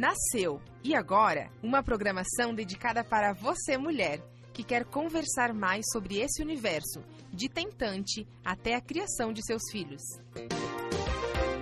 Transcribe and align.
Nasceu 0.00 0.62
e 0.82 0.94
agora 0.96 1.50
uma 1.62 1.82
programação 1.82 2.54
dedicada 2.54 3.04
para 3.04 3.34
você, 3.34 3.76
mulher, 3.76 4.18
que 4.50 4.64
quer 4.64 4.82
conversar 4.86 5.52
mais 5.52 5.84
sobre 5.92 6.20
esse 6.20 6.42
universo, 6.42 7.04
de 7.30 7.50
tentante 7.50 8.26
até 8.42 8.74
a 8.74 8.80
criação 8.80 9.30
de 9.30 9.44
seus 9.44 9.60
filhos. 9.70 10.00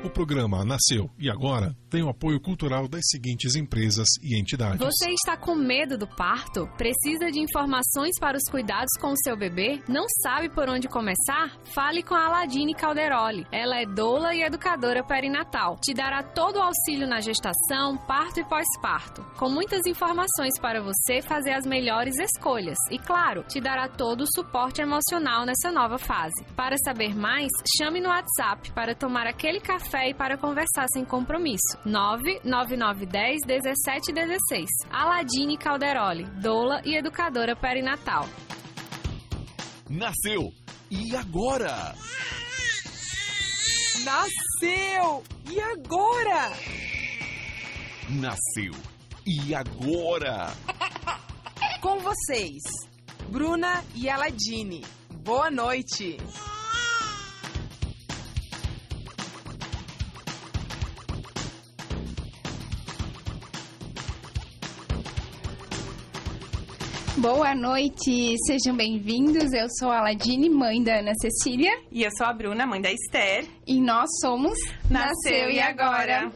O 0.04 0.08
programa 0.08 0.64
Nasceu 0.64 1.10
e 1.18 1.28
Agora 1.28 1.74
tem 1.90 2.02
o 2.02 2.08
apoio 2.08 2.40
cultural 2.40 2.86
das 2.86 3.00
seguintes 3.10 3.56
empresas 3.56 4.06
e 4.22 4.38
entidades. 4.38 4.78
Você 4.78 5.10
está 5.10 5.36
com 5.36 5.54
medo 5.54 5.96
do 5.98 6.06
parto? 6.06 6.68
Precisa 6.76 7.30
de 7.32 7.40
informações 7.40 8.12
para 8.20 8.36
os 8.36 8.44
cuidados 8.50 8.92
com 9.00 9.08
o 9.08 9.16
seu 9.24 9.36
bebê? 9.36 9.82
Não 9.88 10.04
sabe 10.22 10.48
por 10.50 10.68
onde 10.68 10.86
começar? 10.86 11.58
Fale 11.74 12.02
com 12.02 12.14
a 12.14 12.26
Aladine 12.26 12.74
Calderoli. 12.74 13.46
Ela 13.50 13.80
é 13.80 13.86
doula 13.86 14.34
e 14.34 14.42
educadora 14.42 15.02
perinatal. 15.02 15.76
Te 15.82 15.94
dará 15.94 16.22
todo 16.22 16.56
o 16.56 16.62
auxílio 16.62 17.08
na 17.08 17.20
gestação, 17.20 17.96
parto 17.96 18.40
e 18.40 18.44
pós-parto. 18.44 19.24
Com 19.36 19.48
muitas 19.48 19.84
informações 19.86 20.60
para 20.60 20.82
você 20.82 21.22
fazer 21.22 21.54
as 21.54 21.66
melhores 21.66 22.14
escolhas. 22.18 22.78
E 22.90 22.98
claro, 22.98 23.42
te 23.44 23.60
dará 23.60 23.88
todo 23.88 24.22
o 24.22 24.32
suporte 24.32 24.80
emocional 24.80 25.44
nessa 25.44 25.72
nova 25.72 25.98
fase. 25.98 26.44
Para 26.54 26.76
saber 26.84 27.16
mais, 27.16 27.50
chame 27.76 28.00
no 28.00 28.10
WhatsApp 28.10 28.70
para 28.72 28.94
tomar 28.94 29.26
aquele 29.26 29.58
café 29.60 29.88
café 29.98 30.10
e 30.10 30.14
para 30.14 30.38
conversar 30.38 30.86
sem 30.92 31.04
compromisso. 31.04 31.76
99910 31.84 33.46
1716. 33.46 34.68
Aladine 34.90 35.58
Calderoli, 35.58 36.24
doula 36.40 36.80
e 36.84 36.96
educadora 36.96 37.56
perinatal. 37.56 38.26
Nasceu! 39.88 40.52
E 40.90 41.16
agora? 41.16 41.94
Nasceu! 44.04 45.24
E 45.50 45.60
agora? 45.60 46.52
Nasceu! 48.08 48.74
E 49.26 49.54
agora? 49.54 50.48
Com 51.80 51.98
vocês, 51.98 52.62
Bruna 53.28 53.84
e 53.94 54.08
Aladine. 54.08 54.84
Boa 55.24 55.50
noite! 55.50 56.16
Boa 67.20 67.52
noite, 67.52 68.36
sejam 68.46 68.76
bem-vindos. 68.76 69.52
Eu 69.52 69.66
sou 69.76 69.90
a 69.90 69.98
Aladine, 69.98 70.48
mãe 70.48 70.80
da 70.80 71.00
Ana 71.00 71.12
Cecília. 71.20 71.72
E 71.90 72.04
eu 72.04 72.10
sou 72.16 72.24
a 72.24 72.32
Bruna, 72.32 72.64
mãe 72.64 72.80
da 72.80 72.92
Esther. 72.92 73.44
E 73.66 73.80
nós 73.80 74.08
somos 74.20 74.56
Nasceu, 74.88 75.50
e 75.50 75.58
agora. 75.58 76.30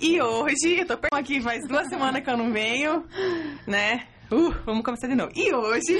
E 0.00 0.22
hoje, 0.22 0.78
eu 0.78 0.86
tô 0.86 0.98
aqui 1.12 1.38
faz 1.42 1.68
duas 1.68 1.86
semanas 1.88 2.24
que 2.24 2.30
eu 2.30 2.36
não 2.38 2.50
venho, 2.50 3.04
né? 3.66 4.06
Uh, 4.30 4.54
vamos 4.64 4.82
começar 4.82 5.06
de 5.06 5.14
novo. 5.14 5.30
E 5.34 5.52
hoje 5.52 5.98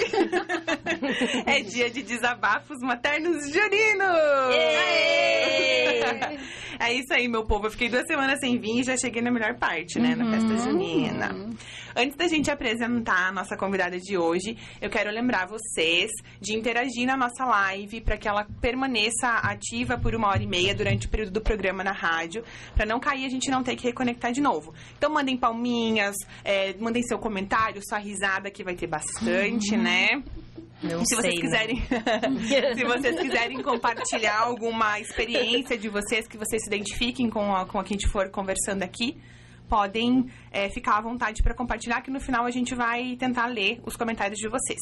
é 1.45 1.61
dia 1.61 1.91
de 1.91 2.03
desabafos 2.03 2.79
maternos 2.81 3.51
juninos! 3.51 4.17
É 6.81 6.93
isso 6.93 7.13
aí, 7.13 7.29
meu 7.29 7.45
povo. 7.45 7.67
Eu 7.67 7.71
fiquei 7.71 7.89
duas 7.89 8.07
semanas 8.07 8.41
sem 8.41 8.59
vir 8.59 8.81
e 8.81 8.83
já 8.83 8.97
cheguei 8.97 9.23
na 9.23 9.31
melhor 9.31 9.55
parte, 9.57 9.99
né? 10.01 10.15
Na 10.17 10.31
festa 10.31 10.57
junina. 10.57 11.55
Antes 11.97 12.17
da 12.17 12.27
gente 12.27 12.51
apresentar 12.51 13.29
a 13.29 13.33
nossa 13.33 13.57
convidada 13.57 14.01
de 14.01 14.19
hoje, 14.19 14.57
eu 14.83 14.91
quero 14.91 15.11
lembrar 15.13 15.47
vocês 15.47 16.11
de 16.41 16.57
interagir 16.57 17.07
na 17.07 17.17
nossa 17.17 17.45
live 17.45 18.01
para 18.01 18.17
que 18.17 18.27
ela 18.27 18.45
permaneça 18.61 19.29
ativa 19.29 19.97
por 19.97 20.15
uma 20.15 20.29
hora 20.29 20.43
e 20.43 20.47
meia 20.47 20.75
durante 20.75 21.07
o 21.07 21.11
período 21.11 21.31
do 21.31 21.41
programa 21.41 21.85
na 21.85 21.93
rádio, 21.93 22.43
para 22.75 22.85
não 22.85 22.99
cair 22.99 23.23
e 23.23 23.27
a 23.27 23.29
gente 23.29 23.49
não 23.49 23.63
ter 23.63 23.77
que 23.77 23.85
reconectar 23.85 24.33
de 24.33 24.41
novo. 24.41 24.75
Então 24.99 25.09
mandem 25.13 25.37
palminhas, 25.37 26.17
é, 26.43 26.75
mandem 26.81 27.03
seu 27.05 27.19
comentário, 27.19 27.81
sua 27.87 27.99
risada 27.99 28.24
que 28.51 28.65
vai 28.65 28.75
ter 28.75 28.87
bastante, 28.87 29.77
né? 29.77 30.23
Não 30.83 31.05
se 31.05 31.17
sei, 31.17 31.17
vocês 31.17 31.35
né? 31.35 31.41
quiserem, 31.41 31.83
se 32.77 32.85
vocês 32.85 33.21
quiserem 33.21 33.63
compartilhar 33.63 34.41
alguma 34.41 35.01
experiência 35.01 35.79
de 35.79 35.89
vocês 35.89 36.27
que 36.29 36.37
vocês 36.37 36.63
se 36.63 36.69
identifiquem 36.69 37.31
com 37.31 37.55
a, 37.55 37.65
com 37.65 37.79
a 37.79 37.85
que 37.85 37.95
a 37.95 37.97
gente 37.97 38.09
for 38.09 38.29
conversando 38.31 38.83
aqui, 38.83 39.17
podem 39.69 40.27
é, 40.51 40.69
ficar 40.69 40.99
à 40.99 41.01
vontade 41.01 41.43
para 41.43 41.55
compartilhar, 41.55 42.03
que 42.03 42.11
no 42.11 42.21
final 42.21 42.45
a 42.45 42.51
gente 42.51 42.75
vai 42.75 43.17
tentar 43.17 43.47
ler 43.47 43.81
os 43.85 43.97
comentários 43.97 44.39
de 44.39 44.49
vocês. 44.49 44.81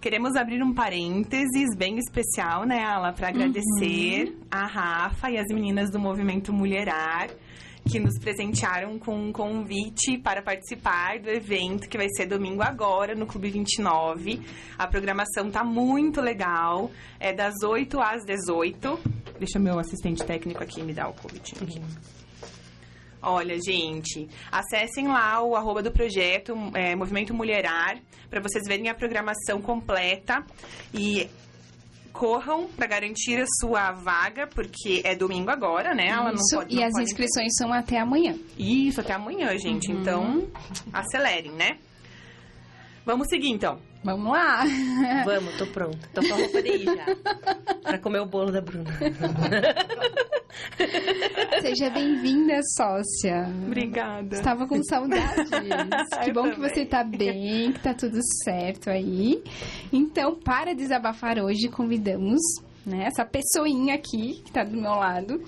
Queremos 0.00 0.36
abrir 0.36 0.62
um 0.62 0.72
parênteses 0.72 1.76
bem 1.76 1.98
especial, 1.98 2.64
né, 2.64 2.82
Ala, 2.84 3.12
para 3.12 3.28
agradecer 3.28 4.36
a 4.50 4.66
Rafa 4.66 5.30
e 5.30 5.36
as 5.36 5.46
meninas 5.52 5.90
do 5.90 5.98
Movimento 5.98 6.52
Mulherar 6.52 7.28
que 7.90 7.98
nos 7.98 8.18
presentearam 8.18 8.98
com 8.98 9.16
um 9.16 9.32
convite 9.32 10.18
para 10.18 10.42
participar 10.42 11.18
do 11.20 11.30
evento 11.30 11.88
que 11.88 11.96
vai 11.96 12.06
ser 12.14 12.26
domingo 12.26 12.62
agora 12.62 13.14
no 13.14 13.26
Clube 13.26 13.50
29. 13.50 14.42
A 14.76 14.86
programação 14.86 15.50
tá 15.50 15.64
muito 15.64 16.20
legal, 16.20 16.90
é 17.18 17.32
das 17.32 17.54
8 17.64 17.98
às 17.98 18.24
18. 18.26 19.00
Deixa 19.38 19.58
meu 19.58 19.78
assistente 19.78 20.22
técnico 20.22 20.62
aqui 20.62 20.82
me 20.82 20.92
dar 20.92 21.08
o 21.08 21.14
convite 21.14 21.54
aqui. 21.62 21.80
Olha, 23.22 23.58
gente, 23.58 24.28
acessem 24.52 25.08
lá 25.08 25.42
o 25.42 25.56
arroba 25.56 25.82
do 25.82 25.90
projeto 25.90 26.54
é, 26.74 26.94
Movimento 26.94 27.32
Mulherar 27.32 27.98
para 28.28 28.40
vocês 28.40 28.64
verem 28.68 28.90
a 28.90 28.94
programação 28.94 29.62
completa 29.62 30.44
e 30.92 31.28
corram 32.12 32.66
para 32.68 32.86
garantir 32.86 33.40
a 33.40 33.46
sua 33.60 33.92
vaga, 33.92 34.46
porque 34.46 35.00
é 35.04 35.14
domingo 35.14 35.50
agora, 35.50 35.94
né? 35.94 36.08
Ela 36.08 36.32
Isso, 36.32 36.42
não 36.54 36.60
pode, 36.62 36.74
e 36.74 36.76
não 36.78 36.84
as 36.86 36.92
pode- 36.92 37.04
inscrições 37.04 37.54
são 37.56 37.72
até 37.72 37.98
amanhã. 37.98 38.36
Isso, 38.58 39.00
até 39.00 39.12
amanhã, 39.12 39.56
gente. 39.58 39.90
Então, 39.92 40.48
acelerem, 40.92 41.52
né? 41.52 41.78
Vamos 43.04 43.28
seguir, 43.28 43.50
então. 43.50 43.78
Vamos 44.04 44.30
lá! 44.32 44.64
Vamos, 45.24 45.56
tô 45.56 45.66
pronta. 45.66 45.98
Tô 46.14 46.20
com 46.20 46.34
a 46.34 46.36
roupa 46.36 46.62
de 46.62 46.68
ir 46.68 46.84
já. 46.84 47.06
Pra 47.82 47.98
comer 47.98 48.20
o 48.20 48.26
bolo 48.26 48.52
da 48.52 48.60
Bruna. 48.60 48.90
Seja 51.60 51.90
bem-vinda, 51.90 52.60
sócia. 52.76 53.46
Obrigada. 53.66 54.36
Estava 54.36 54.66
com 54.66 54.82
saudades. 54.82 55.48
Que 56.24 56.32
bom 56.32 56.50
que 56.50 56.58
você 56.58 56.84
tá 56.84 57.04
bem, 57.04 57.72
que 57.72 57.80
tá 57.80 57.94
tudo 57.94 58.18
certo 58.44 58.90
aí. 58.90 59.42
Então, 59.92 60.34
para 60.34 60.74
desabafar 60.74 61.38
hoje, 61.38 61.68
convidamos 61.68 62.40
né, 62.84 63.04
essa 63.06 63.24
pessoinha 63.24 63.94
aqui, 63.94 64.42
que 64.44 64.50
tá 64.50 64.64
do 64.64 64.76
meu 64.76 64.92
lado, 64.92 65.42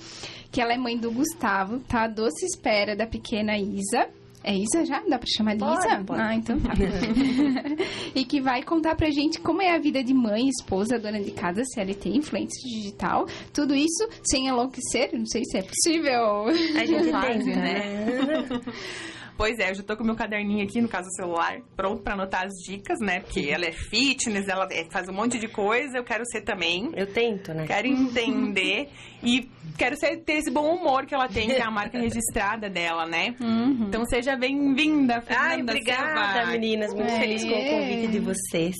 que 0.50 0.60
ela 0.60 0.72
é 0.72 0.78
mãe 0.78 0.96
do 0.96 1.10
Gustavo, 1.10 1.80
tá? 1.80 2.04
A 2.04 2.08
doce 2.08 2.44
espera 2.46 2.94
da 2.94 3.06
pequena 3.06 3.58
Isa. 3.58 4.08
É 4.42 4.54
Isa 4.54 4.84
já? 4.86 5.00
Dá 5.08 5.18
pra 5.18 5.28
chamar 5.28 5.52
de 5.54 5.60
Pode, 5.60 5.86
Isa? 5.86 6.04
pode. 6.04 6.20
Ah, 6.20 6.34
então 6.34 6.58
tá. 6.60 6.72
e 8.14 8.24
que 8.24 8.40
vai 8.40 8.62
contar 8.62 8.94
pra 8.94 9.10
gente 9.10 9.38
como 9.40 9.60
é 9.60 9.74
a 9.74 9.78
vida 9.78 10.02
de 10.02 10.14
mãe, 10.14 10.48
esposa, 10.48 10.98
dona 10.98 11.20
de 11.20 11.30
casa, 11.30 11.62
CLT, 11.74 12.08
influência 12.08 12.68
digital. 12.68 13.26
Tudo 13.52 13.74
isso 13.74 14.08
sem 14.24 14.46
enlouquecer, 14.48 15.10
não 15.12 15.26
sei 15.26 15.42
se 15.44 15.58
é 15.58 15.62
possível. 15.62 16.46
A 16.46 16.86
gente 16.86 17.08
Quase, 17.10 17.38
tenta, 17.44 17.56
né? 17.56 18.42
Pois 19.40 19.58
é, 19.58 19.70
eu 19.70 19.74
já 19.74 19.82
tô 19.82 19.96
com 19.96 20.02
o 20.02 20.06
meu 20.06 20.14
caderninho 20.14 20.62
aqui, 20.62 20.82
no 20.82 20.88
caso 20.88 21.08
o 21.08 21.12
celular, 21.12 21.60
pronto 21.74 22.02
pra 22.02 22.12
anotar 22.12 22.44
as 22.44 22.52
dicas, 22.62 22.98
né? 23.00 23.20
Porque 23.20 23.48
ela 23.50 23.64
é 23.64 23.72
fitness, 23.72 24.46
ela 24.46 24.68
é- 24.70 24.84
faz 24.92 25.08
um 25.08 25.14
monte 25.14 25.38
de 25.38 25.48
coisa, 25.48 25.96
eu 25.96 26.04
quero 26.04 26.22
ser 26.30 26.42
também. 26.42 26.90
Eu 26.94 27.06
tento, 27.06 27.54
né? 27.54 27.64
Quero 27.66 27.86
entender 27.88 28.90
e 29.24 29.48
quero 29.78 29.96
ser, 29.96 30.18
ter 30.24 30.34
esse 30.34 30.50
bom 30.50 30.74
humor 30.76 31.06
que 31.06 31.14
ela 31.14 31.26
tem, 31.26 31.46
que 31.48 31.54
é 31.54 31.62
a 31.62 31.70
marca 31.70 31.98
registrada 31.98 32.68
dela, 32.68 33.06
né? 33.06 33.34
Uhum. 33.40 33.86
Então 33.88 34.04
seja 34.04 34.36
bem-vinda, 34.36 35.22
Fernanda 35.22 35.48
Ai, 35.54 35.62
obrigada, 35.62 36.32
Silva. 36.40 36.52
meninas. 36.52 36.92
Muito 36.92 37.10
É. 37.10 37.18
feliz 37.20 37.42
com 37.42 37.48
o 37.50 37.70
convite 37.70 38.08
de 38.08 38.18
vocês. 38.18 38.76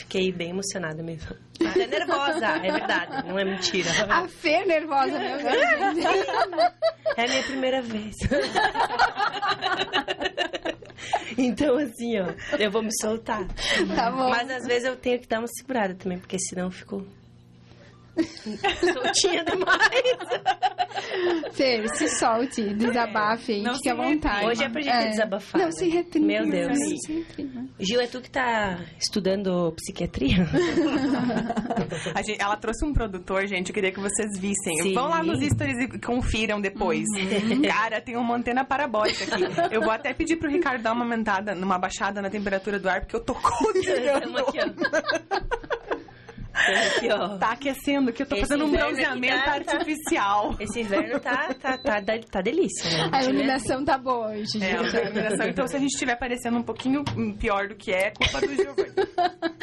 Fiquei 0.00 0.32
bem 0.32 0.50
emocionada 0.50 1.02
mesmo. 1.02 1.36
Até 1.64 1.86
nervosa, 1.86 2.46
é 2.46 2.72
verdade, 2.72 3.28
não 3.28 3.38
é 3.38 3.44
mentira. 3.44 3.90
A 4.08 4.26
Fer 4.26 4.66
nervosa, 4.66 5.18
meu 5.18 5.36
Deus. 5.38 6.26
É 7.16 7.24
a 7.24 7.28
minha 7.28 7.42
primeira 7.42 7.82
vez. 7.82 8.16
Então, 11.36 11.76
assim, 11.76 12.18
ó, 12.18 12.26
eu 12.58 12.70
vou 12.70 12.82
me 12.82 12.90
soltar. 13.00 13.46
Tá 13.94 14.10
bom. 14.10 14.28
Mas 14.30 14.50
às 14.50 14.66
vezes 14.66 14.86
eu 14.88 14.96
tenho 14.96 15.18
que 15.20 15.28
dar 15.28 15.38
uma 15.38 15.48
segurada 15.48 15.94
também, 15.94 16.18
porque 16.18 16.38
senão 16.38 16.64
eu 16.64 16.70
fico 16.70 17.06
soltinha 18.80 19.44
demais. 19.44 20.16
Fer, 21.52 21.88
se 21.96 22.08
solte, 22.08 22.74
desabafe 22.74 23.52
aí, 23.52 23.62
Não 23.62 23.74
fique 23.74 23.88
à 23.88 23.94
vontade. 23.94 24.46
Hoje 24.46 24.64
é 24.64 24.68
pra 24.68 24.80
gente 24.82 25.10
desabafar, 25.10 25.58
Não 25.60 25.66
né? 25.68 25.72
se 25.72 25.88
reprima. 25.88 26.26
Meu 26.26 26.50
Deus. 26.50 26.78
Não 26.78 26.96
se 26.96 27.12
reprima. 27.12 27.66
Gil, 27.78 28.00
é 28.00 28.06
tu 28.06 28.20
que 28.20 28.30
tá 28.30 28.78
estudando 28.98 29.72
psiquiatria? 29.76 30.46
A 32.14 32.22
gente- 32.22 32.40
ela 32.40 32.56
trouxe 32.56 32.84
um 32.84 32.92
produtor, 32.92 33.46
gente, 33.46 33.68
eu 33.70 33.74
queria 33.74 33.90
que 33.92 34.00
vocês 34.00 34.38
vissem. 34.38 34.82
Sim. 34.82 34.94
Vão 34.94 35.08
lá 35.08 35.22
nos 35.22 35.40
stories 35.42 35.78
e 35.78 35.98
confiram 35.98 36.60
depois. 36.60 37.04
Cara, 37.66 38.00
tem 38.00 38.16
uma 38.16 38.36
antena 38.36 38.64
parabólica 38.64 39.24
aqui. 39.24 39.74
Eu 39.74 39.80
vou 39.82 39.90
até 39.90 40.12
pedir 40.12 40.36
pro 40.36 40.50
Ricardo 40.50 40.82
dar 40.82 40.92
uma 40.92 41.04
aumentada, 41.04 41.54
numa 41.54 41.78
baixada 41.78 42.20
na 42.22 42.30
temperatura 42.30 42.78
do 42.78 42.88
ar, 42.88 43.00
porque 43.00 43.16
eu 43.16 43.20
tô 43.20 43.34
cozinhando. 43.40 44.44
Aqui, 46.52 46.72
ó. 46.72 46.74
aquecendo 46.74 46.96
aqui, 46.96 47.12
ó. 47.12 47.38
Tá 47.38 47.50
aquecendo, 47.52 48.12
que 48.12 48.22
eu 48.22 48.26
tô 48.26 48.34
Esse 48.36 48.46
fazendo 48.46 48.64
um 48.66 48.70
bronzeamento 48.70 49.44
tá- 49.44 49.60
tá- 49.60 49.72
artificial. 49.72 50.54
Esse 50.60 50.80
inverno 50.80 51.20
tá, 51.20 51.54
tá, 51.54 51.78
tá, 51.78 52.02
tá, 52.02 52.18
tá 52.30 52.40
delícia, 52.40 52.90
né? 52.90 53.10
A 53.12 53.22
iluminação 53.24 53.84
tá 53.84 53.96
boa 53.98 54.28
hoje, 54.30 54.58
É, 54.62 54.78
gente. 54.78 54.96
a 54.96 55.02
iluminação. 55.02 55.46
Então, 55.48 55.66
se 55.66 55.76
a 55.76 55.78
gente 55.78 55.92
estiver 55.92 56.16
parecendo 56.16 56.58
um 56.58 56.62
pouquinho 56.62 57.02
pior 57.38 57.68
do 57.68 57.74
que 57.74 57.92
é, 57.92 58.06
é 58.08 58.10
culpa 58.10 58.40
do 58.40 58.54
Giovanni. 58.54 58.90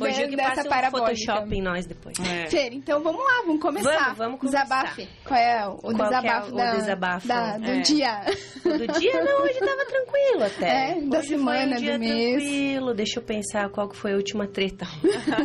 Hoje 0.00 0.28
que 0.28 0.36
Dessa 0.36 0.48
passa 0.50 0.60
um 0.62 0.70
parabólica. 0.70 1.10
Photoshop 1.26 1.54
em 1.54 1.62
nós 1.62 1.86
depois. 1.86 2.16
É. 2.20 2.46
Fer, 2.48 2.72
então 2.72 3.02
vamos 3.02 3.20
lá, 3.22 3.42
vamos 3.44 3.60
começar. 3.60 3.98
Vamos, 4.14 4.18
vamos 4.18 4.40
começar. 4.40 4.62
Desabafe. 4.64 5.08
Qual 5.24 5.38
é 5.38 5.66
o 5.68 5.76
Qual 5.76 5.94
que 5.94 6.02
é 6.02 6.04
desabafo 6.08 6.52
o 6.52 6.56
da, 6.56 6.74
desabafo? 6.74 7.28
da- 7.28 7.58
do 7.58 7.70
É. 7.70 7.80
dia? 7.80 8.20
Do 8.64 8.86
dia, 8.98 9.24
não, 9.24 9.42
hoje 9.42 9.58
tava 9.58 9.84
tranquilo 9.86 10.44
até. 10.44 10.90
É, 10.92 11.00
da 11.02 11.18
Hoje 11.18 11.28
semana, 11.28 11.76
um 11.76 11.78
dia 11.80 11.92
do 11.94 11.98
mês. 12.00 12.42
tranquilo. 12.42 12.94
Deixa 12.94 13.18
eu 13.18 13.22
pensar 13.22 13.68
qual 13.70 13.88
que 13.88 13.96
foi 13.96 14.12
a 14.12 14.16
última 14.16 14.46
treta. 14.46 14.86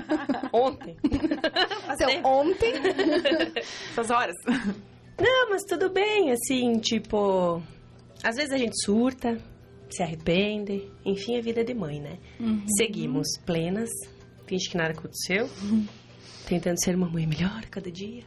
Ontem. 0.54 0.83
Então, 0.92 2.08
tempo. 2.08 2.28
ontem, 2.28 2.74
Essas 3.92 4.10
horas. 4.12 4.36
Não, 5.20 5.50
mas 5.50 5.64
tudo 5.64 5.90
bem, 5.90 6.32
assim, 6.32 6.80
tipo... 6.80 7.62
Às 8.24 8.36
vezes 8.38 8.52
a 8.52 8.58
gente 8.58 8.74
surta, 8.84 9.38
se 9.90 10.02
arrepende. 10.02 10.90
Enfim, 11.06 11.38
a 11.38 11.42
vida 11.42 11.62
é 11.62 11.64
de 11.64 11.74
mãe, 11.74 12.00
né? 12.00 12.18
Uhum. 12.40 12.64
Seguimos 12.78 13.28
plenas, 13.46 13.90
finge 14.48 14.70
que 14.70 14.78
nada 14.78 14.92
aconteceu. 14.92 15.50
Tentando 16.48 16.76
ser 16.84 16.96
uma 16.96 17.08
mãe 17.10 17.26
melhor 17.26 17.62
cada 17.72 17.90
dia. 17.90 18.22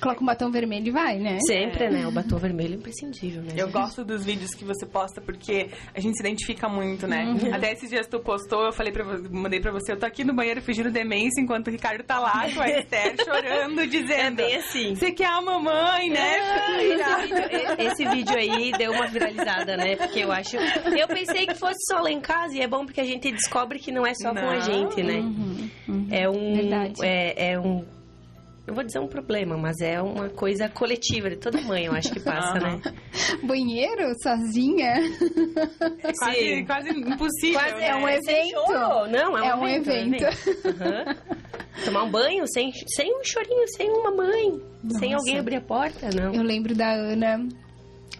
coloca 0.00 0.22
um 0.22 0.26
batom 0.26 0.50
vermelho 0.50 0.86
e 0.86 0.90
vai, 0.92 1.18
né? 1.18 1.38
Sempre, 1.44 1.90
né? 1.90 2.06
O 2.06 2.12
batom 2.12 2.36
vermelho 2.38 2.74
é 2.74 2.76
imprescindível, 2.76 3.42
né? 3.42 3.48
Eu 3.56 3.68
gosto 3.68 4.04
dos 4.04 4.24
vídeos 4.24 4.52
que 4.54 4.64
você 4.64 4.86
posta 4.86 5.20
porque 5.20 5.68
a 5.92 6.00
gente 6.00 6.16
se 6.16 6.22
identifica 6.22 6.68
muito, 6.68 7.06
né? 7.08 7.24
Uhum. 7.24 7.52
Até 7.52 7.72
esses 7.72 7.90
dias 7.90 8.06
tu 8.06 8.20
postou, 8.20 8.66
eu 8.66 8.72
falei 8.72 8.92
pra 8.92 9.02
você, 9.04 9.28
mandei 9.28 9.60
pra 9.60 9.72
você, 9.72 9.92
eu 9.92 9.98
tô 9.98 10.06
aqui 10.06 10.22
no 10.22 10.32
banheiro 10.34 10.62
fingindo 10.62 10.90
demência 10.90 11.40
enquanto 11.40 11.66
o 11.66 11.70
Ricardo 11.70 12.04
tá 12.04 12.20
lá 12.20 12.46
com 12.54 12.60
a 12.62 12.68
Esther 12.68 13.16
chorando, 13.24 13.84
dizendo. 13.88 14.40
É 14.40 14.46
bem 14.46 14.56
assim. 14.56 14.94
Você 14.94 15.10
quer 15.10 15.26
a 15.26 15.40
mamãe, 15.42 16.08
né? 16.08 16.34
filha?" 16.78 17.76
Esse 17.90 18.04
vídeo 18.08 18.36
aí 18.36 18.70
deu 18.78 18.92
uma 18.92 19.08
viralizada, 19.08 19.76
né? 19.76 19.96
Porque 19.96 20.20
eu 20.20 20.30
acho. 20.30 20.56
Eu 20.56 21.08
pensei 21.08 21.46
que 21.46 21.54
fosse 21.54 21.78
só 21.90 22.00
lá 22.00 22.10
em 22.10 22.20
casa 22.20 22.54
e 22.56 22.60
é 22.60 22.68
bom 22.68 22.84
porque 22.86 23.00
a 23.00 23.04
gente 23.04 23.30
descobre 23.32 23.80
que 23.80 23.90
não 23.90 24.06
é 24.06 24.14
só 24.14 24.30
com 24.32 24.38
a 24.38 24.54
Não. 24.54 24.60
gente, 24.60 25.02
né? 25.02 25.65
É 26.10 26.28
um. 26.28 26.72
É, 27.02 27.52
é 27.52 27.60
um. 27.60 27.84
Eu 28.66 28.74
vou 28.74 28.82
dizer 28.82 28.98
um 28.98 29.06
problema, 29.06 29.56
mas 29.56 29.80
é 29.80 30.02
uma 30.02 30.28
coisa 30.28 30.68
coletiva 30.68 31.30
de 31.30 31.36
toda 31.36 31.60
mãe, 31.60 31.84
eu 31.84 31.92
acho 31.92 32.10
que 32.12 32.18
passa, 32.18 32.58
né? 32.58 32.80
Banheiro, 33.44 34.12
sozinha. 34.20 34.94
É 36.02 36.12
quase, 36.12 36.64
quase 36.64 36.90
impossível. 36.90 37.60
Quase 37.60 37.76
né? 37.76 37.88
é 37.88 37.94
um 37.94 38.08
evento. 38.08 38.72
Não, 39.08 39.38
é 39.38 39.42
um, 39.42 39.44
É 39.44 39.54
um 39.54 39.68
evento. 39.68 40.24
evento. 40.24 41.22
Tomar 41.84 42.02
um 42.04 42.10
banho 42.10 42.44
sem, 42.48 42.72
sem 42.96 43.14
um 43.14 43.22
chorinho, 43.22 43.68
sem 43.68 43.88
uma 43.88 44.10
mãe, 44.10 44.60
sem 44.98 45.12
Nossa. 45.12 45.16
alguém 45.16 45.38
abrir 45.38 45.56
a 45.56 45.60
porta, 45.60 46.08
não. 46.12 46.34
Eu 46.34 46.42
lembro 46.42 46.74
da 46.74 46.90
Ana 46.92 47.46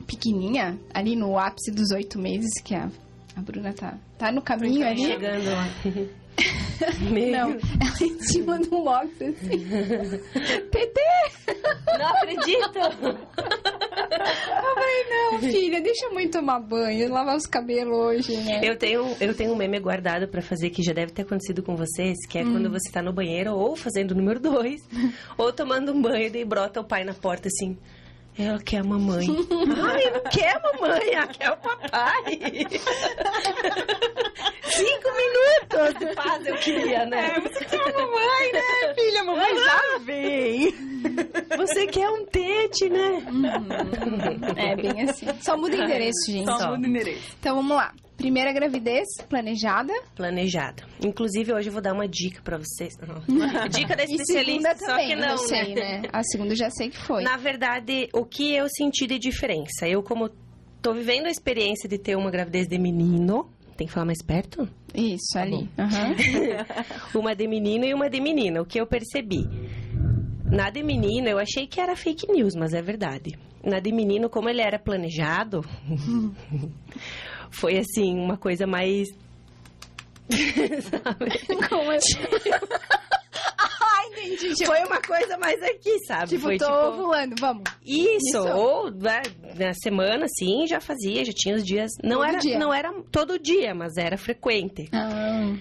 pequenininha, 0.06 0.78
ali 0.94 1.16
no 1.16 1.36
ápice 1.38 1.72
dos 1.72 1.90
oito 1.90 2.20
meses, 2.20 2.50
que 2.62 2.74
a, 2.74 2.88
a 3.34 3.40
Bruna 3.40 3.72
tá, 3.72 3.98
tá 4.16 4.30
no 4.30 4.40
caminho 4.40 4.86
ali. 4.86 5.06
Chegando 5.06 5.50
lá. 5.50 5.68
Meu, 7.10 7.30
Não, 7.30 7.50
ela 7.50 7.58
em 8.00 8.20
cima 8.20 8.58
do 8.58 8.68
box, 8.68 9.10
assim. 9.22 9.66
Tetê! 10.70 11.00
não 11.98 12.06
acredito! 12.08 12.78
Eu 14.56 14.74
falei, 14.74 15.04
não, 15.10 15.38
filha, 15.40 15.80
deixa 15.80 16.06
a 16.06 16.10
mãe 16.14 16.28
tomar 16.28 16.60
banho, 16.60 17.10
lavar 17.10 17.36
os 17.36 17.46
cabelos 17.46 17.96
hoje, 17.96 18.36
né? 18.38 18.60
Eu 18.62 18.76
tenho, 18.76 19.16
eu 19.20 19.34
tenho 19.34 19.52
um 19.52 19.56
meme 19.56 19.78
guardado 19.78 20.28
pra 20.28 20.42
fazer 20.42 20.70
que 20.70 20.82
já 20.82 20.92
deve 20.92 21.12
ter 21.12 21.22
acontecido 21.22 21.62
com 21.62 21.76
vocês, 21.76 22.16
que 22.28 22.38
é 22.38 22.42
quando 22.42 22.70
você 22.70 22.90
tá 22.90 23.02
no 23.02 23.12
banheiro 23.12 23.54
ou 23.54 23.74
fazendo 23.76 24.12
o 24.12 24.14
número 24.14 24.38
dois, 24.40 24.86
ou 25.38 25.52
tomando 25.52 25.92
um 25.92 26.00
banho 26.00 26.34
e 26.34 26.44
brota 26.44 26.80
o 26.80 26.84
pai 26.84 27.04
na 27.04 27.14
porta 27.14 27.48
assim. 27.48 27.76
Ela 28.38 28.58
quer 28.60 28.78
a 28.78 28.84
mamãe. 28.84 29.26
Ai, 29.28 30.10
não 30.10 30.20
quer 30.30 30.56
a 30.56 30.60
mamãe, 30.60 31.12
ela 31.14 31.26
quer 31.26 31.50
o 31.52 31.56
papai. 31.56 32.38
Cinco 34.64 35.08
minutos 35.16 35.98
de 35.98 36.14
paz 36.14 36.46
eu 36.46 36.54
queria, 36.56 37.06
né? 37.06 37.32
É, 37.34 37.40
você 37.40 37.64
quer 37.64 37.80
a 37.80 37.92
mamãe, 37.92 38.52
né, 38.52 38.94
filha? 38.94 39.20
A 39.20 39.24
mamãe 39.24 39.58
já 39.58 39.98
vem. 40.04 40.74
Você 41.56 41.86
quer 41.86 42.10
um 42.10 42.26
tete, 42.26 42.90
né? 42.90 43.22
É 44.56 44.76
bem 44.76 45.02
assim. 45.08 45.26
Só 45.40 45.56
muda 45.56 45.76
endereço, 45.76 46.30
gente. 46.30 46.44
Só 46.46 46.58
Só. 46.58 46.70
muda 46.72 46.86
o 46.86 46.90
endereço. 46.90 47.36
Então 47.40 47.56
vamos 47.56 47.76
lá. 47.76 47.92
Primeira 48.16 48.52
gravidez 48.52 49.06
planejada. 49.28 49.92
Planejado. 50.14 50.82
Inclusive, 51.04 51.52
hoje 51.52 51.68
eu 51.68 51.72
vou 51.72 51.82
dar 51.82 51.92
uma 51.92 52.08
dica 52.08 52.40
pra 52.42 52.56
vocês. 52.58 52.94
Dica 53.70 53.94
da 53.94 54.04
especialista, 54.04 54.74
só 54.78 54.86
também, 54.86 55.08
que 55.08 55.16
não, 55.16 55.28
eu 55.28 55.38
sei, 55.38 55.74
né? 55.74 56.00
né? 56.00 56.08
A 56.12 56.22
segunda 56.22 56.52
eu 56.52 56.56
já 56.56 56.70
sei 56.70 56.88
que 56.88 56.98
foi. 56.98 57.22
Na 57.22 57.36
verdade, 57.36 58.08
o 58.14 58.24
que 58.24 58.54
eu 58.54 58.66
senti 58.68 59.06
de 59.06 59.18
diferença? 59.18 59.86
Eu, 59.86 60.02
como 60.02 60.30
tô 60.80 60.94
vivendo 60.94 61.26
a 61.26 61.30
experiência 61.30 61.88
de 61.88 61.98
ter 61.98 62.16
uma 62.16 62.30
gravidez 62.30 62.66
de 62.66 62.78
menino, 62.78 63.50
tem 63.76 63.86
que 63.86 63.92
falar 63.92 64.06
mais 64.06 64.22
perto? 64.22 64.68
Isso, 64.94 65.38
ali. 65.38 65.68
Aham. 65.78 66.14
uma 67.14 67.34
de 67.34 67.46
menino 67.46 67.84
e 67.84 67.92
uma 67.92 68.08
de 68.08 68.20
menina. 68.20 68.62
O 68.62 68.64
que 68.64 68.80
eu 68.80 68.86
percebi? 68.86 69.44
Na 70.50 70.70
de 70.70 70.82
menino, 70.82 71.28
eu 71.28 71.38
achei 71.38 71.66
que 71.66 71.80
era 71.80 71.94
fake 71.94 72.32
news, 72.32 72.54
mas 72.54 72.72
é 72.72 72.80
verdade. 72.80 73.36
Na 73.64 73.80
de 73.80 73.92
menino, 73.92 74.30
como 74.30 74.48
ele 74.48 74.62
era 74.62 74.78
planejado, 74.78 75.60
foi 77.58 77.78
assim, 77.78 78.14
uma 78.18 78.36
coisa 78.36 78.66
mais. 78.66 79.08
Sabe? 80.30 81.38
Como 81.68 81.90
assim? 81.90 82.18
Ai, 83.58 84.08
entendi. 84.24 84.54
Tipo, 84.54 84.66
Foi 84.66 84.84
uma 84.84 85.00
coisa 85.00 85.38
mais 85.38 85.62
aqui, 85.62 85.98
sabe? 86.06 86.28
tipo 86.28 86.42
foi 86.42 86.58
tô 86.58 86.66
tipo. 86.66 86.76
ovulando, 86.88 87.34
vamos. 87.40 87.62
Isso, 87.84 88.38
Isso. 88.38 88.48
ou 88.48 88.90
né, 88.90 89.22
na 89.56 89.72
semana, 89.74 90.26
sim, 90.38 90.66
já 90.66 90.80
fazia, 90.80 91.24
já 91.24 91.32
tinha 91.34 91.54
os 91.54 91.64
dias. 91.64 91.90
Não 92.02 92.18
Todo 92.18 92.28
era, 92.28 92.38
dia. 92.38 92.58
não 92.58 92.74
era 92.74 92.92
todo 93.10 93.38
dia, 93.38 93.74
mas 93.74 93.96
era 93.96 94.16
frequente. 94.18 94.88
Ah, 94.92 95.54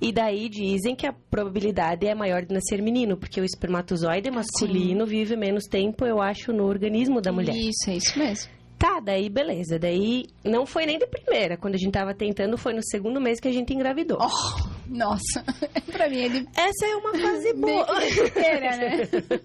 E 0.00 0.12
daí 0.12 0.48
dizem 0.48 0.94
que 0.94 1.06
a 1.06 1.12
probabilidade 1.12 2.06
é 2.06 2.14
maior 2.14 2.44
de 2.44 2.54
nascer 2.54 2.80
menino, 2.80 3.16
porque 3.16 3.40
o 3.40 3.44
espermatozoide 3.44 4.30
masculino 4.30 5.04
vive 5.04 5.36
menos 5.36 5.64
tempo, 5.64 6.04
eu 6.06 6.20
acho, 6.22 6.52
no 6.52 6.64
organismo 6.66 7.20
da 7.20 7.32
mulher. 7.32 7.54
Isso, 7.56 7.90
é 7.90 7.96
isso 7.96 8.18
mesmo. 8.18 8.50
Tá, 8.78 9.00
daí 9.00 9.28
beleza. 9.28 9.78
Daí 9.78 10.26
não 10.44 10.64
foi 10.64 10.86
nem 10.86 10.98
de 10.98 11.06
primeira. 11.06 11.56
Quando 11.56 11.74
a 11.74 11.78
gente 11.78 11.92
tava 11.92 12.14
tentando, 12.14 12.56
foi 12.56 12.72
no 12.72 12.82
segundo 12.82 13.20
mês 13.20 13.40
que 13.40 13.48
a 13.48 13.52
gente 13.52 13.74
engravidou. 13.74 14.18
Oh, 14.20 14.68
nossa. 14.88 15.44
pra 15.90 16.08
mim 16.08 16.18
ele 16.18 16.46
Essa 16.56 16.86
é 16.86 16.96
uma 16.96 17.12
fase 17.18 17.52
boa. 17.58 18.04
inteira, 18.06 18.76
né? 18.76 19.08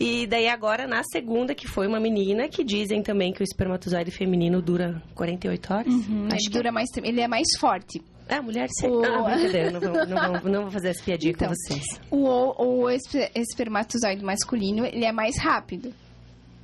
E 0.00 0.26
daí 0.26 0.48
agora, 0.48 0.84
na 0.86 1.02
segunda, 1.04 1.54
que 1.54 1.68
foi 1.68 1.86
uma 1.86 2.00
menina, 2.00 2.48
que 2.48 2.64
dizem 2.64 3.02
também 3.02 3.32
que 3.32 3.40
o 3.40 3.44
espermatozoide 3.44 4.10
feminino 4.10 4.60
dura 4.60 5.00
48 5.14 5.72
horas. 5.74 5.86
Uhum, 5.86 6.26
Acho 6.32 6.46
que 6.46 6.50
dura 6.50 6.72
mais 6.72 6.88
tempo. 6.90 7.06
Ele 7.06 7.20
é 7.20 7.28
mais 7.28 7.46
forte. 7.60 8.02
é 8.28 8.34
a 8.36 8.42
mulher 8.42 8.68
sempre... 8.80 8.96
O- 8.96 9.04
Ah, 9.04 9.22
brincadeira, 9.34 9.70
não, 9.70 9.80
vamos- 9.80 10.08
não, 10.08 10.16
vamos- 10.16 10.42
não 10.50 10.62
vou 10.62 10.70
fazer 10.72 10.88
essa 10.88 11.04
piadinha 11.04 11.32
Então. 11.32 11.46
com 11.48 11.54
vocês. 11.54 11.84
O, 12.10 12.64
o 12.82 12.90
esper- 12.90 13.30
espermatozoide 13.36 14.24
masculino, 14.24 14.84
ele 14.86 15.04
é 15.04 15.12
mais 15.12 15.38
rápido. 15.38 15.94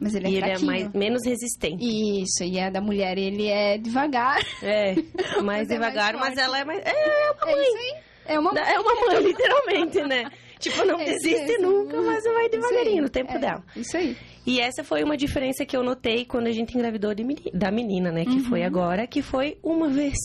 Mas 0.00 0.14
ele 0.14 0.26
é 0.26 0.30
e 0.30 0.36
ele 0.36 0.50
é 0.50 0.58
mais, 0.58 0.92
menos 0.92 1.24
resistente. 1.26 1.82
Isso, 1.84 2.44
e 2.44 2.58
a 2.60 2.70
da 2.70 2.80
mulher, 2.80 3.18
ele 3.18 3.48
é 3.48 3.76
devagar. 3.78 4.38
É, 4.62 4.94
mais 5.42 5.68
Mas 5.68 5.70
é 5.70 5.74
devagar, 5.74 6.14
mais 6.14 6.34
mas 6.34 6.38
ela 6.44 6.58
é 6.60 6.64
mais... 6.64 6.80
É, 6.84 6.90
é 6.90 7.30
uma 7.32 7.50
É 7.50 7.54
mãe. 7.56 7.64
aí. 7.64 7.94
É 8.26 8.38
uma 8.38 8.50
É 8.60 8.78
uma 8.78 8.94
mãe, 9.06 9.22
literalmente, 9.24 10.00
né? 10.02 10.30
Tipo, 10.60 10.84
não 10.84 11.00
É 11.00 11.04
desiste 11.04 11.46
mesmo. 11.58 11.70
nunca, 11.70 12.00
mas 12.02 12.24
vai 12.24 12.48
devagarinho, 12.48 13.02
no 13.02 13.08
tempo 13.08 13.32
É, 13.32 13.38
dela. 13.38 13.64
Isso 13.76 13.96
aí. 13.96 14.16
E 14.46 14.60
essa 14.60 14.82
foi 14.82 15.02
uma 15.04 15.16
diferença 15.16 15.64
que 15.64 15.76
eu 15.76 15.82
notei 15.82 16.24
quando 16.24 16.46
a 16.48 16.52
gente 16.52 16.76
engravidou 16.76 17.14
de 17.14 17.24
da 17.54 17.70
menina, 17.70 18.10
né? 18.10 18.24
Que 18.24 18.30
Uhum. 18.38 18.44
foi 18.44 18.62
agora, 18.64 19.06
que 19.06 19.22
foi 19.22 19.56
uma 19.62 19.88
vez. 19.88 20.16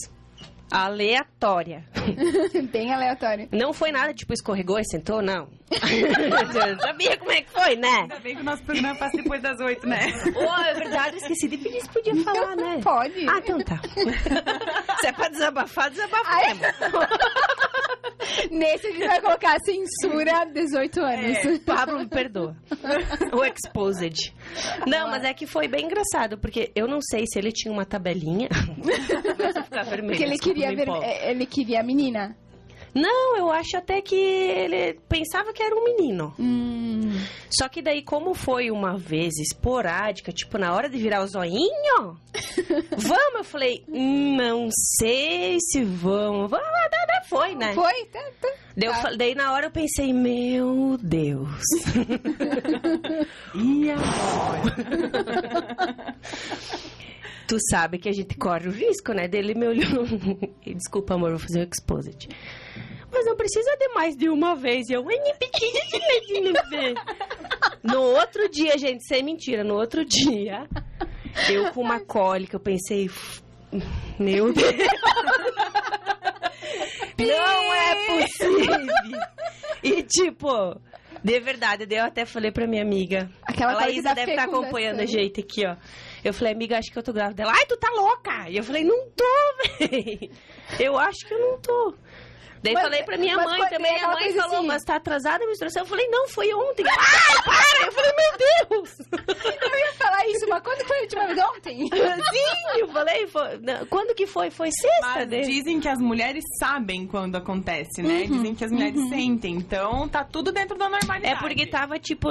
Aleatória. 0.70 1.84
Bem 2.72 2.92
aleatório. 2.92 3.48
Não 3.52 3.72
foi 3.72 3.90
nada, 3.92 4.12
tipo, 4.12 4.32
escorregou 4.32 4.78
e 4.78 4.84
sentou, 4.84 5.22
não. 5.22 5.48
Eu 5.70 6.78
sabia 6.80 7.16
como 7.16 7.32
é 7.32 7.42
que 7.42 7.50
foi, 7.50 7.76
né? 7.76 7.88
Ainda 8.02 8.18
bem 8.20 8.34
que 8.34 8.40
o 8.42 8.44
nosso 8.44 8.62
programa 8.62 8.94
passa 8.96 9.16
depois 9.16 9.40
das 9.42 9.58
oito, 9.60 9.86
né? 9.86 10.00
Oh, 10.34 10.62
é 10.62 10.74
verdade, 10.74 11.16
eu 11.16 11.18
esqueci 11.22 11.48
de 11.48 11.56
pedir 11.58 11.80
se 11.80 11.88
podia 11.88 12.14
falar, 12.22 12.56
né? 12.56 12.80
Pode. 12.82 13.26
Ah, 13.28 13.38
então 13.38 13.58
tá. 13.60 13.80
Se 15.00 15.06
é 15.06 15.12
pra 15.12 15.28
desabafar, 15.28 15.90
desabafa. 15.90 16.30
Nesse 18.50 18.86
a 18.86 18.90
gente 18.90 19.06
vai 19.06 19.20
colocar 19.20 19.56
censura 19.64 20.44
18 20.44 21.00
anos. 21.00 21.36
É. 21.44 21.58
Pablo, 21.60 21.98
me 21.98 22.08
perdoa. 22.08 22.56
O 23.32 23.44
Exposed. 23.44 24.34
Não, 24.86 25.08
mas 25.10 25.24
é 25.24 25.32
que 25.34 25.46
foi 25.46 25.68
bem 25.68 25.86
engraçado, 25.86 26.38
porque 26.38 26.70
eu 26.74 26.86
não 26.86 27.00
sei 27.00 27.24
se 27.26 27.38
ele 27.38 27.52
tinha 27.52 27.72
uma 27.72 27.84
tabelinha. 27.84 28.48
Vermelho, 29.88 30.08
Porque 30.08 30.22
ele 30.22 30.38
queria 30.38 30.74
ver, 30.74 30.88
é, 30.88 31.30
ele 31.30 31.46
queria 31.46 31.80
a 31.80 31.82
menina. 31.82 32.36
Não, 32.94 33.36
eu 33.36 33.50
acho 33.50 33.76
até 33.76 34.00
que 34.00 34.14
ele 34.14 34.94
pensava 35.08 35.52
que 35.52 35.62
era 35.62 35.74
um 35.74 35.84
menino. 35.84 36.32
Hum, 36.38 37.12
Só 37.50 37.68
que 37.68 37.82
daí, 37.82 38.02
como 38.02 38.34
foi 38.34 38.70
uma 38.70 38.96
vez 38.96 39.34
esporádica, 39.38 40.32
tipo, 40.32 40.58
na 40.58 40.72
hora 40.74 40.88
de 40.88 40.96
virar 40.98 41.22
o 41.22 41.26
zoinho, 41.26 42.16
vamos, 42.96 43.34
eu 43.38 43.44
falei, 43.44 43.84
"Hum, 43.88 44.36
não 44.36 44.68
sei 44.98 45.58
se 45.60 45.82
vamos. 45.82 46.50
Vamos, 46.50 46.66
tá, 46.90 47.22
foi, 47.28 47.54
né? 47.54 47.72
Foi? 47.74 48.04
Tá, 48.06 48.20
tá. 48.40 48.48
Daí, 48.76 48.88
eu 48.88 48.92
Tá. 48.92 49.10
daí 49.16 49.34
na 49.34 49.52
hora 49.52 49.66
eu 49.66 49.70
pensei, 49.70 50.12
meu 50.12 50.98
Deus. 51.02 51.48
E 53.54 53.90
agora? 53.90 54.74
Tu 57.46 57.58
sabe 57.68 57.98
que 57.98 58.08
a 58.08 58.12
gente 58.12 58.36
corre 58.36 58.68
o 58.68 58.72
risco, 58.72 59.12
né? 59.12 59.28
Daí 59.28 59.40
ele 59.40 59.54
me 59.54 59.66
olhou. 59.66 60.06
Desculpa, 60.64 61.14
amor, 61.14 61.30
vou 61.30 61.38
fazer 61.38 61.60
um 61.60 61.68
exposit. 61.70 62.28
Mas 63.12 63.26
não 63.26 63.36
precisa 63.36 63.76
de 63.76 63.88
mais 63.88 64.16
de 64.16 64.28
uma 64.28 64.56
vez. 64.56 64.88
E 64.88 64.94
eu. 64.94 65.04
No 67.82 68.00
outro 68.00 68.48
dia, 68.48 68.76
gente, 68.78 69.06
sem 69.06 69.22
mentira, 69.22 69.62
no 69.62 69.74
outro 69.74 70.04
dia, 70.04 70.66
eu 71.48 71.70
com 71.72 71.80
uma 71.82 72.00
cólica, 72.00 72.56
eu 72.56 72.60
pensei. 72.60 73.10
Meu 74.18 74.52
Deus! 74.52 74.74
Não 77.18 77.74
é 77.74 78.06
possível! 78.06 78.86
E 79.82 80.02
tipo, 80.02 80.80
de 81.22 81.40
verdade, 81.40 81.86
eu 81.90 82.04
até 82.04 82.24
falei 82.24 82.50
pra 82.50 82.66
minha 82.66 82.82
amiga. 82.82 83.30
Aquela 83.42 83.72
a 83.72 83.76
Laísa 83.76 84.14
deve 84.14 84.32
estar 84.32 84.42
fecundação. 84.42 84.62
acompanhando 84.62 85.00
a 85.00 85.06
gente 85.06 85.40
aqui, 85.40 85.66
ó. 85.66 85.76
Eu 86.24 86.32
falei, 86.32 86.54
amiga, 86.54 86.78
acho 86.78 86.90
que 86.90 86.98
eu 86.98 87.02
tô 87.02 87.12
grávida. 87.12 87.42
Ela, 87.42 87.52
ai, 87.52 87.66
tu 87.66 87.76
tá 87.76 87.90
louca! 87.90 88.48
E 88.48 88.56
eu 88.56 88.64
falei, 88.64 88.82
não 88.82 89.10
tô, 89.10 89.24
véi. 89.78 90.30
Eu 90.80 90.98
acho 90.98 91.26
que 91.26 91.34
eu 91.34 91.38
não 91.38 91.60
tô. 91.60 91.94
Daí 92.64 92.72
Mas- 92.72 92.82
falei 92.84 93.02
pra 93.02 93.18
minha 93.18 93.36
mãe 93.36 93.58
foi- 93.58 93.68
também, 93.68 94.00
a 94.02 94.08
mãe 94.08 94.32
falou, 94.32 94.56
assim. 94.60 94.66
mas 94.66 94.82
tá 94.84 94.96
atrasada 94.96 95.44
a 95.44 95.46
menstruação? 95.46 95.82
Eu 95.82 95.86
falei, 95.86 96.08
não, 96.08 96.26
foi 96.28 96.50
ontem. 96.54 96.82
Ai, 96.88 97.42
para! 97.44 97.86
Eu 97.86 97.92
falei, 97.92 98.12
meu 98.16 98.78
Deus! 98.80 98.98
Eu 99.10 99.78
ia 99.78 99.92
falar 99.98 100.26
isso, 100.28 100.46
mas 100.48 100.62
quando 100.62 100.86
foi 100.86 100.96
a 100.98 101.00
última 101.02 101.26
vez? 101.26 101.38
Ontem? 101.38 101.88
Sim, 101.92 102.78
eu 102.80 102.88
falei, 102.88 103.26
foi- 103.26 103.58
não, 103.58 103.84
quando 103.86 104.14
que 104.14 104.26
foi? 104.26 104.50
Foi 104.50 104.70
sexta, 104.72 105.06
Mas 105.14 105.28
né? 105.28 105.40
dizem 105.42 105.78
que 105.78 105.88
as 105.88 105.98
mulheres 105.98 106.42
sabem 106.58 107.06
quando 107.06 107.36
acontece, 107.36 108.00
né? 108.02 108.22
Uhum, 108.22 108.36
Dizem 108.38 108.54
que 108.54 108.64
as 108.64 108.70
mulheres 108.72 109.08
sentem. 109.10 109.56
Então, 109.56 110.08
tá 110.08 110.24
tudo 110.24 110.50
dentro 110.50 110.78
da 110.78 110.88
normalidade. 110.88 111.34
É 111.34 111.38
porque 111.38 111.66
tava, 111.66 111.98
tipo, 111.98 112.28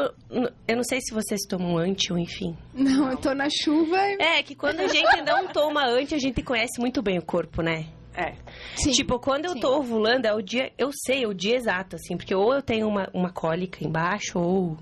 eu 0.67 0.75
não 0.75 0.83
sei 0.83 0.99
se 0.99 1.13
vocês 1.13 1.41
tomam 1.47 1.77
anti 1.77 2.11
ou 2.11 2.17
enfim. 2.17 2.57
Não, 2.73 3.11
eu 3.11 3.17
tô 3.17 3.35
na 3.35 3.47
chuva. 3.51 3.97
e- 4.09 4.17
É, 4.19 4.41
que 4.41 4.55
quando 4.55 4.79
a 4.79 4.87
gente 4.87 5.21
não 5.21 5.47
toma 5.49 5.85
anti, 5.85 6.15
a 6.15 6.19
gente 6.19 6.41
conhece 6.41 6.79
muito 6.79 7.03
bem 7.03 7.19
o 7.19 7.25
corpo, 7.25 7.61
né? 7.61 7.85
É. 8.15 8.33
Sim. 8.75 8.91
Tipo, 8.91 9.19
quando 9.19 9.45
eu 9.45 9.53
Sim. 9.53 9.59
tô 9.59 9.77
ovulando, 9.77 10.25
é 10.25 10.33
o 10.33 10.41
dia. 10.41 10.71
Eu 10.77 10.91
sei, 11.05 11.23
é 11.23 11.27
o 11.27 11.33
dia 11.33 11.55
exato, 11.55 11.95
assim, 11.95 12.15
porque 12.15 12.33
ou 12.35 12.53
eu 12.53 12.61
tenho 12.61 12.87
uma, 12.87 13.09
uma 13.13 13.31
cólica 13.31 13.83
embaixo, 13.83 14.39
ou. 14.39 14.77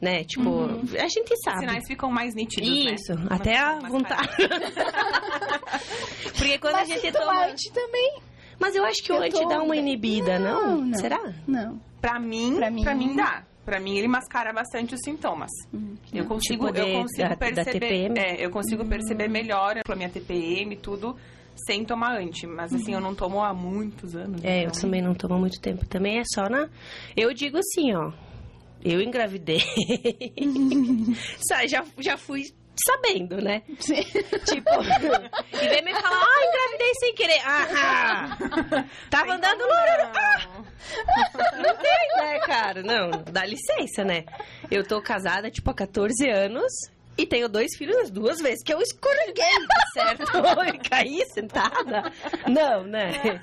Né? 0.00 0.22
Tipo, 0.24 0.64
a 0.98 1.08
gente 1.08 1.32
Os 1.32 1.40
sabe. 1.42 1.60
sinais 1.60 1.84
ficam 1.86 2.10
mais 2.10 2.34
nítidos, 2.34 2.68
né? 2.68 2.94
Isso, 2.94 3.14
Uma 3.14 3.36
até 3.36 3.56
a 3.58 3.78
vontade. 3.78 4.28
porque 6.36 6.58
quando 6.58 6.74
Mas 6.74 6.90
a 6.90 6.94
gente 6.94 7.12
toma. 7.12 7.46
também. 7.72 8.18
Mas 8.58 8.74
eu 8.76 8.84
acho 8.84 9.02
que 9.02 9.12
o 9.12 9.16
Eu 9.16 9.22
anti 9.22 9.32
tô- 9.40 9.48
dá 9.48 9.62
uma 9.62 9.76
inibida, 9.76 10.38
não? 10.38 10.76
Não, 10.76 10.84
não. 10.86 10.98
Será? 10.98 11.20
Não. 11.46 11.80
Pra 12.00 12.18
mim, 12.20 12.56
Pra 12.56 12.70
pra 12.70 12.94
mim- 12.94 13.08
mim, 13.08 13.16
dá. 13.16 13.44
Pra 13.64 13.80
mim, 13.80 13.96
ele 13.96 14.08
mascara 14.08 14.52
bastante 14.52 14.94
os 14.94 15.00
sintomas. 15.02 15.50
Eu 16.12 16.26
consigo, 16.26 16.66
Tipo 16.66 16.78
eu 16.78 17.00
consigo 17.00 17.22
da- 17.22 17.28
da 17.28 17.36
perceber. 17.36 17.70
TPM? 17.80 18.18
É, 18.18 18.44
eu 18.44 18.50
consigo 18.50 18.84
perceber 18.86 19.28
melhor 19.28 19.80
a 19.88 19.96
minha 19.96 20.10
TPM, 20.10 20.76
tudo, 20.76 21.16
sem 21.66 21.84
tomar 21.84 22.18
anti. 22.18 22.46
Mas 22.46 22.72
assim, 22.74 22.94
eu 22.94 23.00
não 23.00 23.14
tomo 23.14 23.42
há 23.42 23.52
muitos 23.54 24.14
anos. 24.16 24.42
É, 24.44 24.64
eu 24.64 24.68
então- 24.68 24.80
também 24.82 25.02
não 25.02 25.14
tomo 25.14 25.38
muito 25.38 25.60
tempo. 25.60 25.84
Também 25.86 26.18
é 26.18 26.22
só 26.34 26.48
na. 26.48 26.68
Eu 27.16 27.32
digo 27.34 27.58
assim, 27.58 27.94
ó. 27.94 28.12
Eu 28.84 29.00
engravidei. 29.00 29.60
Já, 31.66 31.82
já 31.98 32.16
fui 32.18 32.42
sabendo, 32.86 33.40
né? 33.40 33.62
Tipo, 33.78 34.70
e 35.52 35.68
vem 35.68 35.82
me 35.84 35.94
falar, 35.94 36.22
ah, 36.22 36.46
engravidei 36.46 36.94
sem 37.00 37.14
querer. 37.14 37.40
Ah, 37.44 38.36
tava 39.10 39.32
andando 39.34 39.60
no. 39.60 39.72
Ah, 39.72 40.62
não 41.56 41.76
tem, 41.76 42.08
né, 42.18 42.38
cara? 42.40 42.82
Não, 42.82 43.10
dá 43.32 43.46
licença, 43.46 44.04
né? 44.04 44.24
Eu 44.70 44.86
tô 44.86 45.00
casada, 45.00 45.50
tipo, 45.50 45.70
há 45.70 45.74
14 45.74 46.28
anos. 46.28 46.70
E 47.16 47.24
tenho 47.26 47.48
dois 47.48 47.76
filhos 47.76 47.96
as 47.98 48.10
duas 48.10 48.40
vezes 48.40 48.62
que 48.64 48.74
eu 48.74 48.80
escorreguei, 48.80 49.44
certo? 49.94 50.32
E 50.74 50.78
caí 50.88 51.24
sentada. 51.26 52.12
Não, 52.48 52.82
né? 52.84 53.40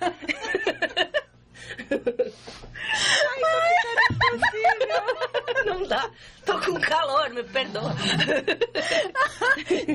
Não 5.65 5.87
dá. 5.87 6.09
Tô 6.45 6.59
com 6.59 6.79
calor, 6.81 7.29
me 7.29 7.43
perdoa. 7.43 7.93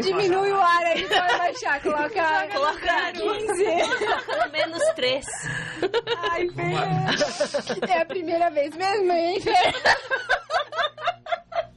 Diminui 0.03 0.53
o 0.53 0.61
ar 0.61 0.85
aí 0.87 1.05
pra 1.07 1.39
baixar. 1.39 1.83
Coloca, 1.83 2.49
Coloca 2.53 3.13
15. 3.13 3.65
Pelo 4.27 4.53
menos 4.53 4.83
três. 4.95 5.27
Ai, 6.31 6.49
Fê. 6.49 7.93
É 7.93 8.01
a 8.03 8.07
primeira 8.07 8.51
vez 8.51 8.75
mesmo, 8.75 9.13
hein? 9.13 9.43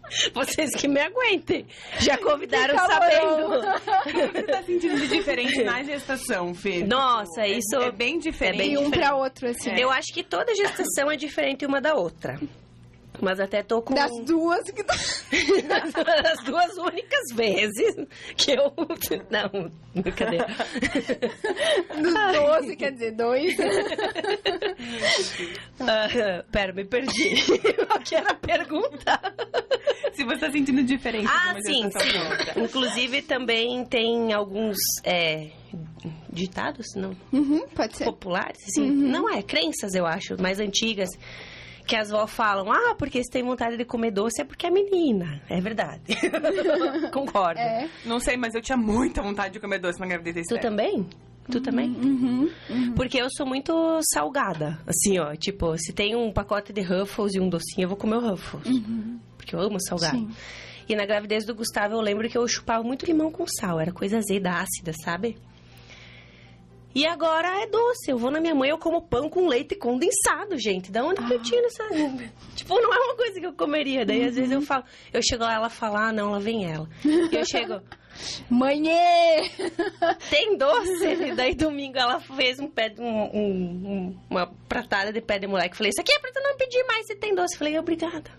Vocês 0.34 0.72
que 0.76 0.88
me 0.88 1.00
aguentem. 1.00 1.66
Já 2.00 2.18
convidaram 2.18 2.76
sabendo. 2.78 3.60
O 4.00 4.12
que 4.12 4.14
você 4.28 4.44
tá 4.44 4.64
sentindo 4.64 5.00
de 5.00 5.08
diferente 5.08 5.64
na 5.64 5.84
gestação, 5.84 6.54
Fê? 6.56 6.84
Nossa, 6.84 7.42
É- 7.42 7.50
isso 7.58 7.76
É 7.82 7.92
bem 7.92 8.18
diferente. 8.20 8.62
é 8.62 8.64
bem 8.64 8.74
E 8.74 8.78
um 8.78 8.90
pra 8.90 9.16
outro, 9.16 9.48
assim. 9.48 9.72
Eu 9.78 9.90
acho 9.92 10.14
que 10.14 10.24
toda 10.24 10.56
gestação 10.56 11.12
é 11.12 11.16
diferente 11.16 11.66
uma 11.66 11.80
da 11.82 11.94
outra. 11.94 12.40
Mas 13.22 13.40
até 13.40 13.62
tô 13.64 13.82
com 13.82 13.94
Das 13.94 14.12
duas 14.26 14.64
que 14.72 14.82
as 14.90 16.44
duas 16.44 16.78
únicas 16.78 17.36
vezes 17.36 17.96
que 18.38 18.52
eu. 18.52 18.74
Não, 19.30 19.72
brincadeira. 20.02 20.48
Dos 22.02 22.14
12, 22.14 22.76
quer 22.76 22.92
dizer, 22.92 23.12
dois. 23.12 23.56
Ah, 25.82 26.44
pera, 26.52 26.74
me 26.74 26.86
perdi. 26.86 27.36
Qual 27.88 28.00
que 28.00 28.16
era 28.16 28.32
a 28.32 28.36
pergunta? 28.36 29.20
Se 30.14 30.24
você 30.24 30.38
tá 30.40 30.52
sentindo 30.52 30.84
diferente 30.84 31.28
Ah, 31.30 31.56
sim, 31.62 31.90
sim. 31.92 32.62
Inclusive 32.62 33.22
também 33.22 33.86
tem 33.86 34.34
alguns 34.34 34.78
é, 35.04 35.50
ditados, 36.32 36.88
não? 36.96 37.16
Uhum, 37.32 37.68
pode 37.70 37.98
ser. 37.98 38.06
populares, 38.06 38.58
assim. 38.68 38.90
Não 38.90 39.30
é, 39.30 39.42
crenças, 39.42 39.94
eu 39.94 40.06
acho, 40.06 40.42
mais 40.42 40.60
antigas. 40.60 41.10
Que 41.90 41.96
as 41.96 42.12
vó 42.12 42.28
falam, 42.28 42.72
ah, 42.72 42.94
porque 42.94 43.24
você 43.24 43.32
tem 43.32 43.44
vontade 43.44 43.76
de 43.76 43.84
comer 43.84 44.12
doce 44.12 44.42
é 44.42 44.46
porque 44.46 44.68
é 44.68 44.70
menina. 44.70 45.42
É 45.50 45.60
verdade. 45.60 46.04
Concordo. 47.12 47.60
É. 47.60 47.90
Não 48.06 48.20
sei, 48.20 48.38
mas 48.38 48.54
eu 48.54 48.62
tinha 48.62 48.78
muita 48.78 49.24
vontade 49.24 49.54
de 49.54 49.60
comer 49.60 49.80
doce 49.80 50.00
na 50.00 50.06
gravidez. 50.06 50.46
Tu 50.48 50.60
também? 50.60 51.08
Tu 51.52 51.60
também? 51.60 51.90
Uhum. 51.90 52.48
Porque 52.96 53.20
eu 53.20 53.28
sou 53.36 53.44
muito 53.44 54.00
salgada. 54.14 54.80
Assim, 54.86 55.18
ó. 55.18 55.36
Tipo, 55.36 55.76
se 55.80 55.92
tem 55.92 56.16
um 56.16 56.32
pacote 56.32 56.72
de 56.72 56.82
Ruffles 56.82 57.34
e 57.34 57.40
um 57.40 57.50
docinho, 57.50 57.86
eu 57.86 57.90
vou 57.90 57.98
comer 57.98 58.18
o 58.18 58.30
Ruffles. 58.30 58.68
Porque 59.36 59.56
eu 59.56 59.60
amo 59.60 59.78
salgado. 59.82 60.16
Sim. 60.16 60.30
E 60.88 60.96
na 60.96 61.08
gravidez 61.08 61.44
do 61.44 61.56
Gustavo, 61.56 61.96
eu 61.96 62.02
lembro 62.02 62.30
que 62.30 62.38
eu 62.38 62.48
chupava 62.48 62.84
muito 62.84 63.06
limão 63.06 63.32
com 63.32 63.48
sal. 63.48 63.80
Era 63.80 63.92
coisa 63.92 64.20
azeda, 64.20 64.52
ácida, 64.52 64.94
sabe? 65.04 65.38
E 67.00 67.06
agora 67.08 67.64
é 67.64 67.68
doce. 67.68 68.12
Eu 68.12 68.18
vou 68.18 68.30
na 68.30 68.42
minha 68.42 68.54
mãe, 68.54 68.70
eu 68.70 68.78
como 68.78 69.02
pão 69.02 69.30
com 69.30 69.48
leite 69.48 69.74
condensado, 69.76 70.58
gente. 70.58 70.92
Da 70.92 71.02
onde 71.06 71.26
que 71.26 71.34
eu 71.34 71.42
tiro 71.42 71.66
essa... 71.66 71.84
tipo, 72.56 72.74
não 72.82 72.94
é 72.94 72.98
uma 73.00 73.16
coisa 73.16 73.40
que 73.40 73.46
eu 73.46 73.54
comeria. 73.54 74.06
Daí, 74.06 74.26
às 74.26 74.36
vezes, 74.36 74.52
eu 74.52 74.62
falo... 74.62 74.84
Eu 75.14 75.22
chego 75.24 75.44
lá, 75.44 75.54
ela 75.54 75.70
fala, 75.70 76.10
ah, 76.10 76.12
não, 76.12 76.32
lá 76.32 76.40
vem 76.40 76.70
ela. 76.70 76.90
E 77.06 77.34
eu 77.36 77.46
chego... 77.46 77.80
Mãe! 78.50 78.84
Tem 80.30 80.58
doce? 80.58 81.06
E 81.06 81.34
daí 81.36 81.56
domingo 81.56 81.98
ela 81.98 82.20
fez 82.20 82.60
um 82.60 82.68
pé 82.68 82.94
um, 83.00 83.06
um- 83.06 83.88
um- 83.88 84.20
uma 84.30 84.48
pratada 84.68 85.14
de 85.14 85.22
pé 85.22 85.40
de 85.40 85.48
moleque. 85.48 85.78
Falei, 85.78 85.92
isso 85.92 86.02
aqui 86.02 86.12
é 86.12 86.20
pra 86.20 86.30
tu 86.34 86.42
não 86.44 86.58
pedir 86.58 86.84
mais 86.86 87.06
se 87.08 87.16
tem 87.16 87.34
doce. 87.34 87.58
Falei, 87.58 87.80
obrigada. 87.80 88.30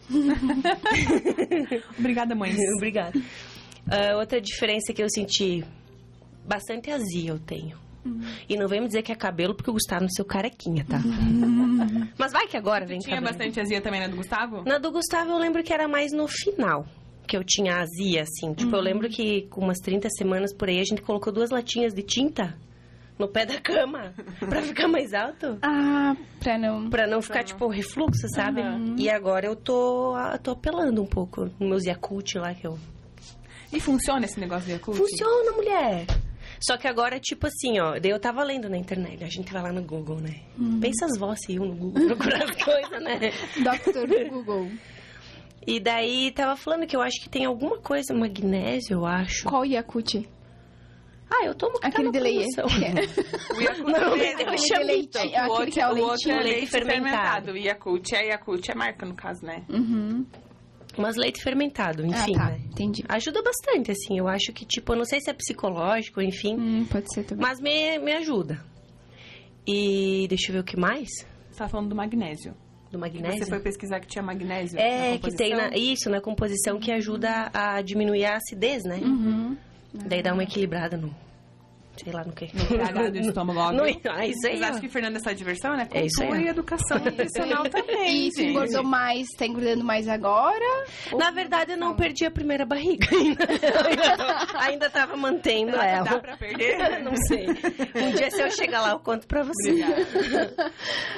Obrigada, 1.99 2.35
mãe. 2.35 2.55
obrigada. 2.77 3.19
Ah, 3.91 4.19
outra 4.19 4.39
diferença 4.39 4.93
que 4.93 5.03
eu 5.03 5.09
senti, 5.09 5.65
bastante 6.47 6.91
azia 6.91 7.31
eu 7.31 7.39
tenho. 7.39 7.79
E 8.49 8.57
não 8.57 8.67
vem 8.67 8.81
me 8.81 8.87
dizer 8.87 9.03
que 9.03 9.13
é 9.13 9.15
cabelo, 9.15 9.55
porque 9.55 9.71
o 9.71 9.75
Gustavo 9.75 10.03
não 10.03 10.09
seu 10.11 10.25
carequinha, 10.25 10.85
tá? 10.89 10.99
Mas 12.19 12.33
vai 12.33 12.47
que 12.47 12.57
agora 12.57 12.87
vem 12.87 12.99
Tinha 12.99 13.17
cabelo. 13.17 13.33
bastante 13.37 13.61
azia 13.61 13.81
também 13.81 14.01
na 14.01 14.09
do 14.09 14.17
Gustavo? 14.17 14.63
Na 14.65 14.79
do 14.79 14.91
Gustavo 14.91 15.31
eu 15.31 15.39
lembro 15.39 15.63
que 15.63 15.73
era 15.73 15.87
mais 15.87 16.13
no 16.13 16.27
final 16.27 16.87
que 17.27 17.37
eu 17.37 17.45
tinha 17.45 17.77
azia, 17.77 18.23
assim. 18.23 18.53
Tipo, 18.55 18.75
eu 18.75 18.81
lembro 18.81 19.09
que 19.09 19.43
com 19.43 19.61
umas 19.61 19.79
30 19.79 20.09
semanas 20.19 20.53
por 20.53 20.69
aí 20.69 20.81
a 20.81 20.85
gente 20.85 21.01
colocou 21.01 21.33
duas 21.33 21.51
latinhas 21.51 21.95
de 21.95 22.03
tinta 22.03 22.59
no 23.17 23.29
pé 23.29 23.47
da 23.47 23.61
cama 23.61 24.13
pra 24.41 24.63
ficar 24.63 24.89
mais 24.89 25.15
alto. 25.15 25.57
Ah, 25.63 26.17
pra 26.41 26.59
não... 26.59 26.91
Pra 26.91 27.07
não 27.07 27.23
ficar, 27.23 27.45
tipo, 27.45 27.69
refluxo, 27.69 28.27
sabe? 28.35 28.63
E 28.97 29.09
agora 29.09 29.47
eu 29.47 29.55
tô, 29.55 30.15
tô 30.43 30.53
apelando 30.53 31.03
um 31.03 31.07
pouco 31.07 31.45
nos 31.45 31.69
meus 31.69 31.85
Yakult 31.85 32.35
lá 32.37 32.53
que 32.53 32.67
eu... 32.67 32.77
E 33.73 33.79
funciona 33.79 34.25
esse 34.25 34.41
negócio 34.41 34.67
de 34.67 34.73
Yakult? 34.73 34.99
Funciona, 34.99 35.53
mulher! 35.53 36.07
Só 36.61 36.77
que 36.77 36.87
agora, 36.87 37.19
tipo 37.19 37.47
assim, 37.47 37.81
ó, 37.81 37.99
daí 37.99 38.11
eu 38.11 38.21
tava 38.21 38.43
lendo 38.45 38.69
na 38.69 38.77
internet, 38.77 39.25
a 39.25 39.29
gente 39.29 39.51
vai 39.53 39.63
lá 39.63 39.73
no 39.73 39.83
Google, 39.83 40.21
né? 40.21 40.41
Pensa 40.81 41.07
as 41.07 41.19
vozes 41.19 41.49
iam 41.49 41.65
no 41.65 41.75
Google 41.75 42.05
procurar 42.17 42.45
as 42.45 42.63
coisas, 42.63 43.03
né? 43.03 43.19
Dr. 43.57 44.29
Google. 44.29 44.71
E 45.67 45.81
daí 45.81 46.31
tava 46.33 46.57
falando 46.57 46.87
que 46.87 46.95
eu 46.97 47.01
acho 47.03 47.21
que 47.23 47.29
tem 47.31 47.45
alguma 47.47 47.79
coisa, 47.79 48.13
magnésio, 48.15 48.95
eu 48.95 49.07
acho. 49.07 49.45
Qual 49.45 49.65
Yakut? 49.65 50.29
Ah, 51.33 51.45
eu 51.47 51.55
tomo 51.55 51.79
Aquele 51.83 52.11
de 52.11 52.19
leite. 52.19 52.57
O 52.61 53.61
Yakult 53.61 53.87
Não, 53.87 54.17
é 54.17 54.33
aquele 54.33 54.51
leite. 54.51 54.67
que 54.67 54.75
é 54.75 54.79
leite. 54.81 55.19
O 55.19 55.51
outro, 55.53 55.71
que 55.71 55.81
é 55.81 55.89
o 55.89 55.95
o 55.95 56.01
outro 56.03 56.31
é 56.31 56.35
leite 56.35 56.49
Leite 56.49 56.67
fermentado. 56.71 57.03
fermentado. 57.07 57.53
O 57.53 57.57
Yakult 57.57 58.13
é 58.15 58.27
Yakult, 58.31 58.69
é 58.69 58.75
marca 58.75 59.07
no 59.07 59.15
caso, 59.15 59.45
né? 59.47 59.63
Uhum. 59.69 60.27
Mas 61.01 61.17
leite 61.17 61.43
fermentado, 61.43 62.05
enfim, 62.05 62.35
ah, 62.37 62.39
tá. 62.39 62.51
né? 62.51 62.61
Entendi. 62.71 63.05
Ajuda 63.09 63.43
bastante, 63.43 63.91
assim. 63.91 64.19
Eu 64.19 64.29
acho 64.29 64.53
que, 64.53 64.65
tipo, 64.65 64.93
eu 64.93 64.97
não 64.97 65.05
sei 65.05 65.21
se 65.21 65.31
é 65.31 65.33
psicológico, 65.33 66.21
enfim. 66.21 66.57
Hum, 66.57 66.87
pode 66.91 67.13
ser 67.13 67.25
também. 67.25 67.47
Mas 67.47 67.61
me, 67.61 67.99
me 67.99 68.13
ajuda. 68.13 68.63
E 69.67 70.27
deixa 70.29 70.51
eu 70.51 70.55
ver 70.55 70.61
o 70.61 70.65
que 70.65 70.77
mais? 70.79 71.09
Você 71.51 71.59
tá 71.59 71.69
falando 71.69 71.89
do 71.89 71.95
magnésio. 71.97 72.55
Do 72.91 72.99
magnésio? 72.99 73.45
Você 73.45 73.51
foi 73.51 73.61
pesquisar 73.61 74.01
que 74.01 74.09
tinha 74.09 74.23
magnésio 74.23 74.79
É, 74.79 75.13
na 75.13 75.19
que 75.19 75.37
tem 75.37 75.55
na, 75.55 75.77
isso, 75.77 76.11
na 76.11 76.21
composição 76.21 76.79
que 76.81 76.91
ajuda 76.91 77.51
a 77.55 77.81
diminuir 77.83 78.25
a 78.25 78.37
acidez, 78.37 78.83
né? 78.85 78.97
Uhum. 78.97 79.57
Daí 79.93 80.23
dá 80.23 80.33
uma 80.33 80.43
equilibrada 80.43 80.97
no. 80.97 81.15
Sei 81.97 82.13
lá 82.13 82.25
no 82.25 82.33
que. 82.33 82.47
No 82.57 82.65
pH 82.67 83.11
do 83.11 83.19
estômago, 83.21 83.73
No, 83.73 83.83
ah, 83.85 84.27
isso 84.27 84.47
aí. 84.47 84.61
Ó. 84.63 84.65
acham 84.67 84.81
que 84.81 84.89
Fernanda 84.89 85.19
é 85.19 85.21
só 85.21 85.33
diversão, 85.33 85.77
né? 85.77 85.87
É 85.93 86.07
isso 86.07 86.23
aí, 86.23 86.29
Cultura 86.29 86.47
e 86.47 86.51
educação 86.51 86.99
nutricional 87.05 87.65
também, 87.69 88.27
E 88.29 88.33
se 88.33 88.41
gente. 88.43 88.51
engordou 88.53 88.83
mais, 88.85 89.29
tá 89.37 89.47
engordando 89.47 89.85
mais 89.85 90.09
agora? 90.09 90.65
Na 91.19 91.31
verdade, 91.31 91.73
eu 91.73 91.77
não 91.77 91.95
perdi 91.95 92.25
a 92.25 92.31
primeira 92.31 92.65
barriga 92.65 93.07
ainda. 93.15 93.45
Ainda, 94.61 94.89
tava 94.91 95.17
mantendo 95.17 95.73
Será 95.73 95.83
que 95.83 95.89
ela. 95.95 96.05
dá 96.11 96.19
pra 96.19 96.37
perder? 96.37 97.03
Não 97.03 97.15
sei. 97.27 97.47
Um 97.49 98.11
dia, 98.13 98.31
se 98.31 98.41
eu 98.43 98.51
chegar 98.51 98.81
lá, 98.83 98.91
eu 98.91 98.99
conto 99.01 99.27
pra 99.27 99.43
você. 99.43 99.85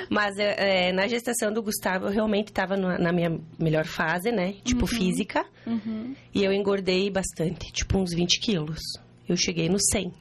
Mas 0.09 0.37
é, 0.39 0.89
é, 0.89 0.93
na 0.93 1.07
gestação 1.07 1.53
do 1.53 1.63
Gustavo, 1.63 2.07
eu 2.07 2.11
realmente 2.11 2.49
estava 2.49 2.77
na 2.77 3.13
minha 3.13 3.39
melhor 3.59 3.85
fase, 3.85 4.31
né? 4.33 4.55
Tipo, 4.65 4.87
física. 4.87 5.45
Uhum. 5.67 6.15
E 6.35 6.45
eu 6.45 6.53
engordei 6.53 7.11
bastante, 7.11 7.73
tipo 7.73 7.99
uns 7.99 8.13
20 8.13 8.41
quilos. 8.41 8.81
Eu 9.29 9.37
cheguei 9.37 9.69
no 9.69 9.79
100. 9.79 10.13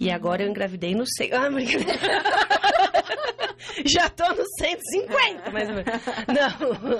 E 0.00 0.10
agora 0.10 0.42
eu 0.42 0.48
engravidei 0.48 0.94
no 0.94 1.04
100. 1.06 1.32
Ah, 1.34 1.50
brincadeira. 1.50 1.92
Já 3.84 4.08
tô 4.08 4.26
no 4.28 4.44
150, 4.58 5.50
mais 5.50 5.68
ou 5.68 5.74
menos. 5.74 5.90
Não. 6.26 6.98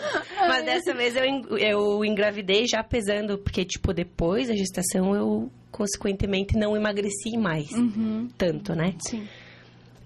Mas 0.49 0.64
dessa 0.64 0.95
vez 0.95 1.16
eu, 1.16 1.59
eu 1.59 2.04
engravidei 2.04 2.66
já 2.66 2.83
pesando, 2.85 3.38
porque, 3.38 3.64
tipo, 3.64 3.92
depois 3.92 4.49
da 4.49 4.54
gestação 4.54 5.14
eu, 5.14 5.50
consequentemente, 5.71 6.57
não 6.57 6.76
emagreci 6.76 7.37
mais. 7.38 7.71
Uhum. 7.73 8.28
Tanto, 8.37 8.75
né? 8.75 8.95
Sim. 9.00 9.26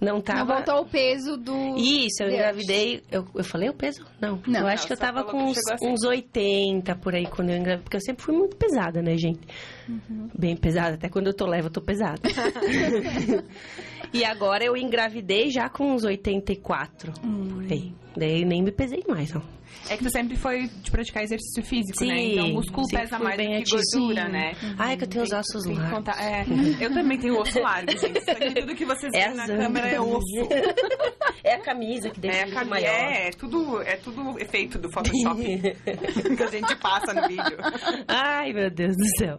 Não 0.04 0.14
Não 0.14 0.20
tava. 0.20 0.54
voltou 0.54 0.75
ao 0.75 0.84
peso 0.84 1.37
do... 1.37 1.76
Isso, 1.76 2.23
eu 2.23 2.30
engravidei. 2.30 3.02
Eu, 3.11 3.26
eu 3.34 3.44
falei 3.44 3.68
o 3.68 3.75
peso? 3.75 4.04
Não. 4.20 4.40
Não. 4.46 4.61
eu 4.61 4.66
acho 4.66 4.82
Não, 4.82 4.87
que 4.88 4.92
eu 4.92 4.96
tava 4.96 5.25
com 5.25 5.38
uns, 5.44 5.58
assim. 5.70 5.88
uns 5.88 6.02
80 6.04 6.94
por 6.96 7.14
aí 7.14 7.26
quando 7.26 7.50
eu 7.50 7.56
engravidei. 7.56 7.82
Porque 7.84 7.96
eu 7.96 8.00
sempre 8.00 8.23
fui 8.23 8.34
muito 8.37 8.56
pesada, 8.56 9.00
né, 9.02 9.16
gente? 9.16 9.40
Uhum. 9.88 10.28
Bem 10.38 10.56
pesada. 10.56 10.94
Até 10.94 11.08
quando 11.08 11.28
eu 11.28 11.34
tô 11.34 11.46
leve, 11.46 11.66
eu 11.68 11.73
tô 11.73 11.80
pesada. 11.80 12.20
e 14.14 14.25
agora 14.25 14.64
eu 14.64 14.76
engravidei 14.76 15.50
já 15.50 15.68
com 15.68 15.92
uns 15.92 16.04
84 16.04 17.12
Hum. 17.23 17.49
por 17.54 17.73
aí. 17.73 17.92
Daí 18.16 18.44
nem 18.44 18.62
me 18.62 18.71
pesei 18.73 19.02
mais, 19.09 19.35
ó. 19.35 19.42
É 19.90 19.97
que 19.97 20.04
tu 20.04 20.11
sempre 20.11 20.37
foi 20.37 20.68
de 20.68 20.90
praticar 20.90 21.25
exercício 21.25 21.62
físico, 21.62 21.99
Sim, 21.99 22.06
né? 22.09 22.23
Então 22.23 22.47
o 22.50 22.52
músculo 22.54 22.87
pesa 22.88 23.18
mais 23.18 23.37
do 23.37 23.42
que 23.42 23.71
gordura, 23.71 24.28
né? 24.28 24.52
Ai, 24.78 24.97
que 24.97 25.04
eu 25.04 25.09
tenho 25.09 25.25
os 25.25 25.33
ossos 25.33 25.66
largos. 25.66 25.90
contar- 25.90 26.23
é, 26.23 26.47
eu 26.80 26.94
também 26.94 27.18
tenho 27.18 27.38
osso 27.38 27.61
largo, 27.61 27.90
gente. 27.90 28.18
Isso 28.18 28.30
aqui, 28.30 28.54
tudo 28.54 28.75
que 28.75 28.85
vocês 28.85 29.12
É 29.12 29.25
veem 29.26 29.35
na 29.37 29.47
câmera 29.47 29.88
é 29.88 30.00
osso. 30.00 30.23
É 31.42 31.54
a 31.56 31.59
camisa 31.59 32.09
que 32.09 32.18
deixa 32.21 32.38
É, 32.38 32.42
a 32.44 32.50
cam- 32.54 32.64
maior. 32.64 32.87
é, 32.88 33.28
é 33.28 33.30
tudo, 33.33 33.83
é 33.83 33.97
tudo 33.97 34.38
efeito 34.40 34.78
do 34.78 34.90
Photoshop 34.90 35.42
que 36.37 36.42
a 36.42 36.47
gente 36.47 36.76
passa 36.76 37.12
no 37.12 37.28
vídeo. 37.28 37.59
Ai, 38.09 38.52
meu 38.54 38.71
Deus 38.71 38.97
do 38.97 39.04
céu. 39.18 39.38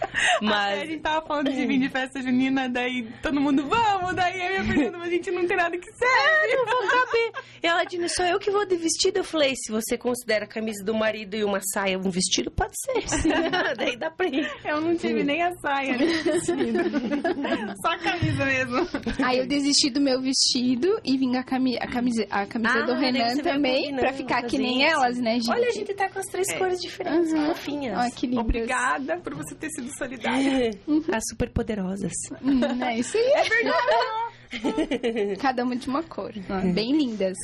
Mas 0.42 0.82
a 0.82 0.84
gente 0.86 1.00
tava 1.00 1.26
falando 1.26 1.50
de 1.52 1.66
vir 1.66 1.78
de 1.78 1.88
festa 1.88 2.20
junina, 2.22 2.68
daí 2.68 3.06
todo 3.22 3.40
mundo, 3.40 3.66
vamos, 3.68 4.14
daí 4.14 4.40
eu 4.40 4.52
e 4.52 4.56
a 4.56 4.64
Fernanda, 4.64 4.98
mas 4.98 5.08
a 5.08 5.10
gente 5.10 5.30
não 5.30 5.46
tem 5.46 5.56
nada 5.56 5.76
que 5.78 5.90
serve. 5.92 6.56
não 6.56 6.66
vou 6.66 6.88
caber. 6.88 7.32
E 7.62 7.66
ela 7.66 7.84
disse, 7.84 8.08
sou 8.16 8.24
eu 8.24 8.38
que 8.38 8.50
vou 8.50 8.64
de 8.66 8.76
vestido. 8.76 9.18
Eu 9.18 9.24
falei, 9.24 9.54
se 9.56 9.70
você 9.70 9.96
considera 9.98 10.44
a 10.44 10.48
camisa 10.48 10.82
do 10.84 10.94
marido 10.94 11.36
e 11.36 11.44
uma 11.44 11.60
saia 11.74 11.98
um 11.98 12.10
vestido, 12.10 12.50
pode 12.50 12.72
ser. 12.74 13.08
Sim. 13.08 13.28
Daí 13.76 13.96
dá 13.98 14.10
pra 14.10 14.26
ir. 14.26 14.50
Eu 14.64 14.80
não 14.80 14.96
tive 14.96 15.22
nem 15.22 15.42
a 15.42 15.52
saia, 15.56 15.96
nem 15.96 16.08
o 16.20 16.22
vestido. 16.24 16.78
Só 17.82 17.92
a 17.92 17.98
camisa 17.98 18.44
mesmo. 18.44 18.88
Aí 19.24 19.38
eu 19.38 19.46
desisti 19.46 19.90
do 19.90 20.00
meu 20.00 20.20
vestido 20.20 20.98
e 21.04 21.16
vim 21.18 21.36
a, 21.36 21.42
cami 21.42 21.76
a 21.78 21.86
camisa, 21.86 22.26
a 22.30 22.46
camisa 22.46 22.78
Ah, 22.80 22.86
do 22.86 22.94
Renan 22.94 23.36
também, 23.38 23.94
pra 23.94 24.12
ficar 24.12 24.42
que 24.44 24.56
nem 24.58 24.82
isso. 24.82 24.92
elas, 24.96 25.18
né, 25.18 25.34
gente? 25.34 25.50
Olha, 25.50 25.68
a 25.68 25.72
gente 25.72 25.92
tá 25.94 26.08
com 26.08 26.18
as 26.18 26.26
três 26.26 26.48
É. 26.48 26.58
cores 26.58 26.80
diferentes, 26.80 27.32
Uhum. 27.32 27.46
fofinhas. 27.48 27.98
Olha 27.98 28.10
que 28.10 28.26
lindas. 28.26 28.44
Obrigada 28.44 29.18
por 29.18 29.34
você 29.34 29.54
ter 29.54 29.68
sido 29.70 29.89
solidária. 29.96 30.70
As 31.12 31.22
super 31.30 31.50
poderosas. 31.50 32.12
Hum, 32.42 32.60
é 32.82 32.98
isso 32.98 33.16
aí. 33.16 33.32
É 33.34 33.42
verdade. 33.48 35.36
Cada 35.40 35.62
uma 35.64 35.76
de 35.76 35.88
uma 35.88 36.02
cor. 36.02 36.32
ó, 36.48 36.72
Bem 36.72 36.96
lindas. 36.96 37.36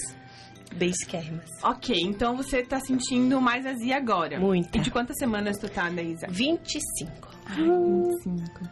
Bem 0.74 0.90
esquermas. 0.90 1.48
Ok, 1.62 1.96
então 2.02 2.36
você 2.36 2.62
tá 2.62 2.80
sentindo 2.80 3.40
mais 3.40 3.64
azia 3.64 3.96
agora. 3.96 4.38
Muita. 4.38 4.76
E 4.76 4.80
de 4.80 4.90
quantas 4.90 5.16
semanas 5.18 5.56
tu 5.58 5.68
tá, 5.68 5.88
Daísa? 5.88 6.26
25. 6.28 7.28
Ai, 7.46 7.56
25. 7.56 8.68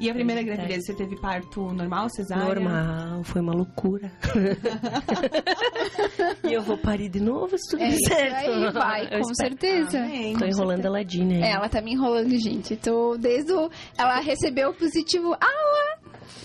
E 0.00 0.08
a 0.08 0.14
primeira 0.14 0.42
gravidez, 0.42 0.86
você 0.86 0.94
teve 0.94 1.14
parto 1.20 1.60
normal, 1.74 2.08
cesárea? 2.08 2.54
Normal, 2.54 3.22
foi 3.22 3.42
uma 3.42 3.52
loucura. 3.52 4.10
e 6.42 6.54
eu 6.54 6.62
vou 6.62 6.78
parir 6.78 7.10
de 7.10 7.20
novo, 7.20 7.54
se 7.58 7.70
tudo 7.70 7.82
É 7.82 7.90
certo. 8.08 8.34
aí, 8.34 8.72
vai, 8.72 9.04
Eu 9.04 9.20
com 9.20 9.30
espero. 9.30 9.50
certeza. 9.50 9.98
Amém. 9.98 10.38
Tô 10.38 10.46
enrolando 10.46 10.86
a 10.86 10.90
Ladina. 10.90 11.44
É, 11.44 11.50
ela 11.52 11.68
tá 11.68 11.82
me 11.82 11.92
enrolando, 11.92 12.34
gente. 12.38 12.76
Tô 12.76 13.14
desde 13.18 13.52
o... 13.52 13.70
Ela 13.98 14.20
recebeu 14.20 14.70
o 14.70 14.74
positivo. 14.74 15.34
Ah, 15.34 15.98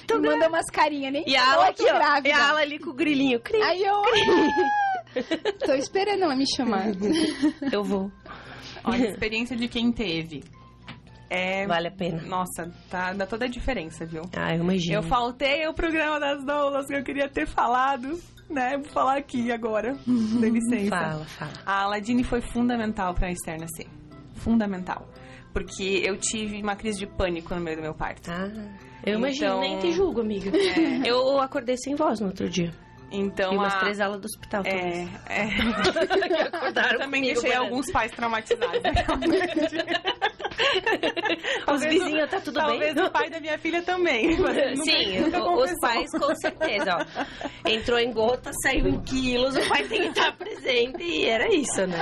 Tô 0.06 0.20
me 0.20 0.28
mandou 0.30 0.50
umas 0.50 0.70
carinhas, 0.70 1.14
nem 1.14 1.24
E 1.26 1.36
a 1.38 1.54
ala 1.54 1.72
que 1.74 1.88
aqui, 1.88 1.94
ó. 1.94 2.28
E 2.28 2.32
a 2.34 2.50
ala 2.50 2.60
ali 2.60 2.78
com 2.78 2.90
o 2.90 2.94
grilinho. 2.94 3.40
Cri. 3.40 3.62
Aí 3.62 3.82
eu... 3.82 4.02
Tô 5.66 5.74
esperando 5.76 6.24
ela 6.24 6.36
me 6.36 6.44
chamar. 6.56 6.88
Eu 7.72 7.84
vou. 7.86 8.12
Olha, 8.84 9.08
a 9.08 9.12
experiência 9.12 9.56
de 9.56 9.70
quem 9.70 9.94
teve. 9.94 10.44
É... 11.36 11.68
Vale 11.68 11.88
a 11.88 11.92
pena. 11.92 12.22
Nossa, 12.24 12.72
tá, 12.90 13.14
dá 13.14 13.26
toda 13.26 13.46
a 13.46 13.48
diferença, 13.48 14.06
viu? 14.06 14.22
Ah, 14.36 14.56
eu 14.56 14.62
imagino. 14.62 14.96
Eu 14.96 15.04
faltei 15.04 15.68
o 15.68 15.74
programa 15.74 16.20
das 16.20 16.44
doulas 16.46 16.88
que 16.88 16.94
eu 16.96 17.04
queria 17.04 17.28
ter 17.30 17.46
falado, 17.48 18.20
né? 18.50 18.78
Vou 18.78 18.86
falar 18.92 19.18
aqui 19.18 19.52
agora. 19.52 19.96
Dê 20.06 20.50
licença. 20.50 20.90
Fala, 20.96 21.26
fala. 21.26 21.52
A 21.66 21.84
Aladine 21.84 22.24
foi 22.24 22.42
fundamental 22.42 23.14
pra 23.14 23.32
Esther 23.32 23.60
nascer. 23.60 23.88
Fundamental. 24.36 25.08
Porque 25.54 26.02
eu 26.06 26.18
tive 26.18 26.62
uma 26.62 26.76
crise 26.76 27.00
de 27.00 27.08
pânico 27.08 27.56
no 27.56 27.62
meio 27.62 27.78
do 27.78 27.82
meu 27.84 27.94
parto. 27.94 28.30
Ah, 28.30 28.50
eu 29.06 29.18
imagino, 29.18 29.46
Então- 29.48 29.60
nem 29.62 29.80
te 29.80 29.92
julgo, 29.94 30.22
amiga. 30.22 30.52
Eu 31.06 31.40
acordei 31.40 31.78
sem 31.78 31.96
voz 31.96 32.20
no 32.20 32.28
outro 32.28 32.50
dia. 32.50 32.74
Então, 33.12 33.54
e 33.54 33.58
umas 33.58 33.74
a... 33.76 33.80
três 33.80 34.02
aulas 34.02 34.20
do 34.20 34.26
hospital. 34.26 34.64
É, 34.66 35.04
é. 35.30 35.44
Acordaram 36.58 36.98
também 37.00 37.22
comigo, 37.22 37.42
deixei 37.42 37.54
alguns 37.58 37.90
pais 37.92 38.12
traumatizados. 38.12 38.82
Os 40.56 41.66
Talvez 41.66 41.94
vizinhos, 41.94 42.30
tá 42.30 42.40
tudo 42.40 42.56
Talvez 42.60 42.94
bem? 42.96 43.04
o 43.04 43.12
pai 43.12 43.30
da 43.30 43.40
minha 43.40 43.58
filha 43.58 43.82
também. 43.82 44.38
Sim, 44.78 45.20
o- 45.36 45.64
os 45.64 45.72
pais 45.82 46.10
com 46.12 46.34
certeza, 46.36 46.98
ó. 46.98 47.70
Entrou 47.70 48.00
em 48.00 48.12
gota, 48.14 48.52
saiu 48.64 48.88
em 48.88 49.02
quilos, 49.02 49.56
o 49.58 49.68
pai 49.70 49.84
tem 49.84 50.02
que 50.12 50.20
estar 50.20 50.32
presente 50.38 51.04
e 51.04 51.26
era 51.26 51.54
isso, 51.54 51.86
né? 51.88 51.98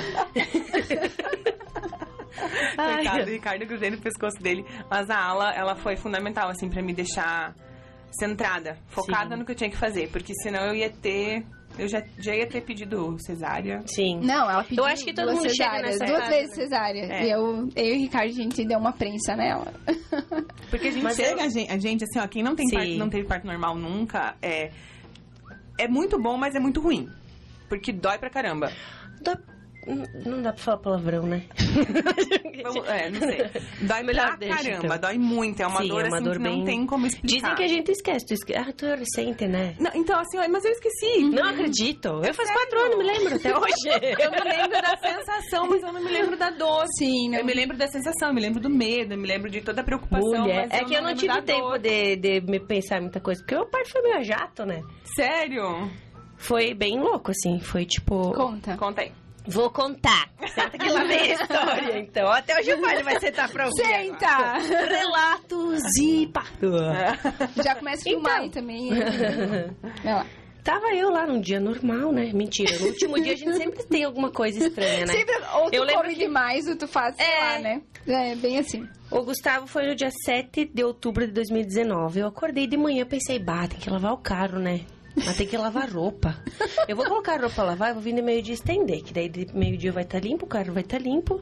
Ai, 2.77 2.95
Coitado, 2.95 3.21
o 3.23 3.33
Ricardo 3.33 3.65
grudei 3.65 3.89
no 3.91 3.97
pescoço 3.99 4.37
dele. 4.41 4.65
Mas 4.89 5.09
a 5.09 5.17
ala, 5.17 5.51
ela 5.53 5.75
foi 5.75 5.95
fundamental, 5.95 6.49
assim, 6.49 6.69
pra 6.69 6.81
me 6.81 6.93
deixar 6.93 7.53
centrada, 8.19 8.77
focada 8.87 9.31
Sim. 9.35 9.39
no 9.39 9.45
que 9.45 9.51
eu 9.51 9.55
tinha 9.55 9.69
que 9.69 9.77
fazer. 9.77 10.09
Porque 10.09 10.33
senão 10.41 10.65
eu 10.67 10.75
ia 10.75 10.89
ter... 10.89 11.45
Eu 11.77 11.87
já, 11.87 12.03
já 12.19 12.35
ia 12.35 12.45
ter 12.47 12.61
pedido 12.61 13.17
cesárea. 13.19 13.81
Sim. 13.87 14.19
Não, 14.21 14.47
ela 14.49 14.63
pediu 14.63 14.83
Eu 14.83 14.85
acho 14.87 15.03
que 15.03 15.11
todo 15.11 15.25
duas 15.25 15.37
mundo 15.39 15.55
chega 15.55 15.81
nessa 15.81 16.05
duas 16.05 16.27
vezes 16.27 16.49
né? 16.49 16.63
cesárea. 16.63 17.01
É. 17.01 17.25
E 17.25 17.31
eu, 17.31 17.67
eu 17.75 17.85
e 17.85 17.91
o 17.93 17.95
Ricardo, 17.99 18.29
a 18.29 18.31
gente 18.33 18.63
deu 18.63 18.77
uma 18.77 18.91
prensa 18.93 19.35
nela. 19.35 19.73
Porque 20.69 20.89
a 20.89 20.91
gente 20.91 21.03
Mas 21.03 21.15
chega, 21.15 21.41
eu- 21.41 21.45
a, 21.45 21.49
gente, 21.49 21.71
a 21.71 21.77
gente, 21.79 22.03
assim, 22.03 22.19
ó, 22.19 22.27
quem 22.27 22.43
não 22.43 22.55
tem 22.55 22.67
Sim. 22.67 22.75
parto, 22.75 22.91
não 22.91 23.09
teve 23.09 23.27
parto 23.27 23.47
normal 23.47 23.75
nunca, 23.75 24.35
é... 24.39 24.69
É 25.79 25.87
muito 25.87 26.21
bom, 26.21 26.37
mas 26.37 26.53
é 26.53 26.59
muito 26.59 26.79
ruim. 26.79 27.09
Porque 27.67 27.91
dói 27.91 28.19
pra 28.19 28.29
caramba. 28.29 28.71
Dá- 29.23 29.39
Não 29.87 30.31
não 30.33 30.41
dá 30.41 30.53
pra 30.53 30.61
falar 30.63 30.77
palavrão, 30.77 31.23
né? 31.23 31.43
Vamos- 32.63 32.87
É, 32.87 33.09
não 33.09 33.19
sei. 33.19 33.49
Dói 33.81 34.03
Melhor 34.03 34.27
pra 34.27 34.35
deixa, 34.37 34.55
caramba, 34.63 34.85
então. 34.85 34.97
dói 34.99 35.17
muito. 35.17 35.61
É 35.61 35.67
uma 35.67 35.81
Sim, 35.81 35.87
dor, 35.87 36.05
é 36.05 36.07
uma 36.07 36.15
assim, 36.17 36.25
dor 36.25 36.33
que 36.37 36.43
não 36.43 36.51
bem- 36.51 36.65
tem 36.65 36.85
como 36.85 37.05
explicar. 37.07 37.35
Dizem 37.35 37.55
que 37.55 37.63
a 37.63 37.67
gente 37.67 37.91
esquece. 37.91 38.25
Tu 38.25 38.33
esque... 38.33 38.55
Ah, 38.55 38.71
tu 38.75 38.85
é 38.85 38.95
recente, 38.95 39.47
né? 39.47 39.75
Não, 39.79 39.91
então, 39.95 40.19
assim, 40.19 40.37
mas 40.49 40.63
eu 40.65 40.71
esqueci. 40.71 41.23
Não 41.29 41.49
acredito. 41.49 42.07
Eu 42.23 42.33
faz 42.33 42.51
quatro 42.51 42.79
anos, 42.79 42.97
me 42.97 43.03
lembro 43.03 43.35
até 43.35 43.57
hoje. 43.57 43.73
Eu 44.23 44.31
me 44.31 44.41
lembro 44.41 44.81
da 44.81 44.97
sensação, 44.97 45.67
mas 45.69 45.81
eu 45.83 45.91
não 45.93 46.01
me 46.03 46.11
lembro 46.11 46.37
da 46.37 46.49
dor. 46.49 46.85
Sim, 46.97 47.29
não. 47.29 47.39
Eu 47.39 47.45
me 47.45 47.53
lembro 47.53 47.75
da 47.77 47.87
sensação, 47.87 48.29
eu 48.29 48.33
me 48.33 48.41
lembro 48.41 48.59
do 48.61 48.69
medo, 48.69 49.13
eu 49.13 49.17
me 49.17 49.27
lembro 49.27 49.49
de 49.49 49.61
toda 49.61 49.81
a 49.81 49.83
preocupação. 49.83 50.41
Mulher. 50.41 50.67
mas 50.69 50.81
É 50.81 50.83
que 50.85 50.93
eu 50.93 51.01
não 51.01 51.13
tive 51.15 51.41
tempo 51.41 51.77
de, 51.77 52.15
de 52.15 52.41
me 52.41 52.59
pensar 52.59 53.01
muita 53.01 53.19
coisa. 53.19 53.41
Porque 53.41 53.55
o 53.55 53.59
meu 53.59 53.67
parto 53.67 53.89
foi 53.91 54.01
meio 54.01 54.17
a 54.17 54.21
jato, 54.23 54.65
né? 54.65 54.81
Sério? 55.03 55.89
Foi 56.37 56.73
bem 56.73 56.99
louco, 56.99 57.31
assim. 57.31 57.59
Foi 57.59 57.85
tipo. 57.85 58.31
Conta. 58.33 58.75
Conta 58.77 59.01
aí. 59.01 59.11
Vou 59.45 59.69
contar. 59.69 60.29
Senta 60.53 60.77
que 60.77 60.89
lá 60.89 61.03
vem 61.03 61.19
a 61.19 61.33
história, 61.33 61.99
então. 61.99 62.27
Até 62.31 62.59
o 62.59 62.63
Giovanni 62.63 63.03
vai 63.03 63.19
sentar 63.19 63.49
pra 63.49 63.65
ouvir. 63.65 63.83
Senta! 63.85 64.27
agora. 64.27 64.87
Relatos 64.87 65.81
e 66.01 66.27
parto. 66.27 66.71
Já 67.63 67.75
começa 67.75 68.01
a 68.01 68.03
filmar 68.03 68.31
Então. 68.33 68.43
aí 68.43 68.49
também. 68.49 68.89
Vai 70.03 70.13
lá. 70.13 70.25
Tava 70.63 70.93
eu 70.95 71.09
lá 71.09 71.27
num 71.27 71.41
dia 71.41 71.59
normal, 71.59 72.13
né? 72.13 72.31
Mentira. 72.33 72.79
No 72.79 72.85
último 72.87 73.21
dia 73.21 73.33
a 73.33 73.35
gente 73.35 73.57
sempre 73.57 73.83
tem 73.83 74.05
alguma 74.05 74.31
coisa 74.31 74.65
estranha, 74.65 75.05
né? 75.05 75.11
Sempre, 75.11 75.35
ou 75.55 75.69
tu 75.69 75.75
Eu 75.75 75.83
lembro 75.83 76.03
come 76.03 76.13
que- 76.15 76.19
demais, 76.21 76.65
ou 76.67 76.77
tu 76.77 76.87
faz, 76.87 77.13
sei 77.17 77.25
É. 77.25 77.39
lá, 77.41 77.59
né? 77.59 77.81
É 78.07 78.35
bem 78.35 78.59
assim. 78.59 78.87
O 79.11 79.23
Gustavo 79.23 79.67
foi 79.67 79.85
no 79.87 79.93
dia 79.93 80.09
7 80.23 80.63
de 80.73 80.81
outubro 80.81 81.27
de 81.27 81.33
2019. 81.33 82.21
Eu 82.21 82.27
acordei 82.27 82.65
de 82.65 82.77
manhã, 82.77 83.05
pensei, 83.05 83.39
bah, 83.39 83.67
tem 83.67 83.77
que 83.77 83.89
lavar 83.89 84.13
o 84.13 84.17
carro, 84.17 84.57
né? 84.57 84.81
Mas 85.15 85.37
tem 85.37 85.47
que 85.47 85.57
lavar 85.57 85.89
roupa. 85.89 86.35
Eu 86.87 86.95
vou 86.95 87.05
colocar 87.05 87.33
a 87.33 87.37
roupa 87.37 87.55
pra 87.55 87.63
lavar, 87.63 87.89
eu 87.89 87.95
vou 87.95 88.03
vir 88.03 88.15
de 88.15 88.21
meio-dia 88.21 88.53
estender, 88.53 89.03
que 89.03 89.13
daí 89.13 89.31
meio-dia 89.53 89.91
vai 89.91 90.03
estar 90.03 90.19
limpo, 90.19 90.45
o 90.45 90.49
carro 90.49 90.73
vai 90.73 90.83
estar 90.83 90.99
limpo. 90.99 91.41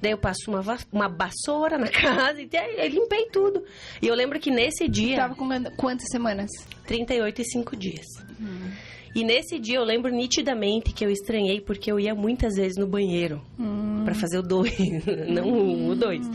Daí 0.00 0.12
eu 0.12 0.18
passo 0.18 0.50
uma, 0.50 0.62
uma 0.92 1.08
vassoura 1.08 1.78
na 1.78 1.88
casa 1.90 2.40
e 2.40 2.48
eu 2.52 2.88
limpei 2.88 3.26
tudo. 3.30 3.64
E 4.00 4.06
eu 4.06 4.14
lembro 4.14 4.38
que 4.38 4.50
nesse 4.50 4.88
dia, 4.88 5.16
Tava 5.16 5.34
com 5.34 5.48
quantas 5.76 6.08
semanas? 6.10 6.50
38 6.86 7.40
e 7.40 7.44
5 7.44 7.76
dias. 7.76 8.06
E 9.16 9.24
nesse 9.24 9.58
dia 9.58 9.76
eu 9.78 9.82
lembro 9.84 10.12
nitidamente 10.12 10.92
que 10.92 11.02
eu 11.02 11.10
estranhei 11.10 11.58
porque 11.60 11.90
eu 11.90 11.98
ia 11.98 12.14
muitas 12.14 12.54
vezes 12.56 12.76
no 12.76 12.86
banheiro 12.86 13.40
pra 14.04 14.14
fazer 14.14 14.38
o 14.38 14.42
dois, 14.42 14.76
não 15.26 15.48
um, 15.48 15.88
o 15.88 15.94
dois. 15.96 16.26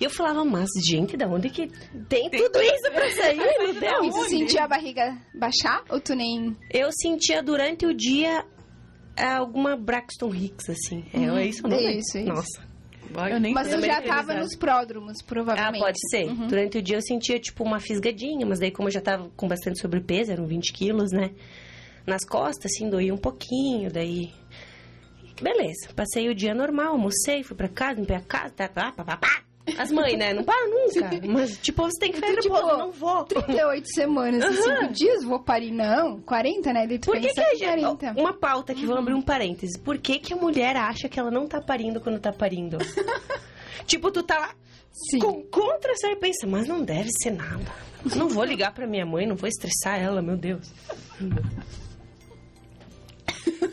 E 0.00 0.04
eu 0.04 0.10
falava, 0.10 0.44
mas 0.44 0.68
gente, 0.88 1.16
da 1.16 1.26
onde 1.26 1.50
que 1.50 1.66
tem, 2.08 2.30
tudo 2.30 2.62
isso 2.62 2.92
pra 2.92 3.10
sair, 3.12 3.36
meu 3.36 3.74
Deus? 3.74 4.06
E 4.06 4.10
tu 4.10 4.28
sentia 4.28 4.64
a 4.64 4.68
barriga 4.68 5.18
baixar? 5.34 5.82
Ou 5.90 6.00
tu 6.00 6.14
nem... 6.14 6.56
Eu 6.70 6.90
sentia 6.92 7.42
durante 7.42 7.86
o 7.86 7.92
dia 7.92 8.44
alguma 9.16 9.76
Braxton 9.76 10.32
Hicks, 10.32 10.70
assim. 10.70 11.04
É, 11.12 11.24
é 11.24 11.46
isso 11.46 11.66
o 11.66 11.68
nome? 11.70 11.98
isso, 11.98 12.18
isso. 12.18 12.28
Nossa. 12.28 12.72
Eu 13.30 13.38
nem 13.40 13.52
Mas 13.52 13.68
Também 13.68 13.90
já 13.90 14.00
tava 14.00 14.32
nos 14.34 14.56
pródromos, 14.56 15.18
Ah, 15.20 15.24
provavelmente. 15.26 15.82
pode 15.82 15.98
ser. 16.08 16.32
Durante 16.48 16.78
o 16.78 16.82
dia 16.82 16.96
eu 16.96 17.02
sentia, 17.02 17.38
tipo, 17.38 17.62
uma 17.62 17.78
fisgadinha, 17.78 18.46
mas 18.46 18.58
daí 18.58 18.70
como 18.70 18.88
eu 18.88 18.92
já 18.92 19.00
tava 19.02 19.28
com 19.36 19.46
bastante 19.46 19.80
sobrepeso, 19.80 20.32
eram 20.32 20.46
20 20.46 20.72
quilos, 20.72 21.10
né? 21.12 21.30
Nas 22.06 22.24
costas, 22.24 22.72
assim, 22.72 22.88
doía 22.88 23.14
um 23.14 23.18
pouquinho, 23.18 23.90
daí... 23.90 24.32
Beleza, 25.40 25.88
passei 25.96 26.28
o 26.28 26.34
dia 26.34 26.54
normal, 26.54 26.92
almocei, 26.92 27.42
fui 27.42 27.56
pra 27.56 27.68
casa, 27.68 27.98
limpei 27.98 28.16
a 28.16 28.20
casa, 28.20 28.50
tá, 28.54 28.68
pá, 28.68 28.92
pá, 28.92 29.04
pá, 29.04 29.16
pá. 29.16 29.42
As 29.78 29.92
mães, 29.92 30.18
né? 30.18 30.34
Não 30.34 30.42
param 30.42 30.68
nunca. 30.68 31.10
Mas, 31.28 31.56
tipo, 31.58 31.82
você 31.82 31.98
tem 31.98 32.12
que 32.12 32.18
fazer 32.18 32.40
tipo, 32.40 32.56
eu 32.56 32.78
não 32.78 32.90
vou. 32.90 33.24
38 33.24 33.88
semanas 33.94 34.44
e 34.44 34.62
5 34.62 34.92
dias, 34.92 35.24
vou 35.24 35.38
parir. 35.40 35.70
Não, 35.70 36.20
40, 36.20 36.72
né? 36.72 36.86
Daí 36.86 36.98
tu 36.98 37.06
Por 37.06 37.20
que, 37.20 37.32
que 37.32 37.40
a 37.40 37.54
gente... 37.54 37.80
40. 37.80 38.20
Uma 38.20 38.32
pauta 38.32 38.72
aqui, 38.72 38.84
vou 38.84 38.98
abrir 38.98 39.14
um 39.14 39.22
parênteses. 39.22 39.78
Por 39.78 39.98
que, 39.98 40.18
que 40.18 40.32
a 40.32 40.36
mulher 40.36 40.76
acha 40.76 41.08
que 41.08 41.18
ela 41.18 41.30
não 41.30 41.46
tá 41.46 41.60
parindo 41.60 42.00
quando 42.00 42.18
tá 42.18 42.32
parindo? 42.32 42.78
tipo, 43.86 44.10
tu 44.10 44.22
tá 44.22 44.38
lá 44.38 44.54
Sim. 45.10 45.20
com, 45.20 45.42
contra, 45.44 45.94
você 45.94 46.16
pensa, 46.16 46.46
mas 46.46 46.66
não 46.66 46.82
deve 46.82 47.10
ser 47.22 47.30
nada. 47.30 47.64
Não 48.16 48.28
vou 48.28 48.44
ligar 48.44 48.74
pra 48.74 48.86
minha 48.86 49.06
mãe, 49.06 49.26
não 49.26 49.36
vou 49.36 49.48
estressar 49.48 50.00
ela, 50.00 50.20
meu 50.20 50.36
Deus. 50.36 50.72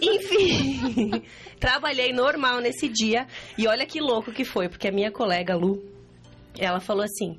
Enfim, 0.02 1.24
trabalhei 1.60 2.14
normal 2.14 2.60
nesse 2.60 2.88
dia 2.88 3.28
e 3.58 3.68
olha 3.68 3.86
que 3.86 4.00
louco 4.00 4.32
que 4.32 4.44
foi, 4.44 4.70
porque 4.70 4.88
a 4.88 4.92
minha 4.92 5.12
colega 5.12 5.56
Lu, 5.56 5.84
ela 6.58 6.80
falou 6.80 7.04
assim: 7.04 7.38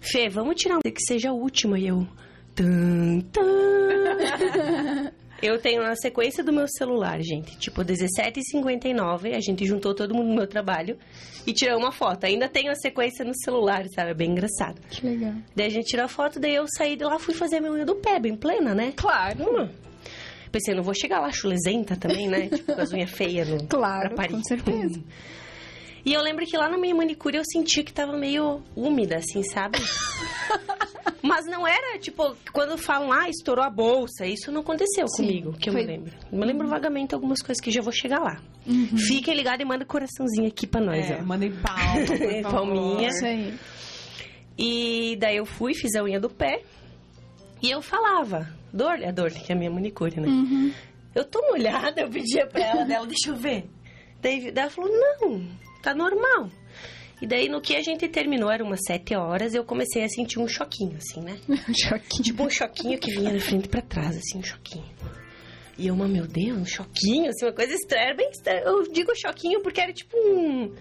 Fê, 0.00 0.28
vamos 0.28 0.56
tirar 0.56 0.76
um 0.76 0.80
que 0.80 1.02
seja 1.06 1.30
a 1.30 1.32
última. 1.32 1.78
E 1.78 1.86
eu. 1.88 2.06
Tum, 2.54 3.20
tum. 3.32 5.10
Eu 5.42 5.58
tenho 5.58 5.82
na 5.82 5.96
sequência 5.96 6.44
do 6.44 6.52
meu 6.52 6.66
celular, 6.68 7.18
gente. 7.22 7.56
Tipo, 7.58 7.82
17h59, 7.82 9.34
a 9.34 9.40
gente 9.40 9.64
juntou 9.64 9.94
todo 9.94 10.14
mundo 10.14 10.28
no 10.28 10.34
meu 10.34 10.46
trabalho 10.46 10.98
e 11.46 11.52
tirou 11.54 11.78
uma 11.78 11.90
foto. 11.90 12.24
Ainda 12.24 12.46
tenho 12.46 12.70
a 12.70 12.74
sequência 12.74 13.24
no 13.24 13.32
celular, 13.34 13.86
sabe? 13.94 14.10
É 14.10 14.14
bem 14.14 14.32
engraçado. 14.32 14.78
Que 14.90 15.06
legal. 15.06 15.32
Daí 15.56 15.66
a 15.66 15.70
gente 15.70 15.86
tirou 15.86 16.04
a 16.04 16.08
foto, 16.08 16.38
daí 16.38 16.54
eu 16.54 16.66
saí 16.76 16.94
de 16.94 17.04
lá, 17.04 17.18
fui 17.18 17.32
fazer 17.32 17.56
a 17.56 17.60
minha 17.60 17.72
unha 17.72 17.86
do 17.86 17.96
pé, 17.96 18.20
bem 18.20 18.36
plena, 18.36 18.74
né? 18.74 18.92
Claro. 18.94 19.42
Hum. 19.42 19.68
Pensei, 20.52 20.74
não 20.74 20.82
vou 20.82 20.94
chegar 20.94 21.20
lá 21.20 21.30
chulesenta 21.30 21.96
também, 21.96 22.28
né? 22.28 22.48
Tipo, 22.54 22.74
com 22.74 22.80
as 22.80 22.92
unhas 22.92 23.10
feias 23.10 23.48
no, 23.48 23.66
Claro, 23.66 24.08
pra 24.08 24.16
parir. 24.16 24.32
com 24.34 24.42
certeza. 24.44 25.00
E 26.02 26.14
eu 26.14 26.22
lembro 26.22 26.46
que 26.46 26.56
lá 26.56 26.66
na 26.66 26.78
minha 26.78 26.94
manicure 26.94 27.36
eu 27.36 27.42
sentia 27.44 27.84
que 27.84 27.92
tava 27.92 28.16
meio 28.16 28.62
úmida, 28.74 29.16
assim, 29.16 29.42
sabe? 29.42 29.78
Mas 31.22 31.44
não 31.44 31.66
era, 31.68 31.98
tipo, 31.98 32.34
quando 32.54 32.78
falam, 32.78 33.12
ah, 33.12 33.28
estourou 33.28 33.62
a 33.62 33.68
bolsa. 33.68 34.24
Isso 34.24 34.50
não 34.50 34.62
aconteceu 34.62 35.06
Sim, 35.08 35.26
comigo, 35.26 35.52
que 35.52 35.68
eu 35.68 35.74
foi- 35.74 35.82
me 35.82 35.86
lembro. 35.88 36.12
Eu 36.32 36.38
me 36.38 36.46
lembro 36.46 36.66
vagamente 36.68 37.14
algumas 37.14 37.42
coisas 37.42 37.62
que 37.62 37.70
já 37.70 37.82
vou 37.82 37.92
chegar 37.92 38.18
lá. 38.18 38.40
Uhum. 38.66 38.96
Fiquem 38.96 39.34
ligados 39.34 39.60
e 39.62 39.68
manda 39.68 39.84
coraçãozinho 39.84 40.48
aqui 40.48 40.66
pra 40.66 40.80
nós, 40.80 41.10
É, 41.10 41.18
ó. 41.20 41.22
mandem 41.22 41.52
palma. 41.52 42.50
Palminha. 42.50 43.08
Isso 43.08 43.26
aí. 43.26 43.54
E 44.58 45.16
daí 45.20 45.36
eu 45.36 45.44
fui, 45.44 45.74
fiz 45.74 45.94
a 45.96 46.02
unha 46.02 46.18
do 46.18 46.30
pé. 46.30 46.62
E 47.62 47.70
eu 47.70 47.82
falava, 47.82 48.48
Dorle, 48.72 49.06
a 49.06 49.10
Dorle, 49.10 49.38
que 49.38 49.52
é 49.52 49.54
a 49.54 49.58
minha 49.58 49.70
manicure, 49.70 50.20
né? 50.20 50.28
Uhum. 50.28 50.72
Eu 51.14 51.24
tô 51.24 51.40
molhada, 51.48 52.02
eu 52.02 52.10
pedia 52.10 52.46
pra 52.46 52.62
ela 52.62 52.84
dela, 52.84 53.06
deixa 53.06 53.30
eu 53.30 53.36
ver. 53.36 53.68
Daí, 54.22 54.50
daí 54.52 54.64
ela 54.64 54.70
falou, 54.70 54.90
não, 54.90 55.48
tá 55.82 55.94
normal. 55.94 56.48
E 57.20 57.26
daí, 57.26 57.48
no 57.48 57.60
que 57.60 57.76
a 57.76 57.82
gente 57.82 58.08
terminou, 58.08 58.50
eram 58.50 58.66
umas 58.66 58.80
sete 58.86 59.14
horas, 59.14 59.54
eu 59.54 59.62
comecei 59.64 60.02
a 60.02 60.08
sentir 60.08 60.38
um 60.38 60.48
choquinho, 60.48 60.96
assim, 60.96 61.20
né? 61.20 61.38
Choquinho. 61.76 62.22
Tipo 62.22 62.44
um 62.44 62.50
choquinho 62.50 62.98
que 62.98 63.10
vinha 63.10 63.32
da 63.32 63.40
frente 63.40 63.68
pra 63.68 63.82
trás, 63.82 64.16
assim, 64.16 64.38
um 64.38 64.42
choquinho. 64.42 64.88
E 65.76 65.86
eu, 65.86 65.96
meu 65.96 66.26
Deus, 66.26 66.58
um 66.58 66.64
choquinho, 66.64 67.28
assim, 67.30 67.44
uma 67.44 67.52
coisa 67.52 67.74
estranha, 67.74 68.06
era 68.06 68.14
bem 68.14 68.30
estranha. 68.30 68.60
Eu 68.60 68.90
digo 68.90 69.14
choquinho 69.14 69.60
porque 69.60 69.80
era 69.80 69.92
tipo 69.92 70.16
um... 70.16 70.74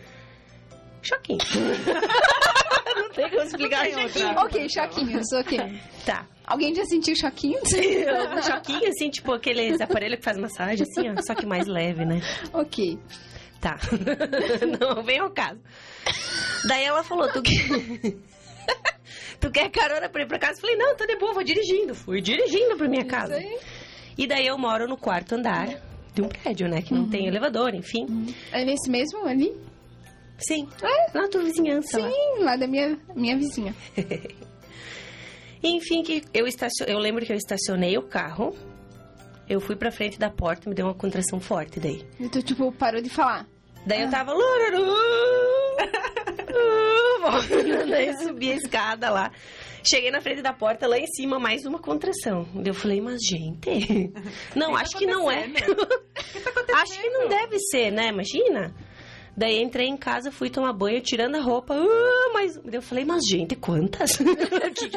Choquinho. 1.01 1.39
Não 2.95 3.09
tem 3.09 3.29
como 3.29 3.43
explicar 3.43 3.81
tem 3.83 3.95
outra. 3.95 4.09
choquinho. 4.09 4.39
Ok, 4.39 4.69
choquinhos, 4.69 5.25
ok. 5.33 5.79
Tá. 6.05 6.25
Alguém 6.45 6.73
já 6.73 6.83
sentiu 6.85 7.15
choquinho? 7.15 7.59
Um 7.63 8.41
choquinho, 8.41 8.89
assim, 8.89 9.09
tipo 9.09 9.33
aqueles 9.33 9.79
aparelhos 9.81 10.17
que 10.19 10.23
faz 10.25 10.37
massagem, 10.37 10.83
assim, 10.89 11.09
ó, 11.09 11.21
só 11.21 11.35
que 11.35 11.45
mais 11.45 11.67
leve, 11.67 12.05
né? 12.05 12.21
ok. 12.53 12.97
Tá. 13.61 13.77
Não 14.79 15.03
vem 15.03 15.19
ao 15.19 15.29
caso. 15.31 15.59
Daí 16.65 16.85
ela 16.85 17.03
falou, 17.03 17.27
tu 17.31 17.41
quer... 17.41 17.53
tu 19.39 19.51
quer 19.51 19.69
carona 19.69 20.07
pra 20.09 20.21
ir 20.23 20.27
pra 20.27 20.39
casa? 20.39 20.53
Eu 20.53 20.61
falei, 20.61 20.75
não, 20.77 20.95
tô 20.95 21.05
de 21.05 21.17
boa, 21.17 21.33
vou 21.33 21.43
dirigindo. 21.43 21.93
Fui 21.93 22.21
dirigindo 22.21 22.77
pra 22.77 22.87
minha 22.87 23.05
casa. 23.05 23.37
E 24.17 24.25
daí 24.27 24.47
eu 24.47 24.57
moro 24.57 24.87
no 24.87 24.95
quarto 24.97 25.35
andar 25.35 25.67
de 26.13 26.21
um 26.21 26.29
prédio, 26.29 26.67
né? 26.69 26.81
Que 26.81 26.93
não 26.93 27.09
tem 27.09 27.27
elevador, 27.27 27.73
enfim. 27.75 28.33
É 28.51 28.63
nesse 28.63 28.89
mesmo 28.89 29.25
ali? 29.27 29.53
Sim. 30.39 30.67
Na 31.13 31.27
tua 31.27 31.43
vizinhança 31.43 31.99
lá. 31.99 32.09
Sim, 32.09 32.43
lá 32.43 32.55
da 32.55 32.67
minha, 32.67 32.97
minha 33.15 33.37
vizinha. 33.37 33.75
Enfim, 35.61 36.03
que 36.03 36.23
eu, 36.33 36.47
estacio... 36.47 36.85
eu 36.87 36.97
lembro 36.97 37.25
que 37.25 37.31
eu 37.31 37.37
estacionei 37.37 37.97
o 37.97 38.03
carro. 38.03 38.55
Eu 39.47 39.59
fui 39.59 39.75
pra 39.75 39.91
frente 39.91 40.19
da 40.19 40.29
porta, 40.29 40.69
me 40.69 40.75
deu 40.75 40.85
uma 40.85 40.93
contração 40.93 41.39
forte 41.39 41.79
daí. 41.79 42.05
E 42.19 42.29
tu, 42.29 42.41
tipo, 42.41 42.71
parou 42.71 43.01
de 43.01 43.09
falar. 43.09 43.47
Daí 43.85 44.03
eu 44.03 44.11
tava... 44.11 44.33
Daí 47.89 48.17
subi 48.17 48.51
a 48.51 48.55
escada 48.55 49.09
lá. 49.09 49.31
Cheguei 49.83 50.11
na 50.11 50.21
frente 50.21 50.41
da 50.41 50.53
porta, 50.53 50.87
lá 50.87 50.97
em 50.97 51.07
cima, 51.07 51.39
mais 51.39 51.65
uma 51.65 51.79
contração. 51.79 52.47
Eu 52.63 52.73
falei, 52.73 53.01
mas 53.01 53.19
gente... 53.21 54.11
Não, 54.55 54.73
que 54.73 54.81
acho 54.81 54.91
tá 54.91 54.99
que 54.99 55.05
não 55.05 55.31
é. 55.31 55.45
acontecendo? 55.45 55.87
acho 56.75 57.01
que 57.01 57.09
não 57.09 57.27
deve 57.27 57.59
ser, 57.59 57.91
né? 57.91 58.09
Imagina. 58.09 58.75
Daí 59.39 59.61
entrei 59.63 59.87
em 59.87 59.95
casa, 59.95 60.33
fui 60.33 60.49
tomar 60.49 60.73
banho, 60.73 60.99
tirando 60.99 61.35
a 61.35 61.39
roupa. 61.39 61.73
Uh, 61.73 62.33
mas 62.33 62.59
eu 62.73 62.81
falei, 62.81 63.05
mas 63.05 63.21
gente, 63.25 63.55
quantas? 63.55 64.17
Que 64.75 64.89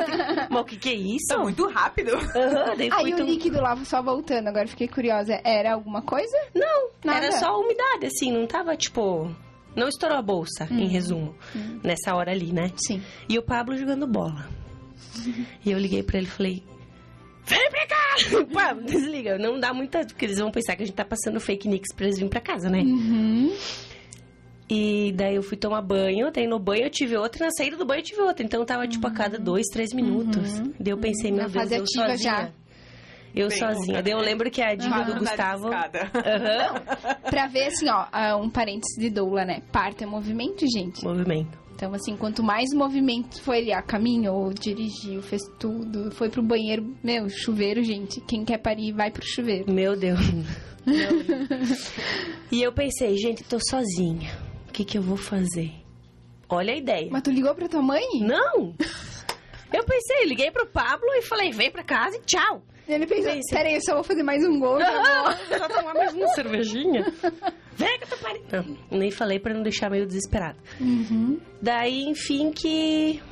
mas 0.51 0.61
o 0.61 0.65
que 0.65 0.77
que 0.77 0.89
é 0.89 0.95
isso? 0.95 1.29
Tá 1.29 1.39
muito 1.39 1.65
rápido. 1.69 2.11
Aham, 2.17 2.75
daí 2.77 2.91
Aí 2.93 3.15
o 3.15 3.17
tom- 3.19 3.23
líquido 3.23 3.61
lá, 3.61 3.77
só 3.85 4.03
voltando, 4.03 4.49
agora 4.49 4.67
fiquei 4.67 4.89
curiosa. 4.89 5.41
Era 5.45 5.75
alguma 5.75 6.03
coisa? 6.03 6.37
Não, 6.53 6.89
Nada? 7.05 7.27
era 7.27 7.39
só 7.39 7.51
a 7.51 7.59
umidade, 7.59 8.07
assim, 8.07 8.33
não 8.33 8.45
tava 8.45 8.77
tipo. 8.77 9.31
Não 9.77 9.87
estourou 9.89 10.19
a 10.19 10.23
bolsa, 10.23 10.67
em 10.71 10.89
resumo, 10.89 11.35
nessa 11.83 12.13
hora 12.17 12.33
ali, 12.33 12.53
né? 12.53 12.73
Sim. 12.77 13.01
E 13.29 13.39
o 13.39 13.43
Pablo 13.43 13.77
jogando 13.79 14.09
bola. 14.09 14.45
E 15.65 15.71
eu 15.71 15.79
liguei 15.79 16.03
pra 16.03 16.19
ele 16.19 16.27
e 16.27 16.31
falei: 16.31 16.63
Vem 17.47 17.71
pra 17.71 17.87
cá! 17.87 18.17
Pablo, 18.53 18.83
desliga. 18.85 19.39
Não 19.39 19.59
dá 19.61 19.73
muita. 19.73 20.05
Porque 20.05 20.25
eles 20.25 20.39
vão 20.39 20.51
pensar 20.51 20.75
que 20.77 20.83
a 20.83 20.87
gente 20.87 20.95
tá 20.97 21.05
passando 21.05 21.39
fake 21.41 21.69
news 21.69 21.81
pra 21.95 22.07
eles 22.07 22.17
virem 22.17 22.29
pra 22.29 22.41
casa, 22.41 22.69
né? 22.69 22.81
Uhum. 22.81 23.55
E 24.75 25.13
daí 25.13 25.35
eu 25.37 25.43
fui 25.43 25.59
tomar 25.59 25.83
banho, 25.83 26.33
daí 26.33 26.47
no 26.47 26.59
banho 26.59 26.85
eu 26.85 26.91
tive 26.91 27.15
outra, 27.15 27.43
e 27.43 27.45
na 27.45 27.51
saída 27.51 27.77
do 27.77 27.85
banho 27.85 28.01
eu 28.01 28.05
tive 28.05 28.23
outra. 28.23 28.43
Então 28.43 28.65
tava 28.65 28.89
tipo 28.89 29.07
a 29.07 29.11
cada 29.11 29.39
dois, 29.39 29.67
três 29.67 29.93
minutos. 29.93 30.61
Daí 30.81 30.95
eu 30.95 30.97
pensei, 30.97 31.31
meu 31.31 31.43
Na 31.43 31.49
Deus, 31.49 31.63
fase 31.63 31.75
eu 31.75 31.83
ativa 31.83 32.09
sozinha. 32.09 32.17
já. 32.17 32.51
Eu 33.35 33.49
Bem 33.49 33.59
sozinha. 33.59 34.03
Daí 34.03 34.13
eu 34.15 34.19
né? 34.21 34.25
lembro 34.25 34.51
que 34.51 34.63
a 34.63 34.75
diva 34.75 35.05
do 35.05 35.13
Andar 35.13 35.13
de 35.13 35.19
Gustavo. 35.19 35.69
Aham. 35.69 37.15
Pra 37.29 37.47
ver, 37.49 37.67
assim, 37.67 37.87
ó, 37.91 38.07
ah, 38.11 38.37
um 38.39 38.49
parênteses 38.49 38.97
de 38.99 39.11
doula, 39.11 39.45
né? 39.45 39.61
Parto 39.71 40.05
é 40.05 40.07
movimento, 40.07 40.65
gente. 40.67 41.05
Movimento. 41.05 41.59
Então, 41.75 41.93
assim, 41.93 42.17
quanto 42.17 42.43
mais 42.43 42.73
movimento 42.73 43.43
foi 43.43 43.59
ele, 43.59 43.75
ah, 43.75 43.83
caminhou, 43.83 44.55
dirigiu, 44.55 45.21
fez 45.21 45.43
tudo, 45.59 46.11
foi 46.13 46.31
pro 46.31 46.43
banheiro. 46.43 46.95
Meu, 47.05 47.29
chuveiro, 47.29 47.83
gente. 47.83 48.23
Quem 48.23 48.43
quer 48.43 48.57
parir, 48.57 48.93
vai 48.93 49.11
pro 49.11 49.23
chuveiro. 49.23 49.71
Meu 49.71 49.95
Deus. 49.97 50.19
e 52.51 52.63
eu 52.63 52.73
pensei, 52.73 53.19
gente, 53.19 53.45
tô 53.45 53.59
sozinha. 53.61 54.31
O 54.73 54.75
que 54.75 54.87
que 54.87 54.97
eu 54.97 55.03
vou 55.03 55.19
fazer? 55.19 55.71
Olha 56.49 56.73
a 56.73 56.77
ideia. 56.79 57.07
Mas 57.11 57.21
tu 57.21 57.31
ligou 57.31 57.55
pra 57.55 57.69
tua 57.69 57.83
mãe? 57.83 58.03
Não! 58.23 58.75
Eu 59.71 59.85
pensei, 59.85 60.25
liguei 60.25 60.51
pro 60.51 60.67
Pablo 60.67 61.07
e 61.13 61.21
falei, 61.21 61.53
vem 61.53 61.71
pra 61.71 61.85
casa 61.85 62.17
e 62.17 62.21
tchau. 62.21 62.63
Ele 62.89 63.07
pensou, 63.07 63.39
peraí, 63.51 63.75
eu 63.75 63.83
só 63.83 63.93
vou 63.93 64.03
fazer 64.03 64.23
mais 64.23 64.43
um 64.43 64.59
gol. 64.59 64.79
Ah, 64.81 65.37
Só 65.59 65.69
tomar 65.69 65.93
mais 65.93 66.15
uma 66.15 66.27
cervejinha. 66.29 67.05
Vem 67.77 67.99
que 67.99 68.05
eu 68.05 68.09
tô 68.09 68.17
parindo. 68.17 68.79
Não, 68.91 68.99
nem 68.99 69.11
falei 69.11 69.39
pra 69.39 69.53
não 69.53 69.63
deixar 69.63 69.91
meio 69.91 70.07
desesperado. 70.07 70.59
Uhum. 70.81 71.39
Daí, 71.61 72.05
enfim, 72.05 72.51
que... 72.51 73.23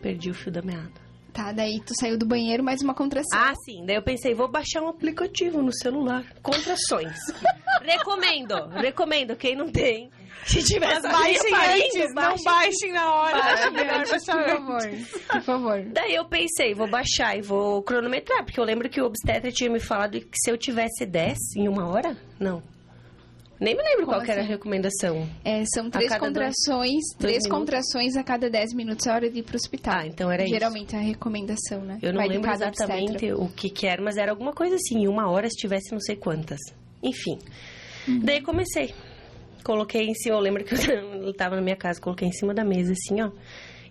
Perdi 0.00 0.30
o 0.30 0.34
fio 0.34 0.50
da 0.50 0.62
meada. 0.62 1.03
Tá, 1.34 1.50
daí 1.50 1.80
tu 1.80 1.92
saiu 1.98 2.16
do 2.16 2.24
banheiro, 2.24 2.62
mais 2.62 2.80
uma 2.80 2.94
contração. 2.94 3.36
Ah, 3.36 3.52
sim. 3.64 3.84
Daí 3.84 3.96
eu 3.96 4.02
pensei, 4.02 4.34
vou 4.34 4.46
baixar 4.48 4.80
um 4.80 4.88
aplicativo 4.88 5.60
no 5.60 5.74
celular. 5.74 6.24
Contrações. 6.40 7.18
recomendo. 7.82 8.68
Recomendo. 8.68 9.34
Quem 9.34 9.56
não 9.56 9.68
tem. 9.68 10.10
Se 10.46 10.62
tiver 10.62 11.00
baixem 11.02 11.54
antes, 11.54 12.14
não 12.14 12.36
baixem 12.44 12.92
na 12.92 13.12
hora. 13.12 13.70
Melhor 13.72 14.04
baixar 14.06 14.36
por 14.44 14.46
favor. 14.46 14.90
Por 15.28 15.42
favor. 15.42 15.82
Daí 15.86 16.14
eu 16.14 16.24
pensei, 16.26 16.72
vou 16.72 16.86
baixar 16.86 17.36
e 17.36 17.42
vou 17.42 17.82
cronometrar, 17.82 18.44
porque 18.44 18.60
eu 18.60 18.64
lembro 18.64 18.88
que 18.88 19.00
o 19.00 19.06
obstetra 19.06 19.50
tinha 19.50 19.70
me 19.70 19.80
falado 19.80 20.20
que 20.20 20.38
se 20.38 20.50
eu 20.50 20.56
tivesse 20.56 21.04
10 21.04 21.36
em 21.56 21.68
uma 21.68 21.88
hora, 21.88 22.16
não. 22.38 22.62
Nem 23.60 23.76
me 23.76 23.82
lembro 23.82 24.04
Como 24.06 24.16
qual 24.18 24.22
que 24.22 24.30
era 24.30 24.40
a 24.40 24.44
assim? 24.44 24.52
recomendação. 24.52 25.28
É, 25.44 25.64
são 25.74 25.88
três 25.88 26.16
contrações, 26.18 26.90
dois 26.92 27.16
três 27.18 27.42
minutos. 27.44 27.48
contrações 27.48 28.16
a 28.16 28.24
cada 28.24 28.50
10 28.50 28.74
minutos 28.74 29.06
é 29.06 29.12
hora 29.12 29.30
de 29.30 29.38
ir 29.38 29.42
pro 29.42 29.56
hospital. 29.56 29.94
Ah, 30.00 30.06
então 30.06 30.30
era 30.30 30.42
isso. 30.42 30.52
Geralmente 30.52 30.94
é 30.94 30.98
a 30.98 31.02
recomendação, 31.02 31.80
né? 31.82 31.98
Eu 32.02 32.12
não 32.12 32.18
Vai 32.20 32.28
lembro 32.28 32.50
exatamente 32.50 33.10
obstetra. 33.12 33.38
o 33.38 33.48
que 33.48 33.70
que 33.70 33.86
era, 33.86 34.02
mas 34.02 34.16
era 34.16 34.32
alguma 34.32 34.52
coisa 34.52 34.74
assim, 34.74 35.02
em 35.02 35.08
uma 35.08 35.30
hora 35.30 35.48
se 35.48 35.56
tivesse 35.56 35.92
não 35.92 36.00
sei 36.00 36.16
quantas. 36.16 36.58
Enfim. 37.02 37.38
Uhum. 38.08 38.20
Daí 38.20 38.42
comecei. 38.42 38.92
Coloquei 39.62 40.02
em 40.06 40.14
cima, 40.14 40.36
eu 40.36 40.40
lembro 40.40 40.64
que 40.64 40.74
eu 40.74 41.32
tava 41.34 41.56
na 41.56 41.62
minha 41.62 41.76
casa, 41.76 42.00
coloquei 42.00 42.28
em 42.28 42.32
cima 42.32 42.52
da 42.52 42.64
mesa, 42.64 42.92
assim, 42.92 43.22
ó. 43.22 43.30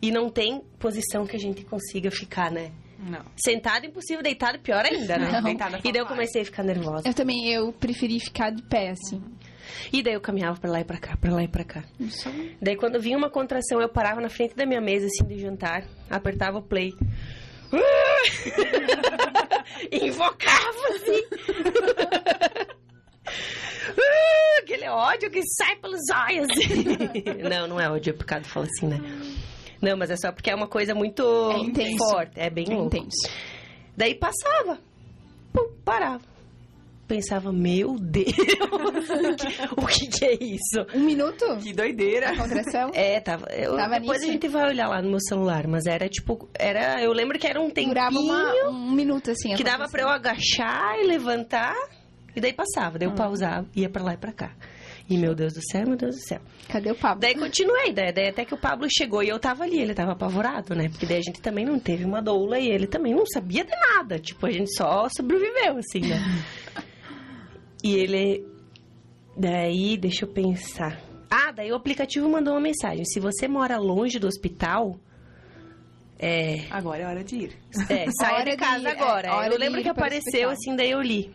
E 0.02 0.12
não 0.12 0.30
tem 0.30 0.62
posição 0.78 1.26
que 1.26 1.36
a 1.36 1.40
gente 1.40 1.64
consiga 1.64 2.12
ficar, 2.12 2.52
né? 2.52 2.72
Não. 3.00 3.22
Sentado 3.36 3.86
impossível, 3.86 4.22
deitado 4.22 4.60
pior 4.60 4.86
ainda, 4.86 5.18
né? 5.18 5.32
Não. 5.32 5.42
Deitada 5.44 5.80
E 5.84 5.92
daí 5.92 6.02
eu 6.02 6.06
comecei 6.06 6.42
a 6.42 6.46
ficar 6.46 6.64
nervosa. 6.64 7.08
Eu 7.08 7.14
também, 7.14 7.48
eu 7.50 7.72
preferi 7.74 8.20
ficar 8.20 8.50
de 8.52 8.62
pé, 8.64 8.92
assim. 8.92 9.22
E 9.92 10.02
daí 10.04 10.14
eu 10.14 10.22
caminhava 10.22 10.60
pra 10.60 10.70
lá 10.72 10.82
e 10.82 10.84
pra 10.84 10.98
cá, 10.98 11.16
pra 11.18 11.32
lá 11.34 11.44
e 11.44 11.48
pra 11.48 11.64
cá. 11.64 11.84
Daí 12.62 12.76
quando 12.76 13.00
vinha 13.00 13.18
uma 13.18 13.30
contração, 13.30 13.82
eu 13.82 13.90
parava 13.90 14.22
na 14.22 14.30
frente 14.30 14.56
da 14.56 14.66
minha 14.66 14.82
mesa, 14.82 15.08
assim, 15.08 15.24
de 15.26 15.40
jantar, 15.40 15.86
apertava 16.10 16.58
o 16.58 16.62
play. 16.62 16.94
invocava, 19.92 20.88
assim. 20.96 21.24
Aquele 24.60 24.88
ódio 24.88 25.30
que 25.30 25.42
sai 25.58 25.76
pelos 25.78 26.00
olhos. 26.10 26.48
não, 27.50 27.68
não 27.68 27.80
é 27.80 27.90
ódio, 27.90 28.12
é 28.12 28.14
pecado, 28.14 28.46
fala 28.46 28.66
assim, 28.66 28.88
né? 28.88 29.00
Não, 29.82 29.98
mas 29.98 30.10
é 30.10 30.16
só 30.16 30.32
porque 30.32 30.50
é 30.50 30.56
uma 30.56 30.68
coisa 30.68 30.96
muito 30.96 31.22
É 31.52 31.98
forte, 31.98 32.40
é 32.40 32.50
bem 32.50 32.66
É 32.70 32.74
louco. 32.74 32.96
intenso. 32.96 33.30
Daí 33.98 34.16
passava, 34.16 34.80
pum, 35.52 35.70
parava. 35.84 36.22
Pensava, 37.08 37.52
meu 37.52 37.96
Deus, 38.00 38.28
o 39.78 39.86
que, 39.86 40.08
que 40.08 40.26
é 40.26 40.34
isso? 40.42 40.86
Um 40.96 41.02
minuto? 41.02 41.46
Que 41.62 41.74
doideira. 41.74 42.30
A 42.30 42.38
contração? 42.38 42.92
É, 42.94 43.20
tava. 43.20 43.46
Eu, 43.52 43.76
Tava 43.76 44.00
depois 44.00 44.20
nisso? 44.22 44.30
a 44.30 44.34
gente 44.34 44.48
vai 44.48 44.70
olhar 44.70 44.88
lá 44.88 45.02
no 45.02 45.10
meu 45.10 45.20
celular, 45.20 45.68
mas 45.68 45.86
era 45.86 46.08
tipo. 46.08 46.48
Era, 46.58 47.02
eu 47.04 47.12
lembro 47.12 47.38
que 47.38 47.46
era 47.46 47.60
um 47.60 47.70
tempinho 47.70 47.90
Durava 47.94 48.18
uma- 48.18 48.70
um 48.70 48.92
minuto, 48.92 49.32
assim. 49.32 49.54
que 49.56 49.64
dava 49.64 49.88
pra 49.90 50.02
eu 50.02 50.08
agachar 50.10 50.98
e 51.00 51.06
levantar, 51.06 51.76
e 52.36 52.40
daí 52.40 52.54
passava. 52.54 52.98
Daí 52.98 53.08
eu 53.08 53.14
pausava, 53.14 53.68
ia 53.76 53.90
pra 53.90 54.02
lá 54.02 54.14
e 54.14 54.18
pra 54.18 54.32
cá. 54.32 54.52
E 55.10 55.18
meu 55.18 55.36
Deus 55.36 55.54
do 55.54 55.62
céu, 55.62 55.86
meu 55.86 55.98
Deus 55.98 56.16
do 56.16 56.22
céu. 56.22 56.40
Cadê 56.70 56.90
o 56.90 56.96
Pablo? 56.96 57.20
Daí 57.20 57.36
continuei, 57.38 57.92
daí, 57.92 58.14
daí 58.14 58.30
até 58.30 58.46
que 58.46 58.54
o 58.54 58.58
Pablo 58.58 58.88
chegou 58.90 59.22
e 59.22 59.28
eu 59.28 59.38
tava 59.38 59.66
ali, 59.66 59.78
ele 59.82 59.94
tava 59.94 60.14
apavorado, 60.14 60.74
né? 60.74 60.88
Porque 60.88 61.06
daí 61.06 61.18
a 61.18 61.22
gente 61.22 61.42
também 61.42 61.66
não 61.66 61.78
teve 61.78 62.06
uma 62.06 62.22
doula 62.22 62.58
e 62.58 62.70
ele 62.70 62.88
também 62.88 63.14
não 63.14 63.26
sabia 63.26 63.66
de 63.66 63.72
nada. 63.72 64.18
Tipo, 64.18 64.46
a 64.46 64.52
gente 64.52 64.74
só 64.74 65.10
sobreviveu, 65.14 65.78
assim, 65.78 66.00
né? 66.08 66.18
e 67.84 67.96
ele. 67.96 68.48
Daí, 69.36 69.98
deixa 69.98 70.26
eu 70.26 70.30
pensar. 70.30 71.02
Ah, 71.30 71.52
daí 71.52 71.72
o 71.72 71.76
aplicativo 71.76 72.30
mandou 72.30 72.54
uma 72.54 72.62
mensagem. 72.62 73.04
Se 73.06 73.20
você 73.20 73.48
mora 73.48 73.78
longe 73.78 74.20
do 74.20 74.28
hospital. 74.28 75.00
É. 76.18 76.66
Agora 76.70 77.02
é 77.02 77.08
hora 77.08 77.24
de 77.24 77.36
ir. 77.36 77.58
É, 77.90 78.06
saia 78.18 78.46
de 78.46 78.52
de 78.52 78.58
casa 78.58 78.84
ir, 78.84 78.86
é, 78.86 78.92
agora. 78.92 79.36
hora 79.36 79.48
eu 79.48 79.52
de 79.54 79.58
lembro 79.58 79.80
ir 79.80 79.84
que 79.84 79.94
para 79.94 80.06
apareceu 80.06 80.50
assim, 80.50 80.76
daí 80.76 80.92
eu 80.92 81.02
li. 81.02 81.34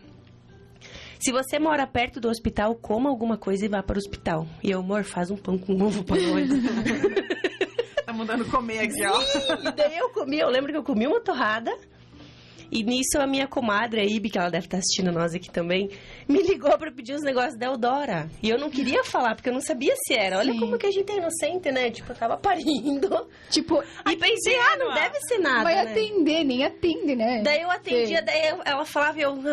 Se 1.19 1.33
você 1.33 1.59
mora 1.59 1.85
perto 1.85 2.21
do 2.21 2.29
hospital, 2.29 2.73
coma 2.75 3.09
alguma 3.09 3.37
coisa 3.37 3.65
e 3.65 3.67
vá 3.67 3.83
para 3.83 3.95
o 3.95 3.99
hospital. 3.99 4.47
E 4.63 4.71
eu, 4.71 4.79
amor, 4.79 5.03
faz 5.03 5.29
um 5.29 5.35
pão 5.35 5.57
com 5.57 5.73
ovo 5.83 6.03
pra 6.03 6.15
nós. 6.15 6.49
Tá 8.05 8.13
mandando 8.13 8.43
comer 8.45 8.79
aqui, 8.79 9.05
ó. 9.05 9.21
e 9.69 9.71
daí 9.71 9.95
eu 9.95 10.09
comi, 10.09 10.39
eu 10.39 10.49
lembro 10.49 10.71
que 10.71 10.77
eu 10.79 10.83
comi 10.83 11.05
uma 11.05 11.21
torrada. 11.21 11.71
E 12.71 12.83
nisso 12.83 13.19
a 13.19 13.25
minha 13.27 13.47
comadre, 13.47 13.99
a 14.01 14.03
Ibe, 14.05 14.29
que 14.29 14.37
ela 14.37 14.49
deve 14.49 14.65
estar 14.67 14.77
assistindo 14.77 15.11
nós 15.11 15.33
aqui 15.33 15.49
também, 15.49 15.89
me 16.27 16.41
ligou 16.43 16.77
pra 16.77 16.91
pedir 16.91 17.13
os 17.15 17.21
negócios 17.23 17.57
da 17.57 17.65
Eudora. 17.67 18.29
E 18.43 18.49
eu 18.49 18.57
não 18.59 18.69
queria 18.69 19.03
falar, 19.03 19.35
porque 19.35 19.49
eu 19.49 19.53
não 19.53 19.61
sabia 19.61 19.93
se 19.97 20.13
era. 20.13 20.37
Olha 20.37 20.51
Sim. 20.53 20.59
como 20.59 20.77
que 20.77 20.85
a 20.87 20.91
gente 20.91 21.11
é 21.11 21.17
inocente, 21.17 21.71
né? 21.71 21.89
Tipo, 21.89 22.11
eu 22.11 22.15
tava 22.15 22.37
parindo. 22.37 23.27
Tipo, 23.49 23.83
E 24.07 24.15
pensei, 24.17 24.55
ah, 24.55 24.77
não 24.77 24.93
deve 24.93 25.19
ser 25.21 25.39
nada, 25.39 25.63
vai 25.63 25.75
né? 25.83 25.91
atender, 25.91 26.43
nem 26.43 26.63
atende, 26.63 27.15
né? 27.15 27.41
Daí 27.43 27.61
eu 27.61 27.71
atendia, 27.71 28.19
Sim. 28.19 28.25
daí 28.25 28.41
ela 28.65 28.85
falava 28.85 29.17
e 29.17 29.21
eu. 29.21 29.35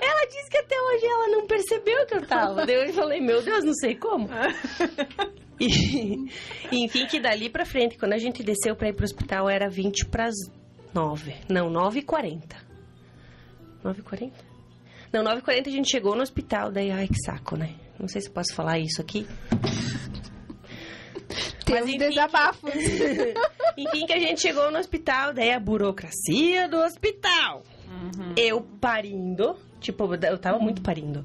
Ela 0.00 0.26
disse 0.26 0.50
que 0.50 0.58
até 0.58 0.74
hoje 0.80 1.06
ela 1.06 1.28
não 1.28 1.46
percebeu 1.46 2.04
que 2.06 2.14
eu 2.14 2.26
tava. 2.26 2.66
Daí 2.66 2.88
eu 2.88 2.92
falei, 2.92 3.20
meu 3.20 3.42
Deus, 3.42 3.64
não 3.64 3.74
sei 3.74 3.94
como. 3.94 4.28
E, 5.60 6.28
enfim, 6.72 7.06
que 7.06 7.20
dali 7.20 7.48
pra 7.48 7.64
frente, 7.64 7.96
quando 7.98 8.12
a 8.12 8.18
gente 8.18 8.42
desceu 8.42 8.74
pra 8.74 8.88
ir 8.88 8.94
pro 8.94 9.04
hospital, 9.04 9.48
era 9.48 9.68
20 9.68 10.06
pras 10.06 10.34
9. 10.94 11.34
Não, 11.48 11.70
9 11.70 12.00
e 12.00 12.02
40. 12.02 12.56
9 13.82 14.00
e 14.00 14.02
40? 14.02 14.34
Não, 15.12 15.22
9 15.22 15.38
e 15.38 15.42
40 15.42 15.68
a 15.68 15.72
gente 15.72 15.90
chegou 15.90 16.14
no 16.14 16.22
hospital, 16.22 16.72
daí, 16.72 16.90
ai, 16.90 17.06
que 17.06 17.20
saco, 17.24 17.56
né? 17.56 17.74
Não 17.98 18.08
sei 18.08 18.20
se 18.20 18.28
eu 18.28 18.32
posso 18.32 18.54
falar 18.54 18.78
isso 18.78 19.00
aqui. 19.00 19.26
Tem 21.64 21.76
mas 21.76 21.84
uns 21.84 21.88
enfim, 21.90 21.98
desabafos. 21.98 22.72
Enfim, 23.78 24.06
que 24.06 24.12
a 24.12 24.18
gente 24.18 24.40
chegou 24.40 24.70
no 24.70 24.78
hospital, 24.78 25.32
daí 25.32 25.52
a 25.52 25.60
burocracia 25.60 26.68
do 26.68 26.78
hospital. 26.78 27.62
Eu 28.36 28.60
parindo, 28.80 29.56
tipo, 29.80 30.12
eu 30.14 30.38
tava 30.38 30.58
muito 30.58 30.82
parindo. 30.82 31.24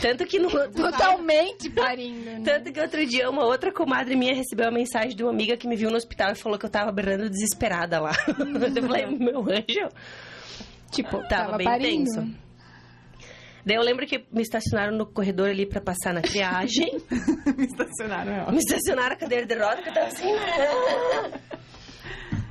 Tanto 0.00 0.26
que 0.26 0.38
no 0.38 0.46
outro 0.46 0.70
Totalmente 0.90 1.70
parindo. 1.70 2.24
Né? 2.24 2.42
Tanto 2.44 2.72
que 2.72 2.80
outro 2.80 3.04
dia 3.06 3.28
uma 3.30 3.44
outra 3.44 3.72
comadre 3.72 4.14
minha 4.14 4.34
recebeu 4.34 4.66
uma 4.66 4.72
mensagem 4.78 5.16
de 5.16 5.22
uma 5.22 5.32
amiga 5.32 5.56
que 5.56 5.66
me 5.66 5.76
viu 5.76 5.90
no 5.90 5.96
hospital 5.96 6.32
e 6.32 6.34
falou 6.34 6.58
que 6.58 6.66
eu 6.66 6.70
tava 6.70 6.92
berrando 6.92 7.28
desesperada 7.30 8.00
lá. 8.00 8.12
eu 8.28 8.82
falei, 8.82 9.06
meu 9.06 9.40
anjo. 9.40 9.88
Tipo, 10.90 11.18
Tava, 11.28 11.28
tava, 11.28 11.56
bem 11.58 11.66
parindo. 11.66 12.04
tenso. 12.14 12.48
Daí 13.64 13.76
eu 13.76 13.82
lembro 13.82 14.06
que 14.06 14.24
me 14.32 14.40
estacionaram 14.40 14.96
no 14.96 15.04
corredor 15.04 15.50
ali 15.50 15.66
pra 15.66 15.80
passar 15.80 16.14
na 16.14 16.22
triagem. 16.22 16.90
Me 17.54 17.66
estacionaram, 17.66 18.46
ó. 18.48 18.50
Me 18.50 18.58
estacionaram 18.58 19.14
a 19.14 19.16
cadeira 19.16 19.44
de 19.44 19.54
roda 19.54 19.82
que 19.82 19.88
eu 19.90 19.92
tava 19.92 20.06
assim. 20.06 20.28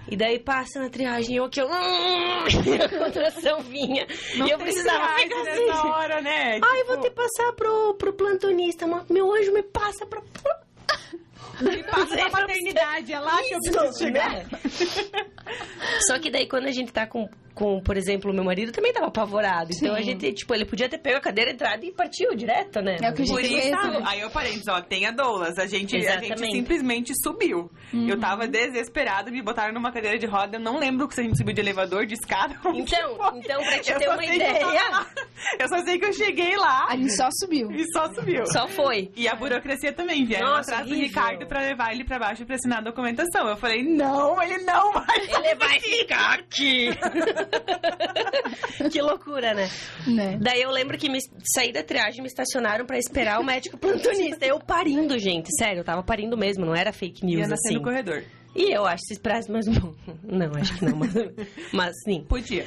E 0.10 0.15
daí 0.15 0.39
passa 0.39 0.80
na 0.80 0.89
triagem 0.89 1.36
eu 1.36 1.50
que 1.50 1.62
eu. 1.62 1.67
E 1.67 2.82
a 2.82 2.89
contração 2.89 3.60
vinha. 3.62 4.08
e 4.36 4.50
eu 4.50 4.58
precisava 4.58 5.15
ficar 5.15 5.43
nessa 5.43 5.74
assim. 5.74 5.88
hora, 5.89 6.22
né? 6.22 6.60
Ai, 6.63 6.84
vou 6.86 6.98
ter 6.98 7.10
que 7.10 7.15
passar 7.15 7.52
pro, 7.54 7.93
pro 7.96 8.13
plantonista. 8.13 8.88
Meu 9.10 9.34
anjo 9.34 9.52
me 9.54 9.63
passa 9.63 10.06
pra. 10.06 10.22
Me 11.62 11.84
passa 11.84 12.15
na 12.15 12.30
maternidade, 12.30 13.13
é 13.13 13.19
lá 13.19 13.38
que 13.41 13.54
eu 13.56 13.60
preciso 13.60 13.97
chegar. 14.00 14.30
Né? 14.32 14.45
Só 16.08 16.19
que 16.19 16.30
daí 16.30 16.47
quando 16.47 16.67
a 16.67 16.71
gente 16.71 16.91
tá 16.91 17.08
com, 17.08 17.28
com, 17.56 17.82
por 17.82 17.97
exemplo, 17.97 18.32
o 18.32 18.34
meu 18.34 18.43
marido 18.43 18.71
também 18.71 18.93
tava 18.93 19.08
apavorado. 19.08 19.69
Então 19.76 19.95
Sim. 19.95 20.00
a 20.00 20.04
gente, 20.04 20.34
tipo, 20.34 20.54
ele 20.54 20.65
podia 20.65 20.88
ter 20.89 20.97
pego 21.00 21.17
a 21.17 21.21
cadeira, 21.21 21.52
entrado 21.52 21.84
e 21.84 21.91
partiu 21.91 22.36
direto, 22.36 22.82
né? 22.82 22.97
É 23.02 23.10
o 23.10 23.13
que 23.13 23.23
a 23.23 23.26
Por 23.26 23.41
gente 23.41 23.54
isso, 23.58 23.62
fez, 23.62 23.71
né? 23.93 24.04
aí 24.06 24.19
eu 24.21 24.30
parei, 24.30 24.62
ó, 24.69 24.82
tenha 24.82 25.12
doulas. 25.12 25.58
A 25.58 25.65
gente, 25.65 25.95
a 26.08 26.19
gente 26.19 26.39
simplesmente 26.52 27.13
subiu. 27.23 27.71
Uhum. 27.93 28.08
Eu 28.10 28.19
tava 28.19 28.47
desesperada, 28.47 29.32
me 29.32 29.41
botaram 29.41 29.73
numa 29.73 29.91
cadeira 29.91 30.17
de 30.19 30.26
roda. 30.28 30.58
Eu 30.58 30.62
não 30.62 30.78
lembro 30.78 31.08
se 31.12 31.21
a 31.21 31.23
gente 31.23 31.38
subiu 31.38 31.54
de 31.56 31.62
elevador, 31.62 32.06
de 32.06 32.13
escada. 32.13 32.56
Então, 32.76 33.17
então 33.36 33.63
pra 33.63 33.80
te 33.80 33.91
Eu 33.91 33.97
ter 34.00 34.10
uma 34.10 34.26
eu 34.26 34.34
ideia. 34.36 35.06
Eu 35.60 35.67
só 35.69 35.80
sei 35.84 35.97
que 35.97 36.06
eu 36.06 36.13
cheguei 36.13 36.56
lá 36.58 36.86
A 36.89 36.95
gente 36.95 37.15
só 37.15 37.30
subiu. 37.32 37.71
e 37.71 37.84
só 37.93 38.13
subiu. 38.13 38.45
só 38.47 38.67
foi. 38.67 39.12
E 39.15 39.28
a 39.28 39.36
burocracia 39.36 39.93
também 39.93 40.26
vieram 40.26 40.47
Nossa, 40.47 40.71
atrás 40.71 40.88
do 40.88 40.93
horrível. 40.93 41.13
Ricardo 41.32 41.48
pra 41.48 41.62
levar 41.62 41.92
ele 41.94 42.04
pra 42.04 42.20
baixo 42.20 42.46
pra 42.46 42.56
assinar 42.56 42.80
a 42.80 42.82
documentação. 42.82 43.48
Eu 43.48 43.58
falei, 43.58 43.84
não, 43.84 44.42
ele 44.42 44.58
não 44.63 44.94
vai 44.94 45.06
Ele 45.18 45.56
vai 45.56 45.80
ficar 45.80 46.40
aqui. 46.40 46.90
que 48.92 49.02
loucura, 49.02 49.54
né? 49.54 49.70
Né? 50.08 50.38
Daí 50.42 50.62
eu 50.62 50.72
lembro 50.72 50.98
que 50.98 51.10
me 51.10 51.20
saí 51.56 51.72
da 51.72 51.84
triagem 51.84 52.20
e 52.20 52.22
me 52.22 52.28
estacionaram 52.28 52.86
pra 52.86 52.98
esperar 52.98 53.40
o 53.40 53.44
médico 53.44 53.78
plantonista. 53.78 54.46
Eu 54.46 54.60
parindo, 54.60 55.18
gente, 55.20 55.50
sério, 55.58 55.80
eu 55.82 55.84
tava 55.84 56.04
parindo 56.04 56.38
mesmo, 56.38 56.66
não 56.66 56.76
era 56.76 56.92
fake 56.94 57.26
news 57.26 57.42
Ia 57.42 57.48
nascer 57.48 57.70
assim. 57.70 57.78
no 57.78 57.84
corredor. 57.84 58.24
E 58.56 58.76
eu 58.76 58.86
acho 58.88 59.02
que 59.04 59.08
se 59.10 59.13
esperasse 59.13 59.52
mais 59.52 59.68
um. 59.68 59.94
Não, 60.24 60.52
acho 60.56 60.76
que 60.78 60.86
não, 60.86 60.98
mas, 60.98 61.13
mas 61.72 61.94
sim. 62.04 62.26
Podia. 62.28 62.66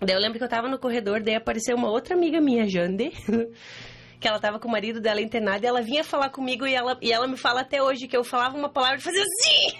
Daí 0.00 0.14
eu 0.14 0.20
lembro 0.20 0.38
que 0.38 0.44
eu 0.44 0.48
tava 0.48 0.68
no 0.68 0.78
corredor, 0.78 1.20
daí 1.22 1.34
apareceu 1.34 1.76
uma 1.76 1.90
outra 1.90 2.14
amiga 2.14 2.40
minha, 2.40 2.68
Jande, 2.68 3.10
que 4.20 4.26
ela 4.28 4.38
tava 4.40 4.58
com 4.58 4.68
o 4.68 4.70
marido 4.70 5.00
dela 5.00 5.20
internado, 5.20 5.64
e 5.64 5.68
ela 5.68 5.80
vinha 5.82 6.02
falar 6.02 6.30
comigo 6.30 6.66
e 6.66 6.74
ela, 6.74 6.98
e 7.00 7.12
ela 7.12 7.26
me 7.26 7.36
fala 7.36 7.60
até 7.60 7.82
hoje 7.82 8.08
que 8.08 8.16
eu 8.16 8.24
falava 8.24 8.56
uma 8.56 8.68
palavra 8.68 8.98
e 8.98 9.00
fazia 9.00 9.22
assim! 9.22 9.76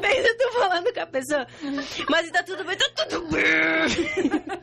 Bem, 0.00 0.18
eu 0.18 0.36
tô 0.38 0.50
falando 0.52 0.92
com 0.92 1.00
a 1.00 1.06
pessoa. 1.06 1.46
Mas 2.08 2.30
tá 2.30 2.42
tudo 2.42 2.64
bem, 2.64 2.76
tá 2.76 3.06
tudo 3.08 3.26
bem. 3.28 3.42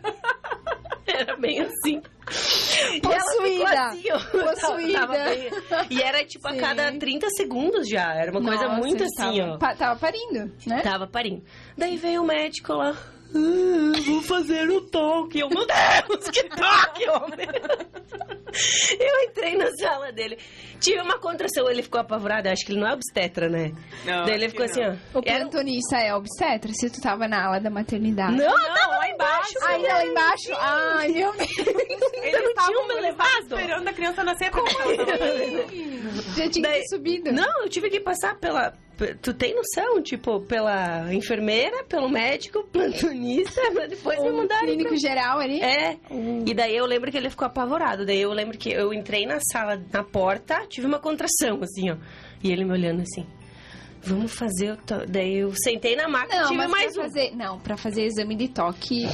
Era 1.08 1.36
bem 1.38 1.60
assim. 1.62 2.02
E 2.94 3.02
Possuída. 3.02 3.88
assim, 3.88 4.04
Possuída. 4.32 5.08
bem- 5.08 5.50
E 5.90 6.02
era 6.04 6.24
tipo 6.24 6.48
a 6.48 6.52
Sim. 6.52 6.60
cada 6.60 6.92
30 6.98 7.28
segundos 7.32 7.90
já. 7.90 8.14
Era 8.14 8.32
uma 8.32 8.42
coisa 8.44 8.66
Nossa, 8.68 8.78
muito 8.78 9.04
assim, 9.04 9.40
tava, 9.40 9.54
ó. 9.54 9.58
pa- 9.58 9.76
tava 9.76 10.00
parindo, 10.00 10.52
né? 10.68 10.82
Tava 10.82 11.08
parindo. 11.08 11.44
Daí 11.76 11.98
veio 11.98 12.22
o 12.22 12.26
médico 12.26 12.74
lá. 12.74 12.96
"Ah, 13.36 14.02
vou 14.06 14.22
fazer 14.24 14.70
o 14.70 14.82
toque. 14.82 15.40
Eu, 15.40 15.50
meu 15.50 15.66
Deus, 15.66 16.30
que 16.30 16.44
toque, 16.44 17.10
homem! 17.10 17.48
Eu 19.00 19.30
entrei 19.30 19.56
na 19.56 19.70
sala 19.74 20.12
dele. 20.12 20.38
Tive 20.82 21.00
uma 21.02 21.20
contração, 21.20 21.70
ele 21.70 21.84
ficou 21.84 22.02
apavorado. 22.02 22.48
Eu 22.48 22.54
acho 22.54 22.66
que 22.66 22.72
ele 22.72 22.80
não 22.82 22.88
é 22.90 22.94
obstetra, 22.94 23.48
né? 23.48 23.72
Não, 24.04 24.26
Daí 24.26 24.34
ele 24.34 24.50
ficou 24.50 24.66
assim, 24.66 24.82
não. 24.82 24.98
ó. 25.14 25.20
O 25.20 25.22
Era 25.24 25.40
plantonista 25.42 25.98
é 25.98 26.16
obstetra? 26.16 26.72
Se 26.74 26.90
tu 26.90 27.00
tava 27.00 27.28
na 27.28 27.46
ala 27.46 27.60
da 27.60 27.70
maternidade. 27.70 28.36
Não, 28.36 28.48
não, 28.48 28.90
lá 28.90 29.08
embaixo. 29.10 29.54
Aí 29.64 29.84
lá 29.84 30.06
embaixo? 30.06 30.50
Ai, 30.60 31.08
meu 31.10 31.32
Deus. 31.34 31.58
Eles 31.58 32.42
não 32.42 32.50
estavam 32.50 32.74
tinham 32.74 32.88
me 32.88 32.94
eles 32.96 33.10
estavam 33.12 33.12
levado? 33.12 33.42
esperando 33.44 33.88
a 33.88 33.94
criança 33.94 34.24
nascer 34.24 34.52
pra 34.52 34.62
Já 36.36 36.50
tinha 36.50 36.50
que 36.50 36.62
Daí- 36.62 36.80
ter 36.82 36.88
subido. 36.88 37.32
Não, 37.32 37.64
eu 37.64 37.70
tive 37.70 37.90
que 37.90 38.00
passar 38.00 38.36
pela. 38.40 38.74
Tu 39.22 39.34
tem 39.34 39.56
noção, 39.56 40.02
tipo, 40.02 40.42
pela 40.42 41.14
enfermeira, 41.14 41.84
pelo 41.86 42.10
médico, 42.10 42.64
plantonista, 42.72 43.62
pra 43.72 43.88
depois 43.88 44.20
me 44.22 44.30
O 44.30 44.38
mandarem. 44.38 44.76
clínico 44.76 44.98
geral 44.98 45.40
ali. 45.40 45.62
É, 45.62 45.98
e 46.46 46.54
daí 46.54 46.76
eu 46.76 46.86
lembro 46.86 47.10
que 47.12 47.18
ele 47.18 47.30
ficou 47.30 47.46
apavorado. 47.48 48.06
Daí 48.06 48.20
eu 48.22 48.32
lembro 48.34 48.58
que 48.58 48.70
eu 48.72 48.94
entrei 48.94 49.26
na 49.26 49.40
sala, 49.52 49.82
na 49.92 50.04
porta, 50.04 50.66
tive 50.68 50.86
uma 50.88 51.00
contração, 51.00 51.60
assim, 51.62 51.92
ó. 51.92 51.98
E 52.44 52.52
ele 52.52 52.64
me 52.66 52.72
olhando 52.72 53.02
assim. 53.02 53.26
Vamos 54.02 54.34
fazer 54.34 54.72
o. 54.74 54.78
To... 54.78 55.06
Daí 55.08 55.40
eu 55.40 55.54
sentei 55.56 55.96
na 55.96 56.08
e 56.08 56.36
Não, 56.38 56.44
tive 56.48 56.58
mas 56.58 56.72
mais 56.72 56.94
pra 56.94 57.02
um. 57.04 57.06
fazer, 57.08 57.36
não, 57.36 57.60
pra 57.60 57.78
fazer 57.78 58.06
exame 58.06 58.36
de 58.36 58.48
toque 58.48 59.06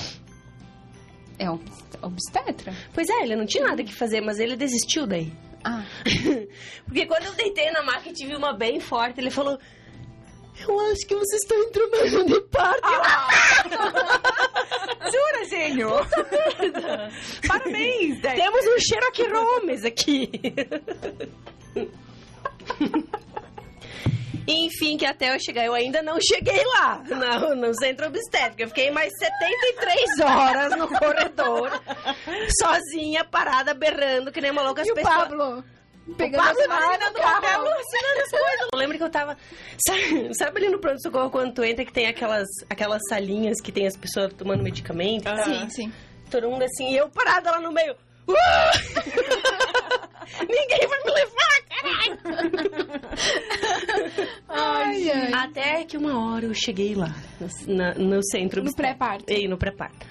é 1.38 1.50
ob- 1.50 1.62
obstetra? 2.02 2.74
Pois 2.94 3.10
é, 3.10 3.24
ele 3.24 3.36
não 3.36 3.46
tinha 3.46 3.64
nada 3.66 3.84
que 3.84 3.94
fazer, 3.94 4.22
mas 4.22 4.40
ele 4.40 4.56
desistiu 4.56 5.06
daí. 5.08 5.34
Ah, 5.64 5.84
Porque 6.86 7.06
quando 7.08 7.26
eu 7.26 7.34
deitei 7.34 7.72
na 7.72 7.82
e 8.10 8.14
tive 8.14 8.36
uma 8.36 8.54
bem 8.54 8.80
forte, 8.80 9.20
ele 9.20 9.32
falou. 9.32 9.58
Eu 10.60 10.80
acho 10.92 11.06
que 11.08 11.16
vocês 11.16 11.42
estão 11.42 11.58
em 11.58 11.72
trabalho 11.72 12.26
de 12.26 12.42
parto. 12.42 12.88
Jura, 15.12 15.46
gênio? 15.50 15.90
Parabéns, 17.48 18.22
Dé. 18.22 18.36
Temos 18.36 18.66
um 18.66 18.80
Cherokee 18.80 19.28
Holmes 19.28 19.84
aqui. 19.86 20.32
Enfim, 24.48 24.96
que 24.98 25.06
até 25.06 25.34
eu 25.34 25.40
chegar, 25.40 25.66
eu 25.66 25.74
ainda 25.74 26.04
não 26.04 26.20
cheguei 26.22 26.64
lá, 26.66 27.04
no, 27.04 27.56
no 27.56 27.74
centro 27.74 28.08
obstétrico. 28.08 28.62
Eu 28.62 28.68
fiquei 28.68 28.92
mais 28.92 29.12
73 29.18 30.20
horas 30.20 30.78
no 30.78 30.88
corredor, 30.88 31.72
sozinha, 32.62 33.26
parada, 33.26 33.74
berrando, 33.74 34.32
que 34.32 34.40
nem 34.40 34.52
uma 34.52 34.62
louca. 34.62 34.84
E 34.86 34.92
o 34.92 34.94
pessoas... 34.94 35.16
Pablo? 35.16 35.64
Pegando 36.18 36.42
as 36.44 36.56
do 36.56 36.68
carro. 37.20 37.42
Pablo 37.42 37.68
assinando 37.70 38.20
as 38.24 38.30
coisas. 38.30 38.68
Eu 38.74 38.78
lembro 38.80 38.98
que 38.98 39.04
eu 39.04 39.10
tava. 39.10 39.36
Sabe, 39.88 40.34
sabe 40.36 40.58
ali 40.60 40.70
no 40.70 40.78
pronto-socorro 40.80 41.30
quando 41.32 41.52
tu 41.54 41.64
entra 41.64 41.84
que 41.84 41.92
tem 41.92 42.06
aquelas, 42.08 42.48
aquelas 42.70 43.02
salinhas 43.10 43.60
que 43.62 43.72
tem 43.72 43.88
as 43.88 43.98
pessoas 43.98 44.32
tomando 44.34 44.62
medicamento? 44.64 45.22
e 45.22 45.24
tal? 45.24 45.44
Sim, 45.46 45.68
sim. 45.70 45.92
Todo 46.30 46.48
mundo 46.50 46.64
assim, 46.64 46.92
e 46.92 46.98
eu 46.98 47.10
parada 47.10 47.50
lá 47.52 47.60
no 47.60 47.72
meio. 47.72 47.96
Uh! 48.28 48.34
Ninguém 50.50 50.88
vai 50.88 51.04
me 51.04 51.12
levar, 51.12 51.62
caralho! 51.70 52.18
Ai, 54.50 55.10
ai. 55.12 55.34
Até 55.34 55.84
que 55.86 55.98
uma 55.98 56.32
hora 56.34 56.46
eu 56.46 56.54
cheguei 56.54 56.94
lá, 56.96 57.14
no, 57.40 57.76
na- 57.76 57.94
no 57.96 58.24
centro. 58.24 58.64
No 58.64 58.74
pré-parto. 58.76 59.26
Ei, 59.28 59.48
no 59.48 59.58
pré-parto. 59.58 60.06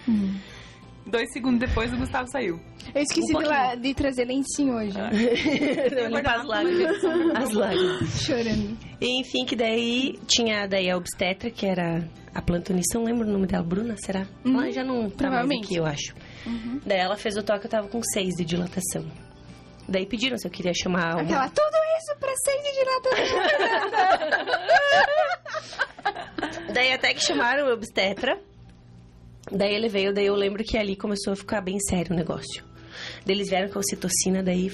Dois 1.06 1.30
segundos 1.32 1.60
depois, 1.68 1.92
o 1.92 1.96
Gustavo 1.98 2.26
saiu. 2.28 2.58
Eu 2.94 3.02
esqueci 3.02 3.36
Um 3.36 3.40
de, 3.40 3.44
lá- 3.46 3.74
de 3.74 3.92
trazer 3.94 4.24
lencinho 4.24 4.74
hoje. 4.74 4.96
Limpo 6.10 6.28
as 6.28 6.44
lágrimas. 6.46 7.04
As 7.34 7.52
lágrimas. 7.52 8.22
Chorando. 8.22 8.78
E, 9.00 9.20
enfim, 9.20 9.44
que 9.44 9.54
daí 9.54 10.18
tinha 10.26 10.66
daí 10.66 10.90
a 10.90 10.96
obstetra, 10.96 11.50
que 11.50 11.66
era 11.66 12.08
a 12.34 12.40
plantonista, 12.42 12.98
não 12.98 13.04
lembro 13.04 13.28
o 13.28 13.30
nome 13.30 13.46
dela, 13.46 13.62
Bruna, 13.62 13.94
será? 13.98 14.26
Ela 14.44 14.70
já 14.72 14.82
não 14.82 15.02
tá 15.02 15.02
mais 15.02 15.14
provavelmente. 15.16 15.64
aqui, 15.66 15.76
eu 15.76 15.84
acho. 15.86 16.14
Daí 16.86 16.98
ela 16.98 17.16
fez 17.16 17.36
o 17.36 17.42
toque, 17.42 17.66
eu 17.66 17.70
tava 17.70 17.86
com 17.88 18.02
seis 18.02 18.34
de 18.34 18.44
dilatação. 18.44 19.04
Daí 19.86 20.06
pediram 20.06 20.38
se 20.38 20.46
eu 20.46 20.50
queria 20.50 20.72
chamar 20.74 21.12
uma... 21.16 21.22
Aquela, 21.22 21.48
tudo 21.50 21.76
isso 21.98 22.16
pra 22.18 22.32
seis 22.44 22.62
de 22.64 22.72
dilatação. 22.80 24.34
Daí 26.72 26.92
até 26.92 27.12
que 27.14 27.20
chamaram 27.20 27.66
o 27.68 27.72
obstetra. 27.72 28.38
Daí 29.52 29.74
ele 29.74 29.88
veio, 29.88 30.12
daí 30.12 30.26
eu 30.26 30.34
lembro 30.34 30.62
que 30.64 30.76
ali 30.78 30.96
começou 30.96 31.32
a 31.32 31.36
ficar 31.36 31.60
bem 31.60 31.78
sério 31.80 32.12
o 32.12 32.16
negócio. 32.16 32.64
Daí 33.26 33.34
eles 33.36 33.48
vieram 33.50 33.68
com 33.68 33.78
a 33.78 33.80
ocitocina, 33.80 34.42
daí... 34.42 34.70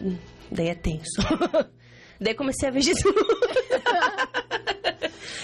hum, 0.00 0.16
Daí 0.50 0.68
é 0.68 0.74
tenso. 0.74 1.20
daí 2.18 2.34
comecei 2.34 2.68
a 2.68 2.72
ver 2.72 2.80
Jesus. 2.82 3.04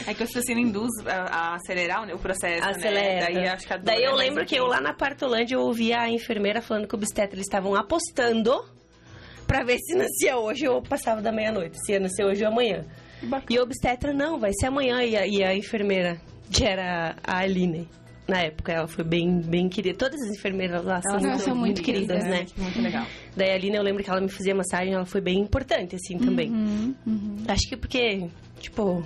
É 0.07 0.13
que 0.15 0.23
a 0.23 0.25
ocitocina 0.27 0.61
induz 0.61 0.91
a, 1.07 1.13
a 1.13 1.55
acelerar 1.57 2.09
o 2.15 2.19
processo, 2.19 2.67
Acelera. 2.67 3.21
né? 3.29 3.35
Daí, 3.35 3.49
acho 3.49 3.67
que 3.67 3.79
Daí 3.79 4.03
é 4.03 4.07
eu 4.07 4.13
mais 4.13 4.29
lembro 4.29 4.45
que 4.47 4.57
eu 4.57 4.67
lá 4.67 4.81
na 4.81 4.93
Partolândia 4.93 5.55
eu 5.57 5.61
ouvia 5.61 6.01
a 6.01 6.11
enfermeira 6.11 6.61
falando 6.61 6.87
que 6.87 6.95
o 6.95 6.99
obstetra 6.99 7.35
eles 7.37 7.47
estavam 7.47 7.75
apostando 7.75 8.65
pra 9.47 9.63
ver 9.63 9.79
se 9.79 9.95
nascia 9.95 10.37
hoje 10.39 10.67
ou 10.69 10.83
passava 10.83 11.21
da 11.23 11.31
meia-noite, 11.33 11.77
se 11.85 11.93
ia 11.93 12.01
nascer 12.01 12.25
hoje 12.25 12.43
ou 12.45 12.51
amanhã. 12.51 12.85
E 13.49 13.59
o 13.59 13.63
obstetra, 13.63 14.13
não, 14.13 14.39
vai 14.39 14.53
ser 14.53 14.67
amanhã. 14.67 15.03
E 15.03 15.17
a, 15.17 15.27
e 15.27 15.43
a 15.45 15.55
enfermeira, 15.55 16.21
que 16.51 16.65
era 16.65 17.17
a 17.23 17.39
Aline, 17.39 17.89
na 18.27 18.41
época, 18.41 18.73
ela 18.73 18.87
foi 18.87 19.05
bem, 19.05 19.41
bem 19.41 19.69
querida. 19.69 19.97
Todas 19.99 20.21
as 20.23 20.37
enfermeiras 20.37 20.83
lá 20.85 21.01
são, 21.03 21.13
Elas 21.13 21.23
muito, 21.23 21.43
são 21.43 21.55
muito 21.55 21.61
muito 21.77 21.83
queridas, 21.83 22.25
né? 22.25 22.47
Muito 22.57 22.81
legal. 22.81 23.07
Daí 23.37 23.51
a 23.51 23.77
eu 23.77 23.83
lembro 23.83 24.03
que 24.03 24.11
ela 24.11 24.21
me 24.21 24.31
fazia 24.31 24.55
massagem, 24.55 24.95
ela 24.95 25.05
foi 25.05 25.21
bem 25.21 25.41
importante, 25.41 25.95
assim, 25.97 26.17
também. 26.19 26.51
Uhum, 26.51 26.95
uhum. 27.07 27.37
Acho 27.47 27.69
que 27.69 27.77
porque, 27.77 28.27
tipo, 28.61 29.05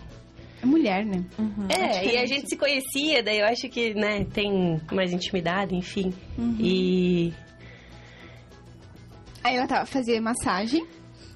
É 0.62 0.66
mulher, 0.66 1.04
né? 1.04 1.24
é, 1.68 2.14
e 2.14 2.16
a 2.16 2.26
gente 2.26 2.48
se 2.48 2.56
conhecia, 2.56 3.22
daí 3.22 3.40
eu 3.40 3.46
acho 3.46 3.68
que, 3.68 3.92
né, 3.94 4.24
tem 4.32 4.80
mais 4.92 5.12
intimidade, 5.12 5.74
enfim. 5.74 6.12
E. 6.60 7.32
Aí 9.42 9.56
ela 9.56 9.66
tava 9.66 9.86
fazendo 9.86 10.22
massagem. 10.22 10.86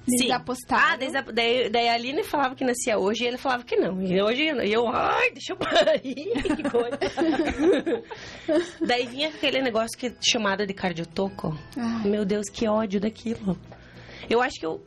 Eles 0.07 0.21
Sim. 0.21 0.31
apostaram. 0.31 0.83
Ah, 0.83 0.97
daí, 0.97 1.11
daí, 1.33 1.69
daí 1.69 1.87
a 1.87 1.93
Aline 1.93 2.23
falava 2.23 2.55
que 2.55 2.65
nascia 2.65 2.99
hoje 2.99 3.23
e 3.23 3.27
ele 3.27 3.37
falava 3.37 3.63
que 3.63 3.77
não. 3.77 4.01
E 4.01 4.21
hoje 4.21 4.43
eu, 4.47 4.87
ai, 4.89 5.31
deixa 5.31 5.53
eu 5.53 5.57
parir, 5.57 6.43
que 6.55 6.63
coisa. 6.69 6.99
daí 8.85 9.07
vinha 9.07 9.29
aquele 9.29 9.61
negócio 9.61 9.97
que 9.97 10.13
chamado 10.21 10.67
de 10.67 10.73
cardiotoco. 10.73 11.57
Ai. 11.77 12.09
Meu 12.09 12.25
Deus, 12.25 12.49
que 12.49 12.67
ódio 12.67 12.99
daquilo. 12.99 13.57
Eu 14.29 14.41
acho 14.41 14.59
que 14.59 14.65
eu. 14.65 14.83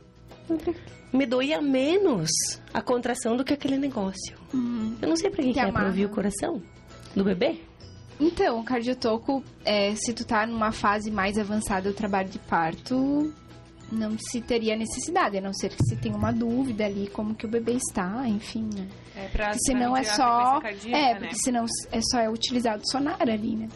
Me 1.11 1.25
doía 1.25 1.61
menos 1.61 2.29
a 2.73 2.81
contração 2.81 3.35
do 3.35 3.43
que 3.43 3.53
aquele 3.53 3.77
negócio. 3.77 4.37
Uhum. 4.53 4.97
Eu 5.01 5.09
não 5.09 5.15
sei 5.15 5.29
pra 5.29 5.43
que, 5.43 5.53
Que 5.53 5.59
é, 5.59 5.71
pra 5.71 5.85
ouvir 5.85 6.05
o 6.05 6.09
coração 6.09 6.61
do 7.15 7.23
bebê. 7.23 7.59
Então, 8.19 8.59
o 8.59 8.63
cardiotoco, 8.63 9.43
é, 9.63 9.93
se 9.95 10.13
tu 10.13 10.25
tá 10.25 10.45
numa 10.45 10.71
fase 10.71 11.09
mais 11.09 11.37
avançada 11.37 11.89
do 11.89 11.95
trabalho 11.95 12.29
de 12.29 12.39
parto, 12.39 13.33
não 13.91 14.17
se 14.19 14.41
teria 14.41 14.75
necessidade, 14.75 15.37
a 15.37 15.41
não 15.41 15.53
ser 15.53 15.69
que 15.69 15.83
se 15.87 15.95
tenha 15.95 16.15
uma 16.15 16.31
dúvida 16.33 16.85
ali 16.85 17.07
como 17.07 17.33
que 17.35 17.45
o 17.45 17.49
bebê 17.49 17.73
está, 17.73 18.27
enfim, 18.27 18.67
né? 18.75 18.87
É 19.15 19.27
pra, 19.29 19.47
Porque 19.49 19.59
senão 19.65 19.91
pra 19.93 20.01
é 20.01 20.03
só. 20.03 20.59
cardíaca, 20.61 20.97
É, 20.97 21.13
né? 21.13 21.19
porque 21.19 21.35
senão 21.35 21.65
é 21.91 21.99
só 22.01 22.19
é 22.19 22.29
utilizado 22.29 22.81
sonar 22.89 23.17
ali, 23.21 23.55
né? 23.55 23.69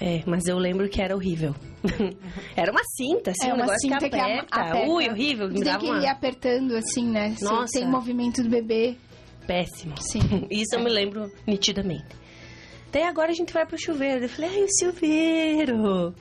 É, 0.00 0.22
mas 0.26 0.46
eu 0.46 0.56
lembro 0.58 0.88
que 0.88 1.02
era 1.02 1.14
horrível. 1.14 1.54
era 2.56 2.70
uma 2.70 2.82
cinta, 2.96 3.32
assim, 3.32 3.48
É 3.48 3.52
um 3.52 3.56
uma 3.56 3.64
negócio 3.66 3.80
cinta 3.80 3.98
que 3.98 4.10
que 4.10 4.16
ama- 4.16 4.24
aperta. 4.40 4.56
aperta. 4.60 4.90
Ui, 4.90 5.08
horrível. 5.08 5.48
Me 5.48 5.54
Tem 5.54 5.64
dava 5.64 5.78
que 5.80 5.86
ir 5.86 5.90
uma... 5.90 6.10
apertando 6.10 6.76
assim, 6.76 7.04
né? 7.06 7.34
Se 7.36 7.44
Nossa. 7.44 7.78
tem 7.78 7.86
movimento 7.88 8.42
do 8.42 8.48
bebê. 8.48 8.96
Péssimo. 9.46 9.94
Sim. 10.00 10.20
Isso 10.50 10.74
eu 10.76 10.80
me 10.84 10.90
lembro 10.90 11.30
nitidamente. 11.46 12.06
Daí 12.92 13.02
agora 13.02 13.30
a 13.32 13.34
gente 13.34 13.52
vai 13.52 13.66
pro 13.66 13.76
chuveiro. 13.78 14.24
Eu 14.24 14.28
falei, 14.28 14.50
ai, 14.50 14.64
o 14.64 14.68
chuveiro. 14.78 16.14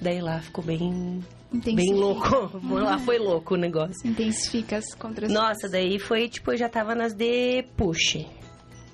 Daí 0.00 0.20
lá 0.20 0.40
ficou 0.40 0.62
bem, 0.62 1.24
bem 1.52 1.92
louco. 1.94 2.50
Lá 2.74 2.98
foi 2.98 3.18
louco 3.18 3.54
o 3.54 3.56
negócio. 3.56 4.06
Intensifica 4.08 4.76
as 4.76 4.94
contrações. 4.94 5.32
Nossa, 5.32 5.68
daí 5.68 5.98
foi 5.98 6.28
tipo, 6.28 6.52
eu 6.52 6.56
já 6.56 6.68
tava 6.68 6.94
nas 6.94 7.14
de 7.14 7.64
push. 7.76 8.26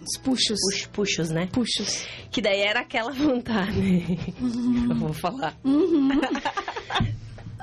Os 0.02 0.18
puxos. 0.18 0.58
Puxos, 0.60 0.86
puxos, 0.86 1.30
né? 1.30 1.48
Puxos. 1.50 2.06
Que 2.30 2.42
daí 2.42 2.60
era 2.60 2.80
aquela 2.80 3.10
vontade. 3.12 4.06
Eu 4.88 4.94
vou 4.96 5.12
falar. 5.12 5.56
Uhum. 5.64 6.08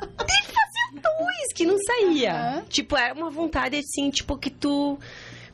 Tem 0.02 0.42
que 0.42 0.54
fazer 0.54 1.02
dois 1.02 1.54
que 1.56 1.66
não 1.66 1.78
saía. 1.78 2.34
Aham. 2.34 2.64
Tipo, 2.68 2.98
é 2.98 3.14
uma 3.14 3.30
vontade 3.30 3.78
assim, 3.78 4.10
tipo, 4.10 4.38
que 4.38 4.50
tu 4.50 4.98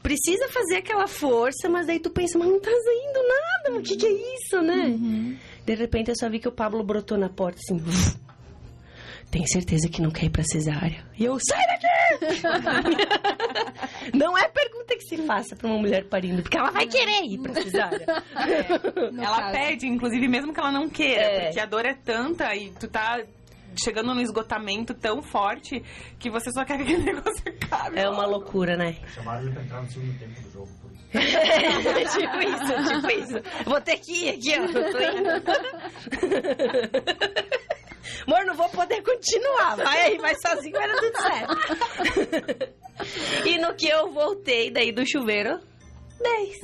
precisa 0.02 0.48
fazer 0.48 0.78
aquela 0.78 1.08
força, 1.08 1.68
mas 1.68 1.88
daí 1.88 2.00
tu 2.00 2.10
pensa, 2.10 2.40
mas 2.40 2.48
não 2.48 2.60
tá 2.62 2.72
saindo 2.72 3.28
nada, 3.28 3.80
o 3.80 3.82
que, 3.82 3.98
que 3.98 4.06
é 4.06 4.36
isso, 4.36 4.62
né? 4.62 4.86
Uhum. 4.86 5.38
De 5.66 5.76
repente 5.76 6.10
eu 6.10 6.16
só 6.18 6.30
vi 6.30 6.40
que 6.40 6.48
o 6.48 6.52
Pablo 6.52 6.82
brotou 6.82 7.18
na 7.18 7.28
porta 7.28 7.60
assim. 7.60 7.84
Tem 9.30 9.46
certeza 9.46 9.90
que 9.90 10.02
não 10.02 10.10
quer 10.10 10.26
ir 10.26 10.30
pra 10.30 10.44
cesárea? 10.44 11.04
E 11.18 11.26
eu, 11.26 11.38
sai 11.48 11.62
daqui! 11.68 11.88
não 14.18 14.38
é 14.38 14.48
pergunta 14.48 14.96
que 14.96 15.02
se 15.04 15.18
faça 15.26 15.56
pra 15.56 15.68
uma 15.68 15.78
mulher 15.80 16.06
parindo, 16.06 16.42
porque 16.42 16.58
ela 16.58 16.72
vai 16.72 16.88
querer 16.88 17.24
ir 17.26 17.38
pra 17.40 17.54
cesárea. 17.62 18.06
No 19.12 19.24
ela 19.24 19.38
caso. 19.40 19.52
pede, 19.54 19.86
inclusive, 19.88 20.28
mesmo 20.28 20.54
que 20.54 20.60
ela 20.60 20.72
não 20.72 20.90
queira, 20.90 21.22
É. 21.22 21.46
porque 21.46 21.60
a 21.60 21.66
dor 21.66 21.86
é 21.86 21.94
tanta 21.94 22.56
e 22.56 22.72
tu 22.72 22.88
tá 22.88 23.22
chegando 23.76 24.14
num 24.16 24.22
esgotamento 24.22 24.94
tão 24.94 25.22
forte 25.22 25.84
que 26.18 26.30
você 26.30 26.50
só 26.52 26.64
quer 26.66 26.78
que 26.78 26.84
aquele 26.84 27.04
negócio 27.14 27.44
acabe. 27.48 28.00
É 28.00 28.10
uma 28.10 28.26
loucura, 28.26 28.76
né? 28.78 28.96
Chamaram 29.14 29.42
ele 29.44 29.52
pra 29.52 29.64
entrar 29.64 29.82
no 29.82 29.90
segundo 29.92 30.18
tempo 30.20 30.42
do 30.42 30.52
jogo, 30.52 30.70
por 30.82 30.92
isso. 30.92 32.20
tipo 32.20 32.38
isso, 32.42 32.74
tipo 32.94 33.12
isso. 33.12 33.42
Vou 33.66 33.82
ter 33.82 33.98
que 33.98 34.26
ir 34.26 34.30
aqui, 34.30 34.60
ó. 34.60 34.64
Eu 34.64 34.92
tô 34.92 35.00
indo. 35.00 35.32
Amor, 38.26 38.46
não 38.46 38.56
vou 38.56 38.68
poder 38.70 39.02
continuar. 39.04 39.76
Vai 39.78 40.02
aí, 40.02 40.18
vai 40.18 40.36
sozinho, 40.36 40.74
vai 40.74 40.88
dar 40.88 40.98
tudo 40.98 41.22
certo. 41.22 41.56
e 43.48 43.58
no 43.58 43.74
que 43.76 43.88
eu 43.88 44.12
voltei 44.12 44.70
daí 44.72 44.92
do 44.92 45.06
chuveiro, 45.08 45.60
10. 46.22 46.58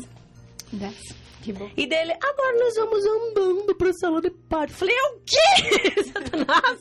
Desce. 0.74 1.14
Que 1.44 1.52
bom. 1.52 1.70
E 1.76 1.86
dele, 1.86 2.14
agora 2.14 2.58
nós 2.58 2.74
vamos 2.76 3.06
andando 3.06 3.76
pra 3.76 3.92
sala 3.94 4.22
de 4.22 4.30
parto. 4.32 4.74
Falei, 4.74 4.96
é 4.96 5.04
o 5.10 5.20
quê? 5.26 6.04
Satanás! 6.14 6.80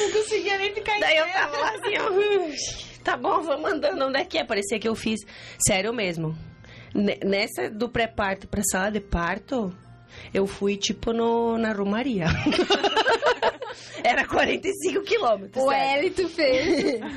Não 0.00 0.10
conseguia 0.12 0.58
nem 0.58 0.74
ficar 0.74 0.96
em 0.96 1.00
Daí 1.00 1.16
eu 1.18 1.26
tava 1.32 1.56
lá 1.58 1.70
assim, 1.74 1.98
ó. 1.98 2.10
"Hum, 2.10 2.54
Tá 3.04 3.16
bom, 3.16 3.40
vamos 3.42 3.72
andando. 3.72 4.02
Onde 4.06 4.18
é 4.20 4.24
que 4.24 4.38
é? 4.38 4.44
Parecia 4.44 4.78
que 4.78 4.88
eu 4.88 4.94
fiz. 4.94 5.20
Sério 5.66 5.92
mesmo. 5.92 6.36
Ne- 6.94 7.18
Nessa 7.24 7.68
do 7.70 7.88
pré-parto 7.88 8.46
pra 8.48 8.62
sala 8.62 8.90
de 8.90 9.00
parto, 9.00 9.72
eu 10.32 10.46
fui 10.46 10.76
tipo 10.76 11.12
no, 11.12 11.58
na 11.58 11.72
Romaria. 11.72 12.26
Era 14.02 14.26
45 14.26 15.02
quilômetros. 15.02 15.62
O. 15.62 15.70
Hélito 15.70 16.28
fez. 16.28 17.00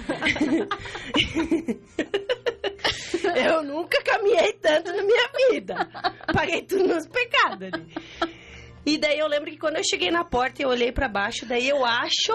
Eu 3.35 3.63
nunca 3.63 4.01
caminhei 4.03 4.53
tanto 4.53 4.91
na 4.91 5.01
minha 5.01 5.29
vida. 5.49 5.89
Paguei 6.33 6.61
tudo 6.63 6.87
nos 6.87 7.07
pecados 7.07 7.69
ali. 7.73 7.93
E 8.85 8.97
daí 8.97 9.17
eu 9.17 9.27
lembro 9.27 9.49
que 9.49 9.57
quando 9.57 9.77
eu 9.77 9.83
cheguei 9.83 10.11
na 10.11 10.25
porta 10.25 10.61
eu 10.61 10.67
olhei 10.67 10.91
pra 10.91 11.07
baixo, 11.07 11.45
daí 11.45 11.69
eu 11.69 11.85
acho 11.85 12.33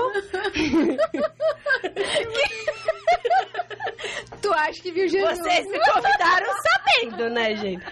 tu 4.41 4.51
acha 4.55 4.83
que 4.83 4.91
viu 4.91 5.07
Jesus? 5.09 5.39
vocês 5.39 5.67
me 5.67 5.79
convidaram 5.79 6.47
sabendo, 6.63 7.29
né, 7.29 7.55
gente? 7.55 7.85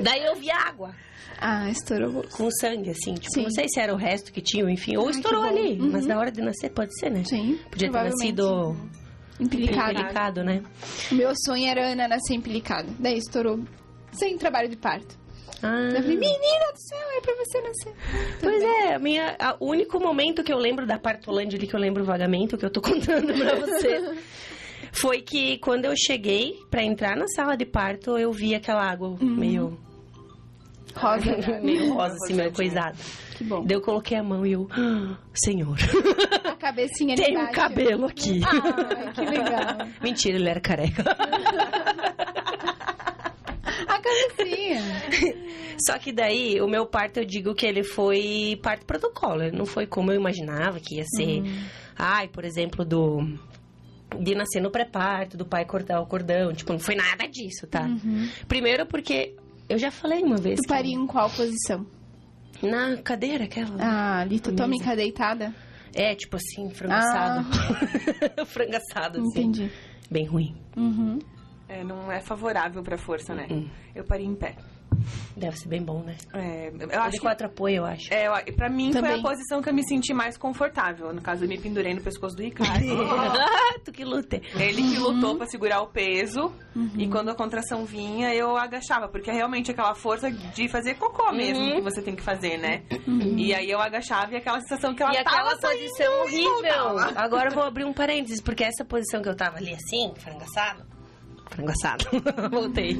Daí 0.00 0.24
eu 0.24 0.34
vi 0.34 0.50
água 0.50 0.92
Ah, 1.40 1.70
estourou 1.70 2.24
com 2.32 2.50
sangue, 2.50 2.90
assim. 2.90 3.14
Tipo, 3.14 3.32
Sim. 3.34 3.42
não 3.44 3.50
sei 3.50 3.66
se 3.68 3.78
era 3.80 3.94
o 3.94 3.96
resto 3.96 4.32
que 4.32 4.40
tinha, 4.40 4.68
enfim. 4.70 4.96
Ou 4.96 5.06
Ai, 5.06 5.10
estourou 5.12 5.42
ali. 5.44 5.78
Uhum. 5.80 5.90
Mas 5.92 6.04
na 6.06 6.18
hora 6.18 6.30
de 6.32 6.40
nascer, 6.42 6.70
pode 6.70 6.98
ser, 6.98 7.10
né? 7.10 7.22
Sim. 7.24 7.58
Podia 7.70 7.90
ter 7.90 8.02
nascido 8.04 8.76
Empilicado. 9.38 9.94
delicado, 9.94 10.44
né? 10.44 10.62
O 11.12 11.14
meu 11.14 11.32
sonho 11.46 11.66
era 11.66 11.92
Ana 11.92 12.08
nascer 12.08 12.34
empilicada. 12.34 12.88
Daí 12.98 13.18
estourou 13.18 13.60
sem 14.12 14.36
trabalho 14.36 14.68
de 14.68 14.76
parto. 14.76 15.16
Ah, 15.62 15.90
Eu 15.90 16.02
falei, 16.02 16.16
menina 16.16 16.72
do 16.72 16.78
céu, 16.80 17.08
é 17.16 17.20
pra 17.20 17.34
você 17.34 17.60
nascer. 17.60 17.92
Pois 18.40 18.62
é, 18.62 18.98
minha, 18.98 19.36
a- 19.40 19.56
o 19.60 19.66
único 19.70 19.98
momento 20.00 20.42
que 20.44 20.52
eu 20.52 20.58
lembro 20.58 20.86
da 20.86 20.98
Partolândia 20.98 21.56
ali, 21.56 21.66
que 21.66 21.74
eu 21.74 21.80
lembro 21.80 22.04
vagamente, 22.04 22.54
o 22.54 22.58
que 22.58 22.64
eu 22.64 22.70
tô 22.70 22.80
contando 22.82 23.32
pra 23.34 23.54
você, 23.56 24.14
foi 24.92 25.20
que 25.20 25.58
quando 25.58 25.84
eu 25.84 25.94
cheguei 25.96 26.54
pra 26.70 26.82
entrar 26.82 27.16
na 27.16 27.26
sala 27.28 27.56
de 27.56 27.64
parto, 27.64 28.16
eu 28.18 28.32
vi 28.32 28.54
aquela 28.54 28.88
água 28.88 29.16
meio, 29.20 29.76
Rosa. 30.98 31.60
meio 31.62 31.92
rosa, 31.94 32.14
assim, 32.16 32.34
meio 32.34 32.52
coisada. 32.52 32.96
que 33.36 33.44
bom. 33.44 33.64
Daí 33.64 33.76
eu 33.76 33.80
coloquei 33.80 34.16
a 34.18 34.22
mão 34.22 34.44
e 34.44 34.52
eu, 34.52 34.68
"Ah, 34.72 35.16
senhor, 35.34 35.76
A 36.44 36.54
cabecinha 36.56 37.14
tem 37.16 37.36
um 37.38 37.50
cabelo 37.52 38.06
aqui. 38.06 38.40
Ai, 38.44 39.12
que 39.12 39.20
legal. 39.20 39.88
Mentira, 40.02 40.36
ele 40.36 40.48
era 40.48 40.60
careca. 40.60 41.04
A 43.86 44.00
cabecinha. 44.00 44.82
Só 45.86 45.96
que 45.98 46.12
daí, 46.12 46.60
o 46.60 46.66
meu 46.68 46.86
parto, 46.86 47.18
eu 47.20 47.24
digo 47.24 47.54
que 47.54 47.64
ele 47.66 47.84
foi 47.84 48.58
parto 48.62 48.84
protocolo. 48.84 49.42
Ele 49.42 49.56
não 49.56 49.64
foi 49.66 49.86
como 49.86 50.10
eu 50.10 50.16
imaginava 50.16 50.80
que 50.80 50.96
ia 50.96 51.04
ser. 51.04 51.42
Ai, 51.96 52.28
por 52.28 52.44
exemplo, 52.44 52.84
do... 52.84 53.20
De 54.18 54.34
nascer 54.34 54.60
no 54.60 54.70
pré-parto, 54.70 55.36
do 55.36 55.44
pai 55.44 55.64
cortar 55.66 56.00
o 56.00 56.06
cordão. 56.06 56.52
Tipo, 56.52 56.72
não 56.72 56.80
foi 56.80 56.94
nada 56.94 57.28
disso, 57.28 57.66
tá? 57.66 57.88
Primeiro 58.48 58.86
porque... 58.86 59.36
Eu 59.68 59.78
já 59.78 59.90
falei 59.90 60.22
uma 60.22 60.36
vez. 60.36 60.56
Tu 60.56 60.62
que- 60.62 60.68
paria 60.68 60.94
em 60.94 61.06
qual 61.06 61.28
posição? 61.30 61.86
Na 62.62 62.96
cadeira, 62.96 63.44
aquela. 63.44 63.76
Ah, 63.78 64.24
litotômica 64.24 64.96
deitada? 64.96 65.54
É, 65.94 66.14
tipo 66.14 66.36
assim, 66.36 66.70
frango 66.70 66.94
assado. 66.94 67.46
frango 68.46 68.76
assado, 68.76 69.20
assim. 69.20 69.28
Entendi. 69.40 69.70
Bem 70.10 70.24
ruim. 70.26 70.56
Uhum. 70.76 71.18
É, 71.68 71.84
não 71.84 72.10
é 72.10 72.20
favorável 72.20 72.82
pra 72.82 72.96
força, 72.96 73.34
né? 73.34 73.46
Hum. 73.50 73.68
Eu 73.94 74.04
parei 74.04 74.26
em 74.26 74.34
pé. 74.34 74.56
Deve 75.36 75.56
ser 75.56 75.68
bem 75.68 75.82
bom, 75.82 76.02
né? 76.02 76.16
É, 76.34 76.68
eu 76.78 76.88
De 76.88 76.94
acho 76.94 77.10
que 77.12 77.18
quatro 77.20 77.46
apoio, 77.46 77.76
eu 77.76 77.84
acho. 77.84 78.12
É, 78.12 78.26
eu- 78.26 78.54
pra 78.54 78.68
mim 78.68 78.92
foi 78.92 79.00
Também. 79.02 79.18
a 79.18 79.22
posição 79.22 79.62
que 79.62 79.68
eu 79.68 79.74
me 79.74 79.82
senti 79.86 80.12
mais 80.12 80.36
confortável. 80.36 81.12
No 81.12 81.20
caso, 81.22 81.44
eu 81.44 81.48
me 81.48 81.58
pendurei 81.58 81.94
no 81.94 82.00
pescoço 82.02 82.36
do 82.36 82.42
Ricardo. 82.42 82.84
Tu 83.84 83.92
que 83.92 84.04
luta. 84.04 84.36
Ele 84.58 84.82
que 84.82 84.98
lutou 84.98 85.36
pra 85.36 85.46
segurar 85.46 85.80
o 85.82 85.86
peso. 85.88 86.52
Uhum. 86.74 86.90
E 86.96 87.08
quando 87.08 87.30
a 87.30 87.34
contração 87.34 87.84
vinha, 87.84 88.34
eu 88.34 88.56
agachava. 88.56 89.08
Porque 89.08 89.30
é 89.30 89.32
realmente 89.34 89.70
aquela 89.70 89.94
força 89.94 90.30
de 90.30 90.68
fazer 90.68 90.94
cocô 90.94 91.30
mesmo 91.32 91.62
Uhum. 91.64 91.74
que 91.76 91.80
você 91.82 92.02
tem 92.02 92.14
que 92.16 92.22
fazer, 92.22 92.58
né? 92.58 92.82
Uhum. 93.06 93.38
E 93.38 93.54
aí 93.54 93.70
eu 93.70 93.80
agachava 93.80 94.32
e 94.32 94.36
aquela 94.36 94.60
sensação 94.60 94.94
que 94.94 95.02
ela 95.02 95.12
E 95.12 95.22
tava 95.24 95.36
aquela 95.52 95.56
posição 95.72 96.20
horrível. 96.22 96.98
Agora 97.16 97.50
eu 97.50 97.54
vou 97.54 97.62
abrir 97.64 97.84
um 97.84 97.92
parênteses, 97.92 98.40
porque 98.40 98.64
essa 98.64 98.84
posição 98.84 99.22
que 99.22 99.28
eu 99.28 99.36
tava 99.36 99.56
ali 99.58 99.72
assim, 99.74 100.12
frango 100.18 100.42
assado. 100.42 100.84
Frango 101.48 101.70
assado. 101.70 102.04
Voltei. 102.50 102.96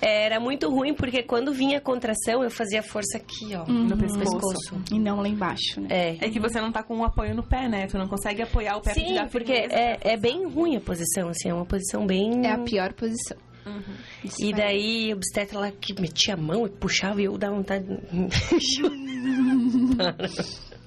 Era 0.00 0.40
muito 0.40 0.68
ruim, 0.68 0.94
porque 0.94 1.22
quando 1.22 1.52
vinha 1.52 1.78
a 1.78 1.80
contração, 1.80 2.42
eu 2.42 2.50
fazia 2.50 2.82
força 2.82 3.18
aqui, 3.18 3.54
ó, 3.54 3.64
no 3.66 3.96
pescoço. 3.96 4.80
E 4.92 4.98
não 4.98 5.20
lá 5.20 5.28
embaixo, 5.28 5.80
né? 5.80 5.88
É. 5.90 6.26
É 6.26 6.30
que 6.30 6.40
você 6.40 6.60
não 6.60 6.72
tá 6.72 6.82
com 6.82 6.96
um 6.96 7.04
apoio 7.04 7.34
no 7.34 7.42
pé, 7.42 7.68
né? 7.68 7.86
Tu 7.86 7.96
não 7.98 8.08
consegue 8.08 8.42
apoiar 8.42 8.76
o 8.76 8.80
pé 8.80 8.92
pra 8.92 9.02
Sim, 9.02 9.14
dar 9.14 9.28
porque 9.28 9.52
é, 9.52 9.98
é 10.00 10.16
bem 10.16 10.46
ruim 10.46 10.76
a 10.76 10.80
posição, 10.80 11.28
assim, 11.28 11.48
é 11.48 11.54
uma 11.54 11.66
posição 11.66 12.06
bem... 12.06 12.46
É 12.46 12.52
a 12.52 12.58
pior 12.58 12.92
posição. 12.92 13.36
Isso 14.24 14.42
E 14.42 14.50
é. 14.52 14.56
daí, 14.56 15.12
o 15.12 15.16
obstetra 15.16 15.58
lá 15.58 15.70
que 15.70 15.98
metia 16.00 16.34
a 16.34 16.36
mão 16.36 16.66
e 16.66 16.70
puxava 16.70 17.20
e 17.20 17.24
eu 17.24 17.36
dava 17.36 17.56
vontade. 17.56 17.86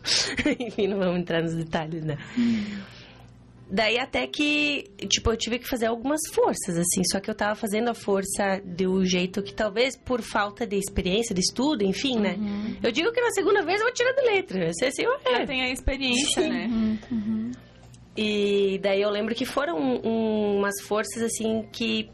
Enfim, 0.59 0.87
não 0.87 0.97
vamos 0.97 1.19
entrar 1.19 1.41
nos 1.41 1.53
detalhes, 1.53 2.03
né? 2.03 2.17
Daí 3.73 3.97
até 3.97 4.27
que, 4.27 4.83
tipo, 5.07 5.31
eu 5.31 5.37
tive 5.37 5.57
que 5.57 5.65
fazer 5.65 5.85
algumas 5.85 6.19
forças, 6.33 6.77
assim. 6.77 7.01
Só 7.09 7.21
que 7.21 7.29
eu 7.31 7.35
tava 7.35 7.55
fazendo 7.55 7.89
a 7.89 7.93
força 7.93 8.61
do 8.65 9.05
jeito 9.05 9.41
que 9.41 9.53
talvez 9.53 9.95
por 9.95 10.21
falta 10.21 10.67
de 10.67 10.75
experiência, 10.75 11.33
de 11.33 11.39
estudo, 11.39 11.81
enfim, 11.85 12.19
né? 12.19 12.35
Eu 12.83 12.91
digo 12.91 13.13
que 13.13 13.21
na 13.21 13.31
segunda 13.31 13.63
vez 13.63 13.79
eu 13.79 13.85
vou 13.85 13.93
tirar 13.93 14.11
de 14.11 14.21
letra. 14.23 14.73
Sei 14.73 14.89
assim, 14.89 15.03
Já 15.03 15.37
ué. 15.37 15.45
tem 15.45 15.61
a 15.61 15.69
experiência, 15.71 16.49
né? 16.49 16.69
E 18.17 18.77
daí 18.83 19.01
eu 19.01 19.09
lembro 19.09 19.33
que 19.33 19.45
foram 19.45 19.77
um- 19.79 20.57
umas 20.57 20.81
forças, 20.83 21.23
assim, 21.23 21.65
que 21.71 22.09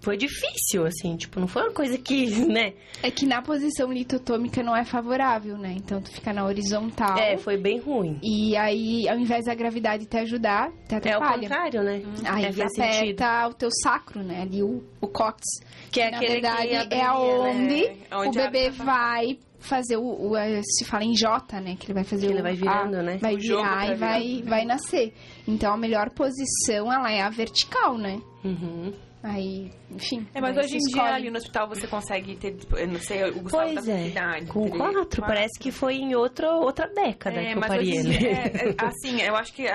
foi 0.00 0.16
difícil, 0.16 0.86
assim. 0.86 1.16
Tipo, 1.16 1.40
não 1.40 1.46
foi 1.48 1.62
uma 1.62 1.72
coisa 1.72 1.98
que, 1.98 2.26
né? 2.46 2.72
É 3.02 3.10
que 3.10 3.26
na 3.26 3.42
posição 3.42 3.92
litotômica 3.92 4.62
não 4.62 4.76
é 4.76 4.84
favorável, 4.84 5.56
né? 5.58 5.74
Então 5.76 6.00
tu 6.00 6.10
fica 6.12 6.32
na 6.32 6.44
horizontal. 6.44 7.16
É, 7.18 7.36
foi 7.36 7.56
bem 7.56 7.78
ruim. 7.78 8.18
E 8.22 8.56
aí, 8.56 9.08
ao 9.08 9.18
invés 9.18 9.44
da 9.46 9.54
gravidade 9.54 10.06
te 10.06 10.16
ajudar, 10.18 10.70
te 10.88 10.94
É 10.94 10.96
o 10.96 10.98
atrapalha. 10.98 11.40
contrário, 11.42 11.82
né? 11.82 12.02
Aí 12.24 12.44
é, 12.44 12.52
faz 12.52 12.72
aperta 12.78 12.92
sentido. 12.98 13.50
o 13.50 13.54
teu 13.54 13.68
sacro, 13.82 14.22
né? 14.22 14.42
Ali 14.42 14.62
o, 14.62 14.82
o 15.00 15.06
cóccix. 15.08 15.46
Que 15.90 16.00
é 16.00 16.10
Na 16.10 16.16
aquele 16.18 16.32
verdade, 16.34 16.68
que 16.68 16.74
é 16.74 16.78
abriria, 16.80 17.08
aonde 17.08 17.58
né? 17.88 17.96
Onde 18.12 18.38
o 18.38 18.42
abre 18.42 18.60
bebê 18.60 18.76
pra 18.76 18.84
vai 18.84 19.38
fazer 19.60 19.96
o, 19.96 20.30
o- 20.30 20.36
eh, 20.36 20.60
se 20.62 20.84
fala 20.84 21.02
em 21.04 21.14
J, 21.14 21.60
né? 21.60 21.74
Que 21.78 21.86
ele 21.86 21.94
vai 21.94 22.04
fazer 22.04 22.26
Que 22.26 22.32
ele 22.32 22.40
o- 22.40 22.42
vai 22.44 22.54
virando, 22.54 22.96
a- 22.98 23.02
né? 23.02 23.18
Vai 23.20 23.34
O 23.34 23.38
virar 23.38 23.76
pra 23.76 23.86
e 23.86 23.94
vai, 23.96 24.42
vai 24.44 24.64
nascer. 24.64 25.12
Então 25.48 25.72
a 25.72 25.76
melhor 25.76 26.10
posição 26.10 26.92
ela 26.92 27.10
é 27.10 27.20
a 27.22 27.28
vertical, 27.30 27.98
né? 27.98 28.20
Uhum. 28.44 28.92
Aí, 29.22 29.72
enfim. 29.90 30.26
É, 30.32 30.40
mas 30.40 30.56
hoje 30.56 30.76
em 30.76 30.80
se 30.80 30.92
dia 30.92 31.02
escolhe. 31.02 31.14
ali 31.16 31.30
no 31.30 31.38
hospital 31.38 31.68
você 31.68 31.86
consegue 31.88 32.36
ter, 32.36 32.52
tipo, 32.54 32.76
eu 32.76 32.86
não 32.86 33.00
sei, 33.00 33.24
o 33.30 33.40
Gustavo 33.40 33.64
Pois 33.64 33.74
tá 33.74 33.82
com 33.82 33.90
é. 33.98 34.06
idade? 34.08 34.46
Com 34.46 34.70
quatro, 34.70 35.22
parece 35.22 35.58
que 35.58 35.72
foi 35.72 35.96
em 35.96 36.14
outro, 36.14 36.46
outra 36.46 36.86
década 36.86 37.36
É, 37.40 37.46
que 37.46 37.52
eu 37.54 37.58
mas 37.60 37.68
parei 37.68 37.90
ele. 37.96 38.16
é, 38.26 38.30
é, 38.32 38.74
assim, 38.78 39.20
eu 39.20 39.34
acho 39.34 39.52
que 39.52 39.66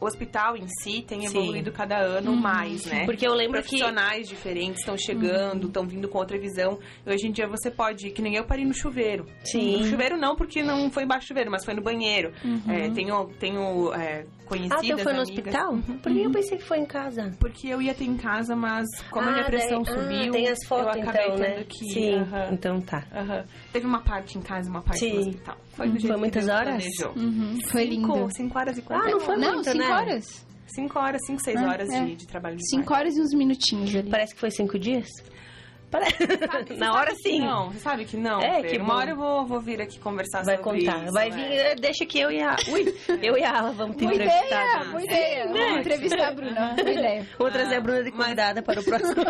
o 0.00 0.06
hospital 0.06 0.56
em 0.56 0.66
si 0.80 1.02
tem 1.02 1.20
Sim. 1.20 1.26
evoluído 1.26 1.70
cada 1.70 1.98
ano 1.98 2.34
mais, 2.34 2.84
né? 2.86 3.04
Porque 3.04 3.26
eu 3.26 3.34
lembro 3.34 3.62
que 3.62 3.68
Profissionais 3.68 4.28
diferentes 4.28 4.80
estão 4.80 4.96
chegando, 4.96 5.66
estão 5.66 5.86
vindo 5.86 6.08
com 6.08 6.18
outra 6.18 6.38
visão. 6.38 6.78
E 7.06 7.10
hoje 7.12 7.26
em 7.28 7.32
dia 7.32 7.46
você 7.46 7.70
pode, 7.70 8.10
que 8.10 8.22
nem 8.22 8.34
eu 8.36 8.44
parei 8.44 8.64
no 8.64 8.72
chuveiro. 8.74 9.26
Sim. 9.44 9.76
No 9.76 9.84
chuveiro 9.84 10.16
não, 10.16 10.34
porque 10.34 10.62
não 10.62 10.90
foi 10.90 11.04
embaixo 11.04 11.26
do 11.26 11.28
chuveiro, 11.28 11.50
mas 11.50 11.64
foi 11.64 11.74
no 11.74 11.82
banheiro. 11.82 12.32
É, 12.68 12.88
tenho 12.90 13.26
tenho 13.38 13.92
é, 13.92 14.24
Ah, 14.24 14.44
conhecidas, 14.46 14.80
teu 14.86 14.98
foi 14.98 15.12
no 15.12 15.20
amigas. 15.22 15.28
hospital? 15.54 15.78
Por 16.02 16.12
que 16.12 16.22
eu 16.22 16.30
pensei 16.30 16.58
que 16.58 16.64
foi 16.64 16.78
em 16.78 16.86
casa? 16.86 17.30
Porque 17.38 17.68
eu 17.68 17.80
ia 17.82 17.94
ter 17.94 18.04
em 18.04 18.16
casa, 18.16 18.56
mas 18.56 18.86
como 19.10 19.28
a 19.28 19.32
minha 19.32 19.42
Ah, 19.44 19.46
pressão 19.46 19.82
daí- 19.82 19.94
ah, 19.94 20.00
subiu, 20.02 20.32
tem 20.32 20.48
as 20.48 20.58
fotos, 20.66 20.96
eu 20.96 21.02
acabei 21.02 21.26
então, 21.26 21.36
tendo 21.36 21.56
né? 21.58 21.64
que... 21.68 21.84
Sim, 21.92 22.14
aham, 22.16 22.48
então 22.52 22.80
tá. 22.80 23.04
Teve 23.72 23.86
uma 23.86 24.00
parte 24.00 24.38
em 24.38 24.40
casa 24.42 24.66
e 24.68 24.70
uma 24.70 24.82
parte 24.82 25.00
Sim. 25.00 25.12
no 25.14 25.20
hospital. 25.20 25.56
Foi 25.74 25.86
do 25.88 25.92
jeito 25.92 26.06
Foi 26.08 26.14
que 26.14 26.20
muitas 26.20 26.48
horas? 26.48 26.84
Uhum, 27.16 27.58
Foi 27.68 27.84
lindo. 27.84 28.28
Cinco, 28.34 28.58
horas 28.58 28.76
e 28.76 28.82
quarenta. 28.82 29.08
Ah, 29.08 29.10
não 29.12 29.20
foi 29.20 29.36
Não, 29.36 29.52
muito, 29.54 29.74
cinco 29.90 30.04
né? 30.06 30.12
horas. 30.12 30.46
Cinco 30.66 30.98
horas, 31.00 31.20
cinco, 31.26 31.42
seis 31.42 31.56
Ah, 31.56 31.68
horas 31.68 31.88
é. 31.90 32.04
de, 32.04 32.16
de 32.16 32.26
trabalho 32.26 32.56
de 32.56 32.68
Cinco 32.68 32.84
parto. 32.86 33.00
horas 33.00 33.16
e 33.16 33.20
uns 33.20 33.34
minutinhos 33.34 33.94
ali. 33.94 34.08
Parece 34.08 34.34
que 34.34 34.40
foi 34.40 34.50
cinco 34.50 34.78
dias? 34.78 35.08
Você 36.70 36.74
Na 36.74 36.86
sabe 36.86 36.98
hora 36.98 37.14
sim. 37.16 37.40
Não, 37.40 37.70
você 37.70 37.78
sabe 37.80 38.04
que 38.04 38.16
não. 38.16 38.40
É, 38.40 38.62
que 38.62 38.76
Uma 38.78 38.94
hora 38.96 39.10
eu 39.10 39.16
vou, 39.16 39.44
vou 39.46 39.60
vir 39.60 39.80
aqui 39.80 39.98
conversar 39.98 40.44
Vai 40.44 40.56
sobre 40.56 40.84
contar. 40.84 41.04
isso. 41.04 41.12
Vai 41.12 41.28
é. 41.28 41.30
vir, 41.74 41.80
deixa 41.80 42.06
que 42.06 42.18
eu 42.20 42.30
e 42.30 42.40
a. 42.42 42.56
Ui, 42.68 42.94
eu 43.22 43.36
e 43.36 43.42
a 43.44 43.58
Ala 43.58 43.72
vamos 43.72 43.96
te 43.96 44.04
Boa 44.04 44.14
entrevistar. 44.14 44.46
ideia, 44.46 44.84
boa 44.90 45.02
ideia. 45.02 45.44
né? 45.46 45.52
Vamos 45.64 45.80
entrevistar 45.80 46.28
a 46.28 46.32
Bruna. 46.32 46.74
Boa 46.76 46.90
ideia. 46.90 47.26
Vou 47.38 47.50
trazer 47.50 47.74
a 47.76 47.80
Bruna 47.80 48.04
de 48.04 48.10
mas- 48.12 48.20
convidada 48.22 48.62
para 48.62 48.80
o 48.80 48.84
próximo. 48.84 49.22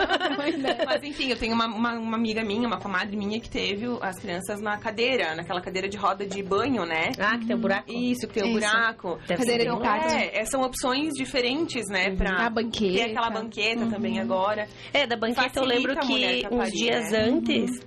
Ideia. 0.48 0.84
Mas 0.86 1.02
enfim, 1.02 1.30
eu 1.30 1.36
tenho 1.38 1.54
uma, 1.54 1.66
uma, 1.66 1.92
uma 1.98 2.16
amiga 2.16 2.42
minha, 2.44 2.66
uma 2.66 2.78
comadre 2.78 3.16
minha 3.16 3.40
que 3.40 3.48
teve 3.48 3.86
as 4.00 4.18
crianças 4.18 4.60
na 4.60 4.76
cadeira, 4.78 5.34
naquela 5.34 5.60
cadeira 5.60 5.88
de 5.88 5.96
roda 5.96 6.26
de 6.26 6.42
banho, 6.42 6.84
né? 6.84 7.12
ah, 7.18 7.38
que 7.38 7.46
tem 7.46 7.56
um 7.56 7.60
buraco? 7.60 7.90
Isso, 7.90 8.26
que 8.28 8.34
tem 8.34 8.42
o 8.44 8.46
Isso. 8.46 8.60
buraco. 8.60 9.18
Deve 9.26 9.40
Cadeira 9.40 9.70
de 9.74 9.80
parto. 9.80 10.14
É, 10.14 10.40
é, 10.40 10.44
são 10.44 10.62
opções 10.62 11.14
diferentes, 11.14 11.86
né? 11.88 12.10
Pra 12.14 12.46
A 12.46 12.50
banqueta. 12.50 12.94
ter 12.94 13.02
aquela 13.10 13.30
banqueta 13.30 13.86
também 13.86 14.18
agora. 14.20 14.68
É, 14.92 15.06
da 15.06 15.16
banqueta 15.16 15.40
eu 15.60 15.64
Facilita 15.64 15.74
lembro 15.74 15.92
a 16.00 16.04
mulher 16.04 16.40
que 16.40 16.49
uns 16.50 16.70
dias 16.70 17.10
né? 17.12 17.18
antes, 17.24 17.80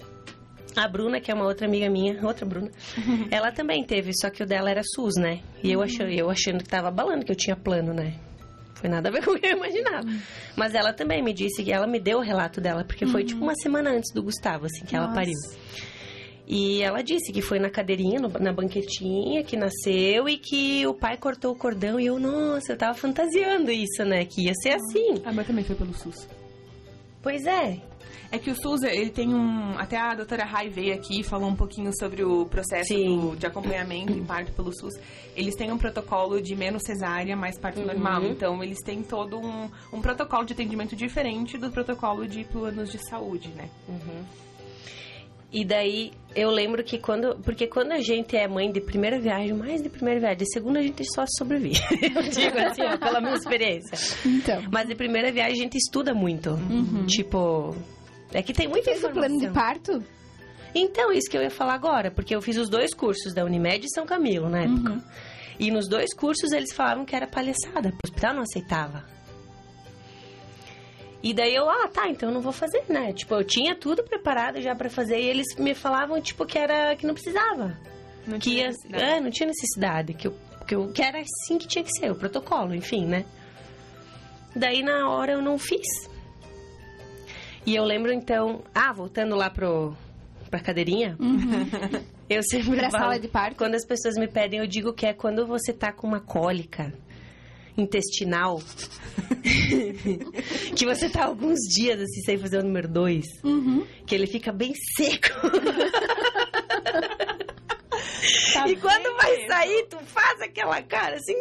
a 0.75 0.87
Bruna, 0.87 1.19
que 1.19 1.29
é 1.31 1.33
uma 1.33 1.45
outra 1.45 1.67
amiga 1.67 1.89
minha, 1.89 2.19
outra 2.25 2.45
Bruna, 2.45 2.71
ela 3.31 3.51
também 3.51 3.83
teve, 3.83 4.11
só 4.19 4.29
que 4.29 4.43
o 4.43 4.45
dela 4.45 4.69
era 4.69 4.81
SUS, 4.83 5.15
né? 5.17 5.39
E 5.63 5.71
eu 5.71 5.81
achando, 5.81 6.09
eu 6.11 6.29
achando 6.29 6.63
que 6.63 6.69
tava 6.69 6.87
abalando, 6.87 7.25
que 7.25 7.31
eu 7.31 7.35
tinha 7.35 7.55
plano, 7.55 7.93
né? 7.93 8.13
Foi 8.75 8.89
nada 8.89 9.07
a 9.09 9.11
ver 9.11 9.23
com 9.25 9.31
o 9.31 9.39
que 9.39 9.45
eu 9.45 9.57
imaginava. 9.57 10.07
Mas 10.55 10.73
ela 10.75 10.91
também 10.91 11.21
me 11.23 11.33
disse 11.33 11.63
que 11.63 11.71
ela 11.71 11.87
me 11.87 11.99
deu 11.99 12.17
o 12.17 12.21
relato 12.21 12.59
dela, 12.59 12.83
porque 12.83 13.05
foi 13.05 13.23
tipo 13.23 13.41
uma 13.41 13.55
semana 13.55 13.91
antes 13.91 14.13
do 14.13 14.21
Gustavo, 14.23 14.65
assim, 14.65 14.85
que 14.85 14.95
ela 14.95 15.07
Nossa. 15.07 15.19
pariu. 15.19 15.37
E 16.45 16.81
ela 16.81 17.01
disse 17.01 17.31
que 17.31 17.41
foi 17.41 17.57
na 17.57 17.69
cadeirinha, 17.69 18.19
no- 18.19 18.27
na 18.27 18.51
banquetinha, 18.51 19.41
que 19.45 19.55
nasceu 19.55 20.27
e 20.27 20.37
que 20.37 20.85
o 20.85 20.93
pai 20.93 21.15
cortou 21.15 21.53
o 21.53 21.55
cordão. 21.55 21.97
E 21.97 22.07
eu, 22.07 22.19
nossa, 22.19 22.73
eu 22.73 22.77
tava 22.77 22.93
fantasiando 22.93 23.71
isso, 23.71 24.03
né? 24.03 24.25
Que 24.25 24.47
ia 24.47 24.53
ser 24.61 24.71
assim. 24.71 25.21
A 25.23 25.31
minha 25.31 25.45
também 25.45 25.63
foi 25.63 25.75
pelo 25.77 25.93
SUS. 25.93 26.27
Pois 27.21 27.45
é. 27.45 27.77
É 28.33 28.39
que 28.39 28.49
o 28.49 28.55
SUS, 28.55 28.81
ele 28.81 29.11
tem 29.11 29.31
um... 29.31 29.77
Até 29.77 29.95
a 29.95 30.15
doutora 30.15 30.43
Rai 30.43 30.67
veio 30.67 30.95
aqui 30.95 31.19
e 31.19 31.23
falou 31.23 31.47
um 31.47 31.55
pouquinho 31.55 31.91
sobre 31.99 32.23
o 32.23 32.47
processo 32.47 32.91
do- 32.95 33.35
de 33.35 33.45
acompanhamento 33.45 34.11
em 34.11 34.23
parto 34.25 34.51
pelo 34.53 34.73
SUS. 34.73 34.95
Eles 35.35 35.53
têm 35.55 35.71
um 35.71 35.77
protocolo 35.77 36.41
de 36.41 36.55
menos 36.55 36.81
cesárea, 36.83 37.35
mais 37.35 37.59
parto 37.59 37.79
Uhum. 37.81 37.85
normal. 37.85 38.23
Então, 38.23 38.63
eles 38.63 38.79
têm 38.83 39.03
todo 39.03 39.37
um, 39.39 39.69
um 39.93 40.01
protocolo 40.01 40.45
de 40.45 40.53
atendimento 40.53 40.95
diferente 40.95 41.59
do 41.59 41.69
protocolo 41.69 42.27
de 42.27 42.43
planos 42.45 42.91
de 42.91 42.97
saúde, 43.07 43.49
né? 43.49 43.69
E 45.51 45.63
daí 45.63 46.11
eu 46.35 46.49
lembro 46.49 46.83
que 46.83 46.97
quando. 46.97 47.35
Porque 47.43 47.67
quando 47.67 47.91
a 47.91 47.99
gente 47.99 48.35
é 48.35 48.47
mãe 48.47 48.71
de 48.71 48.81
primeira 48.81 49.19
viagem, 49.19 49.53
mais 49.53 49.83
de 49.83 49.89
primeira 49.89 50.19
viagem, 50.19 50.37
de 50.39 50.51
segunda 50.51 50.79
a 50.79 50.81
gente 50.81 51.05
só 51.13 51.23
sobrevive. 51.37 51.79
Eu 52.15 52.23
digo 52.23 52.57
assim, 52.57 52.81
ó, 52.81 52.97
pela 52.97 53.21
minha 53.21 53.35
experiência. 53.35 53.95
Então. 54.27 54.63
Mas 54.71 54.87
de 54.87 54.95
primeira 54.95 55.31
viagem 55.31 55.53
a 55.59 55.63
gente 55.63 55.77
estuda 55.77 56.11
muito. 56.15 56.57
Tipo. 57.05 57.75
É 58.33 58.41
que 58.41 58.53
tem 58.53 58.67
muita 58.67 58.91
Fez 58.91 59.03
o 59.03 59.09
plano 59.09 59.37
de 59.39 59.45
informação. 59.45 59.53
parto? 59.53 60.03
Então, 60.75 61.11
isso 61.11 61.29
que 61.29 61.37
eu 61.37 61.41
ia 61.43 61.51
falar 61.51 61.75
agora, 61.75 62.09
porque 62.09 62.35
eu 62.35 62.41
fiz 62.41 62.57
os 62.57 62.67
dois 62.67 62.93
cursos 62.93 63.33
da 63.33 63.45
Unimed 63.45 63.85
e 63.85 63.89
São 63.93 64.05
Camilo 64.05 64.49
na 64.49 64.63
época. 64.63 65.03
E 65.59 65.69
nos 65.69 65.87
dois 65.87 66.13
cursos 66.15 66.51
eles 66.51 66.73
falavam 66.73 67.05
que 67.05 67.15
era 67.15 67.27
palhaçada, 67.27 67.89
o 67.89 68.07
hospital 68.07 68.33
não 68.33 68.41
aceitava. 68.41 69.05
E 71.21 71.33
daí 71.33 71.55
eu, 71.55 71.69
ah, 71.69 71.87
tá, 71.87 72.09
então 72.09 72.29
eu 72.29 72.33
não 72.33 72.41
vou 72.41 72.51
fazer, 72.51 72.83
né? 72.89 73.13
Tipo, 73.13 73.35
eu 73.35 73.43
tinha 73.45 73.75
tudo 73.75 74.03
preparado 74.03 74.59
já 74.61 74.75
pra 74.75 74.89
fazer 74.89 75.19
e 75.21 75.25
eles 75.25 75.55
me 75.57 75.73
falavam, 75.73 76.19
tipo, 76.19 76.45
que 76.45 76.57
era 76.57 76.95
que 76.97 77.05
não 77.05 77.13
precisava. 77.13 77.77
Não 78.27 78.39
que 78.39 78.49
tinha 78.49 78.63
ia, 78.63 78.67
necessidade. 78.67 79.03
é, 79.03 79.19
não 79.21 79.29
tinha 79.29 79.47
necessidade, 79.47 80.13
que 80.15 80.27
eu, 80.27 80.35
que 80.67 80.75
eu 80.75 80.91
que 80.91 81.01
era 81.01 81.19
assim 81.19 81.57
que 81.57 81.67
tinha 81.67 81.83
que 81.83 81.91
ser, 81.97 82.11
o 82.11 82.15
protocolo, 82.15 82.73
enfim, 82.75 83.05
né? 83.05 83.23
Daí 84.55 84.81
na 84.83 85.09
hora 85.09 85.33
eu 85.33 85.41
não 85.41 85.57
fiz. 85.57 85.87
E 87.65 87.75
eu 87.75 87.83
lembro 87.83 88.11
então, 88.11 88.63
ah, 88.73 88.91
voltando 88.93 89.35
lá 89.35 89.49
pro 89.49 89.95
pra 90.49 90.59
cadeirinha, 90.59 91.17
eu 92.29 92.43
sempre 92.43 92.75
Pra 92.77 92.91
falo, 92.91 93.03
sala 93.05 93.19
de 93.19 93.27
parto? 93.27 93.55
quando 93.57 93.73
as 93.75 93.85
pessoas 93.85 94.15
me 94.15 94.27
pedem, 94.27 94.59
eu 94.59 94.67
digo 94.67 94.93
que 94.93 95.05
é 95.05 95.13
quando 95.13 95.47
você 95.47 95.73
tá 95.73 95.91
com 95.91 96.05
uma 96.05 96.19
cólica 96.19 96.93
intestinal, 97.75 98.61
que 100.75 100.85
você 100.85 101.09
tá 101.09 101.25
alguns 101.25 101.57
dias 101.73 101.99
assim 101.99 102.21
sem 102.21 102.37
fazer 102.37 102.59
o 102.59 102.63
número 102.63 102.87
dois, 102.87 103.25
Uhum. 103.43 103.83
que 104.05 104.13
ele 104.13 104.27
fica 104.27 104.51
bem 104.51 104.73
seco. 104.95 105.29
Tá 108.53 108.67
e 108.67 108.75
quando 108.75 109.15
vai 109.17 109.47
sair, 109.47 109.87
tu 109.89 109.97
faz 110.05 110.39
aquela 110.41 110.81
cara 110.83 111.15
assim. 111.15 111.35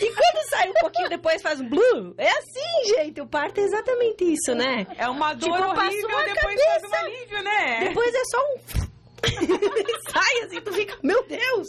E 0.00 0.06
quando 0.12 0.48
sai 0.50 0.68
um 0.70 0.74
pouquinho 0.74 1.08
depois 1.08 1.40
faz 1.42 1.60
um 1.60 1.68
blue. 1.68 2.14
É 2.18 2.28
assim, 2.28 2.96
gente. 2.96 3.20
O 3.20 3.26
parto 3.26 3.58
é 3.60 3.64
exatamente 3.64 4.24
isso, 4.24 4.54
né? 4.54 4.86
É 4.96 5.08
uma 5.08 5.32
dor 5.34 5.56
Tipo, 5.56 5.68
horrível, 5.68 6.08
uma 6.08 6.24
depois 6.24 6.60
cabeça. 6.60 6.88
faz 6.88 6.92
um 6.92 7.06
alívio, 7.06 7.42
né? 7.44 7.88
Depois 7.88 8.14
é 8.14 8.24
só 8.24 8.38
um. 8.38 8.84
sai 10.12 10.44
assim, 10.46 10.60
tu 10.60 10.72
fica, 10.72 10.96
meu 11.02 11.26
Deus! 11.26 11.66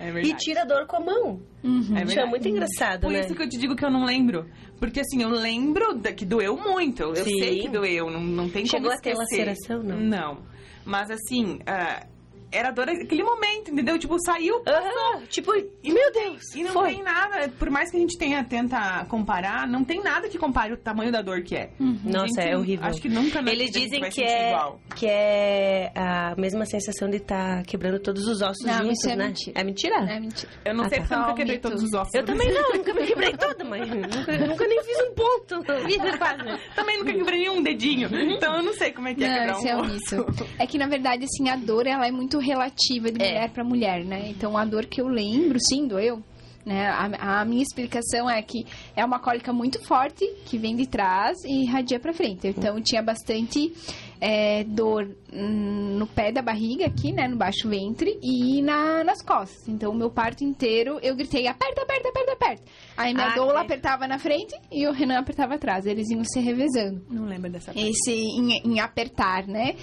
É 0.00 0.10
E 0.22 0.34
tira 0.34 0.62
a 0.62 0.64
dor 0.64 0.86
com 0.86 0.96
a 0.96 1.00
mão. 1.00 1.42
Uhum. 1.64 1.96
É 1.96 2.02
é 2.02 2.04
verdade. 2.04 2.30
muito 2.30 2.46
engraçado, 2.48 3.00
Por 3.02 3.10
né? 3.12 3.20
isso 3.20 3.34
que 3.34 3.42
eu 3.42 3.48
te 3.48 3.58
digo 3.58 3.74
que 3.74 3.84
eu 3.84 3.90
não 3.90 4.04
lembro. 4.04 4.48
Porque 4.78 5.00
assim, 5.00 5.22
eu 5.22 5.28
lembro 5.28 5.94
da- 5.94 6.12
que 6.12 6.24
doeu 6.24 6.56
muito. 6.56 7.02
Eu 7.02 7.24
Sim. 7.24 7.38
sei 7.40 7.58
que 7.62 7.68
doeu, 7.68 8.08
não, 8.08 8.20
não 8.20 8.48
tem 8.48 8.64
Chegou 8.64 8.90
como 8.90 8.98
a 8.98 9.02
ter 9.02 9.14
laceração, 9.14 9.82
não? 9.82 9.96
Não. 9.98 10.42
Mas 10.84 11.10
assim, 11.10 11.58
ah, 11.66 12.06
era 12.50 12.70
dor 12.70 12.86
naquele 12.86 13.22
momento, 13.22 13.70
entendeu? 13.70 13.98
Tipo, 13.98 14.18
saiu 14.24 14.62
Aham, 14.66 15.22
tipo, 15.28 15.52
meu 15.52 16.12
Deus! 16.12 16.54
e 16.54 16.62
não 16.62 16.72
foi. 16.72 16.94
tem 16.94 17.02
nada. 17.02 17.48
Por 17.58 17.70
mais 17.70 17.90
que 17.90 17.96
a 17.96 18.00
gente 18.00 18.16
tenha 18.18 18.42
tenta 18.44 19.04
comparar, 19.08 19.66
não 19.66 19.84
tem 19.84 20.02
nada 20.02 20.28
que 20.28 20.38
compare 20.38 20.72
o 20.72 20.76
tamanho 20.76 21.12
da 21.12 21.20
dor 21.22 21.42
que 21.42 21.54
é. 21.56 21.70
Nossa, 22.04 22.24
A 22.24 22.26
gente- 22.26 22.40
é 22.40 22.56
horrível. 22.56 22.86
Acho 22.86 23.00
que 23.00 23.08
nunca 23.08 23.38
Eles 23.40 23.70
dizem 23.70 24.00
que 24.10 24.22
é, 24.22 24.50
igual. 24.52 24.80
que 24.96 25.06
é 25.06 25.92
a 25.94 26.34
mesma 26.36 26.64
sensação 26.66 27.08
de 27.10 27.16
estar 27.18 27.62
quebrando 27.64 27.98
todos 28.00 28.26
os 28.26 28.40
ossos 28.42 28.64
Não, 28.64 28.78
juntos, 28.78 28.98
isso 28.98 29.10
é 29.10 29.16
né? 29.16 29.26
mentira. 29.26 29.60
É 29.60 29.64
mentira? 29.64 29.96
É 30.10 30.20
mentira. 30.20 30.52
Eu 30.64 30.74
não 30.74 30.84
Ah, 30.84 30.88
sei 30.88 31.00
tá. 31.00 31.14
eu 31.14 31.18
nunca 31.20 31.32
um 31.32 31.34
quebrei 31.34 31.56
mito. 31.56 31.68
todos 31.68 31.82
os 31.84 31.92
ossos. 31.94 32.14
Eu 32.14 32.24
também 32.24 32.52
não, 32.52 32.72
nunca 32.72 32.94
me 32.94 33.06
quebrei 33.06 33.32
toda, 33.36 33.64
mas 33.64 33.88
nunca, 33.88 34.38
nunca 34.46 34.66
nem 34.66 34.82
fiz 34.84 34.96
um 35.00 35.14
ponto. 35.14 35.58
Também 36.74 36.98
nunca 36.98 37.12
quebrei 37.12 37.38
nenhum 37.40 37.62
dedinho. 37.62 38.08
Então 38.32 38.56
eu 38.56 38.62
não 38.62 38.72
sei 38.74 38.92
como 38.92 39.08
é 39.08 39.14
que 39.14 39.24
é 39.24 39.28
Não, 39.28 39.34
quebrar 39.36 39.58
isso 39.58 39.68
é 39.68 39.76
um 39.76 39.80
um 39.80 39.96
osso. 39.96 40.44
É 40.58 40.66
que, 40.66 40.78
na 40.78 40.86
verdade, 40.86 41.24
assim, 41.24 41.48
a 41.48 41.56
dor, 41.56 41.86
ela 41.86 42.06
é 42.06 42.10
muito 42.10 42.37
relativa 42.38 43.10
de 43.10 43.22
É. 43.22 43.28
mulher 43.28 43.50
pra 43.50 43.64
mulher, 43.64 44.04
né? 44.04 44.28
Então, 44.28 44.56
a 44.56 44.64
dor 44.64 44.86
que 44.86 45.00
eu 45.00 45.08
lembro, 45.08 45.58
sim, 45.60 45.86
doeu. 45.86 46.22
Né? 46.66 46.86
A, 46.86 47.40
a 47.40 47.44
minha 47.46 47.62
explicação 47.62 48.28
é 48.28 48.42
que 48.42 48.66
é 48.94 49.02
uma 49.02 49.18
cólica 49.18 49.52
muito 49.54 49.82
forte, 49.86 50.26
que 50.44 50.58
vem 50.58 50.76
de 50.76 50.86
trás 50.86 51.38
e 51.44 51.62
irradia 51.62 51.98
pra 51.98 52.12
frente. 52.12 52.46
Então, 52.46 52.78
tinha 52.82 53.00
bastante 53.02 53.72
é, 54.20 54.64
dor 54.64 55.08
hum, 55.32 55.96
no 55.98 56.06
pé 56.06 56.30
da 56.30 56.42
barriga 56.42 56.84
aqui, 56.84 57.10
né? 57.10 57.26
No 57.26 57.36
baixo 57.36 57.66
ventre 57.70 58.18
e 58.22 58.60
na, 58.60 59.02
nas 59.02 59.22
costas. 59.22 59.66
Então, 59.66 59.92
o 59.92 59.94
meu 59.94 60.10
parto 60.10 60.44
inteiro, 60.44 60.98
eu 61.00 61.16
gritei, 61.16 61.46
aperta, 61.46 61.80
aperta, 61.82 62.08
aperta, 62.10 62.32
aperta. 62.32 62.62
Aí 62.98 63.14
minha 63.14 63.28
Ah, 63.28 63.34
doula 63.34 63.54
que- 63.60 63.72
apertava 63.72 64.06
na 64.06 64.18
frente 64.18 64.54
e 64.70 64.86
o 64.86 64.92
Renan 64.92 65.20
apertava 65.20 65.54
atrás. 65.54 65.86
Eles 65.86 66.10
iam 66.10 66.22
se 66.24 66.38
revezando 66.40 67.02
Não 67.08 67.24
lembro 67.24 67.50
dessa 67.50 67.72
parte. 67.72 67.88
esse 67.88 68.12
em, 68.12 68.58
em 68.74 68.80
apertar, 68.80 69.46
né? 69.46 69.74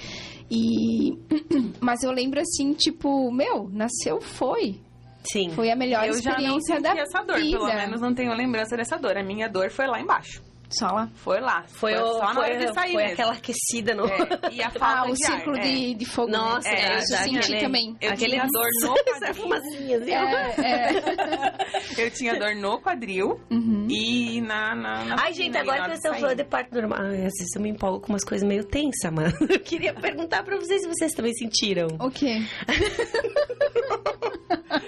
E 0.49 1.17
mas 1.79 2.03
eu 2.03 2.11
lembro 2.11 2.39
assim, 2.39 2.73
tipo, 2.73 3.31
meu, 3.31 3.69
nasceu 3.71 4.21
foi. 4.21 4.79
Sim. 5.23 5.49
Foi 5.51 5.71
a 5.71 5.75
melhor 5.75 6.05
Eu 6.07 6.21
já 6.21 6.31
não 6.39 6.57
experiência 6.59 6.75
senti 6.75 6.83
da 6.83 7.01
essa 7.01 7.23
dor, 7.23 7.37
vida. 7.37 7.57
pelo 7.57 7.65
menos 7.73 7.99
não 8.01 8.13
tenho 8.13 8.33
lembrança 8.35 8.77
dessa 8.77 8.97
dor. 8.97 9.17
A 9.17 9.23
minha 9.23 9.49
dor 9.49 9.71
foi 9.71 9.87
lá 9.87 9.99
embaixo. 9.99 10.43
Só 10.69 10.87
lá. 10.87 11.09
Foi 11.15 11.39
lá. 11.39 11.63
Foi, 11.67 11.93
o, 11.95 12.13
só 12.13 12.19
na 12.19 12.33
foi, 12.33 12.43
hora 12.43 12.57
de 12.57 12.73
sair 12.73 12.91
foi 12.91 13.01
mesmo. 13.03 13.13
aquela 13.13 13.33
aquecida 13.33 13.93
no... 13.95 14.05
É, 14.07 14.17
e 14.51 14.61
a 14.63 14.69
falta 14.71 14.85
Ah, 14.99 15.03
o 15.09 15.13
de 15.13 15.23
ar, 15.25 15.31
círculo 15.31 15.57
é. 15.57 15.61
de, 15.61 15.93
de 15.95 16.05
fogo. 16.05 16.31
Nossa, 16.31 16.69
né? 16.69 16.75
é, 16.75 16.85
é, 16.85 16.87
já 16.87 16.95
eu 16.97 17.23
senti 17.23 17.37
aquele- 17.39 17.59
também. 17.61 17.97
Eu 18.01 18.11
Aquele 18.11 18.31
tinha 18.31 18.47
dor 18.47 18.67
no 18.81 18.95
quadril. 18.95 19.53
assim. 19.53 19.93
É, 20.11 20.61
é. 20.61 21.65
Eu 22.05 22.11
tinha 22.11 22.37
dor 22.39 22.55
no 22.55 22.79
quadril 22.81 23.39
Uhum. 23.49 23.87
e 23.89 24.41
na, 24.41 24.75
na, 24.75 25.05
na 25.05 25.15
Ai, 25.19 25.33
gente, 25.33 25.57
agora 25.57 25.81
que 25.83 25.87
vocês 25.89 25.97
estão 26.03 26.15
falando 26.19 26.37
de 26.37 26.43
parto 26.43 26.73
normal, 26.75 26.99
ai, 27.01 27.15
às 27.25 27.33
vezes 27.33 27.55
eu 27.55 27.61
me 27.61 27.69
empolgo 27.69 27.99
com 28.01 28.11
umas 28.13 28.23
coisas 28.23 28.47
meio 28.47 28.63
tensas, 28.65 29.11
mano. 29.11 29.33
Eu 29.49 29.59
queria 29.59 29.93
perguntar 29.93 30.43
pra 30.43 30.57
vocês 30.57 30.81
se 30.81 30.87
vocês 30.87 31.11
também 31.13 31.33
sentiram. 31.33 31.87
O 31.99 32.09
quê? 32.09 32.39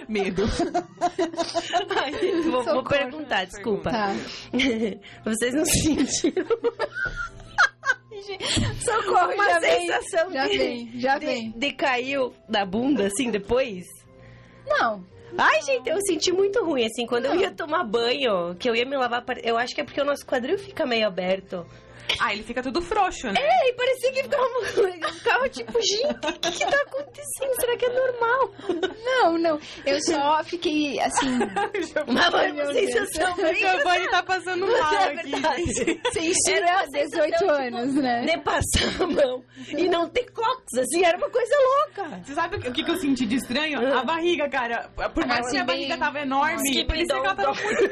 Medo. 0.10 0.44
Ai, 1.96 2.42
vou, 2.44 2.64
vou 2.64 2.84
perguntar, 2.84 3.46
desculpa. 3.46 3.92
Tá. 3.92 4.14
Vocês 5.26 5.54
não 5.54 5.66
sentiram 5.68 6.46
Socorro, 8.84 9.34
uma 9.34 9.50
já 9.50 9.60
vem. 9.60 9.88
sensação 9.88 10.32
Já 10.32 10.48
de, 10.48 10.58
vem, 10.58 10.92
já 11.00 11.18
de, 11.18 11.26
vem. 11.26 11.52
de 11.56 11.72
caiu 11.74 12.34
da 12.50 12.66
bunda, 12.66 13.08
assim, 13.08 13.30
depois? 13.32 13.86
Não. 14.68 15.04
Ai, 15.38 15.62
gente, 15.62 15.90
eu 15.90 16.00
senti 16.02 16.32
muito 16.32 16.64
ruim, 16.64 16.86
assim, 16.86 17.06
quando 17.06 17.26
eu 17.26 17.36
ia 17.36 17.52
tomar 17.52 17.84
banho, 17.84 18.56
que 18.56 18.70
eu 18.70 18.76
ia 18.76 18.86
me 18.86 18.96
lavar, 18.98 19.24
eu 19.44 19.58
acho 19.58 19.76
que 19.76 19.82
é 19.82 19.84
porque 19.84 20.02
o 20.02 20.06
nosso 20.06 20.26
quadril 20.26 20.58
fica 20.58 20.86
meio 20.86 21.06
aberto. 21.08 21.66
Ah, 22.20 22.34
ele 22.34 22.44
fica 22.44 22.62
tudo 22.64 22.82
frouxo, 22.82 23.28
né? 23.28 23.34
É, 23.40 23.70
e 23.70 23.74
parecia 23.74 24.12
que 24.12 24.24
ficava, 24.24 25.14
ficava 25.14 25.50
tipo, 25.50 25.74
gente, 25.82 26.06
o 26.28 26.40
que 26.40 26.52
que 26.52 26.66
tá 26.66 26.78
acontecendo? 26.88 27.56
Será 27.60 27.78
que 27.78 27.86
é 27.86 27.90
normal? 27.90 28.52
Não, 29.06 29.38
não. 29.38 29.60
Eu 29.86 30.02
só 30.02 30.44
fiquei 30.44 31.00
assim, 31.00 31.28
uma 32.08 32.74
sensação 32.74 33.34
O 33.34 33.36
bem 33.42 33.56
Giovanni 33.56 34.10
tá 34.10 34.24
passando 34.24 34.68
mal 34.68 34.94
É 34.94 35.14
aqui. 35.14 35.32
censura 36.14 36.58
Era 36.58 36.66
uma 36.74 36.82
há 36.82 36.86
18 36.86 37.12
sensação, 37.38 37.50
anos, 37.50 37.94
né? 37.96 38.22
Nem 38.26 38.40
passar 38.40 39.02
a 39.04 39.08
mão 39.08 39.44
e 39.70 39.88
não 39.90 40.08
ter 40.10 40.26
clocks, 40.32 40.78
assim, 40.78 41.04
era 41.04 41.18
uma 41.18 41.30
coisa 41.30 41.56
louca. 41.56 42.22
Você 42.24 42.34
sabe 42.34 42.58
o 42.58 42.60
que, 42.60 42.70
o 42.70 42.74
que 42.74 42.90
eu 42.92 42.98
senti 42.98 43.26
de 43.26 43.36
estranho? 43.36 43.80
A 43.98 44.04
barriga, 44.04 44.50
cara. 44.50 44.90
Por 45.14 45.26
mais 45.26 45.46
Assim, 45.46 45.56
que 45.58 45.62
a 45.62 45.66
bem- 45.66 45.76
barriga 45.78 45.98
tava 45.98 46.20
enorme, 46.20 46.86
parecia 46.86 47.08
que 47.08 47.26
ela 47.26 47.36
tava 47.36 47.54
muito 47.54 47.88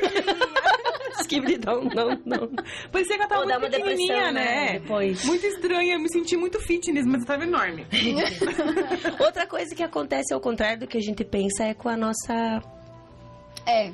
Skip 1.22 1.58
não, 1.66 1.82
não, 1.84 2.22
não. 2.26 2.50
Parecia 2.92 3.16
que 3.16 3.22
ela 3.22 3.30
tava 3.30 3.46
muito 3.46 3.78
uma 3.78 3.94
né? 4.08 4.32
né? 4.32 4.80
Depois. 4.80 5.24
Muito 5.26 5.46
estranha, 5.46 5.94
eu 5.96 6.00
me 6.00 6.10
senti 6.10 6.36
muito 6.38 6.60
fitness, 6.60 7.06
mas 7.06 7.22
eu 7.22 7.28
tava 7.28 7.44
enorme. 7.44 7.86
Outra 9.20 9.48
coisa 9.48 9.74
que 9.76 9.84
acontece 9.84 10.34
ao 10.34 10.40
contrário 10.40 10.80
do 10.82 10.88
que 10.88 10.98
a 10.98 11.02
gente 11.02 11.24
pensa 11.24 11.64
é 11.64 11.74
com 11.74 11.90
a 11.90 11.98
nossa. 11.98 12.62
É. 13.66 13.92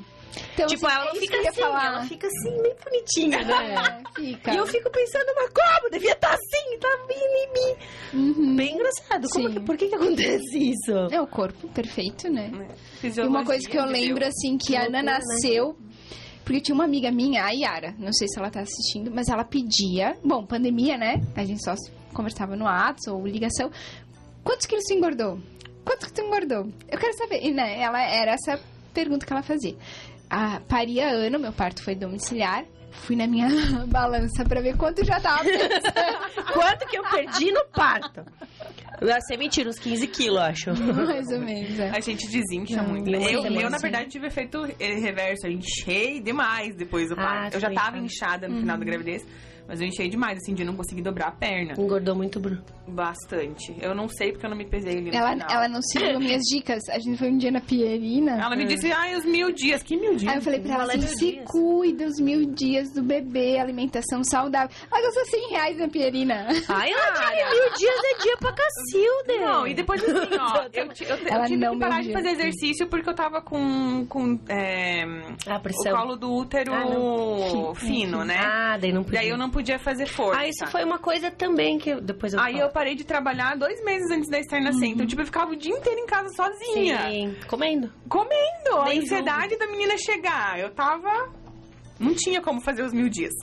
Então, 0.54 0.66
tipo, 0.66 0.86
assim, 0.86 0.96
ela 0.96 1.04
é 1.04 1.06
não 1.08 1.12
isso 1.12 1.20
fica 1.20 1.48
assim, 1.48 1.60
falar. 1.60 1.86
ela 1.86 2.04
fica 2.06 2.26
assim, 2.26 2.62
bem 2.62 2.74
bonitinha, 2.82 3.44
né? 3.44 3.74
É, 3.74 4.20
fica. 4.20 4.54
E 4.54 4.56
eu 4.56 4.66
fico 4.66 4.90
pensando, 4.90 5.26
mas 5.36 5.50
como? 5.50 5.90
Devia 5.90 6.12
estar 6.12 6.32
assim, 6.32 6.78
tá 6.78 6.98
bem 7.06 7.18
em 7.18 7.52
mim. 7.52 7.76
Uhum. 8.14 8.56
Bem 8.56 8.74
engraçado. 8.74 9.28
Como 9.28 9.48
Sim. 9.48 9.54
que, 9.54 9.60
por 9.60 9.76
que 9.76 9.88
que 9.88 9.94
acontece 9.94 10.58
isso? 10.58 10.92
É 11.10 11.20
o 11.20 11.26
corpo 11.26 11.68
perfeito, 11.68 12.30
né? 12.30 12.50
E 12.50 12.98
Fisiologia, 12.98 13.38
uma 13.38 13.44
coisa 13.44 13.68
que 13.68 13.76
eu 13.76 13.84
lembro, 13.84 14.24
assim, 14.24 14.56
que, 14.56 14.68
Que 14.68 14.76
a 14.76 14.84
Ana 14.84 15.02
loucura, 15.02 15.18
né? 15.18 15.91
Porque 16.44 16.60
tinha 16.60 16.74
uma 16.74 16.84
amiga 16.84 17.10
minha, 17.10 17.44
a 17.44 17.50
Yara, 17.50 17.94
não 17.98 18.12
sei 18.12 18.26
se 18.28 18.38
ela 18.38 18.50
tá 18.50 18.60
assistindo, 18.60 19.10
mas 19.10 19.28
ela 19.28 19.44
pedia... 19.44 20.16
Bom, 20.24 20.44
pandemia, 20.44 20.96
né? 20.98 21.22
A 21.36 21.44
gente 21.44 21.64
só 21.64 21.74
conversava 22.12 22.56
no 22.56 22.64
Whats 22.64 23.06
ou 23.06 23.26
ligação. 23.26 23.70
Quantos 24.42 24.66
quilos 24.66 24.84
tu 24.84 24.94
engordou? 24.94 25.38
Quanto 25.84 26.06
que 26.06 26.12
tu 26.12 26.20
engordou? 26.20 26.68
Eu 26.88 26.98
quero 26.98 27.16
saber. 27.16 27.44
E, 27.44 27.52
né, 27.52 27.80
ela 27.80 28.02
era 28.02 28.32
essa 28.32 28.60
pergunta 28.92 29.24
que 29.24 29.32
ela 29.32 29.42
fazia. 29.42 29.76
A 30.28 30.60
paria 30.60 31.08
ano, 31.08 31.38
meu 31.38 31.52
parto 31.52 31.82
foi 31.82 31.94
domiciliar. 31.94 32.64
Fui 32.92 33.16
na 33.16 33.26
minha 33.26 33.48
balança 33.88 34.44
pra 34.44 34.60
ver 34.60 34.76
quanto 34.76 35.04
já 35.04 35.18
tava. 35.20 35.44
Quanto 36.52 36.86
que 36.86 36.96
eu 36.98 37.02
perdi 37.04 37.50
no 37.50 37.64
parto? 37.72 38.24
Eu 39.00 39.20
sei 39.26 39.36
mentira, 39.36 39.68
uns 39.68 39.78
15 39.78 40.06
quilos, 40.08 40.36
eu 40.36 40.42
acho. 40.42 40.70
Mais 40.94 41.26
ou 41.32 41.40
menos, 41.40 41.78
é. 41.78 41.90
A 41.90 42.00
gente 42.00 42.26
desincha 42.28 42.76
Não, 42.76 42.88
muito. 42.90 43.10
não 43.10 43.18
Eu, 43.20 43.44
eu, 43.46 43.70
na 43.70 43.78
verdade, 43.78 44.10
tive 44.10 44.26
efeito 44.28 44.64
eh, 44.78 44.94
reverso. 45.00 45.46
Eu 45.46 45.52
enchei 45.52 46.20
demais 46.20 46.76
depois 46.76 47.08
do 47.08 47.14
Ah, 47.14 47.24
parto. 47.24 47.54
eu 47.54 47.60
já 47.60 47.70
tava 47.72 47.98
inchada. 47.98 48.46
inchada 48.46 48.48
no 48.48 48.60
final 48.60 48.78
da 48.78 48.84
gravidez, 48.84 49.26
mas 49.72 49.80
eu 49.80 49.86
enchei 49.86 50.06
demais, 50.06 50.36
assim, 50.36 50.52
de 50.52 50.64
não 50.64 50.76
conseguir 50.76 51.00
dobrar 51.00 51.28
a 51.28 51.30
perna. 51.30 51.72
Engordou 51.78 52.14
muito, 52.14 52.38
Bruno. 52.38 52.62
Bastante. 52.86 53.74
Eu 53.80 53.94
não 53.94 54.06
sei 54.06 54.30
porque 54.30 54.44
eu 54.44 54.50
não 54.50 54.56
me 54.56 54.66
pesei 54.66 54.98
ali 54.98 55.10
no 55.10 55.16
Ela, 55.16 55.30
final. 55.32 55.48
ela 55.50 55.66
não 55.66 55.80
seguiu 55.80 56.20
minhas 56.20 56.42
dicas. 56.42 56.82
A 56.90 56.98
gente 56.98 57.16
foi 57.16 57.30
um 57.30 57.38
dia 57.38 57.50
na 57.50 57.60
Pierina. 57.62 58.32
Ela 58.32 58.54
me 58.54 58.66
disse, 58.66 58.92
ai, 58.92 59.16
os 59.16 59.24
mil 59.24 59.50
dias. 59.50 59.82
Que 59.82 59.96
mil 59.96 60.14
dias? 60.14 60.30
Aí 60.30 60.36
eu 60.38 60.42
falei 60.42 60.60
pra 60.60 60.74
ela 60.74 60.84
Falei 60.84 60.98
assim, 60.98 61.16
se 61.16 61.32
dias. 61.32 61.44
cuida 61.48 62.04
os 62.04 62.20
mil 62.20 62.44
dias 62.52 62.92
do 62.92 63.02
bebê, 63.02 63.58
alimentação 63.58 64.22
saudável. 64.22 64.68
Ela 64.92 65.02
gastou 65.02 65.24
100 65.24 65.48
reais 65.52 65.78
na 65.78 65.88
Pierina. 65.88 66.46
Ai, 66.68 66.90
Ladinha, 66.92 67.50
mil 67.50 67.72
dias 67.78 68.00
é 68.12 68.22
dia 68.22 68.36
pra 68.36 68.52
Cacilda. 68.52 69.52
Não, 69.52 69.66
e 69.66 69.72
depois 69.72 70.04
assim, 70.04 70.36
ó, 70.38 70.64
eu, 70.70 70.84
eu, 70.84 71.16
eu 71.16 71.26
Ela 71.28 71.44
tive 71.46 71.56
não 71.64 71.72
que 71.72 71.78
parar 71.78 72.02
de 72.02 72.12
fazer 72.12 72.28
exercício 72.28 72.86
porque 72.88 73.08
eu 73.08 73.14
tava 73.14 73.40
com, 73.40 74.04
com 74.06 74.38
é, 74.50 75.02
A 75.46 75.56
o 75.56 75.96
colo 75.96 76.16
do 76.16 76.30
útero 76.30 76.74
Ah, 76.74 77.74
fino, 77.74 78.22
né? 78.22 78.36
Ah, 78.38 78.76
daí 78.78 78.92
não 78.92 79.02
podia. 79.02 79.20
Daí 79.20 79.28
eu 79.30 79.38
não 79.38 79.48
podia 79.48 79.61
fazer 79.78 80.06
força. 80.06 80.40
Ah, 80.40 80.48
isso 80.48 80.66
foi 80.66 80.82
uma 80.84 80.98
coisa 80.98 81.30
também 81.30 81.78
que 81.78 81.90
eu, 81.90 82.00
depois 82.00 82.32
eu 82.34 82.40
Aí 82.40 82.54
falo. 82.54 82.64
eu 82.64 82.70
parei 82.70 82.94
de 82.94 83.04
trabalhar 83.04 83.56
dois 83.56 83.82
meses 83.84 84.10
antes 84.10 84.28
da 84.28 84.38
Esther 84.38 84.62
nascer. 84.62 84.86
Então, 84.86 85.06
tipo, 85.06 85.22
eu 85.22 85.26
ficava 85.26 85.50
o 85.52 85.56
dia 85.56 85.72
inteiro 85.74 85.98
em 86.00 86.06
casa 86.06 86.28
sozinha. 86.30 87.08
Sim, 87.10 87.36
comendo. 87.48 87.92
Comendo. 88.08 88.76
A 88.80 88.84
Nem 88.86 89.00
ansiedade 89.00 89.56
da 89.56 89.66
menina 89.66 89.96
chegar. 89.98 90.58
Eu 90.58 90.70
tava... 90.70 91.30
Não 92.00 92.14
tinha 92.14 92.40
como 92.40 92.60
fazer 92.60 92.82
os 92.82 92.92
mil 92.92 93.08
dias. 93.08 93.32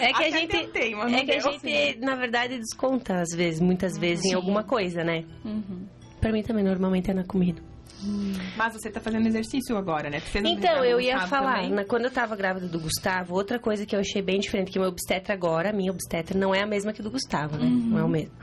É 0.00 0.06
que 0.12 0.24
Até 0.24 0.26
a 0.26 0.30
gente. 0.30 0.50
tentei, 0.50 0.94
mas 0.94 1.12
é 1.12 1.24
que 1.24 1.32
a 1.32 1.38
gente, 1.38 1.98
na 2.00 2.16
verdade, 2.16 2.58
desconta, 2.58 3.20
às 3.20 3.28
vezes, 3.36 3.60
muitas 3.60 3.96
vezes, 3.96 4.24
em 4.24 4.30
Sim. 4.30 4.34
alguma 4.34 4.64
coisa, 4.64 5.04
né? 5.04 5.24
Uhum. 5.44 5.86
Pra 6.20 6.32
mim 6.32 6.42
também, 6.42 6.64
normalmente, 6.64 7.10
é 7.10 7.14
na 7.14 7.24
comida. 7.24 7.62
Mas 8.56 8.72
você 8.74 8.90
tá 8.90 9.00
fazendo 9.00 9.26
exercício 9.26 9.76
agora, 9.76 10.10
né? 10.10 10.20
Então, 10.44 10.84
eu 10.84 11.00
ia 11.00 11.26
falar, 11.26 11.68
na- 11.70 11.84
quando 11.84 12.04
eu 12.06 12.10
tava 12.10 12.34
grávida 12.36 12.66
do 12.66 12.78
Gustavo, 12.80 13.34
outra 13.34 13.58
coisa 13.58 13.86
que 13.86 13.94
eu 13.94 14.00
achei 14.00 14.20
bem 14.22 14.40
diferente, 14.40 14.70
que 14.72 14.78
o 14.78 14.82
meu 14.82 14.90
obstetra 14.90 15.32
agora, 15.34 15.70
a 15.70 15.72
minha 15.72 15.90
obstetra, 15.92 16.38
não 16.38 16.54
é 16.54 16.62
a 16.62 16.66
mesma 16.66 16.92
que 16.92 17.02
do 17.02 17.10
Gustavo, 17.10 17.56
né? 17.56 17.66
Não 17.68 17.98
é 17.98 18.02
o 18.04 18.08
mesmo. 18.08 18.34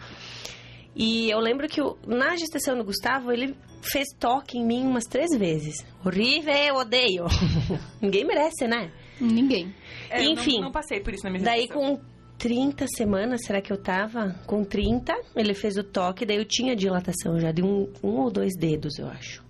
E 0.96 1.30
eu 1.30 1.40
lembro 1.40 1.68
que 1.68 1.82
o- 1.82 1.98
na 2.06 2.36
gestação 2.36 2.78
do 2.78 2.84
Gustavo, 2.84 3.32
ele 3.32 3.56
fez 3.82 4.08
toque 4.20 4.58
em 4.58 4.66
mim 4.66 4.82
umas 4.86 5.06
três 5.06 5.30
vezes. 5.38 5.86
Horrível, 6.04 6.54
eu 6.54 6.76
odeio. 6.76 7.26
Ninguém 8.02 8.26
merece, 8.26 8.68
né? 8.68 8.92
Ninguém. 9.20 9.74
É, 10.10 10.20
eu 10.22 10.26
não- 10.26 10.32
Enfim. 10.34 10.60
Não, 10.62 10.72
passei 10.72 11.00
por 11.00 11.14
isso 11.14 11.24
na 11.24 11.30
minha 11.30 11.44
Daí 11.44 11.62
gestação. 11.62 11.98
com 11.98 12.02
30 12.38 12.86
semanas, 12.88 13.42
será 13.46 13.62
que 13.62 13.72
eu 13.72 13.78
tava? 13.82 14.36
Com 14.48 14.64
30, 14.64 15.14
ele 15.36 15.54
fez 15.54 15.78
o 15.78 15.84
toque, 15.84 16.26
daí 16.26 16.38
eu 16.38 16.46
tinha 16.46 16.76
dilatação 16.76 17.40
já 17.40 17.52
de 17.52 17.62
um, 17.62 17.88
um 18.04 18.18
ou 18.18 18.32
dois 18.32 18.52
dedos, 18.58 18.98
eu 18.98 19.08
acho. 19.08 19.44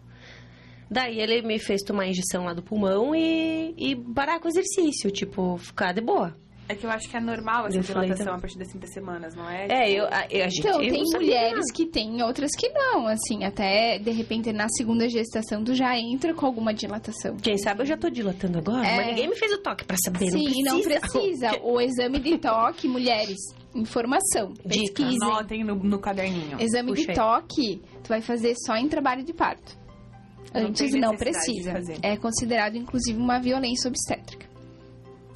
Daí 0.90 1.20
ele 1.20 1.42
me 1.42 1.60
fez 1.60 1.82
tomar 1.84 2.08
injeção 2.08 2.46
lá 2.46 2.54
do 2.54 2.64
pulmão 2.64 3.14
e, 3.16 3.74
e 3.78 3.96
parar 3.96 4.40
com 4.40 4.48
o 4.48 4.50
exercício, 4.50 5.12
tipo, 5.12 5.58
ficar 5.58 5.94
de 5.94 6.02
boa. 6.02 6.36
É 6.68 6.76
que 6.76 6.86
eu 6.86 6.92
acho 6.92 7.10
que 7.10 7.18
é 7.18 7.20
normal 7.20 7.66
essa 7.66 7.78
Eu 7.78 7.84
falei, 7.84 8.04
dilatação 8.10 8.26
então. 8.26 8.36
a 8.36 8.40
partir 8.40 8.60
das 8.60 8.68
30 8.68 8.88
semanas, 8.88 9.36
não 9.36 9.50
é? 9.50 9.66
É, 9.70 9.92
eu, 9.92 10.06
a, 10.06 10.28
eu- 10.30 10.46
a 10.46 10.50
gente... 10.50 10.60
Então, 10.60 10.80
eu 10.84 10.94
tem 10.94 11.04
mulheres 11.14 11.72
que 11.72 11.88
têm, 11.88 12.22
outras 12.22 12.52
que 12.56 12.70
não. 12.70 13.08
Assim, 13.08 13.44
até, 13.44 13.98
de 13.98 14.12
repente, 14.12 14.54
na 14.54 14.68
segunda 14.70 15.10
gestação, 15.10 15.64
tu 15.64 15.74
já 15.74 15.98
entra 15.98 16.32
com 16.32 16.46
alguma 16.46 16.72
dilatação. 16.72 17.38
Quem 17.38 17.58
sabe 17.58 17.82
eu 17.82 17.86
já 17.88 17.98
tô 17.98 18.08
dilatando 18.12 18.60
agora, 18.60 18.86
É. 18.86 18.98
mas 18.98 19.08
ninguém 19.08 19.28
me 19.30 19.36
fez 19.36 19.52
o 19.52 19.58
toque 19.64 19.84
pra 19.84 19.98
saber, 20.06 20.30
Sim, 20.30 20.64
não 20.64 20.74
não 20.76 20.82
precisa. 20.84 21.00
precisa. 21.00 21.52
O 21.64 21.82
exame 21.82 22.20
de 22.20 22.38
toque, 22.38 22.88
mulheres, 22.88 23.38
informação, 23.74 24.54
Dica. 24.66 24.94
pesquisem. 24.94 25.18
Anotem 25.24 25.64
no, 25.64 25.76
no 25.76 25.98
caderninho. 26.00 26.62
Exame 26.62 26.90
Puxa 26.90 27.02
de 27.04 27.10
aí. 27.12 27.16
toque, 27.16 27.82
tu 28.04 28.10
vai 28.10 28.22
fazer 28.22 28.54
só 28.66 28.76
em 28.76 28.88
trabalho 28.88 29.24
de 29.24 29.34
parto. 29.34 29.76
Não 30.54 30.62
Antes 30.68 30.92
não 30.94 31.12
de 31.12 31.18
precisa. 31.18 31.72
fazer. 31.74 31.98
É 32.02 32.18
considerado, 32.18 32.76
inclusive, 32.76 33.18
uma 33.20 33.40
violência 33.40 33.88
obstétrica. 33.88 34.48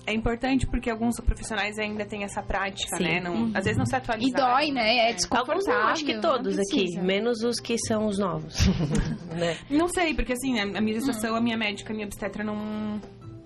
É 0.05 0.14
importante 0.14 0.68
porque 0.68 0.89
alguns 0.89 1.16
profissionais 1.22 1.80
ainda 1.80 2.03
têm 2.05 2.24
essa 2.26 2.41
prática, 2.41 2.97
Sim. 2.97 3.03
né? 3.03 3.20
Não, 3.22 3.51
Às 3.53 3.64
vezes 3.64 3.78
não 3.78 3.86
se 3.86 3.93
E 3.93 3.95
atualizaram. 3.95 4.53
dói, 4.55 4.72
né? 4.72 5.09
É 5.09 5.14
desconfortável. 5.14 5.53
Alguns 5.53 5.66
não, 5.68 5.88
acho 5.91 6.03
que 6.05 6.20
todos 6.20 6.55
não 6.57 6.64
aqui, 6.64 6.99
menos 6.99 7.41
os 7.41 7.57
que 7.59 7.78
são 7.88 8.07
os 8.07 8.20
novos. 8.20 8.53
né? 9.38 9.55
Não 9.70 9.88
sei, 9.88 10.14
porque 10.14 10.34
assim, 10.34 10.59
a 10.59 10.82
minha 10.82 10.95
gestação, 10.95 11.36
a 11.36 11.39
minha 11.41 11.55
médica, 11.57 11.93
a 11.93 11.95
minha 11.95 12.05
obstetra 12.05 12.43
não... 12.43 12.99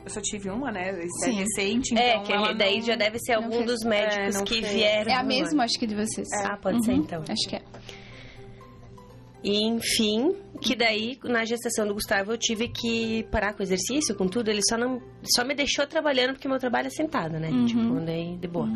Eu 0.04 0.10
só 0.10 0.22
tive 0.22 0.50
uma, 0.50 0.72
né? 0.72 0.98
Isso 1.04 1.30
é 1.30 1.34
recente, 1.34 1.94
então 1.94 2.04
é, 2.04 2.20
que 2.24 2.32
ela 2.32 2.54
daí 2.54 2.78
não- 2.80 2.86
já 2.88 2.96
deve 2.96 3.20
ser 3.20 3.36
não 3.36 3.44
algum 3.44 3.58
fez- 3.58 3.66
dos 3.72 3.84
médicos 3.84 4.36
é, 4.36 4.38
não 4.40 4.46
que 4.46 4.54
fez. 4.62 4.74
vieram. 4.74 5.12
É 5.12 5.16
a 5.16 5.24
mesma, 5.24 5.64
acho 5.66 5.78
que 5.78 5.86
de 5.86 5.96
vocês. 5.96 6.28
Ah, 6.46 6.58
pode 6.58 6.84
ser 6.86 6.94
Uhum, 6.94 6.98
então. 7.00 7.22
Acho 7.30 7.50
que 7.50 7.56
é. 7.58 7.62
E, 9.44 9.64
enfim, 9.64 10.36
que 10.62 10.76
daí, 10.76 11.18
na 11.24 11.46
gestação 11.46 11.88
do 11.88 11.94
Gustavo, 11.94 12.32
eu 12.34 12.38
tive 12.38 12.68
que 12.68 13.24
parar 13.32 13.54
com 13.54 13.60
o 13.60 13.64
exercício, 13.64 14.16
com 14.16 14.28
tudo. 14.28 14.50
Ele 14.50 14.62
só 14.68 14.78
não 14.78 15.02
só 15.36 15.46
me 15.46 15.54
deixou 15.54 15.86
trabalhando 15.86 16.34
porque 16.34 16.48
meu 16.48 16.60
trabalho 16.60 16.88
é 16.88 16.90
sentado, 16.90 17.40
né? 17.40 17.50
Uhum. 17.50 17.66
Tipo, 17.66 18.00
daí 18.06 18.36
de 18.38 18.48
boa. 18.48 18.70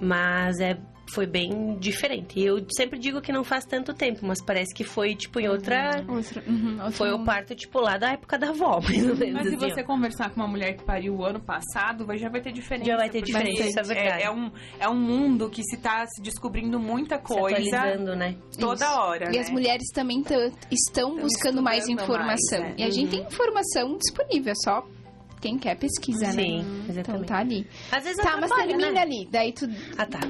Mas 0.00 0.60
é, 0.60 0.78
foi 1.12 1.26
bem 1.26 1.76
diferente. 1.78 2.38
E 2.38 2.44
eu 2.46 2.64
sempre 2.70 2.98
digo 2.98 3.20
que 3.20 3.32
não 3.32 3.42
faz 3.44 3.64
tanto 3.64 3.94
tempo, 3.94 4.20
mas 4.26 4.42
parece 4.42 4.74
que 4.74 4.84
foi, 4.84 5.14
tipo, 5.14 5.40
em 5.40 5.48
outra... 5.48 6.04
Outro, 6.08 6.42
uhum, 6.46 6.76
outro 6.78 6.92
Foi 6.92 7.10
o 7.10 7.18
mundo. 7.18 7.26
parto, 7.26 7.54
tipo, 7.54 7.80
lá 7.80 7.96
da 7.98 8.12
época 8.12 8.38
da 8.38 8.48
avó, 8.50 8.80
mais 8.84 9.08
ou 9.08 9.16
menos. 9.16 9.34
Mas 9.34 9.48
se 9.48 9.54
assim, 9.56 9.70
você 9.74 9.80
ó. 9.82 9.84
conversar 9.84 10.30
com 10.30 10.40
uma 10.40 10.48
mulher 10.48 10.76
que 10.76 10.84
pariu 10.84 11.14
o 11.16 11.24
ano 11.24 11.40
passado, 11.40 12.04
vai- 12.06 12.18
já 12.18 12.28
vai 12.28 12.40
ter 12.40 12.52
diferença. 12.52 12.90
Já 12.90 12.96
vai 12.96 13.08
ter 13.10 13.22
diferença, 13.22 13.66
isso 13.66 13.78
é 13.80 13.82
verdade. 13.82 14.22
É, 14.22 14.30
um, 14.30 14.50
é 14.78 14.88
um 14.88 14.94
mundo 14.96 15.48
que 15.50 15.62
se 15.62 15.76
tá 15.78 16.04
se 16.06 16.20
descobrindo 16.22 16.78
muita 16.78 17.16
Se 17.16 17.22
coisa 17.22 17.56
atualizando, 17.56 18.14
né? 18.16 18.36
toda 18.58 18.84
Isso. 18.84 18.98
hora, 18.98 19.28
E 19.30 19.32
né? 19.36 19.38
as 19.38 19.50
mulheres 19.50 19.88
também 19.94 20.22
tã- 20.22 20.50
estão 20.70 21.16
buscando 21.16 21.62
mais 21.62 21.88
informação. 21.88 22.60
mais, 22.60 22.70
né? 22.70 22.74
E 22.78 22.84
a 22.84 22.90
gente 22.90 23.10
tem 23.10 23.20
informação 23.22 23.96
disponível, 23.96 24.52
é 24.52 24.54
só 24.64 24.86
quem 25.40 25.56
quer 25.58 25.76
pesquisa, 25.76 26.26
né? 26.26 26.32
Sim, 26.32 26.58
Então 26.82 26.90
exatamente. 26.90 27.26
tá 27.28 27.38
ali. 27.38 27.66
Às 27.92 28.04
vezes 28.04 28.22
Tá, 28.22 28.36
mas 28.36 28.50
termina 28.50 28.90
né? 28.90 29.00
ali. 29.00 29.28
Daí 29.30 29.52
tu 29.52 29.66
Ah, 29.96 30.04
tá. 30.06 30.20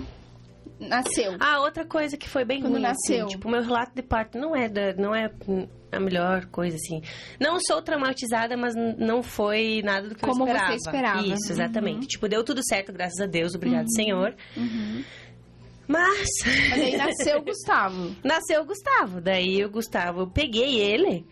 Nasceu. 0.80 1.36
Ah, 1.40 1.60
outra 1.60 1.84
coisa 1.84 2.16
que 2.16 2.28
foi 2.28 2.44
bem 2.44 2.60
Quando 2.60 2.72
ruim, 2.74 2.82
nasceu. 2.82 3.26
assim, 3.26 3.34
tipo, 3.36 3.48
meu 3.50 3.62
relato 3.62 3.92
de 3.94 4.02
parto 4.02 4.38
não 4.38 4.54
é, 4.54 4.68
da- 4.68 4.94
não 4.94 5.14
é 5.14 5.30
a 5.90 5.98
melhor 6.00 6.46
coisa, 6.46 6.76
assim. 6.76 7.02
Não 7.40 7.58
sou 7.60 7.80
traumatizada, 7.82 8.56
mas 8.56 8.74
não 8.74 9.22
foi 9.22 9.80
nada 9.84 10.08
do 10.08 10.14
que 10.14 10.20
Como 10.20 10.42
eu 10.42 10.46
você 10.46 10.52
esperava. 10.74 10.74
esperava. 10.76 11.26
Isso, 11.26 11.52
exatamente. 11.52 12.00
Uhum. 12.02 12.06
Tipo, 12.08 12.28
deu 12.28 12.44
tudo 12.44 12.60
certo, 12.64 12.92
graças 12.92 13.20
a 13.20 13.26
Deus, 13.26 13.54
obrigado, 13.54 13.86
Senhor. 13.94 14.34
Uhum. 14.56 15.02
Mas... 15.86 16.28
Mas 16.44 16.80
aí 16.82 16.96
nasceu 16.98 17.38
o 17.38 17.42
Gustavo. 17.42 18.14
Nasceu 18.22 18.60
o 18.60 18.64
Gustavo. 18.66 19.20
Daí 19.22 19.64
o 19.64 19.70
Gustavo, 19.70 20.20
eu 20.20 20.26
peguei 20.26 20.78
ele. 20.78 21.24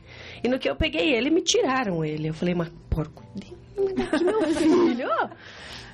E 0.42 0.48
no 0.48 0.58
que 0.58 0.68
eu 0.70 0.74
peguei 0.74 1.14
ele, 1.14 1.28
me 1.28 1.42
tiraram 1.42 2.02
ele. 2.02 2.28
Eu 2.28 2.34
falei, 2.34 2.54
mas 2.54 2.70
porco, 2.88 3.22
dá 3.36 4.04
aqui 4.04 4.24
meu 4.24 4.40
filho. 4.48 5.08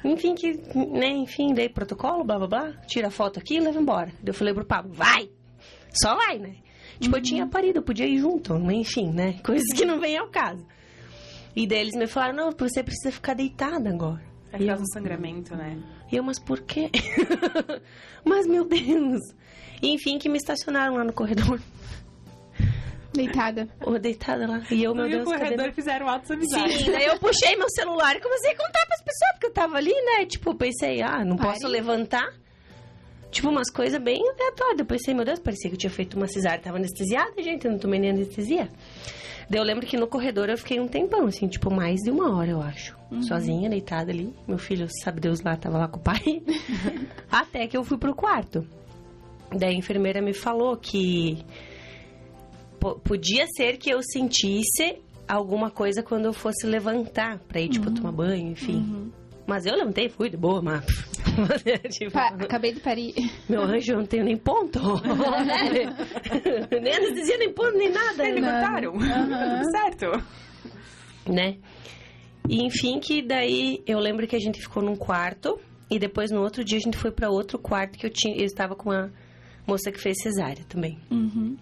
Enfim, 0.04 0.34
que, 0.34 0.60
né, 0.74 1.08
enfim, 1.08 1.54
dei 1.54 1.68
protocolo, 1.68 2.24
blá 2.24 2.38
blá 2.38 2.48
blá. 2.48 2.72
Tira 2.86 3.08
a 3.08 3.10
foto 3.10 3.38
aqui 3.38 3.56
e 3.56 3.60
leva 3.60 3.78
embora. 3.78 4.12
Eu 4.24 4.34
falei 4.34 4.52
pro 4.52 4.64
Pablo, 4.64 4.92
vai! 4.92 5.30
Só 5.92 6.16
vai, 6.16 6.38
né? 6.38 6.56
Tipo, 6.98 7.16
eu 7.16 7.22
tinha 7.22 7.46
parido, 7.46 7.78
eu 7.78 7.82
podia 7.82 8.06
ir 8.06 8.18
junto, 8.18 8.54
enfim, 8.70 9.10
né? 9.12 9.38
Coisas 9.44 9.66
que 9.74 9.84
não 9.84 10.00
vêm 10.00 10.16
ao 10.16 10.28
caso. 10.28 10.64
E 11.54 11.66
daí 11.66 11.80
eles 11.80 11.94
me 11.94 12.06
falaram, 12.06 12.34
não, 12.34 12.50
você 12.50 12.82
precisa 12.82 13.12
ficar 13.12 13.34
deitada 13.34 13.90
agora. 13.90 14.22
É 14.52 14.58
por 14.58 14.66
causa 14.66 14.82
do 14.82 14.92
sangramento, 14.92 15.56
né? 15.56 15.78
E 16.10 16.16
eu, 16.16 16.22
mas 16.22 16.38
por 16.38 16.60
quê? 16.60 16.90
mas, 18.24 18.46
meu 18.46 18.66
Deus! 18.66 19.20
E, 19.82 19.92
enfim, 19.94 20.18
que 20.18 20.28
me 20.28 20.36
estacionaram 20.36 20.94
lá 20.94 21.04
no 21.04 21.12
corredor. 21.12 21.60
Deitada. 23.12 23.68
Ou 23.82 23.98
deitada 23.98 24.46
lá. 24.46 24.62
E 24.70 24.82
eu, 24.82 24.94
meu 24.94 25.04
o 25.04 25.08
Deus, 25.08 25.28
cadê 25.28 25.38
corredor 25.38 25.66
meu... 25.66 25.74
fizeram 25.74 26.08
altas 26.08 26.30
amizades. 26.30 26.78
Sim, 26.78 26.92
daí 26.92 27.06
eu 27.06 27.18
puxei 27.18 27.56
meu 27.56 27.68
celular 27.70 28.16
e 28.16 28.20
comecei 28.20 28.52
a 28.52 28.56
contar 28.56 28.86
pras 28.86 29.02
pessoas, 29.02 29.32
porque 29.32 29.46
eu 29.46 29.52
tava 29.52 29.76
ali, 29.76 29.92
né? 29.92 30.24
Tipo, 30.24 30.54
pensei, 30.54 31.02
ah, 31.02 31.24
não 31.24 31.36
Pare. 31.36 31.50
posso 31.50 31.68
levantar. 31.68 32.32
Tipo, 33.30 33.48
umas 33.48 33.70
coisas 33.70 34.00
bem 34.00 34.20
aleatórias. 34.20 34.78
Eu 34.78 34.86
pensei, 34.86 35.14
meu 35.14 35.24
Deus, 35.24 35.38
parecia 35.38 35.70
que 35.70 35.74
eu 35.74 35.78
tinha 35.78 35.90
feito 35.90 36.16
uma 36.16 36.26
cesárea. 36.26 36.60
Tava 36.60 36.76
anestesiada, 36.76 37.42
gente, 37.42 37.64
eu 37.64 37.72
não 37.72 37.78
tomei 37.78 37.98
nem 38.00 38.10
anestesia. 38.10 38.68
Daí 39.48 39.60
eu 39.60 39.64
lembro 39.64 39.86
que 39.86 39.96
no 39.96 40.06
corredor 40.06 40.48
eu 40.48 40.56
fiquei 40.56 40.80
um 40.80 40.88
tempão, 40.88 41.26
assim, 41.26 41.46
tipo, 41.48 41.70
mais 41.70 42.00
de 42.00 42.10
uma 42.10 42.36
hora, 42.36 42.50
eu 42.50 42.62
acho. 42.62 42.96
Sozinha, 43.28 43.68
deitada 43.68 44.10
ali. 44.10 44.34
Meu 44.48 44.56
filho, 44.56 44.86
sabe 45.02 45.20
Deus 45.20 45.42
lá, 45.42 45.56
tava 45.56 45.76
lá 45.76 45.88
com 45.88 45.98
o 45.98 46.02
pai. 46.02 46.42
Até 47.30 47.66
que 47.66 47.76
eu 47.76 47.84
fui 47.84 47.98
pro 47.98 48.14
quarto. 48.14 48.66
Daí 49.50 49.74
a 49.74 49.78
enfermeira 49.78 50.22
me 50.22 50.32
falou 50.32 50.76
que 50.76 51.44
podia 52.90 53.46
ser 53.56 53.76
que 53.78 53.90
eu 53.90 54.00
sentisse 54.02 54.96
alguma 55.28 55.70
coisa 55.70 56.02
quando 56.02 56.26
eu 56.26 56.32
fosse 56.32 56.66
levantar 56.66 57.38
pra 57.48 57.60
ir, 57.60 57.68
tipo, 57.68 57.90
tomar 57.92 58.12
banho, 58.12 58.50
enfim. 58.52 59.10
Mas 59.46 59.66
eu 59.66 59.74
levantei 59.74 60.08
fui 60.08 60.30
de 60.30 60.36
boa, 60.36 60.62
mas. 60.62 60.84
tipo, 61.90 62.12
Pa- 62.12 62.28
acabei 62.28 62.72
de 62.72 62.80
parir. 62.80 63.14
meu 63.48 63.62
anjo, 63.62 63.92
eu 63.92 63.98
não 63.98 64.06
tenho 64.06 64.24
nem 64.24 64.36
ponto. 64.36 64.78
nem 66.82 66.92
anestesia, 66.94 67.38
nem 67.38 67.52
ponto, 67.52 67.76
nem 67.76 67.90
nada. 67.90 68.24
Me 68.24 68.40
cortaram. 68.40 68.92
Tá 68.98 69.58
tudo 69.58 69.70
certo. 69.70 70.06
né? 71.28 71.56
E 72.48 72.64
enfim, 72.64 72.98
que 73.00 73.22
daí 73.22 73.82
eu 73.86 73.98
lembro 73.98 74.26
que 74.26 74.36
a 74.36 74.40
gente 74.40 74.60
ficou 74.60 74.82
num 74.82 74.96
quarto 74.96 75.58
e 75.90 75.98
depois 75.98 76.30
no 76.30 76.40
outro 76.42 76.64
dia 76.64 76.78
a 76.78 76.80
gente 76.80 76.96
foi 76.96 77.10
pra 77.12 77.30
outro 77.30 77.58
quarto 77.58 77.98
que 77.98 78.06
eu 78.06 78.10
tinha, 78.10 78.36
eu 78.36 78.44
estava 78.44 78.74
com 78.74 78.90
uma 78.90 79.12
moça 79.66 79.90
que 79.92 80.00
fez 80.00 80.20
cesárea 80.20 80.64
também. 80.68 80.98
Uhum. 81.10 81.56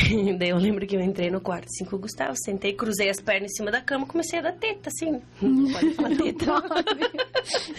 daí 0.38 0.48
eu 0.50 0.56
lembro 0.56 0.86
que 0.86 0.96
eu 0.96 1.00
entrei 1.00 1.30
no 1.30 1.40
quarto 1.40 1.66
assim 1.66 1.84
com 1.84 1.96
o 1.96 1.98
Gustavo, 1.98 2.34
sentei, 2.36 2.72
cruzei 2.72 3.08
as 3.10 3.20
pernas 3.20 3.52
em 3.52 3.56
cima 3.56 3.70
da 3.70 3.80
cama, 3.80 4.06
comecei 4.06 4.38
a 4.38 4.42
dar 4.42 4.52
teta 4.52 4.88
assim. 4.88 5.20
Pode 5.72 5.94
falar 5.94 6.16
teta. 6.16 6.44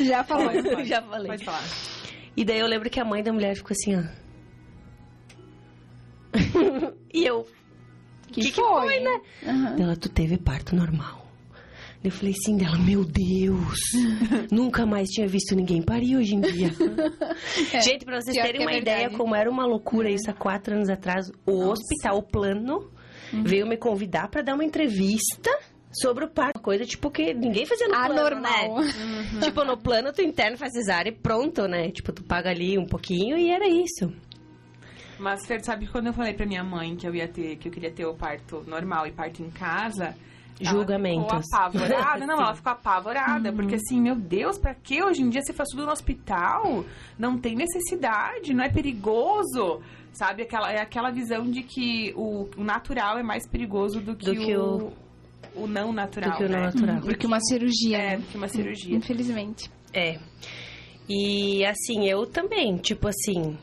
Já 0.03 0.23
falou. 0.23 0.49
Pode, 0.51 0.63
pode. 0.69 0.87
Já 0.87 1.01
falei. 1.01 1.27
Pode 1.27 1.45
falar. 1.45 1.63
E 2.35 2.45
daí 2.45 2.59
eu 2.59 2.67
lembro 2.67 2.89
que 2.89 2.99
a 2.99 3.05
mãe 3.05 3.21
da 3.23 3.33
mulher 3.33 3.55
ficou 3.55 3.71
assim, 3.73 3.95
ó. 3.97 4.03
e 7.13 7.25
eu, 7.25 7.45
Que, 8.31 8.41
que, 8.41 8.51
que 8.51 8.61
foi, 8.61 8.99
né? 9.01 9.21
Aham. 9.45 9.75
Ela, 9.79 9.95
tu 9.97 10.07
teve 10.09 10.37
parto 10.37 10.75
normal. 10.75 11.20
Eu 12.03 12.09
falei 12.09 12.33
sim 12.33 12.57
dela, 12.57 12.77
meu 12.79 13.05
Deus, 13.05 13.79
nunca 14.51 14.87
mais 14.87 15.07
tinha 15.09 15.27
visto 15.27 15.55
ninguém 15.55 15.83
parir 15.83 16.17
hoje 16.17 16.33
em 16.35 16.41
dia. 16.41 16.69
Gente, 17.83 18.05
pra 18.05 18.19
vocês 18.19 18.35
terem 18.35 18.53
que 18.53 18.63
é 18.63 18.65
uma 18.65 18.73
ideia 18.73 18.97
verdade. 19.01 19.17
como 19.17 19.35
era 19.35 19.49
uma 19.49 19.65
loucura 19.65 20.09
isso 20.09 20.29
há 20.29 20.33
quatro 20.33 20.73
anos 20.73 20.89
atrás, 20.89 21.31
o 21.45 21.67
hospital 21.69 22.23
plano 22.23 22.89
veio 23.43 23.67
me 23.67 23.77
convidar 23.77 24.29
pra 24.29 24.41
dar 24.41 24.55
uma 24.55 24.65
entrevista 24.65 25.51
sobre 25.91 26.25
o 26.25 26.27
parto. 26.27 26.59
Coisa 26.59 26.85
tipo 26.85 27.11
que 27.11 27.35
ninguém 27.35 27.67
fazia 27.67 27.87
no 27.87 27.93
plano, 27.93 28.19
Anormal. 28.19 28.81
né? 28.81 28.91
Tipo, 29.43 29.63
no 29.63 29.77
plano 29.77 30.11
tu 30.11 30.21
interno 30.23 30.57
faz 30.57 30.71
cesárea 30.73 31.09
e 31.11 31.13
pronto, 31.13 31.67
né? 31.67 31.91
Tipo, 31.91 32.11
tu 32.11 32.23
paga 32.23 32.49
ali 32.49 32.79
um 32.79 32.85
pouquinho 32.85 33.37
e 33.37 33.49
era 33.51 33.67
isso. 33.67 34.11
Mas, 35.19 35.45
Fer, 35.45 35.63
sabe 35.63 35.85
que 35.85 35.91
quando 35.91 36.07
eu 36.07 36.13
falei 36.13 36.33
pra 36.33 36.47
minha 36.47 36.63
mãe 36.63 36.95
que 36.95 37.07
eu 37.07 37.13
ia 37.13 37.27
ter, 37.27 37.57
que 37.57 37.67
eu 37.67 37.71
queria 37.71 37.91
ter 37.91 38.05
o 38.05 38.15
parto 38.15 38.63
normal 38.65 39.05
e 39.05 39.11
parto 39.11 39.43
em 39.43 39.51
casa, 39.51 40.15
Julgamentos. 40.63 41.31
Ela 41.31 41.41
ficou 41.41 41.59
apavorada. 41.59 42.25
Não, 42.25 42.41
ela 42.41 42.53
ficou 42.55 42.71
apavorada. 42.71 43.53
Porque 43.53 43.75
assim, 43.75 44.01
meu 44.01 44.15
Deus, 44.15 44.57
pra 44.57 44.73
que 44.73 45.03
hoje 45.03 45.21
em 45.21 45.29
dia 45.29 45.41
você 45.41 45.53
faz 45.53 45.69
tudo 45.69 45.85
no 45.85 45.91
hospital? 45.91 46.85
Não 47.17 47.37
tem 47.37 47.55
necessidade, 47.55 48.53
não 48.53 48.63
é 48.63 48.69
perigoso. 48.69 49.81
Sabe, 50.13 50.43
aquela, 50.43 50.71
é 50.71 50.81
aquela 50.81 51.09
visão 51.09 51.49
de 51.49 51.63
que 51.63 52.13
o, 52.17 52.49
o 52.57 52.63
natural 52.63 53.17
é 53.17 53.23
mais 53.23 53.47
perigoso 53.47 54.01
do 54.01 54.13
que, 54.15 54.25
Do 54.25 54.35
que 54.35 54.57
o, 54.57 54.91
o 55.55 55.67
não 55.67 55.93
natural. 55.93 56.31
do 56.31 56.37
que 56.37 56.43
o 56.43 56.49
não 56.49 56.59
né? 56.59 56.65
natural. 56.65 57.01
Porque 57.01 57.25
uma 57.25 57.39
cirurgia. 57.39 57.97
É, 57.97 58.09
né? 58.11 58.17
do 58.17 58.23
que 58.23 58.37
uma 58.37 58.47
cirurgia. 58.49 58.95
Infelizmente. 58.95 59.71
É. 59.93 60.19
E 61.09 61.65
assim, 61.65 62.07
eu 62.07 62.25
também, 62.25 62.77
tipo 62.77 63.07
assim. 63.07 63.57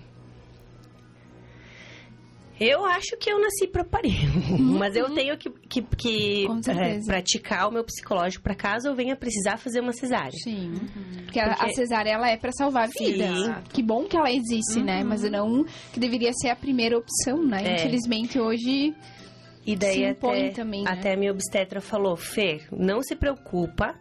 Eu 2.60 2.84
acho 2.84 3.16
que 3.18 3.30
eu 3.30 3.40
nasci 3.40 3.66
pra 3.68 3.84
parir. 3.84 4.18
Mas 4.58 4.96
eu 4.96 5.10
tenho 5.14 5.36
que, 5.38 5.48
que, 5.50 5.82
que, 5.82 6.46
é, 6.68 6.98
praticar 7.04 7.68
o 7.68 7.72
meu 7.72 7.84
psicológico 7.84 8.42
pra 8.42 8.54
caso 8.54 8.88
eu 8.88 8.94
venha 8.94 9.14
precisar 9.14 9.56
fazer 9.58 9.80
uma 9.80 9.92
cesárea. 9.92 10.32
Sim. 10.42 10.72
Porque, 11.24 11.38
a- 11.38 11.52
a 11.52 11.56
Porque- 11.56 11.74
cesárea, 11.74 12.10
ela 12.12 12.28
é 12.30 12.36
pra 12.36 12.50
salvar 12.52 12.88
vidas. 12.88 13.44
Sim. 13.44 13.54
Que 13.72 13.82
bom 13.82 14.04
que 14.04 14.16
ela 14.16 14.30
existe, 14.30 14.82
né? 14.82 15.04
Mas 15.04 15.22
não 15.30 15.64
que 15.92 16.00
deveria 16.00 16.32
ser 16.32 16.48
a 16.48 16.56
primeira 16.56 16.98
opção, 16.98 17.42
né? 17.44 17.62
É. 17.64 17.74
Infelizmente, 17.76 18.38
hoje... 18.40 18.94
E 19.66 19.76
daí 19.76 19.96
Se 19.96 20.04
impõe 20.06 20.46
até, 20.46 20.50
também, 20.50 20.82
né? 20.82 20.90
até 20.90 21.12
a 21.12 21.16
minha 21.16 21.30
obstetra 21.30 21.78
falou, 21.82 22.16
Fer, 22.16 22.66
não 22.72 23.02
se 23.02 23.14
preocupa, 23.14 23.94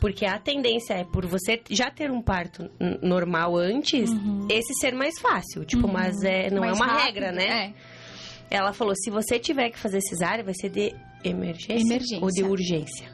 porque 0.00 0.24
a 0.26 0.38
tendência 0.38 0.94
é 0.94 1.04
por 1.04 1.26
você 1.26 1.60
já 1.70 1.90
ter 1.90 2.10
um 2.10 2.22
parto 2.22 2.70
normal 3.02 3.56
antes, 3.56 4.10
esse 4.48 4.74
ser 4.80 4.94
mais 4.94 5.18
fácil. 5.20 5.64
Tipo, 5.64 5.86
mas 5.86 6.22
é, 6.22 6.48
não 6.50 6.62
Uhum. 6.62 6.68
mais 6.68 6.80
é 6.80 6.82
uma 6.82 6.92
rápido, 6.92 7.04
regra, 7.06 7.32
né? 7.32 7.74
É. 8.50 8.56
Ela 8.56 8.72
falou, 8.72 8.94
se 8.96 9.10
você 9.10 9.38
tiver 9.38 9.70
que 9.70 9.78
fazer 9.78 10.00
cesárea, 10.00 10.42
vai 10.42 10.54
ser 10.54 10.70
de 10.70 10.92
emergência, 11.22 11.80
Emergência. 11.86 12.18
ou 12.20 12.28
de 12.28 12.42
urgência. 12.42 13.08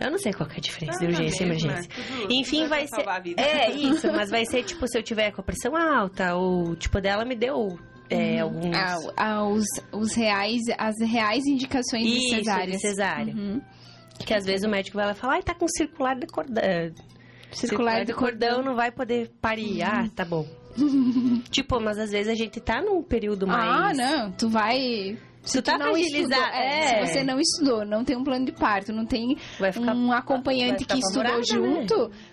Eu 0.00 0.10
não 0.10 0.18
sei 0.18 0.32
qual 0.32 0.48
que 0.48 0.56
é 0.56 0.58
a 0.58 0.60
diferença 0.60 0.98
de 0.98 1.06
Ah, 1.06 1.08
urgência 1.08 1.42
e 1.42 1.46
mesmo, 1.46 1.68
emergência. 1.70 1.90
né? 1.96 2.04
Tudo- 2.20 2.32
Enfim, 2.32 2.58
tudo 2.60 2.68
vai 2.68 2.80
ser. 2.86 2.96
salvar 2.96 3.16
a 3.16 3.20
vida. 3.20 3.42
É, 3.42 3.70
isso, 3.72 4.06
mas 4.12 4.30
vai 4.30 4.44
ser 4.44 4.62
tipo 4.62 4.86
se 4.86 4.98
eu 4.98 5.02
tiver 5.02 5.30
com 5.32 5.40
a 5.40 5.44
pressão 5.44 5.74
alta, 5.76 6.34
ou 6.36 6.76
tipo, 6.76 7.00
dela 7.00 7.24
me 7.24 7.34
deu 7.34 7.78
é, 8.10 8.40
alguns. 8.40 8.74
Ah, 8.76 8.96
ah, 9.16 9.44
os, 9.48 9.64
os 9.92 10.14
reais, 10.14 10.60
as 10.78 10.94
reais 11.00 11.44
indicações 11.46 12.02
de 12.04 12.16
Isso, 12.18 12.36
cesárea. 12.36 12.66
de 12.72 12.78
cesárea. 12.80 13.34
Uhum. 13.34 13.60
Que 14.24 14.34
às 14.34 14.44
vezes 14.44 14.66
o 14.66 14.68
médico 14.70 14.96
vai 14.96 15.06
lá 15.06 15.12
e 15.12 15.14
fala, 15.14 15.34
ai, 15.34 15.42
tá 15.42 15.54
com 15.54 15.66
circular 15.68 16.14
de 16.16 16.26
cordão. 16.26 16.62
Circular 17.52 18.04
de 18.04 18.12
cordão 18.12 18.62
não 18.62 18.74
vai 18.74 18.90
poder 18.90 19.30
parir. 19.40 19.82
Ah, 19.82 20.08
tá 20.14 20.24
bom. 20.24 20.46
tipo, 21.50 21.80
mas 21.80 21.98
às 21.98 22.10
vezes 22.10 22.28
a 22.30 22.34
gente 22.34 22.60
tá 22.60 22.82
num 22.82 23.02
período 23.02 23.46
mais. 23.46 23.64
Ah, 23.70 23.92
não. 23.94 24.32
Tu 24.32 24.48
vai... 24.48 25.16
Se 25.42 25.62
Tu 25.62 25.62
tá 25.62 25.78
fragilizado, 25.78 26.32
estudou, 26.34 26.60
é, 26.60 26.80
é. 26.80 27.06
Se 27.06 27.12
você 27.12 27.22
não 27.22 27.38
estudou, 27.38 27.84
não 27.86 28.04
tem 28.04 28.16
um 28.16 28.24
plano 28.24 28.44
de 28.44 28.50
parto, 28.50 28.92
não 28.92 29.06
tem 29.06 29.38
Vai 29.60 29.70
ficar- 29.70 29.94
um 29.94 30.10
acompanhante 30.10 30.84
que 30.84 30.98
estudou 30.98 31.22
apavorada, 31.22 31.60
né? 31.60 31.86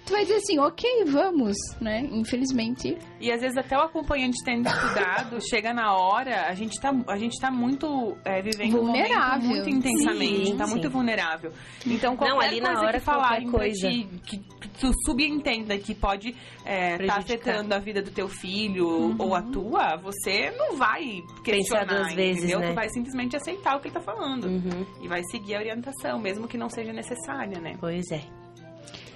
Tu 0.06 0.12
vai 0.14 0.24
dizer 0.24 0.36
assim, 0.36 0.60
ok, 0.60 1.06
vamos, 1.06 1.56
né? 1.80 2.02
Infelizmente. 2.12 2.98
E 3.20 3.32
às 3.32 3.42
vezes 3.42 3.58
até 3.58 3.78
o 3.78 3.82
acompanhante 3.82 4.38
tendo 4.44 4.68
estudado, 4.68 5.40
chega 5.50 5.74
na 5.74 5.94
hora, 5.96 6.48
a 6.48 6.54
gente 6.54 6.80
tá, 6.80 6.92
a 7.08 7.18
gente 7.18 7.40
tá 7.40 7.50
muito 7.50 8.18
é, 8.26 8.42
vivendo 8.42 8.78
Vulnerável. 8.78 9.40
um 9.40 9.48
momento 9.50 9.66
muito 9.66 9.70
intensamente, 9.70 10.46
Sim, 10.48 10.58
tá 10.58 10.66
sim. 10.66 10.72
muito 10.72 10.90
vulnerável. 10.90 11.52
Então 11.86 12.16
qualquer 12.16 12.48
ali 12.48 12.60
na 12.62 12.80
hora, 12.82 13.00
que 13.00 13.06
falarem 13.06 13.50
qualquer 13.50 13.72
pra 13.72 13.80
coisa. 13.82 13.90
ti, 13.90 14.10
que, 14.26 14.38
que 14.40 14.68
tu 14.80 14.92
subentenda 15.06 15.78
que 15.78 15.94
pode 15.96 16.30
estar 16.30 16.98
Prejudicar. 16.98 17.18
afetando 17.20 17.74
a 17.76 17.80
vida 17.80 18.02
do 18.02 18.12
teu 18.12 18.28
filho 18.28 19.16
ou 19.18 19.34
a 19.36 19.42
tua, 19.42 19.96
você 19.98 20.52
não 20.58 20.76
vai 20.76 21.22
questionar, 21.44 21.86
duas 21.86 22.14
vezes, 22.14 22.44
entendeu? 22.44 22.60
né? 22.60 22.70
Tu 22.70 22.76
vai 22.76 22.90
simplesmente 22.90 23.36
aceitar 23.36 23.78
o 23.78 23.80
que 23.80 23.88
ele 23.88 23.94
tá 23.96 24.02
falando. 24.02 24.46
Uhum, 24.48 24.86
E 25.02 25.08
vai 25.08 25.22
seguir 25.32 25.56
a 25.56 25.60
orientação, 25.60 26.20
mesmo 26.20 26.48
que 26.48 26.58
não 26.58 26.70
seja 26.70 26.92
necessária, 26.92 27.60
né? 27.60 27.78
pois 27.80 28.12
é. 28.12 28.22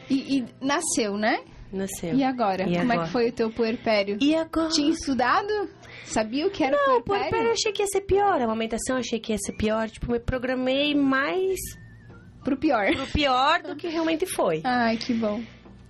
E, 0.10 0.38
e 0.39 0.45
nasceu, 0.62 1.18
né? 1.18 1.39
Nasceu. 1.72 2.14
E 2.16 2.24
agora? 2.24 2.64
E 2.64 2.78
Como 2.78 2.91
é 2.91 2.95
agora? 2.95 3.03
que 3.08 3.12
foi 3.12 3.30
o 3.30 3.32
teu 3.34 3.51
puerpério? 3.51 4.18
E 4.22 4.34
agora? 4.36 4.70
Tinha 4.70 4.89
estudado? 4.89 5.70
Sabia 6.05 6.47
o 6.47 6.49
que 6.49 6.64
era 6.64 6.76
Não, 6.78 7.01
puerpério? 7.01 7.03
puerpério 7.22 7.47
eu 7.47 7.51
achei 7.51 7.72
que 7.74 7.82
ia 7.84 7.88
ser 7.88 8.01
pior. 8.01 8.39
A 8.39 8.45
amamentação 8.45 8.95
eu 8.95 9.01
achei 9.01 9.20
que 9.20 9.34
ia 9.34 9.38
ser 9.38 9.53
pior. 9.58 9.89
Tipo, 9.89 10.12
me 10.12 10.20
programei 10.20 10.95
mais 10.95 11.60
Pro 12.43 12.55
pior. 12.55 12.86
pro 12.95 13.08
pior 13.08 13.62
do 13.64 13.76
que 13.76 13.88
realmente 13.89 14.26
foi. 14.26 14.62
Ai, 14.66 14.95
que 14.95 15.14
bom. 15.14 15.41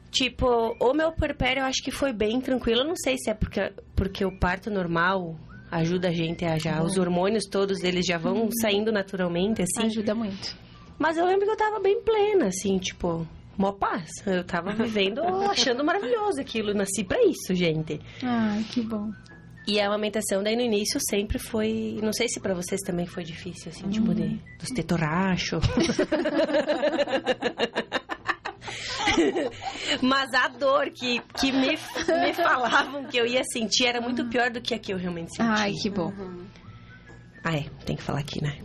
Tipo, 0.09 0.75
o 0.81 0.93
meu 0.93 1.11
puerpério 1.11 1.61
eu 1.61 1.65
acho 1.65 1.83
que 1.83 1.91
foi 1.91 2.11
bem 2.11 2.41
tranquilo. 2.41 2.81
Eu 2.81 2.87
não 2.87 2.95
sei 2.95 3.15
se 3.19 3.29
é 3.29 3.35
porque, 3.35 3.71
porque 3.95 4.25
o 4.25 4.31
parto 4.39 4.71
normal 4.71 5.35
ajuda 5.69 6.07
a 6.07 6.11
gente 6.11 6.43
a 6.45 6.57
já... 6.57 6.81
Os 6.81 6.97
hormônios 6.97 7.43
todos, 7.45 7.83
eles 7.83 8.05
já 8.05 8.17
vão 8.17 8.49
saindo 8.61 8.91
naturalmente, 8.91 9.61
assim. 9.61 9.85
Ajuda 9.85 10.15
muito. 10.15 10.55
Mas 10.97 11.17
eu 11.17 11.25
lembro 11.25 11.45
que 11.45 11.51
eu 11.51 11.57
tava 11.57 11.79
bem 11.79 12.01
plena, 12.01 12.47
assim, 12.47 12.79
tipo... 12.79 13.27
Mó 13.57 13.71
paz. 13.71 14.09
Eu 14.25 14.43
tava 14.43 14.71
vivendo, 14.71 15.21
achando 15.49 15.83
maravilhoso 15.83 16.39
aquilo. 16.39 16.73
Nasci 16.73 17.03
pra 17.03 17.17
isso, 17.23 17.55
gente. 17.55 17.99
Ai, 18.23 18.63
que 18.71 18.81
bom. 18.81 19.09
E 19.67 19.81
a 19.81 19.87
amamentação, 19.87 20.41
daí 20.41 20.55
no 20.55 20.61
início, 20.61 20.97
sempre 21.09 21.37
foi... 21.37 21.99
Não 22.01 22.13
sei 22.13 22.29
se 22.29 22.39
pra 22.39 22.53
vocês 22.53 22.79
também 22.81 23.05
foi 23.05 23.25
difícil, 23.25 23.69
assim, 23.69 23.89
tipo, 23.89 24.15
de, 24.15 24.39
dos 24.57 24.69
tetorachos. 24.69 25.61
Mas 30.01 30.33
a 30.33 30.47
dor 30.47 30.89
que, 30.91 31.19
que 31.37 31.51
me, 31.51 31.71
me 31.71 32.33
falavam 32.33 33.03
que 33.05 33.17
eu 33.17 33.25
ia 33.25 33.41
sentir 33.51 33.87
era 33.87 33.99
muito 33.99 34.25
pior 34.29 34.49
do 34.51 34.61
que 34.61 34.73
a 34.73 34.79
que 34.79 34.93
eu 34.93 34.97
realmente 34.97 35.35
senti. 35.35 35.49
Ai, 35.49 35.73
que 35.73 35.89
bom. 35.89 36.13
Ah, 37.43 37.57
é. 37.57 37.65
Tem 37.85 37.97
que 37.97 38.03
falar 38.03 38.19
aqui, 38.19 38.41
né? 38.41 38.57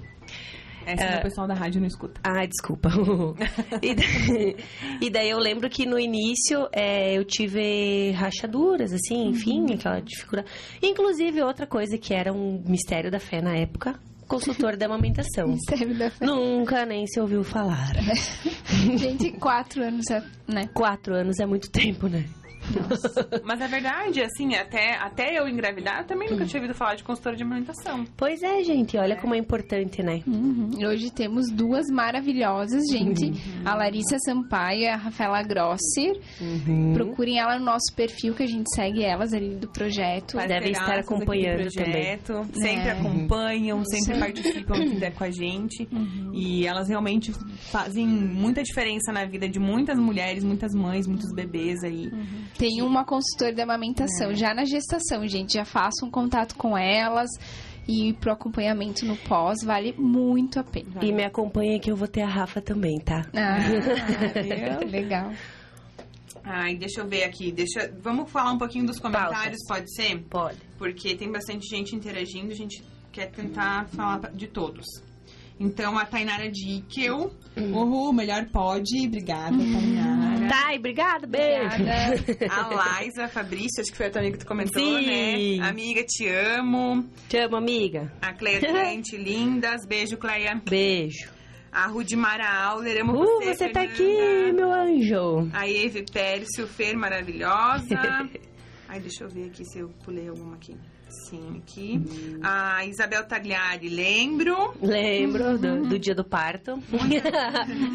Essa 0.87 1.05
é. 1.05 1.19
o 1.19 1.23
pessoal 1.23 1.47
da 1.47 1.55
rádio 1.55 1.81
não 1.81 1.87
escuta. 1.87 2.21
Ah, 2.25 2.45
desculpa. 2.47 2.91
e, 3.83 3.95
daí, 3.95 4.57
e 5.01 5.11
daí 5.11 5.31
eu 5.31 5.39
lembro 5.39 5.69
que 5.69 5.87
no 5.87 5.99
início 5.99 6.69
é, 6.73 7.17
eu 7.17 7.25
tive 7.25 8.11
rachaduras, 8.13 8.93
assim, 8.93 9.29
enfim, 9.29 9.73
aquela 9.75 10.01
dificuldade. 10.01 10.49
Inclusive, 10.83 11.43
outra 11.43 11.67
coisa 11.67 11.97
que 11.99 12.15
era 12.15 12.33
um 12.33 12.63
mistério 12.67 13.11
da 13.11 13.19
fé 13.19 13.41
na 13.41 13.57
época, 13.57 13.99
consultor 14.27 14.77
da 14.77 14.87
amamentação. 14.87 15.49
Mistério 15.53 15.99
da 15.99 16.11
fé. 16.11 16.25
Nunca 16.25 16.87
nem 16.87 17.07
se 17.07 17.21
ouviu 17.21 17.45
falar. 17.45 17.93
Gente, 18.97 19.31
quatro 19.33 19.83
anos, 19.83 20.11
é, 20.11 20.23
né? 20.49 20.69
Quatro 20.73 21.15
anos 21.15 21.39
é 21.39 21.47
muito 21.47 21.71
tempo, 21.71 22.09
né? 22.09 22.25
Mas 23.45 23.61
é 23.61 23.67
verdade, 23.69 24.23
assim, 24.23 24.55
até, 24.55 24.97
até 24.97 25.39
eu 25.39 25.49
engravidar, 25.49 26.01
eu 26.01 26.07
também 26.07 26.31
nunca 26.31 26.45
tinha 26.47 26.61
ouvido 26.61 26.77
falar 26.77 26.95
de 26.95 27.05
consultora 27.05 27.37
de 27.37 27.43
alimentação. 27.43 28.05
Pois 28.17 28.43
é, 28.43 28.63
gente, 28.63 28.97
olha 28.97 29.17
como 29.17 29.35
é 29.35 29.39
importante, 29.39 30.03
né? 30.03 30.23
Uhum. 30.27 30.71
E 30.79 30.87
Hoje 30.87 31.11
temos 31.11 31.51
duas 31.51 31.87
maravilhosas, 31.91 32.85
gente. 32.91 33.27
Uhum. 33.27 33.63
A 33.65 33.75
Larissa 33.75 34.17
Sampaio 34.25 34.81
e 34.83 34.87
a 34.89 34.97
Rafaela 34.97 35.43
Grossi. 35.43 36.13
Uhum. 36.41 36.93
Procurem 36.95 37.39
ela 37.39 37.59
no 37.59 37.65
nosso 37.65 37.95
perfil, 37.97 38.35
que 38.35 38.43
a 38.43 38.47
gente 38.47 38.67
segue 38.75 39.03
elas 39.03 39.33
ali 39.33 39.55
do 39.57 39.69
projeto. 39.69 40.37
Devem 40.37 40.73
estar 40.73 40.95
do 40.95 41.01
acompanhando 41.01 41.63
projeto, 41.73 42.45
Sempre 42.55 42.89
É. 42.89 42.93
acompanham, 42.93 43.85
sempre 43.85 44.15
Sim. 44.15 44.21
participam 44.21 44.75
aqui 44.77 44.97
da- 45.01 45.11
com 45.11 45.25
a 45.25 45.31
gente. 45.31 45.89
E 46.35 46.67
elas 46.67 46.89
realmente 46.89 47.33
fazem 47.71 48.07
muita 48.07 48.63
diferença 48.63 49.13
na 49.13 49.25
vida 49.25 49.49
de 49.49 49.59
muitas 49.59 49.99
mulheres, 49.99 50.45
muitas 50.45 50.73
mães, 50.75 51.07
muitos 51.07 51.33
bebês 51.35 51.83
aí. 51.85 52.11
Tem 52.59 52.83
uma 52.83 53.05
consultora 53.05 53.53
de 53.53 53.61
amamentação 53.61 54.35
já 54.35 54.55
na 54.55 54.65
gestação, 54.65 55.27
gente. 55.27 55.55
Já 55.55 55.65
façam 55.65 56.11
contato 56.11 56.55
com 56.57 56.77
elas. 56.77 57.31
E 57.89 58.13
pro 58.15 58.31
acompanhamento 58.31 59.05
no 59.05 59.17
pós, 59.17 59.65
vale 59.65 59.93
muito 59.99 60.61
a 60.61 60.63
pena. 60.63 61.01
E 61.03 61.13
me 61.13 61.25
acompanha 61.25 61.81
que 61.81 61.91
eu 61.91 61.97
vou 61.97 62.07
ter 62.07 62.23
a 62.23 62.29
Rafa 62.29 62.61
também, 62.61 63.01
tá? 63.01 63.27
Ah, 63.35 64.79
legal. 64.89 65.33
Ai, 66.45 66.77
deixa 66.77 67.01
eu 67.01 67.09
ver 67.09 67.25
aqui. 67.25 67.51
Deixa, 67.51 67.93
vamos 68.01 68.31
falar 68.31 68.53
um 68.53 68.59
pouquinho 68.59 68.87
dos 68.87 69.01
comentários, 69.01 69.59
pode 69.67 69.93
ser? 69.95 70.19
Pode. 70.31 70.59
Porque 70.79 71.17
tem 71.17 71.31
bastante 71.31 71.69
gente 71.69 71.95
interagindo, 71.95 72.53
a 72.53 72.57
gente 72.57 72.85
quer 73.13 73.31
tentar 73.31 73.87
falar 73.89 74.31
de 74.33 74.47
todos. 74.47 74.87
Então, 75.63 75.97
a 75.97 76.05
Tainara 76.05 76.51
Dickel. 76.51 77.33
Uhul, 77.57 78.13
melhor 78.13 78.47
pode. 78.47 79.07
Obrigada, 79.07 79.57
Tainara. 79.57 80.49
Tá, 80.49 80.75
e 80.75 80.79
obrigada, 80.79 81.27
beijo. 81.27 81.77
A 82.51 83.03
Liza 83.03 83.29
Fabrício, 83.29 83.81
acho 83.81 83.93
que 83.93 83.97
foi 83.97 84.07
a 84.07 84.11
tua 84.11 84.21
amiga 84.23 84.39
que 84.39 84.45
tu 84.45 84.49
comentou, 84.49 84.83
Sim. 84.83 85.07
né? 85.61 85.69
Amiga, 85.69 86.03
te 86.05 86.29
amo. 86.29 87.05
Te 87.29 87.39
amo, 87.39 87.57
amiga. 87.57 88.13
A 88.21 88.33
Cleia 88.33 88.59
Doente, 88.73 89.17
lindas. 89.17 89.87
Beijo, 89.87 90.17
Cleia. 90.17 90.61
Beijo. 90.69 91.31
A 91.71 91.87
Rudimara 91.87 92.47
Auler, 92.65 93.01
amo 93.01 93.13
Uh, 93.15 93.25
você, 93.41 93.55
você 93.55 93.69
tá 93.69 93.83
aqui, 93.83 94.53
meu 94.53 94.73
anjo. 94.73 95.49
A 95.55 95.69
Eve 95.69 96.05
Pércio, 96.13 96.67
Fer, 96.67 96.97
maravilhosa. 96.97 98.29
Ai, 98.89 99.01
deixa 99.01 99.25
eu 99.25 99.29
ver 99.31 99.47
aqui 99.47 99.65
se 99.65 99.79
eu 99.79 99.89
pulei 100.05 100.29
alguma 100.29 100.57
aqui. 100.57 100.77
Sim, 101.13 101.63
aqui. 101.63 102.01
A 102.43 102.85
Isabel 102.87 103.25
Tagliari, 103.25 103.89
lembro. 103.89 104.75
Lembro 104.81 105.59
do, 105.59 105.83
do 105.87 105.99
dia 105.99 106.15
do 106.15 106.25
parto. 106.25 106.83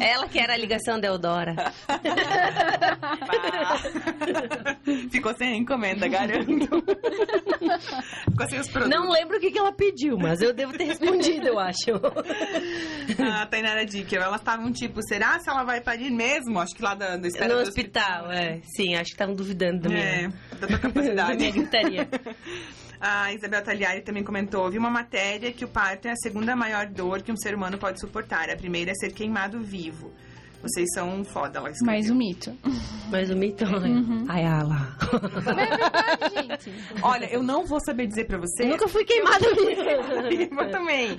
Ela 0.00 0.28
que 0.28 0.38
era 0.38 0.54
a 0.54 0.56
ligação 0.56 1.00
da 1.00 1.08
Eudora. 1.08 1.54
Ficou 5.10 5.34
sem 5.36 5.58
encomenda, 5.58 6.06
garanto. 6.08 6.82
Ficou 8.30 8.48
sem 8.48 8.60
os 8.60 8.68
produtos. 8.68 8.98
Não 8.98 9.10
lembro 9.10 9.36
o 9.36 9.40
que, 9.40 9.50
que 9.50 9.58
ela 9.58 9.72
pediu, 9.72 10.16
mas 10.16 10.40
eu 10.40 10.54
devo 10.54 10.72
ter 10.72 10.84
respondido, 10.84 11.48
eu 11.48 11.58
acho. 11.58 11.90
A 13.20 13.46
Tainara 13.46 13.84
Dickel, 13.84 14.22
elas 14.22 14.40
estavam 14.40 14.72
tipo, 14.72 15.02
será 15.02 15.38
se 15.40 15.50
ela 15.50 15.64
vai 15.64 15.80
parir 15.80 16.10
mesmo? 16.10 16.58
Acho 16.60 16.74
que 16.74 16.82
lá 16.82 16.94
da, 16.94 17.16
da 17.16 17.28
No 17.48 17.54
do 17.56 17.60
hospital, 17.62 18.30
é. 18.30 18.60
Sim, 18.76 18.94
acho 18.94 19.06
que 19.06 19.12
estavam 19.14 19.34
duvidando 19.34 19.80
da 19.82 19.88
minha, 19.88 20.04
É, 20.04 20.28
da 20.28 20.66
tua 20.66 20.68
da 20.68 20.78
capacidade. 20.78 21.36
minha 21.36 21.50
gritaria. 21.52 22.08
A 23.00 23.32
Isabel 23.32 23.62
Tagliari 23.62 24.00
também 24.00 24.24
comentou: 24.24 24.70
vi 24.70 24.78
uma 24.78 24.90
matéria 24.90 25.52
que 25.52 25.64
o 25.64 25.68
parto 25.68 26.06
é 26.06 26.12
a 26.12 26.16
segunda 26.16 26.56
maior 26.56 26.86
dor 26.86 27.22
que 27.22 27.30
um 27.30 27.36
ser 27.36 27.54
humano 27.54 27.78
pode 27.78 28.00
suportar. 28.00 28.50
A 28.50 28.56
primeira 28.56 28.90
é 28.90 28.94
ser 28.94 29.12
queimado 29.12 29.60
vivo. 29.60 30.12
Vocês 30.60 30.88
são 30.92 31.24
foda, 31.24 31.58
ela 31.60 31.70
escreveu. 31.70 31.86
Mais 31.94 32.10
um 32.10 32.14
mito. 32.16 32.52
Mas 33.10 33.30
o 33.30 33.36
mito, 33.36 33.64
olha. 33.64 33.94
Ai, 34.28 34.44
ala. 34.44 34.96
É 35.46 35.54
verdade, 35.54 36.68
gente. 36.68 37.00
Olha, 37.02 37.26
eu 37.32 37.42
não 37.42 37.64
vou 37.64 37.78
saber 37.80 38.06
dizer 38.08 38.26
pra 38.26 38.38
você. 38.38 38.64
Nunca 38.66 38.88
fui 38.88 39.04
queimada 39.04 39.46
Eu 39.46 40.70
também. 40.70 41.16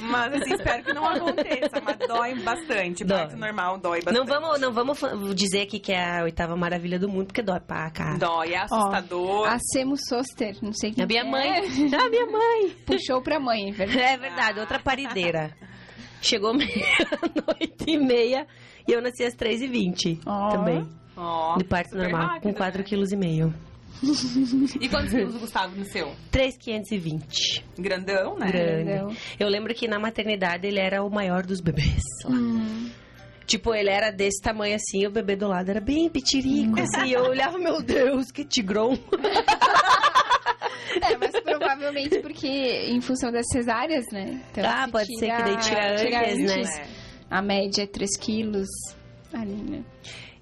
Mas 0.00 0.34
assim, 0.34 0.54
espero 0.54 0.84
que 0.84 0.92
não 0.92 1.06
aconteça. 1.06 1.80
Mas 1.82 1.96
dói 2.06 2.34
bastante. 2.42 3.02
Dói. 3.04 3.18
Parto 3.18 3.36
normal 3.36 3.78
dói 3.78 4.02
bastante. 4.02 4.14
Não 4.18 4.26
vamos, 4.26 4.60
não 4.60 4.72
vamos 4.72 5.34
dizer 5.34 5.62
aqui 5.62 5.78
que 5.80 5.92
é 5.92 6.20
a 6.20 6.24
oitava 6.24 6.54
maravilha 6.56 6.98
do 6.98 7.08
mundo, 7.08 7.26
porque 7.28 7.42
dói 7.42 7.60
pra 7.60 7.90
cá. 7.90 8.16
Dói, 8.18 8.52
é 8.52 8.58
assustador. 8.62 9.48
A 9.48 9.58
Semo 9.72 9.96
Soster, 9.96 10.54
não 10.62 10.72
sei 10.72 10.92
quem 10.92 11.02
A 11.02 11.06
minha 11.06 11.24
que 11.24 11.30
mãe. 11.30 11.48
é, 11.50 11.58
A 11.96 12.10
minha 12.10 12.26
mãe. 12.26 12.76
puxou 12.84 13.22
pra 13.22 13.40
mãe, 13.40 13.70
é 13.70 13.72
verdade. 13.72 13.98
É 14.00 14.16
verdade, 14.18 14.60
outra 14.60 14.78
parideira. 14.78 15.50
Chegou 16.22 16.52
meia-noite 16.54 17.84
e 17.86 17.98
meia 17.98 18.46
e 18.88 18.92
eu 18.92 19.00
nasci 19.02 19.24
às 19.24 19.34
3h20 19.34 20.20
Ó. 20.26 20.50
também. 20.50 20.86
Ó, 21.16 21.56
De 21.56 21.64
parto 21.64 21.96
normal, 21.96 22.26
rápido, 22.28 22.42
com 22.42 22.54
4,5 22.54 23.16
né? 23.16 23.26
kg. 23.48 23.66
E 24.80 24.88
quantos 24.90 25.10
quilos 25.10 25.34
o 25.36 25.38
Gustavo 25.38 25.74
nasceu? 25.76 26.12
3,520. 26.30 27.64
Grandão, 27.78 28.38
né? 28.38 28.46
Grande. 28.50 28.84
Grandão. 28.84 29.16
Eu 29.40 29.48
lembro 29.48 29.74
que 29.74 29.88
na 29.88 29.98
maternidade 29.98 30.66
ele 30.66 30.78
era 30.78 31.02
o 31.02 31.08
maior 31.10 31.46
dos 31.46 31.60
bebês. 31.60 32.02
lá. 32.24 32.36
Hum. 32.36 32.90
Tipo, 33.46 33.72
ele 33.74 33.88
era 33.88 34.10
desse 34.10 34.42
tamanho 34.42 34.74
assim, 34.74 35.02
e 35.02 35.06
o 35.06 35.10
bebê 35.10 35.36
do 35.36 35.46
lado 35.46 35.70
era 35.70 35.80
bem 35.80 36.10
pitirico, 36.10 36.80
assim. 36.80 37.12
Eu 37.12 37.22
olhava, 37.26 37.56
meu 37.58 37.80
Deus, 37.80 38.30
que 38.32 38.44
tigrão. 38.44 38.98
É, 41.02 41.16
mas 41.16 41.32
provavelmente 41.42 42.18
porque 42.20 42.46
em 42.48 43.00
função 43.00 43.30
das 43.32 43.46
cesáreas, 43.52 44.04
né? 44.12 44.40
Então, 44.50 44.64
Ah, 44.66 44.84
se 44.86 44.92
pode 44.92 45.18
ser 45.18 45.26
que 45.36 45.42
daí 45.42 45.56
tira 45.58 46.22
antes, 46.32 46.76
né? 46.78 46.86
A 47.30 47.42
média 47.42 47.82
é 47.82 47.86
3 47.86 48.16
quilos 48.18 48.68
ali, 49.32 49.54
né? 49.54 49.82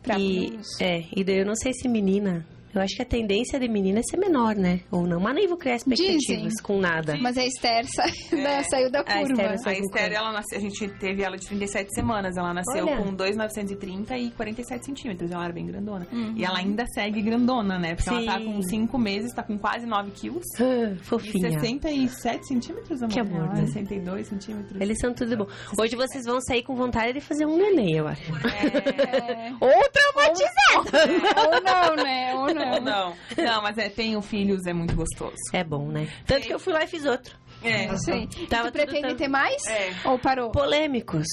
Pra 0.03 0.19
E, 0.19 0.59
é, 0.81 1.03
e 1.17 1.25
daí 1.25 1.39
eu 1.39 1.47
não 1.47 1.55
sei 1.55 1.73
se 1.73 1.89
menina. 1.89 2.47
Eu 2.75 2.81
acho 2.83 2.97
que 2.97 3.03
a 3.03 3.07
tendência 3.07 3.59
de 3.61 3.69
menina 3.69 4.01
é 4.01 4.03
ser 4.03 4.17
menor, 4.19 4.55
né? 4.57 4.81
Ou 4.91 5.07
não. 5.07 5.21
Mas 5.21 5.35
nem 5.35 5.47
vou 5.47 5.57
criar 5.57 5.77
expectativas 5.77 6.21
Dizem. 6.23 6.51
com 6.63 6.79
nada. 6.81 7.17
Mas 7.21 7.37
a 7.39 7.45
Esther 7.47 7.85
sa- 7.87 8.05
da- 8.37 8.65
saiu 8.65 8.91
da 8.91 9.01
A 9.01 9.05
curva. 9.05 9.33
Esther 9.33 9.53
A 9.53 9.59
saiu 9.59 9.79
com 9.81 9.85
Esther, 9.87 10.13
ela 10.13 10.33
nasceu, 10.33 10.59
a 10.59 10.61
gente 10.61 10.89
teve 10.99 11.23
ela 11.23 11.37
de 11.37 11.47
37 11.47 11.95
semanas. 11.95 12.37
Ela 12.37 12.53
nasceu 12.53 12.85
Olha. 12.87 12.97
com 12.97 13.15
2,930 13.15 14.17
e 14.19 14.31
47 14.33 14.87
centímetros. 14.87 15.31
Ela 15.31 15.45
era 15.45 15.53
bem 15.53 15.67
grandona. 15.67 16.07
Uhum. 16.13 16.35
E 16.37 16.45
ela 16.45 16.59
ainda 16.59 16.85
segue 16.95 17.23
grandona, 17.23 17.79
né? 17.79 17.95
Porque 17.95 18.11
Sim. 18.11 18.27
ela 18.29 18.39
tá 18.39 18.45
com 18.45 18.61
5 18.63 18.99
meses, 18.99 19.33
tá 19.33 19.43
com 19.43 19.57
quase 19.59 19.87
9 19.87 20.11
quilos. 20.11 20.45
E 20.59 20.97
fofinha. 21.03 21.51
67 21.61 22.47
centímetros, 22.49 23.03
amor? 23.03 23.13
Que 23.13 23.21
amor, 23.21 23.49
né? 23.55 23.67
62 23.67 24.27
centímetros. 24.27 24.81
Eles 24.81 24.99
são 24.99 25.13
tudo 25.15 25.37
bom. 25.37 25.47
Hoje 25.79 25.95
vocês 25.97 26.25
vão 26.25 26.41
sair 26.41 26.63
com 26.63 26.75
vontade 26.75 27.13
de 27.15 27.21
fazer 27.21 27.47
um 27.47 27.57
neném, 27.57 27.97
eu 27.97 28.09
acho. 28.09 28.23
É. 28.33 29.53
Ou 29.61 29.91
traumatizada. 29.93 31.45
Ou 31.47 31.61
não, 31.63 32.05
né? 32.05 32.35
Ou 32.35 32.55
Não, 32.55 32.64
não. 32.65 32.81
não. 33.37 33.45
Não, 33.45 33.63
mas 33.63 33.79
é, 33.79 33.89
tenho 33.89 34.21
filhos, 34.23 34.67
é 34.67 34.73
muito 34.73 34.95
gostoso. 34.95 35.35
É 35.53 35.63
bom, 35.65 35.89
né? 35.89 36.09
Tanto 36.27 36.47
que 36.47 36.53
eu 36.55 36.59
fui 36.59 36.73
lá 36.73 36.85
e 36.85 36.87
fiz 36.87 37.05
outro. 37.05 37.37
É. 37.63 37.97
Sei. 37.97 38.27
Tava 38.49 38.71
tu 38.71 38.75
pretende 38.75 39.09
tão- 39.09 39.17
ter 39.17 39.29
mais? 39.29 39.65
É. 39.67 39.93
Ou 40.05 40.19
parou? 40.19 40.51
Polêmicos. 40.51 41.25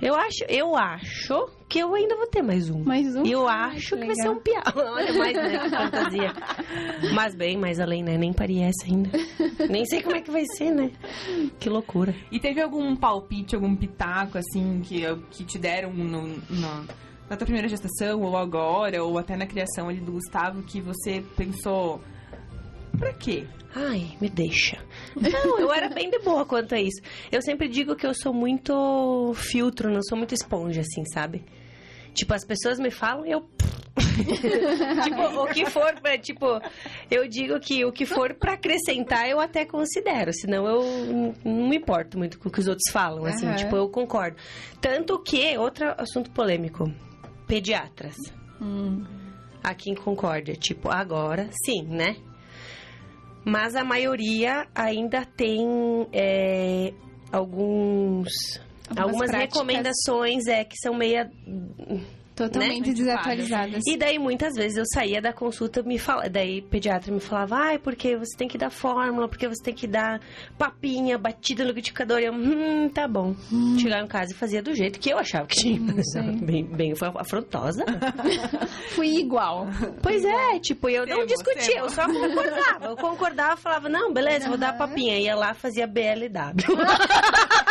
Eu 0.00 0.14
acho, 0.14 0.44
eu 0.48 0.76
acho 0.76 1.48
que 1.68 1.80
eu 1.80 1.92
ainda 1.94 2.14
vou 2.16 2.26
ter 2.28 2.42
mais 2.42 2.70
um. 2.70 2.84
Mais 2.84 3.16
um? 3.16 3.24
E 3.24 3.32
eu 3.32 3.48
Ah, 3.48 3.66
acho 3.66 3.96
que 3.96 4.00
que 4.02 4.06
vai 4.06 4.14
ser 4.14 4.28
um 4.28 4.38
piau. 4.38 4.62
Olha 4.76 5.12
mais, 5.14 5.36
né? 5.36 5.58
Que 5.58 5.70
fantasia. 5.70 6.32
Mas 7.14 7.34
bem, 7.34 7.56
mais 7.56 7.80
além, 7.80 8.04
né? 8.04 8.16
Nem 8.16 8.32
pari 8.32 8.60
essa 8.60 8.84
ainda. 8.86 9.10
Nem 9.68 9.84
sei 9.84 10.00
como 10.02 10.14
é 10.16 10.20
que 10.20 10.30
vai 10.30 10.44
ser, 10.56 10.70
né? 10.70 10.90
Que 11.58 11.68
loucura. 11.68 12.14
E 12.30 12.38
teve 12.38 12.60
algum 12.60 12.94
palpite, 12.94 13.56
algum 13.56 13.74
pitaco, 13.74 14.38
assim, 14.38 14.80
que, 14.84 15.02
que 15.30 15.44
te 15.44 15.58
deram 15.58 15.92
no, 15.92 16.22
no- 16.28 16.86
na 17.30 17.36
tua 17.36 17.44
primeira 17.46 17.68
gestação, 17.68 18.20
ou 18.22 18.36
agora, 18.36 19.04
ou 19.04 19.16
até 19.16 19.36
na 19.36 19.46
criação 19.46 19.88
ali 19.88 20.00
do 20.00 20.10
Gustavo, 20.10 20.64
que 20.64 20.80
você 20.80 21.24
pensou, 21.36 22.00
pra 22.98 23.12
quê? 23.12 23.46
Ai, 23.72 24.16
me 24.20 24.28
deixa. 24.28 24.78
Não, 25.14 25.60
eu 25.60 25.72
era 25.72 25.88
bem 25.88 26.10
de 26.10 26.18
boa 26.18 26.44
quanto 26.44 26.74
a 26.74 26.80
isso. 26.80 27.00
Eu 27.30 27.40
sempre 27.40 27.68
digo 27.68 27.94
que 27.94 28.04
eu 28.04 28.12
sou 28.12 28.34
muito 28.34 29.32
filtro, 29.34 29.92
não 29.92 30.02
sou 30.02 30.18
muito 30.18 30.34
esponja, 30.34 30.80
assim, 30.80 31.04
sabe? 31.04 31.44
Tipo, 32.12 32.34
as 32.34 32.44
pessoas 32.44 32.80
me 32.80 32.90
falam 32.90 33.24
e 33.24 33.30
eu. 33.30 33.48
tipo, 35.04 35.22
o 35.22 35.46
que 35.46 35.66
for, 35.70 35.94
pra, 36.00 36.18
tipo, 36.18 36.46
eu 37.08 37.28
digo 37.28 37.60
que 37.60 37.84
o 37.84 37.92
que 37.92 38.04
for 38.04 38.34
pra 38.34 38.54
acrescentar 38.54 39.28
eu 39.28 39.38
até 39.38 39.64
considero, 39.64 40.32
senão 40.32 40.66
eu 40.66 41.34
não 41.44 41.68
me 41.68 41.76
importo 41.76 42.18
muito 42.18 42.38
com 42.38 42.48
o 42.48 42.52
que 42.52 42.60
os 42.60 42.66
outros 42.66 42.90
falam, 42.90 43.24
assim, 43.26 43.46
Aham. 43.46 43.56
tipo, 43.56 43.76
eu 43.76 43.88
concordo. 43.88 44.36
Tanto 44.80 45.18
que, 45.20 45.56
outro 45.58 45.94
assunto 45.98 46.30
polêmico, 46.30 46.90
pediatras. 47.50 48.16
Aqui 49.62 49.90
em 49.90 49.94
Concórdia, 49.94 50.54
tipo, 50.54 50.88
agora 50.88 51.50
sim, 51.64 51.82
né? 51.82 52.16
Mas 53.44 53.74
a 53.74 53.82
maioria 53.82 54.66
ainda 54.74 55.24
tem 55.24 55.66
é, 56.12 56.92
alguns. 57.32 58.60
Algumas 58.88 59.00
Algumas 59.06 59.30
recomendações 59.30 60.46
é 60.46 60.64
que 60.64 60.76
são 60.76 60.94
meia 60.94 61.30
Totalmente 62.48 62.88
Né? 62.88 62.94
desatualizadas. 62.94 63.82
e 63.86 63.96
daí, 63.96 64.18
muitas 64.18 64.54
vezes, 64.54 64.78
eu 64.78 64.84
saía 64.86 65.20
da 65.20 65.32
consulta, 65.32 65.82
me 65.82 65.98
fala... 65.98 66.28
daí 66.28 66.60
o 66.60 66.62
pediatra 66.62 67.12
me 67.12 67.20
falava, 67.20 67.56
ai, 67.56 67.78
porque 67.78 68.16
você 68.16 68.36
tem 68.36 68.48
que 68.48 68.56
dar 68.56 68.70
fórmula, 68.70 69.28
porque 69.28 69.46
você 69.48 69.62
tem 69.62 69.74
que 69.74 69.86
dar 69.86 70.20
papinha, 70.58 71.18
batida 71.18 71.62
no 71.64 71.70
liquidificador. 71.70 72.18
E 72.20 72.24
eu, 72.24 72.32
hum, 72.32 72.88
tá 72.88 73.06
bom. 73.06 73.34
Chegava 73.78 74.04
em 74.04 74.08
casa 74.08 74.32
e 74.32 74.36
fazia 74.36 74.62
do 74.62 74.74
jeito 74.74 74.98
que 74.98 75.10
eu 75.10 75.18
achava 75.18 75.46
que 75.46 75.56
tinha. 75.56 75.80
bem, 76.42 76.64
bem 76.64 76.94
afrontosa. 77.16 77.84
Fui 78.94 79.08
igual. 79.18 79.66
pois 80.02 80.24
é, 80.24 80.58
tipo, 80.58 80.88
eu 80.88 81.06
não 81.06 81.26
discutia, 81.26 81.74
temo. 81.74 81.86
eu 81.86 81.90
só 81.90 82.04
concordava. 82.06 82.86
Eu 82.86 82.96
concordava, 82.96 83.56
falava, 83.56 83.88
não, 83.88 84.12
beleza, 84.12 84.48
vou 84.48 84.58
dar 84.58 84.76
papinha. 84.76 85.18
Ia 85.18 85.34
lá, 85.34 85.54
fazia 85.54 85.86
BLW. 85.86 86.30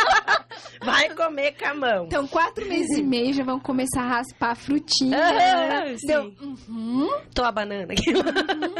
Vai 0.82 1.14
comer 1.14 1.52
com 1.58 1.66
a 1.66 1.74
mão. 1.74 2.04
Então, 2.06 2.26
quatro 2.26 2.66
meses 2.66 2.96
e 2.98 3.02
meio 3.02 3.34
já 3.34 3.44
vão 3.44 3.60
começar 3.60 4.02
a 4.02 4.08
raspar 4.08 4.52
a 4.52 4.54
frutinha. 4.54 5.18
Ah, 5.18 5.84
né? 5.84 5.96
sim. 5.98 6.06
Deu, 6.06 6.32
uhum. 6.40 7.08
Tô 7.34 7.42
a 7.44 7.52
banana 7.52 7.92
aqui. 7.92 8.12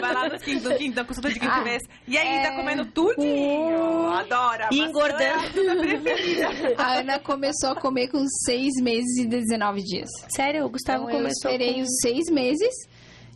Vai 0.01 0.14
lá 0.14 0.28
no 0.28 0.38
quinto, 0.38 0.68
na 0.94 1.05
consulta 1.05 1.28
de 1.30 1.38
quinto 1.38 1.53
Ah, 1.53 1.62
mês. 1.62 1.82
E 2.09 2.16
aí, 2.16 2.26
é. 2.26 2.42
tá 2.42 2.57
comendo 2.57 2.86
tudinho. 2.86 4.09
Adora. 4.12 4.68
E 4.72 4.80
engordando. 4.80 5.22
é 5.22 6.76
a. 6.78 6.82
A 6.82 6.98
Ana 7.01 7.18
começou 7.18 7.70
a 7.70 7.76
comer 7.76 8.09
com 8.09 8.24
seis 8.46 8.72
meses 8.82 9.18
e 9.18 9.26
19 9.26 9.82
dias. 9.82 10.09
Sério, 10.34 10.64
o 10.64 10.70
Gustavo 10.70 11.05
Então, 11.05 11.14
eu 11.16 11.22
começou 11.22 11.51
esperei 11.51 11.74
com... 11.74 11.80
os 11.82 11.88
seis 12.01 12.30
meses 12.30 12.74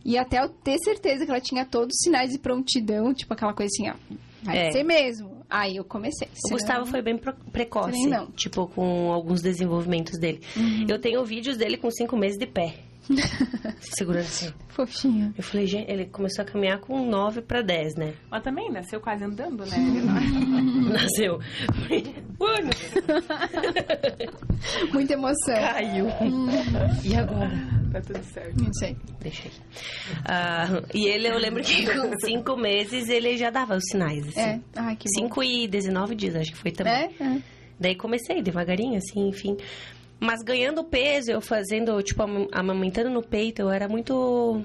e 0.05 0.17
até 0.19 0.43
eu 0.43 0.49
ter 0.49 0.79
certeza 0.79 1.25
que 1.25 1.31
ela 1.31 1.41
tinha 1.41 1.65
todos 1.65 1.95
os 1.97 2.03
sinais 2.03 2.31
de 2.31 2.39
prontidão, 2.39 3.13
tipo 3.15 3.33
aquela 3.33 3.53
coisa 3.53 3.71
assim, 3.75 3.91
ó. 3.91 3.95
Vai 4.43 4.69
É. 4.69 4.73
ser 4.73 4.85
mesmo. 4.85 5.34
Aí 5.49 5.77
eu 5.77 5.85
comecei. 5.85 6.27
O 6.29 6.31
senão- 6.37 6.57
Gustavo 6.59 6.87
foi 6.87 7.03
bem 7.03 7.19
precoce, 7.53 8.07
não. 8.07 8.27
tipo, 8.33 8.67
com 8.69 9.13
alguns 9.13 9.41
desenvolvimentos 9.43 10.19
dele. 10.19 10.41
Uhum. 10.57 10.87
Eu 10.89 10.99
tenho 10.99 11.25
vídeos 11.25 11.57
dele 11.57 11.77
com 11.77 11.91
cinco 11.91 12.17
meses 12.17 12.39
de 12.39 12.47
pé. 12.47 12.75
Segurando 13.81 14.23
assim. 14.23 14.53
Fofinho. 14.69 15.35
Eu 15.37 15.43
falei, 15.43 15.67
gente, 15.67 15.91
ele 15.91 16.07
começou 16.07 16.43
a 16.43 16.47
caminhar 16.47 16.79
com 16.81 17.07
9 17.09 17.43
pra 17.43 17.61
10, 17.63 17.95
né? 17.97 18.15
Mas 18.31 18.43
também 18.43 18.71
nasceu 18.71 19.01
quase 19.01 19.25
andando, 19.25 19.65
né? 19.67 19.77
Nasceu. 20.93 21.39
Deus, 21.89 22.11
Muita 24.93 25.13
emoção. 25.15 25.55
caiu. 25.55 26.07
E 27.05 27.15
agora? 27.15 27.51
tá 27.93 28.01
tudo 28.01 28.23
certo. 28.25 28.63
Não 28.63 28.73
sei. 28.75 28.97
Deixa 29.21 29.45
aí. 29.49 29.53
Ah, 30.25 30.83
e 30.93 31.07
ele, 31.07 31.29
eu 31.29 31.39
lembro 31.39 31.63
que 31.63 31.87
com 31.87 32.11
5 32.19 32.57
meses 32.57 33.09
ele 33.09 33.37
já 33.37 33.51
dava 33.51 33.77
os 33.77 33.85
sinais, 33.91 34.27
assim. 34.29 34.41
É. 34.41 34.61
Ai, 34.77 34.97
que 34.97 35.05
bom. 35.15 35.27
5 35.29 35.43
e 35.45 35.69
19 35.69 36.15
dias, 36.15 36.35
acho 36.37 36.53
que 36.53 36.59
foi 36.59 36.73
também. 36.73 36.93
É? 36.93 37.23
É. 37.23 37.39
Daí 37.79 37.95
comecei 37.97 38.41
devagarinho, 38.43 38.97
assim, 38.97 39.29
enfim. 39.29 39.57
Mas 40.25 40.43
ganhando 40.43 40.83
peso, 40.85 41.31
eu 41.31 41.41
fazendo, 41.41 42.01
tipo, 42.03 42.23
am- 42.23 42.49
amamentando 42.53 43.11
no 43.11 43.23
peito, 43.23 43.61
eu 43.63 43.71
era 43.71 43.89
muito. 43.89 44.65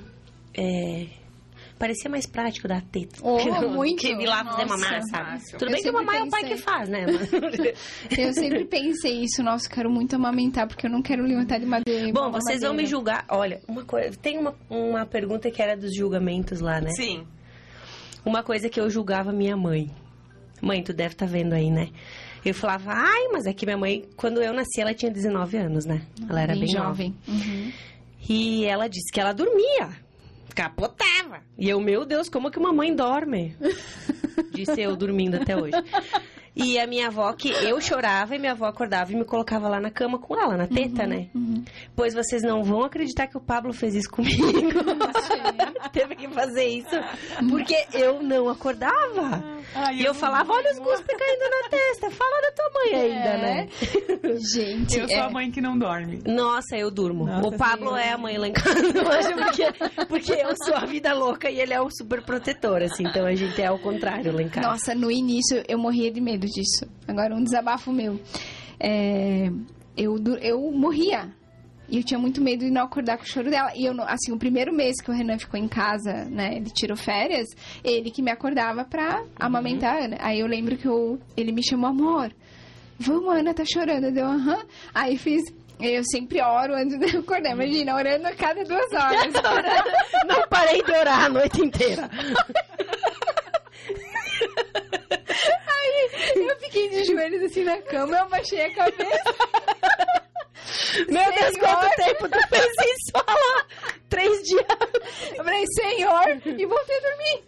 é, 0.57 1.05
Parecia 1.77 2.09
mais 2.11 2.25
prático 2.25 2.67
dar 2.67 2.81
teta. 2.81 3.19
Oh, 3.21 3.37
que, 3.39 3.49
muito. 3.67 4.01
Que 4.01 4.13
de 4.15 4.25
lá 4.25 4.43
fazer 4.43 4.65
Nossa. 4.65 4.77
mamar, 4.77 5.01
sabe? 5.09 5.51
Tudo 5.51 5.65
Eu 5.65 5.71
bem 5.71 5.81
que 5.81 5.91
mamar 5.91 6.15
é 6.17 6.23
o 6.23 6.29
pai 6.29 6.41
pensei. 6.41 6.57
que 6.57 6.61
faz, 6.61 6.89
né? 6.89 7.05
Eu 8.17 8.33
sempre 8.33 8.65
pensei 8.65 9.23
isso. 9.23 9.41
Nossa, 9.41 9.65
eu 9.67 9.71
quero 9.71 9.89
muito 9.89 10.13
amamentar 10.15 10.67
porque 10.67 10.87
eu 10.87 10.89
não 10.91 11.01
quero 11.01 11.23
levantar 11.23 11.57
de 11.59 11.65
madeira. 11.65 12.11
Bom, 12.11 12.31
vocês 12.31 12.61
vão 12.61 12.73
me 12.73 12.85
julgar. 12.85 13.23
Olha, 13.29 13.61
uma 13.67 13.85
coisa. 13.85 14.11
Tem 14.17 14.37
uma, 14.37 14.53
uma 14.69 15.05
pergunta 15.05 15.49
que 15.49 15.61
era 15.61 15.77
dos 15.77 15.95
julgamentos 15.95 16.59
lá, 16.59 16.81
né? 16.81 16.89
Sim. 16.91 17.25
Uma 18.25 18.43
coisa 18.43 18.67
que 18.69 18.79
eu 18.79 18.89
julgava 18.89 19.31
minha 19.31 19.55
mãe. 19.55 19.89
Mãe, 20.61 20.83
tu 20.83 20.91
deve 20.91 21.13
estar 21.13 21.25
vendo 21.25 21.53
aí, 21.53 21.71
né? 21.71 21.89
Eu 22.43 22.53
falava, 22.53 22.91
ai, 22.93 23.27
mas 23.31 23.45
é 23.45 23.53
que 23.53 23.65
minha 23.65 23.77
mãe, 23.77 24.05
quando 24.15 24.41
eu 24.41 24.53
nasci, 24.53 24.79
ela 24.79 24.93
tinha 24.93 25.11
19 25.11 25.57
anos, 25.57 25.85
né? 25.85 26.01
Ela 26.29 26.41
era 26.41 26.53
bem, 26.53 26.73
nova. 26.73 26.87
jovem. 26.87 27.15
Uhum. 27.27 27.71
E 28.29 28.65
ela 28.65 28.87
disse 28.87 29.11
que 29.11 29.19
ela 29.19 29.33
dormia. 29.33 29.89
Capotava. 30.55 31.41
E 31.57 31.69
eu, 31.69 31.79
meu 31.79 32.05
Deus, 32.05 32.29
como 32.29 32.51
que 32.51 32.59
uma 32.59 32.73
mãe 32.73 32.93
dorme? 32.93 33.55
Disse 34.53 34.81
eu 34.81 34.95
dormindo 34.95 35.35
até 35.35 35.55
hoje. 35.55 35.75
E 36.55 36.77
a 36.79 36.85
minha 36.87 37.07
avó, 37.07 37.31
que 37.33 37.49
eu 37.49 37.79
chorava 37.79 38.35
e 38.35 38.39
minha 38.39 38.51
avó 38.53 38.65
acordava 38.65 39.11
e 39.11 39.15
me 39.15 39.23
colocava 39.23 39.67
lá 39.69 39.79
na 39.79 39.89
cama 39.91 40.19
com 40.19 40.35
ela, 40.39 40.57
na 40.57 40.67
teta, 40.67 41.05
né? 41.05 41.27
Pois 41.95 42.13
vocês 42.13 42.41
não 42.43 42.63
vão 42.63 42.83
acreditar 42.83 43.27
que 43.27 43.37
o 43.37 43.41
Pablo 43.41 43.71
fez 43.73 43.95
isso 43.95 44.09
comigo. 44.09 44.43
Teve 45.93 46.15
que 46.15 46.27
fazer 46.29 46.65
isso. 46.65 46.95
Porque 47.49 47.75
eu 47.93 48.21
não 48.21 48.49
acordava. 48.49 49.43
Ai, 49.75 49.95
E 49.95 50.05
eu 50.05 50.13
falava, 50.13 50.51
olha 50.53 50.71
os 50.71 50.79
cuspe 50.79 51.15
caindo 51.15 51.49
na 51.49 51.69
testa. 51.69 52.09
Fala 52.11 52.41
da 52.41 52.51
tua 52.51 52.71
mãe 52.73 53.01
ainda, 53.01 53.37
né? 53.37 53.67
Gente, 54.53 54.99
Eu 54.99 55.07
sou 55.07 55.17
é. 55.17 55.21
a 55.21 55.29
mãe 55.29 55.51
que 55.51 55.61
não 55.61 55.77
dorme. 55.77 56.19
Nossa, 56.25 56.75
eu 56.75 56.91
durmo. 56.91 57.25
Nossa 57.25 57.47
o 57.47 57.57
Pablo 57.57 57.85
Senhora. 57.89 58.03
é 58.03 58.11
a 58.11 58.17
mãe 58.17 58.37
lá 58.37 58.47
em 58.47 58.53
casa, 58.53 58.79
eu 58.79 59.07
acho, 59.11 59.33
porque, 59.35 60.05
porque 60.07 60.31
eu 60.33 60.53
sou 60.65 60.75
a 60.75 60.85
vida 60.85 61.13
louca 61.13 61.49
e 61.49 61.59
ele 61.59 61.73
é 61.73 61.81
o 61.81 61.89
super 61.89 62.21
protetor, 62.23 62.81
assim. 62.81 63.03
Então 63.07 63.25
a 63.25 63.33
gente 63.35 63.61
é 63.61 63.67
ao 63.67 63.79
contrário 63.79 64.31
lá 64.33 64.41
em 64.41 64.49
casa. 64.49 64.67
Nossa, 64.67 64.95
no 64.95 65.11
início 65.11 65.63
eu 65.67 65.77
morria 65.77 66.11
de 66.11 66.21
medo 66.21 66.38
disso. 66.47 66.85
Agora, 67.07 67.35
um 67.35 67.43
desabafo 67.43 67.91
meu. 67.91 68.19
É, 68.79 69.49
eu, 69.97 70.15
eu 70.41 70.71
morria. 70.71 71.29
E 71.91 71.97
eu 71.97 72.03
tinha 72.03 72.19
muito 72.19 72.39
medo 72.39 72.63
de 72.63 72.69
não 72.69 72.83
acordar 72.83 73.17
com 73.17 73.23
o 73.23 73.27
choro 73.27 73.49
dela. 73.49 73.71
E 73.75 73.85
eu, 73.85 73.95
assim, 74.03 74.31
o 74.31 74.37
primeiro 74.37 74.71
mês 74.71 75.01
que 75.01 75.09
o 75.09 75.13
Renan 75.13 75.39
ficou 75.39 75.59
em 75.59 75.67
casa, 75.67 76.25
né? 76.25 76.57
Ele 76.57 76.69
tirou 76.69 76.95
férias, 76.95 77.47
ele 77.83 78.11
que 78.11 78.21
me 78.21 78.29
acordava 78.31 78.85
pra 78.85 79.23
amamentar 79.39 79.95
a 79.95 80.05
Ana. 80.05 80.17
Aí 80.19 80.39
eu 80.39 80.45
lembro 80.47 80.77
que 80.77 80.87
eu, 80.87 81.19
ele 81.35 81.51
me 81.51 81.63
chamou, 81.67 81.89
amor, 81.89 82.31
vamos, 82.99 83.35
Ana 83.35 83.55
tá 83.55 83.63
chorando. 83.65 84.03
Eu 84.05 84.11
deu, 84.11 84.27
aham. 84.27 84.63
Aí 84.93 85.17
fiz. 85.17 85.41
Eu 85.81 86.03
sempre 86.03 86.41
oro 86.41 86.75
antes 86.75 86.99
de 86.99 87.05
acordar. 87.17 87.53
Imagina, 87.53 87.95
orando 87.95 88.27
a 88.27 88.35
cada 88.35 88.63
duas 88.63 88.91
horas. 88.93 89.33
Não 90.27 90.47
parei 90.49 90.83
de 90.83 90.91
orar 90.91 91.25
a 91.25 91.29
noite 91.29 91.61
inteira. 91.61 92.07
Eu 96.35 96.59
fiquei 96.59 96.89
de 96.89 97.03
joelhos 97.05 97.43
assim 97.43 97.63
na 97.63 97.81
cama, 97.81 98.15
eu 98.15 98.23
abaixei 98.23 98.65
a 98.65 98.75
cabeça. 98.75 99.35
Meu 101.09 101.31
Deus, 101.33 101.53
Senhor. 101.53 101.59
quanto 101.59 101.95
tempo 101.95 102.29
tu 102.29 102.47
fez 102.47 102.65
isso? 102.65 103.11
Olha 103.13 103.33
lá, 103.33 103.65
três 104.09 104.43
dias. 104.43 104.65
Eu 105.35 105.43
falei, 105.43 105.65
Senhor, 105.75 106.41
e 106.45 106.65
voltei 106.65 106.97
a 106.97 107.01
dormir. 107.01 107.43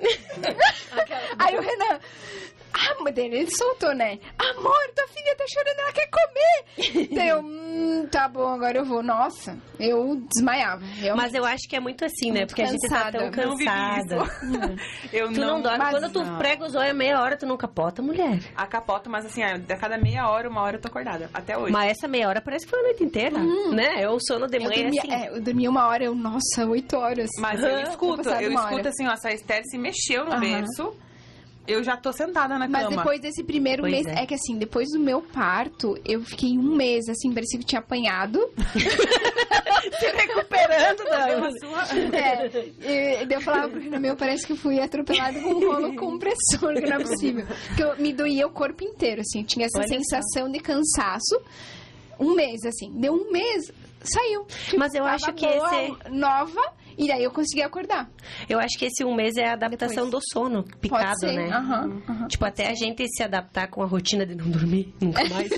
Aí 1.39 1.57
o 1.57 1.61
Renan, 1.61 1.99
ah, 2.74 2.95
mas 3.01 3.13
daí 3.15 3.26
ele 3.26 3.49
soltou, 3.51 3.93
né? 3.95 4.19
Amor, 4.38 4.91
tua 4.95 5.07
filha 5.07 5.36
tá 5.36 5.45
chorando, 5.53 5.80
ela 5.80 5.91
quer 5.91 6.09
comer. 6.09 7.07
Daí 7.15 7.28
eu, 7.30 7.39
hum, 7.41 8.07
tá 8.09 8.28
bom, 8.28 8.47
agora 8.47 8.78
eu 8.78 8.86
vou. 8.86 9.03
Nossa, 9.03 9.57
eu 9.80 10.22
desmaiava. 10.34 10.84
realmente. 10.86 11.26
Mas 11.26 11.34
eu 11.34 11.43
acho 11.45 11.67
que 11.67 11.76
é 11.76 11.80
muito 11.80 12.05
assim, 12.05 12.32
né? 12.32 12.39
Muito 12.39 12.49
Porque 12.49 12.61
a 12.61 12.65
gente 12.67 12.88
tá 12.89 13.11
tão 13.11 13.30
cansada. 13.32 14.15
Não 14.15 14.26
cansada. 14.26 14.76
Eu 15.11 15.28
Tu 15.34 15.39
não, 15.41 15.61
dorme. 15.61 15.78
mas 15.78 15.89
Quando 15.91 16.11
tu 16.13 16.24
não. 16.24 16.38
prega 16.38 16.65
os 16.65 16.74
olhos 16.76 16.95
meia 16.95 17.19
hora, 17.22 17.36
tu 17.38 17.45
não 17.45 17.57
capota, 17.57 18.01
mulher. 18.01 18.39
A 18.55 18.65
capota, 18.65 19.09
mas 19.09 19.26
assim, 19.26 19.43
a 19.43 19.59
cada 19.78 19.97
meia 19.97 20.30
hora, 20.30 20.47
uma 20.49 20.61
hora 20.61 20.78
eu 20.78 20.82
tô 20.82 20.88
acordada. 20.88 21.30
Até 21.34 21.57
hoje. 21.57 21.72
Mas 21.74 21.91
essa 21.91 22.07
meia 22.07 22.30
hora 22.30 22.41
parece 22.41 22.65
que 22.65 22.69
foi 22.72 22.80
a 22.80 22.84
noite 22.84 23.03
inteira, 23.03 23.38
né? 23.72 23.95
Eu 24.03 24.17
sono 24.22 24.47
de 24.47 24.57
eu 24.57 24.63
manhã 24.63 24.84
dormia, 24.84 25.01
assim. 25.01 25.13
é, 25.13 25.30
eu 25.30 25.41
dormia 25.41 25.69
uma 25.69 25.88
hora, 25.88 26.03
eu, 26.05 26.15
nossa, 26.15 26.65
oito 26.67 26.95
horas. 26.97 27.30
Mas 27.38 27.61
eu 27.61 27.69
Tinha 27.69 27.84
escuto, 27.84 28.30
eu 28.30 28.51
escuto 28.53 28.76
hora. 28.76 28.89
assim, 28.89 29.07
ó, 29.07 29.15
se 29.15 29.28
a 29.28 29.34
Esther 29.34 29.63
se 29.65 29.78
mexeu 29.78 30.24
no 30.26 30.32
Aham. 30.32 30.39
berço, 30.39 30.95
eu 31.68 31.84
já 31.84 31.95
tô 31.97 32.12
sentada 32.12 32.57
na 32.57 32.68
Mas 32.68 32.84
cama. 32.86 32.97
depois 32.97 33.20
desse 33.22 33.43
primeiro 33.43 33.84
Pois 33.84 33.93
mês, 33.93 34.07
é. 34.07 34.24
é. 34.24 34.26
que 34.26 34.34
assim, 34.34 34.57
depois 34.57 34.89
do 34.89 34.99
meu 34.99 35.22
parto, 35.22 35.97
eu 36.05 36.22
fiquei 36.24 36.57
um 36.57 36.76
mês, 36.76 37.07
assim, 37.09 37.34
parecia 37.34 37.57
que 37.59 37.66
eu 37.66 37.68
tinha 37.70 37.80
apanhado. 37.80 38.39
Se 39.99 40.05
recuperando, 40.12 41.01
É, 42.14 43.22
e, 43.22 43.26
daí 43.26 43.38
eu 43.38 43.41
falava 43.41 43.70
pro 43.70 43.80
Renan, 43.82 43.99
meu, 43.99 44.16
parece 44.16 44.45
que 44.45 44.53
eu 44.53 44.57
fui 44.57 44.80
atropelado 44.80 45.39
com 45.41 45.49
um 45.49 45.59
rolo 45.72 45.95
compressor, 45.97 46.74
que 46.76 46.82
não 46.82 46.97
é 46.97 46.99
possível. 47.03 47.45
Porque 47.68 47.84
eu, 47.84 47.97
me 47.97 48.14
doía 48.14 48.45
o 48.47 48.51
corpo 48.51 48.84
inteiro, 48.84 49.22
assim, 49.22 49.39
eu 49.41 49.45
tinha 49.45 49.66
essa 49.66 49.80
Olha 49.80 49.88
só. 49.88 49.93
sensação 49.95 50.51
de 50.51 50.59
cansaço. 50.59 51.41
Um 52.20 52.36
mês, 52.36 52.64
assim, 52.66 52.91
deu 52.99 53.14
um 53.14 53.32
mês, 53.32 53.72
saiu. 54.03 54.45
Tipo, 54.45 54.78
Mas 54.80 54.93
eu 54.93 55.03
acho 55.03 55.34
que 55.34 55.47
boa, 55.47 55.84
esse- 55.84 56.09
nova, 56.12 56.62
e 56.98 57.08
daí 57.08 57.24
eu 57.24 57.32
consegui 57.32 57.62
acordar. 57.64 58.10
Eu 58.50 58.60
acho 58.60 58.78
que 58.78 58.86
esse 58.86 59.04
um 59.04 59.14
mês 59.16 59.36
é 59.38 59.48
a 59.48 59.54
adaptação 59.54 60.06
Depois. 60.06 60.12
do 60.24 60.32
sono 60.34 60.64
picado, 60.80 61.04
Pode 61.04 61.20
ser. 61.20 61.34
né? 61.34 61.50
Aham, 61.50 62.02
aham. 62.10 62.28
Tipo, 62.28 62.46
até 62.46 62.68
a 62.70 62.74
gente 62.76 63.06
se 63.08 63.24
adaptar 63.24 63.68
com 63.68 63.82
a 63.82 63.86
rotina 63.86 64.26
de 64.26 64.36
não 64.36 64.50
dormir 64.50 64.94
nunca 65.02 65.24
mais. 65.30 65.50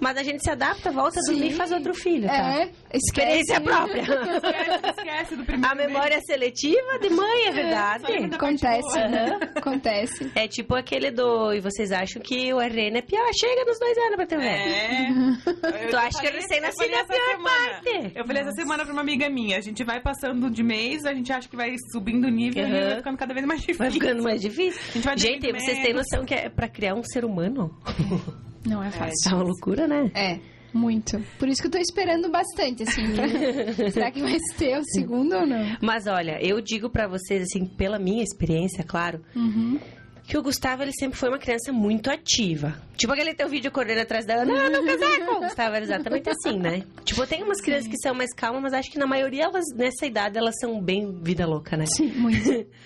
Mas 0.00 0.16
a 0.18 0.22
gente 0.22 0.42
se 0.42 0.50
adapta, 0.50 0.90
volta 0.90 1.18
a 1.20 1.22
dormir 1.30 1.48
e 1.48 1.54
faz 1.54 1.72
outro 1.72 1.94
filho, 1.94 2.26
tá? 2.26 2.60
É, 2.60 2.70
Experiência 2.92 3.54
esquece. 3.54 3.60
própria. 3.64 4.02
Esquece, 4.36 4.86
esquece 4.98 5.36
do 5.36 5.44
primeiro 5.44 5.72
A 5.72 5.74
memória 5.74 6.20
seletiva 6.20 6.98
de 7.00 7.08
mãe, 7.10 7.46
é 7.46 7.50
verdade. 7.52 8.04
Acontece, 8.34 8.98
Aham. 8.98 9.08
né? 9.08 9.38
Acontece. 9.54 10.30
É 10.34 10.46
tipo 10.46 10.74
aquele 10.74 11.10
do. 11.10 11.52
E 11.54 11.60
vocês 11.60 11.92
acham 11.92 12.20
que 12.20 12.52
o 12.52 12.58
RN 12.60 12.96
é 12.98 13.02
pior? 13.02 13.26
Chega 13.38 13.64
nos 13.64 13.78
dois 13.78 13.96
anos 13.98 14.16
pra 14.16 14.26
ter 14.26 14.36
um 14.36 14.40
velho. 14.40 14.70
É. 14.70 15.84
Eu- 15.86 15.90
Tu 15.90 15.96
acha 15.96 16.20
que 16.20 16.28
recém-nascido 16.28 16.84
eu 16.84 16.88
falei 16.88 16.94
é 16.94 16.96
a 16.96 17.00
essa 17.00 17.12
pior 17.12 17.36
semana. 17.36 17.72
parte? 17.72 18.12
Eu 18.18 18.26
falei 18.26 18.42
essa 18.42 18.52
semana 18.52 18.84
pra 18.84 18.92
uma 18.92 19.02
amiga 19.02 19.28
minha. 19.30 19.56
A 19.56 19.60
gente 19.60 19.82
vai 19.84 20.00
passando 20.06 20.48
de 20.48 20.62
mês, 20.62 21.04
a 21.04 21.12
gente 21.12 21.32
acha 21.32 21.48
que 21.48 21.56
vai 21.56 21.74
subindo 21.90 22.26
o 22.26 22.30
nível 22.30 22.62
e 22.62 22.66
Uhum. 22.72 22.80
vai 22.86 22.96
ficando 22.98 23.16
cada 23.18 23.34
vez 23.34 23.44
mais 23.46 23.60
difícil. 23.60 23.78
Vai 23.78 23.90
ficando 23.90 24.22
mais 24.22 24.40
difícil. 24.40 24.80
gente 24.92 25.04
vai 25.04 25.18
Gente, 25.18 25.52
vocês 25.52 25.82
têm 25.82 25.92
noção 25.92 26.24
que 26.24 26.32
é 26.34 26.48
pra 26.48 26.68
criar 26.68 26.94
um 26.94 27.02
ser 27.02 27.24
humano? 27.24 27.76
Não 28.64 28.82
é 28.82 28.88
É 28.88 28.90
fácil. 28.92 29.32
uma 29.34 29.42
loucura, 29.42 29.86
né? 29.88 30.10
É, 30.14 30.38
muito. 30.72 31.20
Por 31.38 31.48
isso 31.48 31.60
que 31.60 31.66
eu 31.68 31.70
tô 31.72 31.78
esperando 31.78 32.28
bastante, 32.30 32.82
assim. 32.84 33.02
Será 33.92 34.10
que 34.10 34.20
vai 34.20 34.36
ter 34.58 34.78
o 34.78 34.84
segundo 34.84 35.34
ou 35.36 35.46
não? 35.46 35.76
Mas 35.82 36.06
olha, 36.06 36.38
eu 36.40 36.60
digo 36.60 36.88
pra 36.90 37.06
vocês, 37.08 37.42
assim, 37.42 37.64
pela 37.64 37.98
minha 37.98 38.22
experiência, 38.22 38.84
claro, 38.84 39.20
Uhum. 39.34 39.78
Que 40.26 40.36
o 40.36 40.42
Gustavo, 40.42 40.82
ele 40.82 40.92
sempre 40.92 41.16
foi 41.16 41.28
uma 41.28 41.38
criança 41.38 41.72
muito 41.72 42.10
ativa. 42.10 42.74
Tipo 42.96 43.12
aquele 43.12 43.34
teu 43.34 43.48
vídeo 43.48 43.70
correndo 43.70 44.00
atrás 44.00 44.26
dela, 44.26 44.44
não, 44.44 44.54
meu 44.70 44.84
casaco! 44.84 45.36
O 45.36 45.40
Gustavo 45.40 45.76
era 45.76 45.84
exatamente 45.84 46.28
assim, 46.28 46.58
né? 46.58 46.82
Tipo, 47.04 47.26
tem 47.26 47.42
umas 47.42 47.60
crianças 47.60 47.86
que 47.88 47.96
são 47.98 48.14
mais 48.14 48.34
calmas, 48.34 48.62
mas 48.62 48.72
acho 48.72 48.90
que 48.90 48.98
na 48.98 49.06
maioria, 49.06 49.44
elas, 49.44 49.64
nessa 49.74 50.04
idade, 50.04 50.36
elas 50.36 50.54
são 50.60 50.80
bem 50.80 51.12
vida 51.22 51.46
louca, 51.46 51.76
né? 51.76 51.86
Sim, 51.86 52.08
muito. 52.12 52.66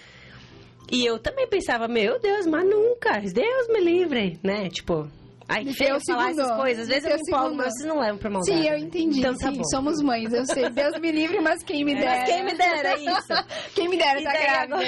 E 0.92 1.06
eu 1.06 1.20
também 1.20 1.46
pensava, 1.46 1.86
meu 1.86 2.18
Deus, 2.18 2.46
mas 2.46 2.68
nunca, 2.68 3.20
Deus 3.20 3.68
me 3.68 3.78
livre, 3.78 4.40
né? 4.42 4.68
Tipo, 4.68 5.08
ai, 5.50 5.64
que 5.64 5.74
feio 5.74 5.98
falar 6.06 6.24
segundo. 6.26 6.40
essas 6.40 6.56
coisas. 6.56 6.82
Às 6.82 6.88
vezes 6.88 7.04
eu 7.04 7.10
o 7.10 7.14
me 7.16 7.22
empolgo, 7.22 7.44
segundo. 7.44 7.56
mas 7.58 7.72
vocês 7.74 7.88
não 7.88 8.00
levam 8.00 8.18
pra 8.18 8.30
maldade. 8.30 8.58
Sim, 8.62 8.68
eu 8.68 8.78
entendi. 8.78 9.18
Então 9.20 9.36
tá 9.36 9.50
sim, 9.50 9.56
bom. 9.58 9.64
somos 9.64 10.02
mães, 10.02 10.32
eu 10.32 10.44
sei. 10.46 10.70
Deus 10.70 10.98
me 11.00 11.12
livre, 11.12 11.40
mas 11.40 11.62
quem 11.62 11.84
me 11.84 11.94
dera. 11.94 12.10
Mas 12.20 12.28
quem 12.28 12.44
me 12.44 12.54
dera, 12.54 12.88
é 12.88 12.98
isso. 13.02 13.44
Quem 13.74 13.88
me 13.88 13.96
dera 13.96 14.20
E 14.20 14.24
tá 14.24 14.32
daí 14.32 14.42
grávida. 14.42 14.74
agora... 14.74 14.86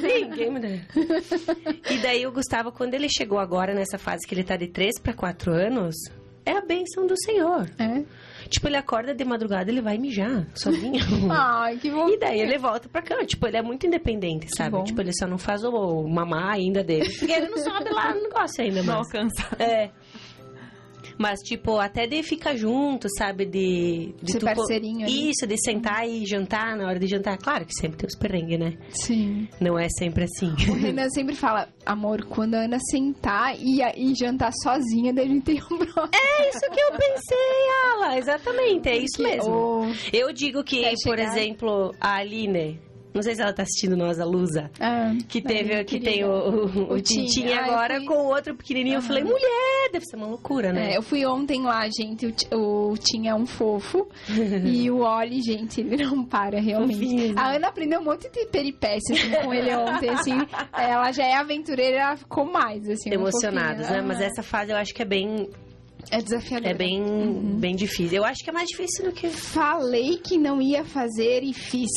Sim, 0.00 0.30
quem 0.30 0.50
me 0.50 0.60
dera. 0.60 0.80
E 1.90 1.98
daí 1.98 2.26
o 2.26 2.32
Gustavo, 2.32 2.72
quando 2.72 2.94
ele 2.94 3.08
chegou 3.08 3.38
agora 3.38 3.74
nessa 3.74 3.98
fase 3.98 4.26
que 4.26 4.34
ele 4.34 4.44
tá 4.44 4.56
de 4.56 4.68
3 4.68 5.00
para 5.00 5.12
4 5.12 5.52
anos, 5.52 5.94
é 6.44 6.52
a 6.52 6.60
bênção 6.60 7.06
do 7.06 7.14
Senhor. 7.22 7.68
É? 7.78 8.02
Tipo, 8.48 8.66
ele 8.68 8.76
acorda 8.76 9.14
de 9.14 9.24
madrugada, 9.24 9.70
ele 9.70 9.80
vai 9.80 9.96
mijar 9.96 10.46
sozinho. 10.54 11.00
Ai, 11.30 11.78
que 11.78 11.90
bom. 11.90 12.08
E 12.08 12.18
daí 12.18 12.40
ele 12.40 12.58
volta 12.58 12.88
pra 12.88 13.00
cama. 13.00 13.24
Tipo, 13.24 13.46
ele 13.46 13.56
é 13.56 13.62
muito 13.62 13.86
independente, 13.86 14.48
sabe? 14.56 14.82
Tipo, 14.84 15.00
ele 15.00 15.12
só 15.16 15.26
não 15.26 15.38
faz 15.38 15.62
o 15.64 16.06
mamar 16.08 16.50
ainda 16.54 16.82
dele. 16.82 17.08
Porque 17.18 17.32
ele 17.32 17.48
não 17.48 17.58
sobe 17.58 17.90
lá 17.90 18.14
no 18.14 18.22
negócio 18.22 18.62
ainda, 18.62 18.82
Não 18.82 18.98
mas... 18.98 19.06
alcança. 19.06 19.56
É. 19.58 19.90
Mas, 21.18 21.40
tipo, 21.40 21.78
até 21.78 22.06
de 22.06 22.22
ficar 22.22 22.56
junto, 22.56 23.08
sabe? 23.16 23.44
De. 23.44 24.14
de 24.22 24.32
Ser 24.32 24.38
tu 24.38 24.44
parceirinho 24.44 25.06
ali. 25.06 25.30
Isso, 25.30 25.46
de 25.46 25.56
sentar 25.62 26.08
e 26.08 26.24
jantar 26.26 26.76
na 26.76 26.86
hora 26.86 26.98
de 26.98 27.06
jantar. 27.06 27.38
Claro 27.38 27.64
que 27.64 27.74
sempre 27.74 27.98
tem 27.98 28.06
os 28.06 28.16
perrengues, 28.16 28.58
né? 28.58 28.76
Sim. 28.90 29.48
Não 29.60 29.78
é 29.78 29.88
sempre 29.88 30.24
assim. 30.24 30.52
O 30.70 30.74
Renan 30.74 31.08
sempre 31.14 31.34
fala, 31.34 31.68
amor, 31.84 32.24
quando 32.26 32.54
a 32.54 32.64
Ana 32.64 32.78
sentar 32.90 33.54
e, 33.58 33.80
e 33.96 34.14
jantar 34.14 34.52
sozinha, 34.62 35.12
daí 35.12 35.26
a 35.26 35.28
gente 35.28 35.44
tem 35.44 35.56
um 35.56 35.78
próximo. 35.78 36.10
É 36.14 36.48
isso 36.48 36.60
que 36.60 36.80
eu 36.80 36.92
pensei, 36.92 37.68
Ala. 37.92 38.18
Exatamente, 38.18 38.88
é 38.88 38.96
isso 38.98 39.22
mesmo. 39.22 39.92
Eu 40.12 40.32
digo 40.32 40.62
que, 40.64 40.82
por 41.04 41.18
exemplo, 41.18 41.94
a 42.00 42.16
Aline. 42.16 42.80
Não 43.14 43.22
sei 43.22 43.34
se 43.34 43.42
ela 43.42 43.52
tá 43.52 43.62
assistindo 43.62 43.96
nós, 43.96 44.18
a 44.18 44.24
Lusa. 44.24 44.70
Ah, 44.80 45.12
Que 45.28 45.40
teve, 45.42 45.84
que 45.84 45.98
querida. 45.98 46.10
tem 46.10 46.24
o, 46.24 46.30
o, 46.30 46.92
O 46.94 47.00
Tintin. 47.00 47.44
Ai, 47.48 47.52
agora 47.70 47.96
fui- 47.98 48.06
com 48.06 48.14
o 48.14 48.26
outro 48.28 48.54
pequenininho. 48.54 48.96
Eu 48.96 49.02
falei, 49.02 49.22
mulher, 49.22 49.90
deve 49.92 50.04
ser 50.06 50.16
uma 50.16 50.26
loucura, 50.28 50.72
né? 50.72 50.92
É, 50.92 50.96
eu 50.96 51.02
fui 51.02 51.24
ontem 51.26 51.62
lá, 51.62 51.86
gente, 51.88 52.26
o, 52.52 52.92
o 52.92 52.96
Tim 52.96 53.28
é 53.28 53.34
um 53.34 53.44
fofo 53.44 54.08
e 54.64 54.90
o 54.90 55.00
Oli, 55.00 55.42
gente, 55.42 55.80
ele 55.82 56.04
não 56.04 56.24
para 56.24 56.58
realmente. 56.60 56.94
Fofinho. 56.94 57.34
A 57.38 57.52
Ana 57.54 57.68
aprendeu 57.68 58.00
um 58.00 58.04
monte 58.04 58.30
de 58.30 58.46
peripécias 58.46 59.18
assim, 59.18 59.30
com 59.44 59.52
ele 59.52 59.74
ontem, 59.76 60.08
assim. 60.08 60.38
Ela 60.72 61.12
já 61.12 61.24
é 61.24 61.34
aventureira, 61.34 61.98
ela 61.98 62.16
ficou 62.16 62.44
mais, 62.50 62.88
assim. 62.88 63.10
Emocionados, 63.12 63.88
né? 63.90 64.00
Mas 64.00 64.20
Ah, 64.20 64.24
essa 64.24 64.42
fase 64.42 64.72
eu 64.72 64.76
acho 64.76 64.94
que 64.94 65.02
é 65.02 65.04
bem, 65.04 65.48
É 66.10 66.18
desafiador. 66.22 66.68
é 66.70 66.74
bem, 66.74 67.00
Uhum. 67.02 67.58
bem 67.58 67.76
difícil. 67.76 68.16
Eu 68.18 68.24
acho 68.24 68.42
que 68.42 68.50
é 68.50 68.52
mais 68.52 68.68
difícil 68.68 69.04
do 69.04 69.12
que. 69.12 69.28
Falei 69.28 70.16
que 70.16 70.38
não 70.38 70.60
ia 70.62 70.84
fazer 70.84 71.42
e 71.42 71.52
fiz. 71.52 71.90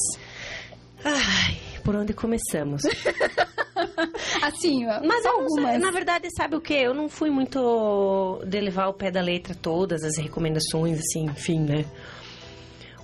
Ai, 1.06 1.58
por 1.84 1.95
onde 1.95 2.14
começamos? 2.14 2.82
Assim, 4.41 4.86
Mas 4.86 5.26
algumas. 5.26 5.72
sei, 5.72 5.78
na 5.78 5.91
verdade, 5.91 6.28
sabe 6.36 6.56
o 6.56 6.62
que? 6.62 6.74
Eu 6.74 6.93
não 6.93 7.08
fui 7.10 7.30
muito 7.30 8.41
de 8.45 8.60
levar 8.60 8.86
ao 8.86 8.93
pé 8.93 9.12
da 9.12 9.22
letra 9.22 9.56
todas 9.56 10.03
as 10.03 10.18
recomendações, 10.18 10.99
assim, 10.99 11.26
enfim, 11.26 11.60
né? 11.60 11.86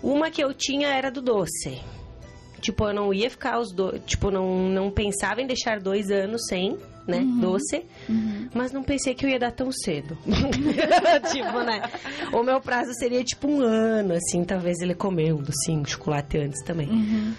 Uma 0.01 0.29
que 0.31 0.43
eu 0.43 0.53
tinha 0.53 0.89
era 0.89 1.11
do 1.11 1.21
doce. 1.21 1.79
Tipo, 2.59 2.85
eu 2.85 2.93
não 2.93 3.13
ia 3.13 3.29
ficar 3.29 3.59
os 3.59 3.73
dois. 3.73 4.01
Tipo, 4.05 4.29
não, 4.29 4.69
não 4.69 4.91
pensava 4.91 5.41
em 5.41 5.47
deixar 5.47 5.79
dois 5.79 6.11
anos 6.11 6.45
sem, 6.47 6.77
né? 7.07 7.23
Doce. 7.39 7.83
Mas 8.53 8.71
não 8.71 8.83
pensei 8.83 9.13
que 9.13 9.25
eu 9.25 9.29
ia 9.29 9.39
dar 9.39 9.51
tão 9.51 9.71
cedo. 9.71 10.17
tipo, 11.31 11.59
né? 11.63 11.81
O 12.31 12.43
meu 12.43 12.61
prazo 12.61 12.93
seria 12.93 13.23
tipo 13.23 13.47
um 13.47 13.61
ano, 13.61 14.13
assim, 14.13 14.43
talvez 14.43 14.79
ele 14.79 14.93
comer 14.95 15.33
docinho, 15.33 15.81
um 15.81 15.85
chocolate 15.85 16.37
antes 16.37 16.63
também. 16.63 16.89
Uhum. 16.89 17.33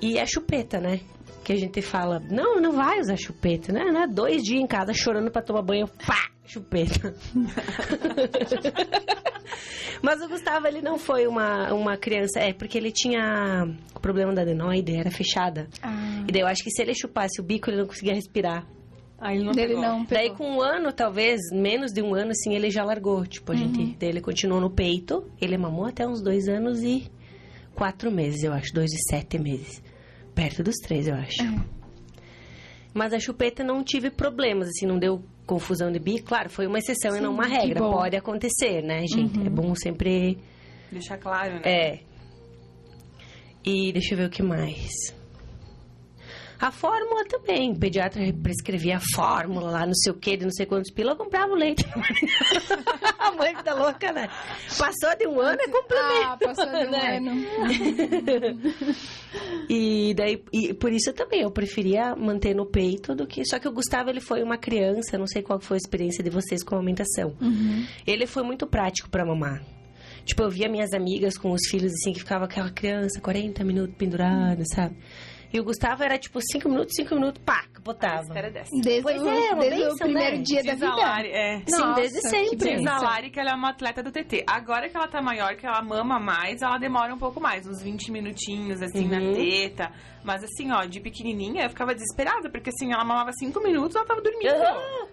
E 0.00 0.18
a 0.18 0.26
chupeta, 0.26 0.80
né? 0.80 1.00
Que 1.42 1.52
a 1.52 1.56
gente 1.56 1.82
fala, 1.82 2.20
não, 2.30 2.60
não 2.60 2.72
vai 2.72 3.00
usar 3.00 3.16
chupeta, 3.16 3.72
né? 3.72 3.84
né? 3.84 4.06
Dois 4.06 4.42
dias 4.42 4.60
em 4.60 4.66
casa 4.66 4.92
chorando 4.94 5.30
pra 5.30 5.42
tomar 5.42 5.62
banho, 5.62 5.86
pá, 6.06 6.30
chupeta. 6.46 7.14
Mas 10.02 10.20
o 10.20 10.28
Gustavo, 10.28 10.66
ele 10.66 10.82
não 10.82 10.98
foi 10.98 11.26
uma, 11.26 11.72
uma 11.72 11.96
criança, 11.96 12.38
é, 12.40 12.52
porque 12.52 12.76
ele 12.76 12.92
tinha 12.92 13.66
o 13.94 14.00
problema 14.00 14.34
da 14.34 14.42
adenoide, 14.42 14.94
era 14.94 15.10
fechada. 15.10 15.68
Ah, 15.82 16.24
E 16.28 16.32
daí 16.32 16.42
eu 16.42 16.46
acho 16.46 16.62
que 16.62 16.70
se 16.70 16.82
ele 16.82 16.94
chupasse 16.94 17.40
o 17.40 17.44
bico, 17.44 17.70
ele 17.70 17.78
não 17.78 17.86
conseguia 17.86 18.14
respirar. 18.14 18.66
Aí 19.18 19.36
ele 19.36 19.44
não 19.44 19.54
pegou. 19.54 19.80
não 19.80 20.04
Daí 20.04 20.30
com 20.30 20.56
um 20.56 20.60
ano, 20.60 20.92
talvez, 20.92 21.40
menos 21.52 21.92
de 21.92 22.02
um 22.02 22.14
ano, 22.14 22.32
assim, 22.32 22.54
ele 22.54 22.70
já 22.70 22.84
largou. 22.84 23.24
Tipo, 23.24 23.52
a 23.52 23.54
gente, 23.54 23.96
daí 23.98 24.10
ele 24.10 24.20
continuou 24.20 24.60
no 24.60 24.68
peito, 24.68 25.24
ele 25.40 25.56
mamou 25.56 25.86
até 25.86 26.06
uns 26.06 26.20
dois 26.20 26.48
anos 26.48 26.82
e 26.82 27.10
quatro 27.74 28.10
meses, 28.10 28.42
eu 28.42 28.52
acho, 28.52 28.72
dois 28.72 28.90
e 28.92 28.98
sete 29.10 29.38
meses. 29.38 29.82
Perto 30.34 30.62
dos 30.62 30.76
três, 30.76 31.06
eu 31.06 31.14
acho. 31.14 31.42
Mas 32.92 33.12
a 33.12 33.18
chupeta 33.18 33.64
não 33.64 33.82
tive 33.82 34.10
problemas, 34.10 34.68
assim, 34.68 34.86
não 34.86 34.98
deu 34.98 35.22
confusão 35.46 35.90
de 35.90 35.98
bico. 35.98 36.28
Claro, 36.28 36.48
foi 36.48 36.66
uma 36.66 36.78
exceção 36.78 37.16
e 37.16 37.20
não 37.20 37.32
uma 37.32 37.46
regra. 37.46 37.80
Pode 37.80 38.16
acontecer, 38.16 38.82
né, 38.82 39.04
gente? 39.06 39.46
É 39.46 39.50
bom 39.50 39.74
sempre. 39.74 40.38
Deixar 40.90 41.18
claro, 41.18 41.54
né? 41.54 41.62
É. 41.64 42.00
E 43.64 43.92
deixa 43.92 44.14
eu 44.14 44.18
ver 44.18 44.26
o 44.26 44.30
que 44.30 44.42
mais. 44.42 45.14
A 46.64 46.70
fórmula 46.70 47.26
também. 47.26 47.72
O 47.72 47.78
pediatra 47.78 48.22
prescrevia 48.42 48.96
a 48.96 49.00
fórmula 49.14 49.70
lá, 49.70 49.84
não 49.84 49.92
sei 49.92 50.10
o 50.10 50.14
que, 50.14 50.34
de 50.34 50.44
não 50.46 50.50
sei 50.50 50.64
quantos 50.64 50.90
pila, 50.90 51.12
eu 51.12 51.16
comprava 51.16 51.52
o 51.52 51.54
leite. 51.54 51.84
a 53.20 53.32
mãe 53.32 53.54
fica 53.54 53.74
louca, 53.74 54.10
né? 54.10 54.30
Passou 54.78 55.14
de 55.18 55.26
um 55.26 55.38
ano, 55.42 55.58
é 55.60 55.68
complemento. 55.68 56.24
Ah, 56.24 56.38
passou 56.38 56.64
de 56.64 56.86
um 56.86 56.90
né? 56.90 57.18
ano. 57.18 58.94
E 59.68 60.14
daí, 60.14 60.42
e 60.52 60.72
por 60.72 60.92
isso 60.92 61.12
também, 61.12 61.40
eu 61.40 61.50
preferia 61.50 62.14
manter 62.14 62.54
no 62.54 62.64
peito 62.64 63.14
do 63.14 63.26
que. 63.26 63.44
Só 63.44 63.58
que 63.58 63.68
o 63.68 63.72
Gustavo, 63.72 64.08
ele 64.08 64.20
foi 64.20 64.42
uma 64.42 64.56
criança, 64.56 65.18
não 65.18 65.26
sei 65.26 65.42
qual 65.42 65.60
foi 65.60 65.76
a 65.76 65.78
experiência 65.78 66.22
de 66.22 66.30
vocês 66.30 66.62
com 66.62 66.76
a 66.76 66.78
amamentação. 66.78 67.36
Uhum. 67.40 67.84
Ele 68.06 68.26
foi 68.26 68.42
muito 68.42 68.66
prático 68.66 69.10
pra 69.10 69.26
mamar. 69.26 69.62
Tipo, 70.24 70.44
eu 70.44 70.50
via 70.50 70.68
minhas 70.68 70.92
amigas 70.92 71.36
com 71.36 71.50
os 71.50 71.68
filhos 71.68 71.92
assim, 71.92 72.12
que 72.12 72.20
ficava 72.20 72.44
aquela 72.44 72.70
criança, 72.70 73.20
40 73.20 73.64
minutos 73.64 73.96
pendurada, 73.96 74.62
sabe? 74.72 74.96
E 75.54 75.60
o 75.60 75.62
Gustavo 75.64 76.02
era 76.02 76.18
tipo 76.18 76.40
5 76.40 76.68
minutos, 76.68 76.94
5 76.96 77.14
minutos, 77.14 77.40
pá, 77.44 77.62
capotava. 77.72 78.22
Espera 78.22 78.50
dessa. 78.50 78.70
Desde, 78.82 79.02
Pois 79.02 79.22
o, 79.22 79.28
é, 79.28 79.54
desde 79.54 79.54
o 79.54 79.58
bênção, 79.88 79.96
primeiro 79.98 80.36
né? 80.38 80.42
dia 80.42 80.64
da 80.64 80.72
Diz 80.72 80.80
vida. 80.80 80.94
Lari, 80.96 81.28
é. 81.28 81.58
Sim, 81.58 81.78
Nossa, 81.78 82.00
desde 82.00 82.20
sempre. 82.28 82.56
Diz 82.56 82.66
bênção. 82.78 82.92
a 82.96 83.00
Lari 83.00 83.30
que 83.30 83.38
ela 83.38 83.50
é 83.50 83.54
uma 83.54 83.70
atleta 83.70 84.02
do 84.02 84.10
TT. 84.10 84.44
Agora 84.48 84.88
que 84.88 84.96
ela 84.96 85.06
tá 85.06 85.22
maior, 85.22 85.54
que 85.54 85.64
ela 85.64 85.80
mama 85.80 86.18
mais, 86.18 86.60
ela 86.60 86.76
demora 86.76 87.14
um 87.14 87.18
pouco 87.18 87.40
mais, 87.40 87.68
uns 87.68 87.80
20 87.80 88.10
minutinhos, 88.10 88.82
assim, 88.82 89.06
na 89.06 89.18
Uhum. 89.20 89.32
teta. 89.32 89.92
Mas 90.24 90.42
assim, 90.42 90.72
ó, 90.72 90.84
de 90.86 90.98
pequenininha, 91.00 91.62
eu 91.62 91.68
ficava 91.70 91.94
desesperada, 91.94 92.50
porque 92.50 92.70
assim, 92.70 92.92
ela 92.92 93.04
mamava 93.04 93.30
5 93.32 93.60
minutos, 93.62 93.94
ela 93.94 94.04
tava 94.04 94.20
dormindo. 94.20 94.50
Ah! 94.60 95.06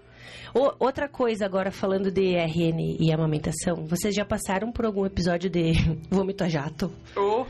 O- 0.56 0.74
outra 0.86 1.08
coisa 1.08 1.46
agora, 1.46 1.72
falando 1.72 2.12
de 2.12 2.36
RN 2.36 2.98
e 3.00 3.12
amamentação, 3.14 3.86
vocês 3.86 4.14
já 4.14 4.26
passaram 4.26 4.72
por 4.72 4.86
algum 4.86 5.06
episódio 5.06 5.50
de 5.52 5.72
vômito 6.10 6.44
a 6.44 6.50
jato? 6.50 6.92
Oh, 7.16 7.46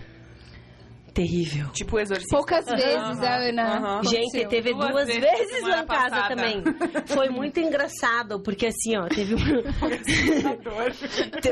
Terrível. 1.13 1.67
Tipo 1.73 1.97
o 1.97 1.99
exorcista. 1.99 2.35
Poucas 2.37 2.65
vezes 2.65 3.21
a 3.21 3.35
Ana. 3.35 3.77
Aham. 3.77 4.03
Gente, 4.03 4.15
aconteceu. 4.37 4.49
teve 4.49 4.73
Duas 4.73 4.89
duas, 4.91 5.05
vezes 5.07 5.21
vezes, 5.21 5.63
lá 5.63 5.81
em 5.81 5.85
casa 5.85 6.09
passada. 6.09 6.35
também. 6.35 6.63
Foi 7.07 7.29
muito 7.29 7.59
engraçado, 7.59 8.39
porque 8.41 8.67
assim, 8.67 8.95
ó, 8.97 9.07
teve 9.07 9.35
um... 9.35 9.37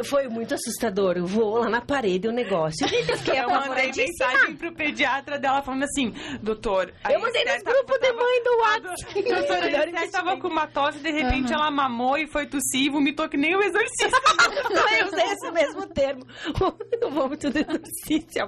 Foi 0.05 0.27
muito 0.29 0.53
assustador. 0.53 1.17
Eu 1.17 1.25
vou 1.25 1.57
lá 1.59 1.69
na 1.69 1.81
parede 1.81 2.27
o 2.27 2.31
negócio. 2.31 2.87
Gente, 2.87 3.09
eu 3.11 3.17
fiquei 3.17 3.39
Eu 3.39 3.49
mandei 3.49 3.91
mensagem 3.95 4.55
pro 4.55 4.73
pediatra 4.73 5.37
dela 5.37 5.61
falando 5.61 5.83
assim, 5.83 6.13
doutor... 6.41 6.93
a 7.03 7.11
Eu 7.11 7.19
mandei 7.19 7.43
Esther 7.43 7.61
grupos 7.63 7.99
de 7.99 8.13
mãe 8.13 8.43
do 8.43 8.49
A 8.59 8.89
WhatsApp. 8.89 9.23
doutora 9.23 9.65
Melhor 9.65 9.87
Esther 9.87 10.11
tava 10.11 10.37
com 10.39 10.47
uma 10.47 10.67
tosse, 10.67 10.99
de 10.99 11.11
repente 11.11 11.53
ela 11.53 11.69
mamou 11.69 12.17
e 12.17 12.27
foi 12.27 12.45
tossir 12.47 12.83
e 12.85 12.89
vomitou 12.89 13.27
que 13.27 13.37
nem 13.37 13.55
o 13.55 13.61
exorcista. 13.61 14.09
Eu 14.99 15.07
usei 15.07 15.25
esse 15.25 15.51
mesmo 15.51 15.85
termo. 15.93 16.25
O 17.01 17.09
vômito 17.11 17.49
de 17.49 17.65
notícia. 17.65 18.47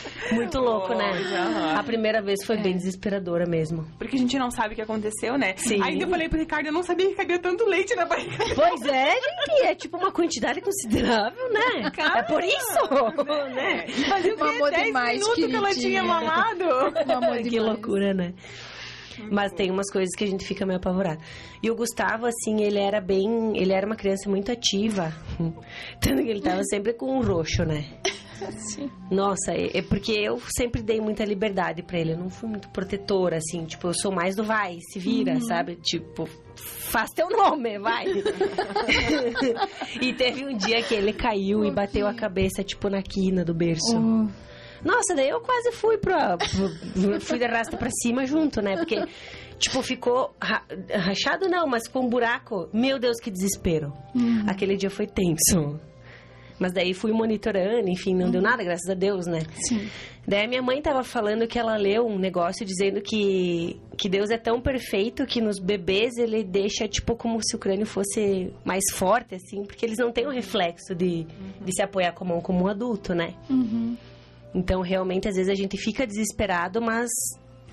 Muito 0.32 0.58
louco, 0.58 0.94
né? 0.94 1.10
Pois, 1.12 1.32
aham. 1.32 1.74
A 1.78 1.82
primeira 1.82 2.22
vez 2.22 2.44
foi 2.44 2.56
bem 2.56 2.76
desesperadora 2.76 3.46
mesmo. 3.46 3.86
Porque 3.98 4.16
a 4.16 4.18
gente 4.18 4.38
não 4.38 4.50
sabe 4.50 4.72
o 4.72 4.76
que 4.76 4.82
aconteceu, 4.82 5.38
né? 5.38 5.54
Sim. 5.56 5.82
Ainda 5.82 6.04
eu 6.04 6.08
falei 6.08 6.28
pro 6.28 6.38
Ricardo, 6.38 6.66
eu 6.66 6.72
não 6.72 6.82
sabia 6.82 7.08
que 7.08 7.14
cabia 7.14 7.38
tanto 7.38 7.64
leite 7.64 7.94
na 7.94 8.04
barriga. 8.04 8.44
Pois 8.54 8.82
é, 8.82 9.12
gente, 9.12 9.62
é 9.64 9.74
tipo 9.74 9.96
uma 9.96 10.10
quantidade 10.10 10.60
considerável, 10.60 11.52
né? 11.52 11.90
é 12.16 12.22
por 12.22 12.42
isso, 12.42 13.54
né? 13.54 13.86
Fazia 14.08 14.34
o 14.34 14.36
quê? 14.36 14.44
Mamou 14.44 14.70
10 14.70 14.84
demais, 14.84 15.18
minutos 15.20 15.46
que 15.46 15.54
ela 15.54 15.74
tinha 15.74 16.02
mamado. 16.02 16.64
Mamou 17.06 17.36
que 17.36 17.50
demais. 17.50 17.72
loucura, 17.72 18.14
né? 18.14 18.34
Mas 19.30 19.52
tem 19.52 19.70
umas 19.70 19.90
coisas 19.90 20.14
que 20.14 20.24
a 20.24 20.26
gente 20.26 20.44
fica 20.46 20.66
meio 20.66 20.78
apavorado. 20.78 21.20
E 21.62 21.70
o 21.70 21.74
Gustavo, 21.74 22.26
assim, 22.26 22.62
ele 22.62 22.78
era 22.78 23.00
bem. 23.00 23.56
Ele 23.56 23.72
era 23.72 23.86
uma 23.86 23.96
criança 23.96 24.28
muito 24.28 24.52
ativa. 24.52 25.12
Tanto 26.00 26.22
que 26.22 26.28
ele 26.28 26.42
tava 26.42 26.62
sempre 26.64 26.92
com 26.92 27.18
um 27.18 27.22
roxo, 27.22 27.64
né? 27.64 27.84
Nossa, 29.10 29.52
é 29.52 29.78
é 29.78 29.82
porque 29.82 30.12
eu 30.12 30.40
sempre 30.56 30.82
dei 30.82 31.00
muita 31.00 31.24
liberdade 31.24 31.82
pra 31.82 31.98
ele. 31.98 32.12
Eu 32.12 32.18
não 32.18 32.28
fui 32.30 32.48
muito 32.48 32.68
protetora, 32.70 33.36
assim. 33.38 33.64
Tipo, 33.64 33.88
eu 33.88 33.94
sou 33.94 34.12
mais 34.12 34.34
do 34.36 34.44
vai, 34.44 34.78
se 34.92 34.98
vira, 34.98 35.38
sabe? 35.40 35.76
Tipo, 35.76 36.28
faz 36.56 37.10
teu 37.10 37.28
nome, 37.28 37.78
vai. 37.78 38.06
e 40.00 40.12
teve 40.14 40.44
um 40.44 40.56
dia 40.56 40.82
que 40.82 40.94
ele 40.94 41.12
caiu 41.12 41.64
e 41.64 41.70
bateu 41.70 42.06
a 42.06 42.14
cabeça, 42.14 42.62
tipo, 42.62 42.88
na 42.88 43.02
quina 43.02 43.44
do 43.44 43.54
berço. 43.54 43.96
Oh, 43.96 44.28
Nossa, 44.84 45.14
daí 45.14 45.28
eu 45.28 45.40
quase 45.40 45.72
fui 45.72 45.98
pra. 45.98 46.36
fui 47.20 47.38
de 47.38 47.46
rasta 47.46 47.76
pra 47.76 47.88
cima 48.02 48.24
junto, 48.26 48.60
né? 48.60 48.76
Porque, 48.76 49.04
tipo, 49.58 49.82
ficou. 49.82 50.34
ra- 50.40 50.64
rachado 50.94 51.48
não, 51.48 51.66
mas 51.66 51.86
ficou 51.86 52.04
um 52.04 52.08
buraco. 52.08 52.68
Meu 52.72 52.98
Deus, 52.98 53.16
que 53.20 53.30
desespero. 53.30 53.92
Aquele 54.46 54.76
dia 54.76 54.90
foi 54.90 55.06
tenso. 55.06 55.80
Mas 56.58 56.72
daí 56.72 56.94
fui 56.94 57.12
monitorando, 57.12 57.88
enfim, 57.88 58.14
não 58.14 58.30
deu 58.30 58.40
nada, 58.40 58.64
graças 58.64 58.88
a 58.88 58.94
Deus, 58.94 59.26
né? 59.26 59.40
sim. 59.68 59.88
Daí 60.26 60.48
minha 60.48 60.62
mãe 60.62 60.82
tava 60.82 61.04
falando 61.04 61.46
que 61.46 61.56
ela 61.56 61.76
leu 61.76 62.04
um 62.04 62.18
negócio 62.18 62.66
dizendo 62.66 63.00
que, 63.00 63.80
que 63.96 64.08
Deus 64.08 64.28
é 64.28 64.36
tão 64.36 64.60
perfeito 64.60 65.24
que 65.24 65.40
nos 65.40 65.60
bebês 65.60 66.16
ele 66.16 66.42
deixa, 66.42 66.88
tipo, 66.88 67.14
como 67.14 67.38
se 67.40 67.54
o 67.54 67.58
crânio 67.58 67.86
fosse 67.86 68.52
mais 68.64 68.82
forte, 68.92 69.36
assim, 69.36 69.64
porque 69.64 69.86
eles 69.86 69.98
não 69.98 70.10
têm 70.10 70.26
o 70.26 70.30
reflexo 70.30 70.96
de, 70.96 71.24
de 71.60 71.72
se 71.72 71.80
apoiar 71.80 72.12
com 72.12 72.24
a 72.24 72.28
mão 72.28 72.40
como 72.40 72.64
um 72.64 72.66
adulto, 72.66 73.14
né? 73.14 73.34
Uhum. 73.48 73.96
Então, 74.52 74.80
realmente, 74.80 75.28
às 75.28 75.36
vezes 75.36 75.50
a 75.50 75.54
gente 75.54 75.76
fica 75.76 76.04
desesperado, 76.04 76.80
mas, 76.80 77.08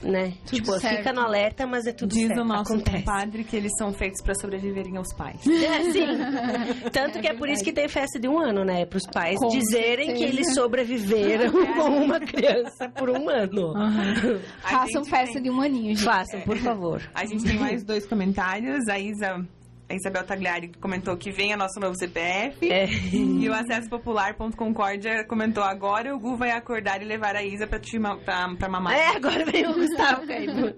né? 0.03 0.33
Tudo 0.45 0.55
tipo, 0.57 0.79
fica 0.79 1.11
no 1.13 1.21
alerta, 1.21 1.65
mas 1.65 1.85
é 1.87 1.91
tudo 1.93 2.09
Diz 2.13 2.27
certo. 2.27 2.41
o 2.41 2.45
nosso 2.45 2.73
acontece. 2.73 2.97
compadre 2.99 3.43
que 3.43 3.55
eles 3.55 3.71
são 3.77 3.91
feitos 3.93 4.21
pra 4.23 4.33
sobreviverem 4.35 4.97
aos 4.97 5.13
pais. 5.13 5.39
É, 5.47 5.91
sim. 5.91 6.89
Tanto 6.91 7.19
que 7.19 7.27
é 7.27 7.33
por 7.33 7.47
isso 7.49 7.63
que 7.63 7.71
tem 7.71 7.87
festa 7.87 8.19
de 8.19 8.27
um 8.27 8.37
ano, 8.39 8.63
né? 8.65 8.85
Para 8.85 8.97
os 8.97 9.07
pais 9.07 9.39
Com 9.39 9.47
dizerem 9.47 10.07
que 10.13 10.19
certeza. 10.19 10.33
eles 10.41 10.53
sobreviveram 10.53 11.51
com 11.75 11.89
uma 12.03 12.19
criança 12.19 12.89
por 12.89 13.09
um 13.09 13.29
ano. 13.29 13.73
A 14.63 14.69
Façam 14.69 15.03
festa 15.05 15.33
tem- 15.35 15.43
de 15.43 15.49
um 15.49 15.61
aninho, 15.61 15.95
gente. 15.95 16.03
Façam, 16.03 16.41
por 16.41 16.57
favor. 16.57 17.01
A 17.13 17.25
gente 17.25 17.43
tem 17.43 17.57
mais 17.57 17.83
dois 17.83 18.05
comentários. 18.05 18.87
A 18.89 18.99
Isa... 18.99 19.45
A 19.89 19.95
Isabel 19.95 20.23
Tagliari 20.23 20.71
comentou 20.81 21.15
que 21.17 21.29
venha 21.29 21.57
nosso 21.57 21.79
novo 21.79 21.93
CPF. 21.95 22.71
É. 22.71 22.85
E 23.13 23.47
o 23.47 23.53
Acesso 23.53 23.89
Popular.concórdia 23.89 25.25
comentou 25.27 25.61
agora 25.63 26.15
o 26.15 26.19
Gu 26.19 26.35
vai 26.37 26.51
acordar 26.51 27.01
e 27.01 27.05
levar 27.05 27.35
a 27.35 27.43
Isa 27.43 27.67
pra, 27.67 27.79
te 27.79 27.99
ma- 27.99 28.17
pra, 28.17 28.47
pra 28.55 28.69
mamar. 28.69 28.93
É, 28.93 29.07
agora 29.15 29.45
vem 29.45 29.67
o 29.67 29.73
Gustavo 29.73 30.25
caindo. 30.25 30.73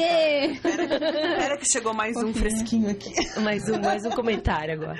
É. 0.00 0.46
Espera 0.52 1.56
que 1.58 1.66
chegou 1.70 1.92
mais 1.92 2.16
um 2.16 2.32
fresquinho 2.32 2.90
aqui. 2.90 3.12
Mais 3.40 3.68
um, 3.68 3.80
mais 3.80 4.04
um 4.06 4.10
comentário 4.10 4.74
agora. 4.74 4.98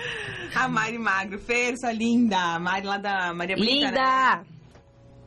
A 0.54 0.68
Mari 0.68 0.98
Magro. 0.98 1.38
Fer, 1.38 1.74
sua 1.78 1.92
linda. 1.92 2.36
A 2.36 2.58
Mari 2.58 2.86
lá 2.86 2.98
da 2.98 3.32
Maria 3.32 3.56
Bonita, 3.56 3.72
né? 3.72 3.86
Linda! 3.90 4.42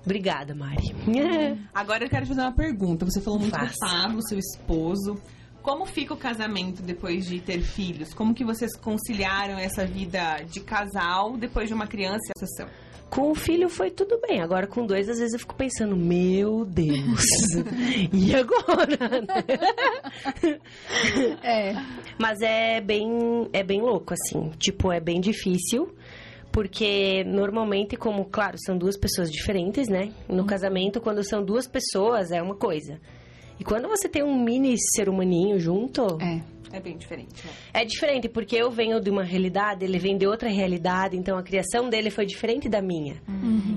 Obrigada, 0.03 0.53
Mari. 0.53 0.93
Agora 1.73 2.03
eu 2.05 2.09
quero 2.09 2.25
te 2.25 2.29
fazer 2.29 2.41
uma 2.41 2.53
pergunta. 2.55 3.05
Você 3.05 3.19
falou 3.21 3.39
muito 3.39 3.57
Faça. 3.57 3.73
do 3.73 3.79
Pablo, 3.79 4.21
seu 4.27 4.37
esposo. 4.37 5.15
Como 5.65 5.83
fica 5.87 6.13
o 6.13 6.17
casamento 6.17 6.83
depois 6.83 7.25
de 7.25 7.41
ter 7.41 7.59
filhos? 7.59 8.13
Como 8.13 8.35
que 8.35 8.45
vocês 8.45 8.75
conciliaram 8.77 9.57
essa 9.57 9.83
vida 9.83 10.43
de 10.43 10.59
casal 10.59 11.35
depois 11.37 11.67
de 11.67 11.73
uma 11.73 11.87
criança 11.87 12.19
e? 12.37 12.69
Com 13.09 13.31
o 13.31 13.35
filho 13.35 13.67
foi 13.67 13.89
tudo 13.89 14.21
bem. 14.27 14.43
Agora 14.43 14.67
com 14.67 14.85
dois, 14.85 15.09
às 15.09 15.17
vezes 15.17 15.33
eu 15.33 15.39
fico 15.39 15.55
pensando, 15.55 15.95
meu 15.97 16.65
Deus. 16.65 17.23
e 18.13 18.35
agora? 18.35 19.21
né? 19.21 20.59
É. 21.41 21.73
Mas 22.19 22.41
é 22.41 22.79
bem, 22.79 23.49
é 23.51 23.63
bem 23.63 23.81
louco, 23.81 24.13
assim. 24.13 24.51
Tipo, 24.59 24.91
é 24.91 24.99
bem 24.99 25.19
difícil. 25.19 25.95
Porque 26.51 27.23
normalmente, 27.23 27.97
como, 27.97 28.25
claro, 28.25 28.55
são 28.63 28.77
duas 28.77 28.95
pessoas 28.95 29.31
diferentes, 29.31 29.87
né? 29.87 30.13
No 30.29 30.45
casamento, 30.45 31.01
quando 31.01 31.27
são 31.27 31.43
duas 31.43 31.67
pessoas, 31.67 32.31
é 32.31 32.39
uma 32.39 32.55
coisa. 32.55 32.99
E 33.59 33.63
quando 33.63 33.87
você 33.87 34.07
tem 34.09 34.23
um 34.23 34.43
mini 34.43 34.75
ser 34.77 35.09
humaninho 35.09 35.59
junto, 35.59 36.01
É. 36.21 36.41
É 36.73 36.79
bem 36.81 36.97
diferente, 36.97 37.45
né? 37.45 37.51
é 37.73 37.85
diferente, 37.85 38.27
porque 38.27 38.57
eu 38.57 38.69
venho 38.69 38.99
de 38.99 39.09
uma 39.09 39.23
realidade, 39.23 39.85
ele 39.85 39.97
vem 39.97 40.17
de 40.17 40.27
outra 40.27 40.49
realidade, 40.49 41.15
então 41.15 41.37
a 41.37 41.43
criação 41.43 41.89
dele 41.89 42.09
foi 42.09 42.25
diferente 42.25 42.67
da 42.67 42.81
minha. 42.81 43.15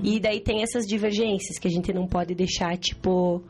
E 0.03 0.19
daí 0.19 0.41
tem 0.41 0.63
essas 0.63 0.85
divergências 0.85 1.57
que 1.57 1.67
a 1.67 1.71
gente 1.71 1.93
não 1.93 2.05
pode 2.05 2.35
deixar, 2.35 2.75
tipo, 2.77 3.41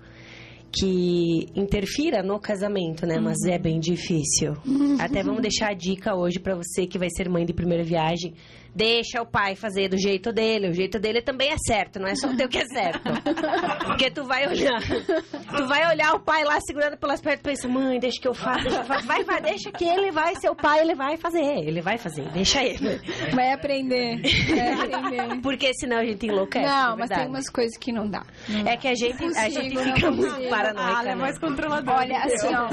que 0.71 1.47
interfira 1.55 2.21
no 2.21 2.39
casamento, 2.39 3.07
né? 3.07 3.19
Mas 3.19 3.37
é 3.47 3.57
bem 3.57 3.79
difícil. 3.79 4.53
Até 4.99 5.23
vamos 5.23 5.41
deixar 5.41 5.69
a 5.71 5.73
dica 5.73 6.15
hoje 6.15 6.39
pra 6.39 6.55
você 6.55 6.85
que 6.85 6.99
vai 6.99 7.09
ser 7.09 7.27
mãe 7.27 7.43
de 7.43 7.53
primeira 7.53 7.83
viagem. 7.83 8.35
Deixa 8.79 9.21
o 9.21 9.25
pai 9.25 9.55
fazer 9.57 9.89
do 9.89 9.97
jeito 9.97 10.31
dele. 10.31 10.69
O 10.69 10.73
jeito 10.73 10.97
dele 10.97 11.21
também 11.21 11.49
é 11.51 11.57
certo, 11.67 11.99
não 11.99 12.07
é 12.07 12.15
só 12.15 12.29
o 12.29 12.37
teu 12.37 12.47
que 12.47 12.59
é 12.59 12.65
certo. 12.65 13.01
Porque 13.85 14.09
tu 14.09 14.23
vai 14.23 14.47
olhar. 14.47 14.79
Tu 14.81 15.67
vai 15.67 15.85
olhar 15.91 16.13
o 16.15 16.19
pai 16.21 16.45
lá 16.45 16.59
segurando 16.61 16.95
pelas 16.97 17.19
pernas 17.19 17.41
e 17.41 17.43
pensa, 17.43 17.67
mãe, 17.67 17.99
deixa 17.99 18.21
que 18.21 18.27
eu 18.27 18.33
faça, 18.33 18.61
deixa 18.63 18.77
eu 18.79 18.85
faça. 18.85 19.05
Vai, 19.05 19.23
vai, 19.25 19.41
deixa 19.41 19.69
que 19.71 19.83
ele 19.83 20.11
vai 20.11 20.33
ser 20.35 20.49
o 20.49 20.55
pai, 20.55 20.79
ele 20.79 20.95
vai 20.95 21.17
fazer. 21.17 21.43
Ele 21.43 21.81
vai 21.81 21.97
fazer, 21.97 22.23
deixa 22.31 22.63
ele. 22.63 23.01
Vai 23.33 23.51
aprender. 23.51 24.21
Vai 24.47 24.93
aprender. 24.93 25.41
Porque 25.41 25.73
senão 25.73 25.97
a 25.97 26.05
gente 26.05 26.25
enlouquece. 26.25 26.65
não, 26.65 26.93
de 26.93 26.99
mas 26.99 27.09
tem 27.09 27.27
umas 27.27 27.49
coisas 27.49 27.77
que 27.77 27.91
não 27.91 28.07
dá. 28.09 28.23
É 28.65 28.77
que 28.77 28.87
a 28.87 28.95
gente, 28.95 29.21
a 29.37 29.49
gente 29.49 29.75
consigo, 29.75 29.95
fica 29.95 30.09
não 30.09 30.15
muito 30.17 30.33
consigo. 30.33 30.49
paranoica, 30.49 30.87
Ah, 30.89 31.01
ela 31.01 31.11
é 31.11 31.15
né? 31.15 31.21
mais 31.21 31.37
controladora. 31.37 31.97
Olha, 31.97 32.19
assim, 32.19 32.47
ó, 32.55 32.69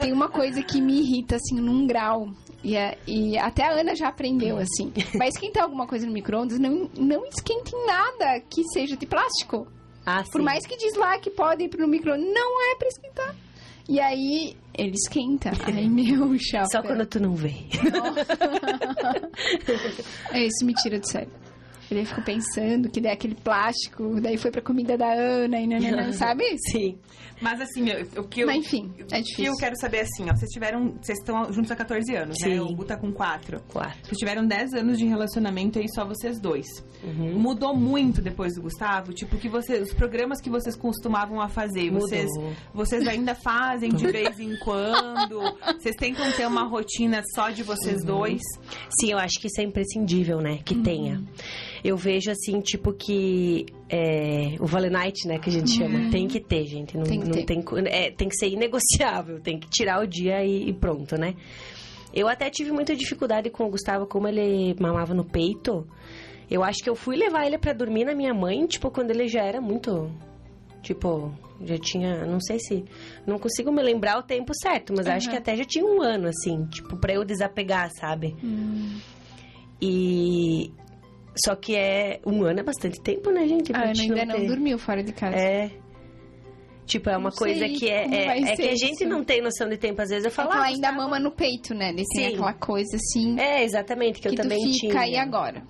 tem 0.00 0.12
uma 0.12 0.28
coisa 0.28 0.60
que 0.62 0.80
me 0.80 1.00
irrita, 1.02 1.36
assim, 1.36 1.60
num 1.60 1.86
grau. 1.86 2.26
E, 2.64 2.74
é- 2.76 2.98
e 3.06 3.38
até 3.38 3.64
a 3.64 3.70
Ana 3.72 3.94
já 3.94 4.08
aprendeu, 4.08 4.56
assim. 4.58 4.92
Vai 5.16 5.28
esquentar 5.36 5.64
alguma 5.64 5.86
coisa 5.86 6.06
no 6.06 6.12
micro-ondas, 6.12 6.58
não, 6.58 6.90
não 6.96 7.24
esquente 7.26 7.74
em 7.74 7.86
nada 7.86 8.40
que 8.50 8.62
seja 8.72 8.96
de 8.96 9.06
plástico. 9.06 9.66
Ah, 10.04 10.22
Por 10.30 10.42
mais 10.42 10.66
que 10.66 10.76
diz 10.76 10.94
lá 10.94 11.18
que 11.18 11.30
pode 11.30 11.64
ir 11.64 11.68
pro 11.68 11.86
micro-ondas, 11.86 12.26
não 12.32 12.72
é 12.72 12.76
pra 12.76 12.88
esquentar. 12.88 13.34
E 13.88 14.00
aí, 14.00 14.56
ele 14.76 14.94
esquenta. 14.94 15.50
Ai, 15.64 15.88
meu 15.88 16.36
chapa. 16.38 16.66
Só 16.72 16.82
quando 16.82 17.06
tu 17.06 17.20
não 17.20 17.34
vê. 17.34 17.54
É, 20.32 20.44
isso 20.44 20.64
me 20.64 20.74
tira 20.74 20.98
do 20.98 21.06
sério. 21.06 21.30
E 21.90 21.94
daí 21.94 22.02
eu 22.02 22.06
fico 22.06 22.22
pensando 22.22 22.90
que 22.90 23.00
daí 23.00 23.12
aquele 23.12 23.34
plástico, 23.34 24.20
daí 24.20 24.36
foi 24.36 24.50
pra 24.50 24.60
comida 24.60 24.96
da 24.98 25.12
Ana 25.12 25.60
e 25.60 25.66
nananã, 25.66 26.10
sabe? 26.14 26.44
Sim. 26.70 26.98
Mas 27.40 27.60
assim, 27.60 27.84
o 28.16 28.24
que 28.24 28.40
eu, 28.40 28.46
Mas 28.46 28.56
enfim, 28.56 28.90
é 28.98 29.02
o 29.02 29.06
que 29.06 29.22
difícil. 29.22 29.44
eu 29.44 29.56
quero 29.58 29.76
saber 29.78 30.00
assim, 30.00 30.24
ó, 30.30 30.34
vocês 30.34 30.50
tiveram, 30.50 30.96
vocês 31.02 31.18
estão 31.18 31.52
juntos 31.52 31.70
há 31.70 31.76
14 31.76 32.16
anos, 32.16 32.36
né? 32.40 32.48
Sim. 32.54 32.60
O 32.60 32.74
Gu 32.74 32.84
tá 32.86 32.96
com 32.96 33.12
4. 33.12 33.60
Quatro. 33.68 33.98
Vocês 34.04 34.16
tiveram 34.18 34.46
10 34.46 34.72
anos 34.72 34.98
de 34.98 35.04
relacionamento 35.04 35.78
aí 35.78 35.86
só 35.94 36.04
vocês 36.06 36.40
dois. 36.40 36.66
Uhum. 37.04 37.38
Mudou 37.38 37.76
muito 37.76 38.22
depois 38.22 38.54
do 38.54 38.62
Gustavo? 38.62 39.12
Tipo, 39.12 39.36
que 39.36 39.50
você, 39.50 39.78
os 39.80 39.92
programas 39.92 40.40
que 40.40 40.48
vocês 40.48 40.74
costumavam 40.74 41.38
a 41.40 41.46
fazer, 41.48 41.90
Mudou. 41.90 42.08
vocês, 42.08 42.30
vocês 42.72 43.06
ainda 43.06 43.34
fazem 43.34 43.90
de 43.90 44.06
vez 44.10 44.40
em 44.40 44.56
quando? 44.60 45.38
Vocês 45.78 45.94
tentam 45.96 46.32
ter 46.32 46.46
uma 46.46 46.64
rotina 46.64 47.22
só 47.34 47.50
de 47.50 47.62
vocês 47.62 48.00
Uhum. 48.00 48.06
dois? 48.06 48.40
Sim, 48.98 49.12
eu 49.12 49.18
acho 49.18 49.38
que 49.40 49.46
isso 49.48 49.60
é 49.60 49.64
imprescindível, 49.64 50.38
né? 50.40 50.58
Que 50.64 50.74
tenha. 50.74 51.22
Eu 51.86 51.96
vejo 51.96 52.30
assim, 52.30 52.60
tipo, 52.60 52.92
que 52.92 53.66
é, 53.88 54.56
o 54.58 54.66
Vale 54.66 54.90
Night, 54.90 55.28
né, 55.28 55.38
que 55.38 55.48
a 55.48 55.52
gente 55.52 55.70
chama, 55.70 56.10
tem 56.10 56.26
que 56.26 56.40
ter, 56.40 56.64
gente. 56.64 56.96
Não 56.96 57.04
Tem 57.04 57.20
que 57.20 57.26
não 57.26 57.32
ter. 57.32 57.44
tem, 57.44 57.62
é, 57.86 58.10
tem 58.10 58.28
que 58.28 58.36
ser 58.36 58.48
inegociável, 58.48 59.40
tem 59.40 59.58
que 59.58 59.68
tirar 59.68 60.02
o 60.02 60.06
dia 60.06 60.44
e, 60.44 60.68
e 60.68 60.72
pronto, 60.72 61.16
né? 61.16 61.34
Eu 62.12 62.28
até 62.28 62.50
tive 62.50 62.72
muita 62.72 62.96
dificuldade 62.96 63.50
com 63.50 63.64
o 63.66 63.70
Gustavo, 63.70 64.06
como 64.06 64.26
ele 64.26 64.74
mamava 64.80 65.14
no 65.14 65.24
peito. 65.24 65.86
Eu 66.50 66.64
acho 66.64 66.82
que 66.82 66.88
eu 66.90 66.96
fui 66.96 67.16
levar 67.16 67.46
ele 67.46 67.58
pra 67.58 67.72
dormir 67.72 68.04
na 68.04 68.14
minha 68.14 68.32
mãe, 68.34 68.66
tipo, 68.66 68.90
quando 68.90 69.10
ele 69.10 69.28
já 69.28 69.42
era 69.42 69.60
muito. 69.60 70.10
Tipo, 70.82 71.32
já 71.64 71.78
tinha. 71.78 72.24
Não 72.26 72.40
sei 72.40 72.58
se. 72.58 72.84
Não 73.26 73.38
consigo 73.38 73.70
me 73.70 73.82
lembrar 73.82 74.18
o 74.18 74.22
tempo 74.22 74.52
certo, 74.60 74.92
mas 74.96 75.06
acho 75.06 75.28
que 75.30 75.36
até 75.36 75.54
já 75.56 75.64
tinha 75.64 75.84
um 75.84 76.02
ano, 76.02 76.28
assim, 76.28 76.64
tipo, 76.66 76.96
pra 76.96 77.12
eu 77.14 77.24
desapegar, 77.24 77.90
sabe? 78.00 78.34
E. 79.80 80.72
Só 81.44 81.54
que 81.54 81.76
é. 81.76 82.20
Um 82.24 82.44
ano 82.44 82.60
é 82.60 82.62
bastante 82.62 83.00
tempo, 83.00 83.30
né, 83.30 83.46
gente? 83.46 83.72
A 83.72 83.78
Pra 83.80 83.94
gente 83.94 84.12
ainda 84.12 84.24
não 84.24 84.40
ter- 84.40 84.46
dormiu 84.46 84.78
fora 84.78 85.02
de 85.02 85.12
casa. 85.12 85.36
É. 85.36 85.70
Tipo, 86.86 87.10
é 87.10 87.16
uma 87.16 87.30
Não 87.30 87.36
coisa 87.36 87.68
que 87.68 87.88
é, 87.90 88.06
é, 88.06 88.26
é 88.52 88.56
que 88.56 88.62
a 88.62 88.76
gente 88.76 89.02
isso. 89.02 89.06
não 89.08 89.24
tem 89.24 89.42
noção 89.42 89.68
de 89.68 89.76
tempo. 89.76 90.00
Às 90.00 90.08
vezes 90.08 90.24
eu 90.24 90.28
É 90.30 90.32
falo. 90.32 90.50
ah, 90.52 90.62
ainda 90.62 90.88
Gustavo- 90.88 90.96
mama 90.98 91.18
no 91.18 91.32
peito, 91.32 91.74
né? 91.74 91.92
Tem 91.92 92.04
Sim. 92.14 92.26
aquela 92.34 92.52
coisa 92.52 92.96
assim 92.96 93.38
É, 93.40 93.64
exatamente, 93.64 94.20
que, 94.20 94.28
que 94.28 94.28
eu 94.28 94.34
também 94.36 94.72
fica 94.72 95.00
tinha. 95.00 95.06
e 95.08 95.16
agora. 95.16 95.64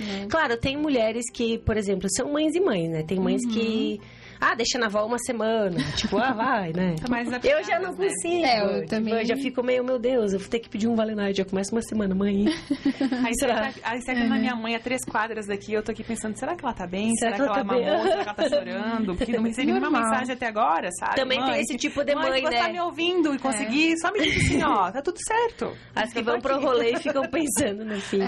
né? 0.00 0.26
Claro, 0.30 0.56
tem 0.56 0.76
mulheres 0.78 1.30
que, 1.30 1.58
por 1.58 1.76
exemplo, 1.76 2.08
são 2.10 2.32
mães 2.32 2.54
e 2.54 2.60
mães, 2.60 2.88
né? 2.88 3.02
Tem 3.02 3.20
mães 3.20 3.44
que. 3.46 4.00
Ah, 4.40 4.54
deixa 4.54 4.78
na 4.78 4.86
avó 4.86 5.04
uma 5.06 5.18
semana. 5.18 5.76
Tipo, 5.96 6.18
ah, 6.18 6.32
vai, 6.32 6.72
né? 6.72 6.96
Tá 7.00 7.06
Eu 7.48 7.62
já 7.64 7.78
não 7.78 7.92
né? 7.92 7.96
consigo. 8.08 8.44
É, 8.44 8.60
eu 8.62 8.74
Tipo, 8.80 8.88
também. 8.88 9.14
eu 9.14 9.24
já 9.24 9.36
fico 9.36 9.62
meio, 9.62 9.84
meu 9.84 9.98
Deus, 9.98 10.32
eu 10.32 10.38
vou 10.38 10.48
ter 10.48 10.58
que 10.58 10.68
pedir 10.68 10.88
um 10.88 10.94
Vale 10.94 11.14
Night. 11.14 11.36
Já 11.38 11.44
começa 11.44 11.74
uma 11.74 11.82
semana, 11.82 12.14
mãe. 12.14 12.46
Aí 13.24 13.32
você 13.34 13.46
Será? 13.46 13.60
tá, 13.72 13.72
aí 13.84 14.00
você 14.00 14.14
tá 14.14 14.24
na 14.24 14.38
minha 14.38 14.54
mãe 14.56 14.74
a 14.74 14.80
três 14.80 15.04
quadras 15.04 15.46
daqui, 15.46 15.72
eu 15.72 15.82
tô 15.82 15.92
aqui 15.92 16.02
pensando, 16.02 16.36
será 16.38 16.54
que 16.56 16.64
ela 16.64 16.74
tá 16.74 16.86
bem? 16.86 17.14
Será 17.16 17.36
Será, 17.36 17.36
que 17.36 17.42
ela 17.50 17.58
ela 17.60 17.68
tá 17.68 17.74
bem? 17.74 17.84
mamou? 17.86 18.02
Será 18.02 18.22
que 18.22 18.28
ela 18.28 18.34
tá 18.34 18.48
chorando? 18.48 19.14
Porque 19.16 19.32
não 19.32 19.42
recebi 19.44 19.66
nenhuma 19.72 19.90
mensagem 19.90 20.34
até 20.34 20.46
agora, 20.46 20.88
sabe? 20.98 21.16
Também 21.16 21.38
tem 21.38 21.48
Mãe, 21.50 21.60
esse 21.60 21.72
se- 21.72 21.78
tipo 21.78 22.04
de 22.04 22.14
mãe, 22.14 22.30
mãe, 22.30 22.40
se 22.40 22.46
você 22.48 22.54
né? 22.54 22.62
tá 22.62 22.68
me 22.70 22.80
ouvindo 22.80 23.34
e 23.34 23.38
conseguir, 23.38 23.96
só 23.98 24.10
me 24.12 24.20
diz 24.22 24.36
assim, 24.44 24.62
ó, 24.64 24.90
tá 24.90 25.02
tudo 25.02 25.18
certo. 25.26 25.72
As 25.94 26.12
que 26.12 26.22
vão 26.22 26.40
pro 26.40 26.58
rolê 26.60 26.92
e 26.92 26.96
ficam 27.00 27.22
pensando 27.28 27.84
no 27.84 28.00
fim. 28.00 28.20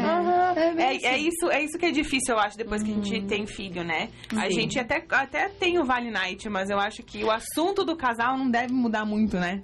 É, 0.76 1.06
é 1.14 1.18
isso, 1.18 1.50
é 1.50 1.62
isso 1.62 1.78
que 1.78 1.86
é 1.86 1.90
difícil, 1.90 2.34
eu 2.34 2.40
acho, 2.40 2.56
depois 2.56 2.82
que 2.82 2.90
a 2.90 2.94
gente 2.94 3.22
tem 3.26 3.46
filho, 3.46 3.82
né? 3.84 4.08
A 4.36 4.48
gente 4.50 4.78
até, 4.78 5.02
até 5.10 5.48
tem 5.48 5.78
o 5.78 5.84
Vale 5.96 6.10
Night, 6.10 6.48
mas 6.50 6.68
eu 6.68 6.78
acho 6.78 7.02
que 7.02 7.24
o 7.24 7.30
assunto 7.30 7.82
do 7.84 7.96
casal 7.96 8.36
não 8.36 8.50
deve 8.50 8.70
mudar 8.72 9.04
muito, 9.06 9.38
né? 9.38 9.62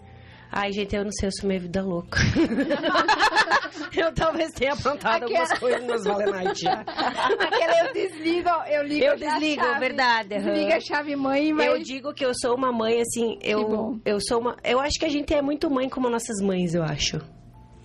Ai, 0.51 0.73
gente, 0.73 0.95
eu 0.97 1.05
não 1.05 1.11
sei, 1.13 1.29
eu 1.29 1.33
sou 1.33 1.49
meio 1.49 1.61
vida 1.63 1.83
louca. 1.83 2.19
eu 3.97 4.13
talvez 4.15 4.51
tenha 4.53 4.73
aprontado 4.73 5.25
Aquela- 5.25 5.41
algumas 5.41 5.59
coisas 5.59 5.87
nos 5.87 6.05
Vale 6.05 6.31
Night. 6.31 6.67
Aquela 6.69 7.87
eu 7.87 7.93
desligo, 7.93 8.49
eu 8.71 8.83
ligo 8.83 9.05
Eu 9.05 9.13
a 9.13 9.17
desligo, 9.17 9.63
chave, 9.63 9.81
verdade. 9.81 10.29
Desliga 10.29 10.77
a 10.77 10.81
chave 10.81 11.17
mãe 11.17 11.53
vai... 11.55 11.69
Eu 11.69 11.83
digo 11.83 12.13
que 12.15 12.25
eu 12.25 12.33
sou 12.35 12.55
uma 12.57 12.73
mãe, 12.73 13.01
assim, 13.01 13.39
bom. 13.39 13.99
eu, 14.05 14.15
eu 14.15 14.21
sou 14.21 14.41
uma. 14.41 14.57
Eu 14.65 14.81
acho 14.81 14.99
que 14.99 15.05
a 15.07 15.11
gente 15.11 15.33
é 15.35 15.43
muito 15.43 15.71
mãe 15.71 15.89
como 15.89 16.09
nossas 16.11 16.41
mães, 16.43 16.75
eu 16.75 16.83
acho. 16.83 17.19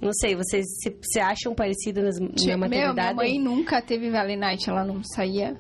Não 0.02 0.12
sei, 0.14 0.36
vocês 0.36 0.66
se, 0.82 0.96
se 1.04 1.20
acham 1.20 1.54
parecidas 1.56 2.20
nas- 2.20 2.20
na 2.20 2.46
Meu, 2.46 2.58
maternidade? 2.60 2.96
minha 2.96 3.14
mãe 3.16 3.40
nunca 3.40 3.82
teve 3.82 4.10
Vale 4.10 4.36
Night, 4.36 4.70
ela 4.70 4.84
não 4.86 5.02
saía. 5.04 5.58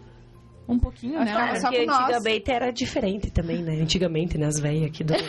Um 0.68 0.78
pouquinho, 0.80 1.24
né? 1.24 1.56
só 1.60 1.70
Porque 1.70 1.86
nós. 1.86 2.00
antigamente 2.02 2.52
era 2.52 2.72
diferente 2.72 3.32
também, 3.32 3.62
né? 3.64 3.82
Antigamente, 3.82 4.38
né? 4.38 4.48
As 4.48 4.60
velhas 4.60 4.86
aqui 4.90 5.04
do. 5.04 5.14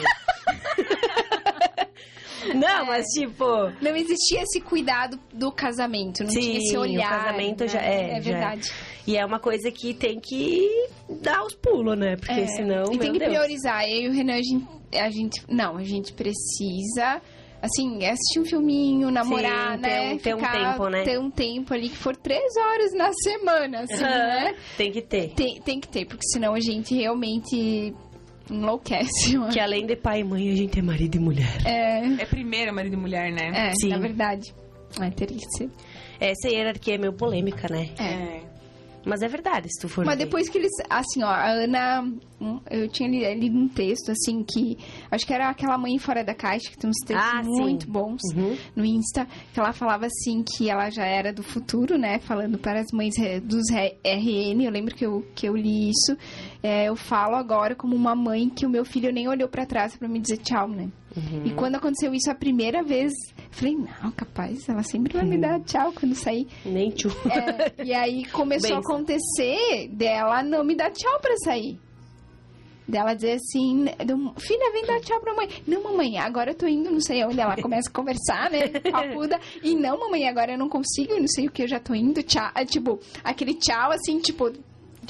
Não, 2.54 2.86
mas 2.86 3.04
tipo. 3.06 3.44
Não 3.80 3.94
existia 3.96 4.42
esse 4.42 4.60
cuidado 4.60 5.18
do 5.34 5.52
casamento, 5.52 6.22
não 6.22 6.30
Sim, 6.30 6.40
tinha 6.40 6.58
esse 6.58 6.76
o 6.76 6.80
olhar. 6.80 7.08
casamento 7.24 7.60
né? 7.62 7.68
já 7.68 7.80
é, 7.82 8.04
É 8.04 8.08
já 8.08 8.16
é. 8.16 8.20
verdade. 8.20 8.72
E 9.06 9.16
é 9.16 9.24
uma 9.24 9.38
coisa 9.38 9.70
que 9.70 9.92
tem 9.94 10.18
que 10.20 10.66
dar 11.22 11.44
os 11.44 11.54
pulos, 11.54 11.98
né? 11.98 12.16
Porque 12.16 12.32
É. 12.40 12.46
senão. 12.46 12.84
e 12.92 12.98
tem 12.98 13.10
meu 13.10 13.12
que 13.12 13.18
Deus. 13.18 13.30
priorizar. 13.32 13.84
Eu 13.88 14.02
e 14.02 14.08
o 14.08 14.12
Renan, 14.12 14.34
a 14.34 14.42
gente, 14.42 14.66
a 14.94 15.10
gente- 15.10 15.42
Não, 15.48 15.76
a 15.76 15.82
gente 15.84 16.12
precisa. 16.12 17.20
Assim, 17.60 18.04
assistir 18.06 18.38
um 18.40 18.44
filminho, 18.44 19.10
namorar, 19.10 19.74
Sim, 19.76 19.82
né? 19.82 19.88
ter 19.88 20.14
um- 20.14 20.18
ter 20.18 20.34
um 20.34 20.40
tempo, 20.40 20.88
né? 20.88 21.02
Ter 21.04 21.18
um 21.18 21.30
tempo 21.30 21.74
ali 21.74 21.88
que 21.88 21.96
for 21.96 22.16
três 22.16 22.56
horas 22.56 22.92
na 22.94 23.10
semana, 23.12 23.80
assim, 23.80 24.00
né? 24.02 24.54
Tem 24.76 24.92
que 24.92 25.02
ter. 25.02 25.30
Tem, 25.34 25.60
tem 25.60 25.80
que 25.80 25.88
ter, 25.88 26.04
porque 26.06 26.24
senão 26.28 26.54
a 26.54 26.60
gente 26.60 26.94
realmente 26.94 27.92
enlouquece. 28.50 29.36
acho. 29.36 29.48
Que 29.52 29.60
além 29.60 29.86
de 29.86 29.96
pai 29.96 30.20
e 30.20 30.24
mãe, 30.24 30.50
a 30.52 30.54
gente 30.56 30.78
é 30.78 30.82
marido 30.82 31.16
e 31.16 31.18
mulher. 31.18 31.58
É, 31.66 32.22
É 32.22 32.26
primeiro 32.26 32.72
marido 32.72 32.94
e 32.94 32.96
mulher, 32.96 33.32
né? 33.32 33.50
é 33.52 33.72
Sim. 33.80 33.88
na 33.88 33.98
verdade. 33.98 34.54
É, 35.00 35.10
teria 35.10 35.36
que 35.36 35.56
ser. 35.56 35.70
Essa 36.20 36.48
hierarquia 36.48 36.94
é 36.94 36.98
meio 36.98 37.12
polêmica, 37.12 37.68
né? 37.70 37.90
É. 37.98 38.40
Mas 39.06 39.22
é 39.22 39.28
verdade, 39.28 39.68
se 39.72 39.80
tu 39.80 39.88
for. 39.88 40.04
Mas 40.04 40.18
ver. 40.18 40.24
depois 40.24 40.48
que 40.48 40.58
eles. 40.58 40.72
Assim, 40.90 41.22
ó, 41.22 41.28
a 41.28 41.50
Ana. 41.50 42.02
hum, 42.40 42.60
Eu 42.70 42.88
tinha 42.88 43.08
li- 43.08 43.34
lido 43.40 43.56
um 43.58 43.68
texto, 43.68 44.10
assim, 44.10 44.42
que. 44.44 44.76
Acho 45.10 45.26
que 45.26 45.32
era 45.32 45.48
aquela 45.48 45.78
mãe 45.78 45.98
fora 45.98 46.22
da 46.22 46.34
caixa, 46.34 46.70
que 46.70 46.76
tem 46.76 46.90
uns 46.90 46.98
textos 47.06 47.26
Ah, 47.32 47.42
sim. 47.42 47.48
muito 47.48 47.90
bons 47.90 48.20
Uhum. 48.34 48.56
no 48.76 48.84
Insta. 48.84 49.26
Que 49.54 49.60
ela 49.60 49.72
falava, 49.72 50.06
assim, 50.06 50.42
que 50.42 50.68
ela 50.68 50.90
já 50.90 51.06
era 51.06 51.32
do 51.32 51.42
futuro, 51.42 51.96
né? 51.96 52.18
Falando 52.18 52.58
para 52.58 52.80
as 52.80 52.90
mães 52.92 53.14
eh, 53.18 53.40
dos 53.40 53.70
RN. 53.70 54.64
Eu 54.64 54.70
lembro 54.70 54.94
que 54.94 55.06
eu, 55.06 55.24
que 55.34 55.48
eu 55.48 55.56
li 55.56 55.90
isso. 55.90 56.16
É, 56.62 56.88
eu 56.88 56.96
falo 56.96 57.36
agora 57.36 57.74
como 57.74 57.94
uma 57.96 58.14
mãe 58.14 58.48
que 58.50 58.66
o 58.66 58.70
meu 58.70 58.84
filho 58.84 59.12
nem 59.12 59.28
olhou 59.28 59.48
pra 59.48 59.64
trás 59.64 59.96
pra 59.96 60.08
me 60.08 60.18
dizer 60.18 60.38
tchau, 60.38 60.68
né? 60.68 60.88
Uhum. 61.18 61.42
E 61.44 61.50
quando 61.52 61.74
aconteceu 61.76 62.14
isso 62.14 62.30
a 62.30 62.34
primeira 62.34 62.82
vez, 62.82 63.12
falei, 63.50 63.74
não, 63.76 64.10
capaz, 64.12 64.68
ela 64.68 64.82
sempre 64.82 65.12
vai 65.14 65.22
Uhum. 65.24 65.28
me 65.30 65.38
dar 65.38 65.60
tchau 65.60 65.92
quando 65.92 66.14
sair. 66.14 66.46
Nem 66.64 66.90
tchu. 66.90 67.08
É, 67.30 67.84
e 67.84 67.92
aí 67.94 68.24
começou 68.32 68.76
a 68.76 68.80
acontecer 68.80 69.88
dela 69.92 70.42
não 70.42 70.64
me 70.64 70.74
dar 70.76 70.90
tchau 70.90 71.18
pra 71.20 71.36
sair. 71.38 71.78
Dela 72.86 73.12
dizer 73.12 73.32
assim, 73.32 73.84
filha, 74.38 74.72
vem 74.72 74.86
dar 74.86 74.98
tchau 75.00 75.20
pra 75.20 75.34
mãe. 75.34 75.46
Não, 75.66 75.82
mamãe, 75.82 76.16
agora 76.16 76.52
eu 76.52 76.54
tô 76.54 76.66
indo, 76.66 76.90
não 76.90 77.02
sei 77.02 77.22
onde. 77.22 77.38
Ela 77.38 77.54
começa 77.60 77.90
a 77.90 77.92
conversar, 77.92 78.50
né? 78.50 78.68
Papuda. 78.90 79.38
E 79.62 79.74
não, 79.74 80.00
mamãe, 80.00 80.26
agora 80.26 80.52
eu 80.52 80.58
não 80.58 80.70
consigo, 80.70 81.14
não 81.20 81.28
sei 81.28 81.46
o 81.48 81.50
que, 81.50 81.64
eu 81.64 81.68
já 81.68 81.78
tô 81.78 81.94
indo. 81.94 82.22
Tchau. 82.22 82.50
Ah, 82.54 82.64
Tipo, 82.64 82.98
aquele 83.22 83.52
tchau 83.52 83.90
assim, 83.90 84.18
tipo, 84.20 84.50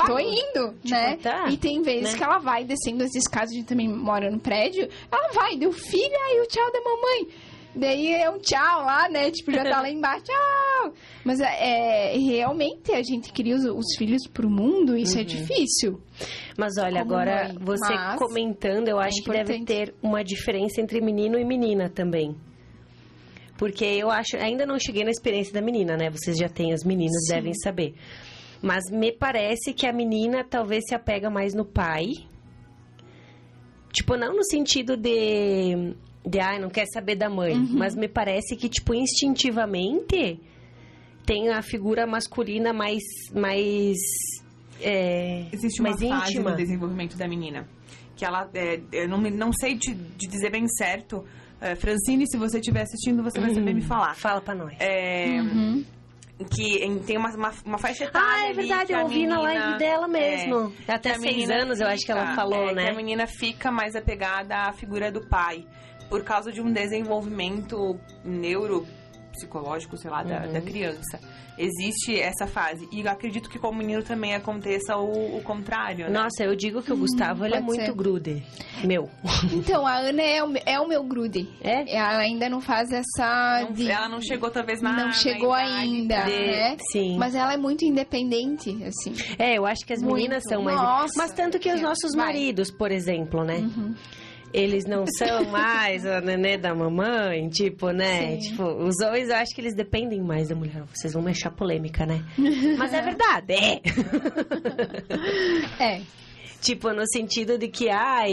tô 0.07 0.19
indo, 0.19 0.75
né? 0.85 1.16
tá, 1.23 1.49
e 1.51 1.57
tem 1.57 1.83
vezes 1.83 2.12
né? 2.12 2.19
que 2.19 2.23
ela 2.25 2.39
vai 2.39 2.65
descendo 2.65 3.05
as 3.05 3.15
escadas, 3.15 3.51
a 3.51 3.55
gente 3.55 3.66
também 3.66 3.89
mora 3.89 4.31
no 4.31 4.39
prédio. 4.41 4.89
Ela 5.11 5.33
vai, 5.33 5.57
deu 5.57 5.73
filha, 5.73 6.19
aí 6.29 6.41
o 6.41 6.47
tchau 6.47 6.73
da 6.73 6.81
mamãe. 6.81 7.29
Daí 7.77 8.12
é 8.15 8.29
um 8.29 8.39
tchau 8.39 8.81
lá, 8.83 9.09
né? 9.09 9.31
Tipo, 9.31 9.53
já 9.53 9.62
tá 9.62 9.81
lá 9.83 9.89
embaixo, 9.93 10.25
tchau. 10.25 10.93
Mas 11.25 11.39
é, 11.39 12.16
realmente 12.16 12.91
a 12.93 13.03
gente 13.03 13.33
cria 13.33 13.55
os, 13.55 13.65
os 13.65 13.97
filhos 13.97 14.27
pro 14.27 14.49
mundo, 14.51 14.97
isso 14.97 15.15
Uhum. 15.16 15.20
é 15.20 15.25
difícil. 15.25 16.01
Mas 16.57 16.73
olha, 16.79 17.03
Como 17.03 17.15
agora 17.15 17.45
mãe, 17.53 17.57
você 17.61 17.95
comentando, 18.19 18.89
eu 18.89 18.99
acho 18.99 19.23
que 19.23 19.31
deve 19.31 19.55
importante. 19.57 19.66
ter 19.66 19.95
uma 20.03 20.25
diferença 20.25 20.81
entre 20.81 21.01
menino 21.01 21.39
e 21.39 21.45
menina 21.45 21.89
também. 21.89 22.35
Porque 23.57 23.85
eu 23.85 24.11
acho, 24.11 24.37
ainda 24.37 24.65
não 24.65 24.79
cheguei 24.79 25.05
na 25.05 25.11
experiência 25.11 25.53
da 25.53 25.61
menina, 25.61 25.97
né? 25.97 26.11
Vocês 26.11 26.37
já 26.37 26.49
têm, 26.49 26.73
as 26.73 26.85
meninas 26.85 27.27
Sim. 27.27 27.35
devem 27.35 27.55
saber. 27.55 27.95
Mas 28.63 28.85
me 28.91 29.13
parece 29.13 29.73
que 29.73 29.87
a 29.87 29.93
menina 29.93 30.45
talvez 30.45 30.85
se 30.89 30.95
apega 30.95 31.31
mais 31.31 31.55
no 31.55 31.65
pai. 31.65 32.13
Tipo, 33.93 34.17
não 34.17 34.35
no 34.37 34.45
sentido 34.45 34.97
de. 34.97 35.95
De, 36.27 36.41
ai, 36.41 36.59
não 36.59 36.69
quer 36.69 36.87
saber 36.93 37.17
da 37.17 37.31
mãe. 37.31 37.55
Uhum. 37.55 37.79
Mas 37.79 37.95
me 37.95 38.09
parece 38.09 38.55
que, 38.57 38.69
tipo, 38.69 38.93
instintivamente 38.95 40.41
tem 41.25 41.49
a 41.51 41.63
figura 41.63 42.07
masculina 42.07 42.73
mais. 42.73 43.03
mais 43.35 43.97
é, 44.81 45.47
Existe 45.53 45.81
uma 45.81 45.91
mais 45.91 46.01
fase 46.03 46.33
íntima. 46.33 46.51
no 46.51 46.57
desenvolvimento 46.57 47.17
da 47.17 47.27
menina. 47.29 47.67
Que 48.17 48.25
ela, 48.25 48.51
é, 48.53 48.81
eu 48.93 49.09
não, 49.09 49.19
não 49.19 49.53
sei 49.53 49.79
te, 49.79 49.95
de 49.95 50.27
dizer 50.27 50.51
bem 50.51 50.67
certo. 50.69 51.25
É, 51.61 51.75
Francine, 51.75 52.25
se 52.29 52.37
você 52.37 52.59
estiver 52.59 52.83
assistindo, 52.83 53.23
você 53.23 53.41
vai 53.41 53.55
saber 53.55 53.75
me 53.75 53.83
falar. 53.83 54.15
Fala 54.15 54.41
pra 54.41 54.55
nós. 54.55 54.77
É, 54.81 55.41
Uhum. 55.41 55.85
Que 56.55 56.85
em- 56.85 57.01
tem 57.01 57.16
uma, 57.16 57.31
uma, 57.35 57.52
uma 57.65 57.78
faixa 57.78 58.05
etária 58.05 58.28
Ah, 58.28 58.51
é 58.51 58.52
verdade, 58.52 58.93
eu 58.93 59.01
ouvi 59.01 59.27
na 59.27 59.36
menina- 59.43 59.60
live 59.60 59.78
dela 59.78 60.06
mesmo. 60.06 60.73
é, 60.86 60.93
Até 60.93 61.15
seis 61.15 61.35
menina 61.36 61.62
anos, 61.62 61.81
eu 61.81 61.86
acho 61.89 62.05
que 62.06 62.12
ela 62.12 62.35
falou, 62.35 62.70
é, 62.70 62.74
né? 62.74 62.85
Que 62.85 62.90
a 62.90 62.94
menina 62.94 63.27
fica 63.27 63.73
mais 63.73 63.97
apegada 63.97 64.55
à 64.69 64.73
figura 64.73 65.10
do 65.10 65.27
pai. 65.28 65.66
Por 66.09 66.23
causa 66.24 66.52
de 66.52 66.60
um 66.60 66.73
desenvolvimento 66.73 67.98
neuropsicológico, 69.39 69.97
sei 69.97 70.10
lá, 70.10 70.23
da, 70.23 70.47
Uhum. 70.47 70.52
da 70.52 70.60
criança. 70.60 71.20
Existe 71.56 72.16
essa 72.20 72.47
fase. 72.47 72.89
E 72.93 73.01
eu 73.01 73.10
acredito 73.10 73.51
que 73.51 73.59
com 73.59 73.70
o 73.70 73.74
menino 73.74 74.01
também 74.02 74.32
aconteça 74.35 74.97
o, 74.97 75.39
o 75.39 75.43
contrário, 75.43 76.06
né? 76.06 76.10
Nossa, 76.10 76.44
eu 76.44 76.55
digo 76.55 76.81
que 76.82 76.93
o 76.93 76.97
Gustavo, 76.97 77.44
ele 77.44 77.56
é 77.56 77.59
Hum, 77.60 77.65
muito 77.65 77.85
ser. 77.85 77.94
grude. 77.94 78.44
Meu. 78.85 79.10
Então, 79.52 79.85
a 79.85 79.97
Ana 79.97 80.23
é 80.23 80.44
o, 80.44 80.52
é 80.65 80.78
o 80.78 80.86
meu 80.86 81.02
grude. 81.02 81.48
É? 81.60 81.97
Ela 81.97 82.19
ainda 82.19 82.48
não 82.48 82.60
faz 82.60 82.89
essa. 82.93 83.62
Não- 83.65 83.73
de- 83.73 83.90
ela 83.90 84.09
não 84.09 84.20
chegou 84.20 84.51
talvez 84.51 84.81
na 84.81 84.93
não 84.93 85.06
na 85.06 85.12
chegou 85.12 85.51
idade 85.56 85.73
ainda, 85.73 86.23
de- 86.23 86.31
né? 86.31 86.77
Sim. 86.93 87.16
Mas 87.19 87.35
ela 87.35 87.52
é 87.52 87.56
muito 87.56 87.85
independente, 87.85 88.70
assim. 88.85 89.12
É, 89.36 89.59
eu 89.59 89.66
acho 89.66 89.85
que 89.85 89.93
as 89.93 90.01
Muito. 90.01 90.15
meninas 90.15 90.44
são 90.48 90.62
mais. 90.62 90.77
Nossa, 90.77 91.12
Mas 91.16 91.32
tanto 91.32 91.59
que 91.59 91.73
os 91.73 91.81
nossos 91.81 92.15
vai. 92.15 92.27
maridos, 92.27 92.70
por 92.70 92.93
exemplo, 92.93 93.43
né? 93.43 93.56
Uhum. 93.56 93.94
Eles 94.53 94.85
não 94.87 95.05
são 95.19 95.45
mais 95.51 96.07
a 96.07 96.20
nenê 96.20 96.57
da 96.57 96.75
mamãe, 96.75 97.49
tipo, 97.49 97.91
né? 97.91 98.33
Sim. 98.41 98.51
Tipo, 98.51 98.65
os 98.65 98.95
homens 99.05 99.29
eu 99.29 99.37
acho 99.37 99.55
que 99.55 99.61
eles 99.61 99.75
dependem 99.75 100.23
mais 100.23 100.49
da 100.49 100.55
mulher. 100.55 100.85
Vocês 100.95 101.12
vão 101.12 101.23
me 101.23 101.31
achar 101.31 101.51
polêmica, 101.51 102.07
né? 102.07 102.25
Mas 102.79 102.93
é 102.93 103.03
verdade, 103.03 103.53
é. 103.53 103.81
É. 105.83 106.01
Tipo, 106.61 106.93
no 106.93 107.07
sentido 107.07 107.57
de 107.57 107.69
que, 107.69 107.89
ai, 107.89 108.33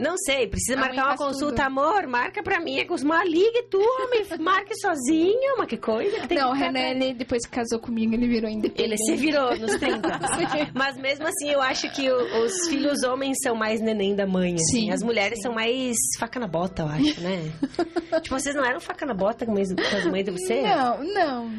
não 0.00 0.16
sei, 0.16 0.46
precisa 0.48 0.78
A 0.78 0.80
marcar 0.80 1.04
uma 1.08 1.16
consulta, 1.18 1.48
tudo. 1.56 1.60
amor, 1.60 2.06
marca 2.06 2.42
pra 2.42 2.58
mim, 2.58 2.78
é 2.78 2.84
com 2.86 2.94
os 2.94 3.02
ligue 3.02 3.64
tu, 3.70 3.78
homem, 3.78 4.24
marque 4.40 4.74
sozinho, 4.80 5.56
mas 5.58 5.66
que 5.68 5.76
coisa 5.76 6.18
que 6.20 6.28
tem 6.28 6.38
não, 6.38 6.48
o 6.48 6.52
que 6.52 6.58
ficar 6.64 6.72
Renan, 6.72 7.04
ele, 7.04 7.14
depois 7.14 7.44
que 7.44 7.52
casou 7.52 7.78
comigo, 7.78 8.14
ele 8.14 8.26
virou 8.26 8.50
independente. 8.50 8.82
Ele 8.82 8.96
se 8.96 9.14
virou 9.16 9.54
nos 9.58 9.74
30. 9.78 10.08
Mas 10.74 10.96
mesmo 10.96 11.26
assim, 11.26 11.50
eu 11.50 11.60
acho 11.60 11.90
que 11.92 12.10
o- 12.10 12.44
os 12.44 12.68
filhos 12.68 13.02
homens 13.02 13.36
são 13.42 13.54
mais 13.54 13.80
neném 13.82 14.16
da 14.16 14.26
mãe. 14.26 14.54
assim. 14.54 14.80
Sim, 14.86 14.90
As 14.90 15.02
mulheres 15.02 15.40
são 15.42 15.52
mais 15.52 15.94
faca 16.18 16.40
na 16.40 16.46
bota, 16.46 16.82
eu 16.82 16.88
acho, 16.88 17.20
né? 17.20 17.52
tipo, 18.22 18.38
vocês 18.38 18.54
não 18.54 18.64
eram 18.64 18.80
faca 18.80 19.04
na 19.04 19.12
bota 19.14 19.44
com 19.44 19.52
as 19.96 20.04
mães 20.06 20.24
de 20.24 20.30
vocês? 20.30 20.62
Não, 20.62 21.04
não. 21.04 21.52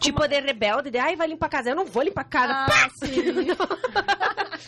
Tipo, 0.00 0.26
de 0.26 0.40
rebelde, 0.40 0.90
de 0.90 0.98
ai, 0.98 1.14
vai 1.14 1.28
limpar 1.28 1.46
a 1.46 1.50
casa. 1.50 1.70
Eu 1.70 1.76
não 1.76 1.84
vou 1.84 2.02
limpar 2.02 2.22
a 2.22 2.24
casa. 2.24 2.52
Ah, 2.54 2.88
sim. 3.04 3.46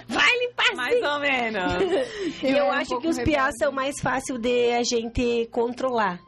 Vai 0.09 0.39
limpar 0.39 0.75
Mais 0.75 1.03
ou 1.03 1.19
menos. 1.21 1.73
E 2.43 2.47
eu, 2.51 2.57
era 2.57 2.65
um 2.67 2.71
acho 2.73 2.89
pouco 2.91 3.03
que 3.03 3.09
os 3.09 3.19
piás 3.21 3.55
são 3.59 3.71
mais 3.73 3.95
fácil 4.01 4.39
de 4.39 4.71
a 4.73 4.83
gente 4.83 5.49
controlar. 5.51 6.19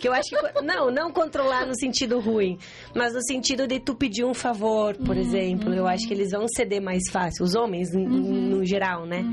Que 0.00 0.08
eu 0.08 0.12
acho 0.12 0.28
que. 0.30 0.62
Não, 0.62 0.90
não 0.90 1.10
controlar 1.10 1.66
no 1.66 1.74
sentido 1.78 2.20
ruim, 2.20 2.58
mas 2.94 3.12
no 3.14 3.22
sentido 3.22 3.66
de 3.66 3.80
tu 3.80 3.94
pedir 3.94 4.24
um 4.24 4.34
favor, 4.34 4.94
por 4.96 5.16
Uhum, 5.16 5.22
exemplo. 5.22 5.74
Eu 5.74 5.86
acho 5.86 6.06
que 6.06 6.14
eles 6.14 6.30
vão 6.30 6.46
ceder 6.48 6.80
mais 6.80 7.02
fácil. 7.10 7.44
Os 7.44 7.54
homens, 7.54 7.92
Uhum. 7.94 8.06
no 8.06 8.64
geral, 8.64 9.04
né? 9.06 9.24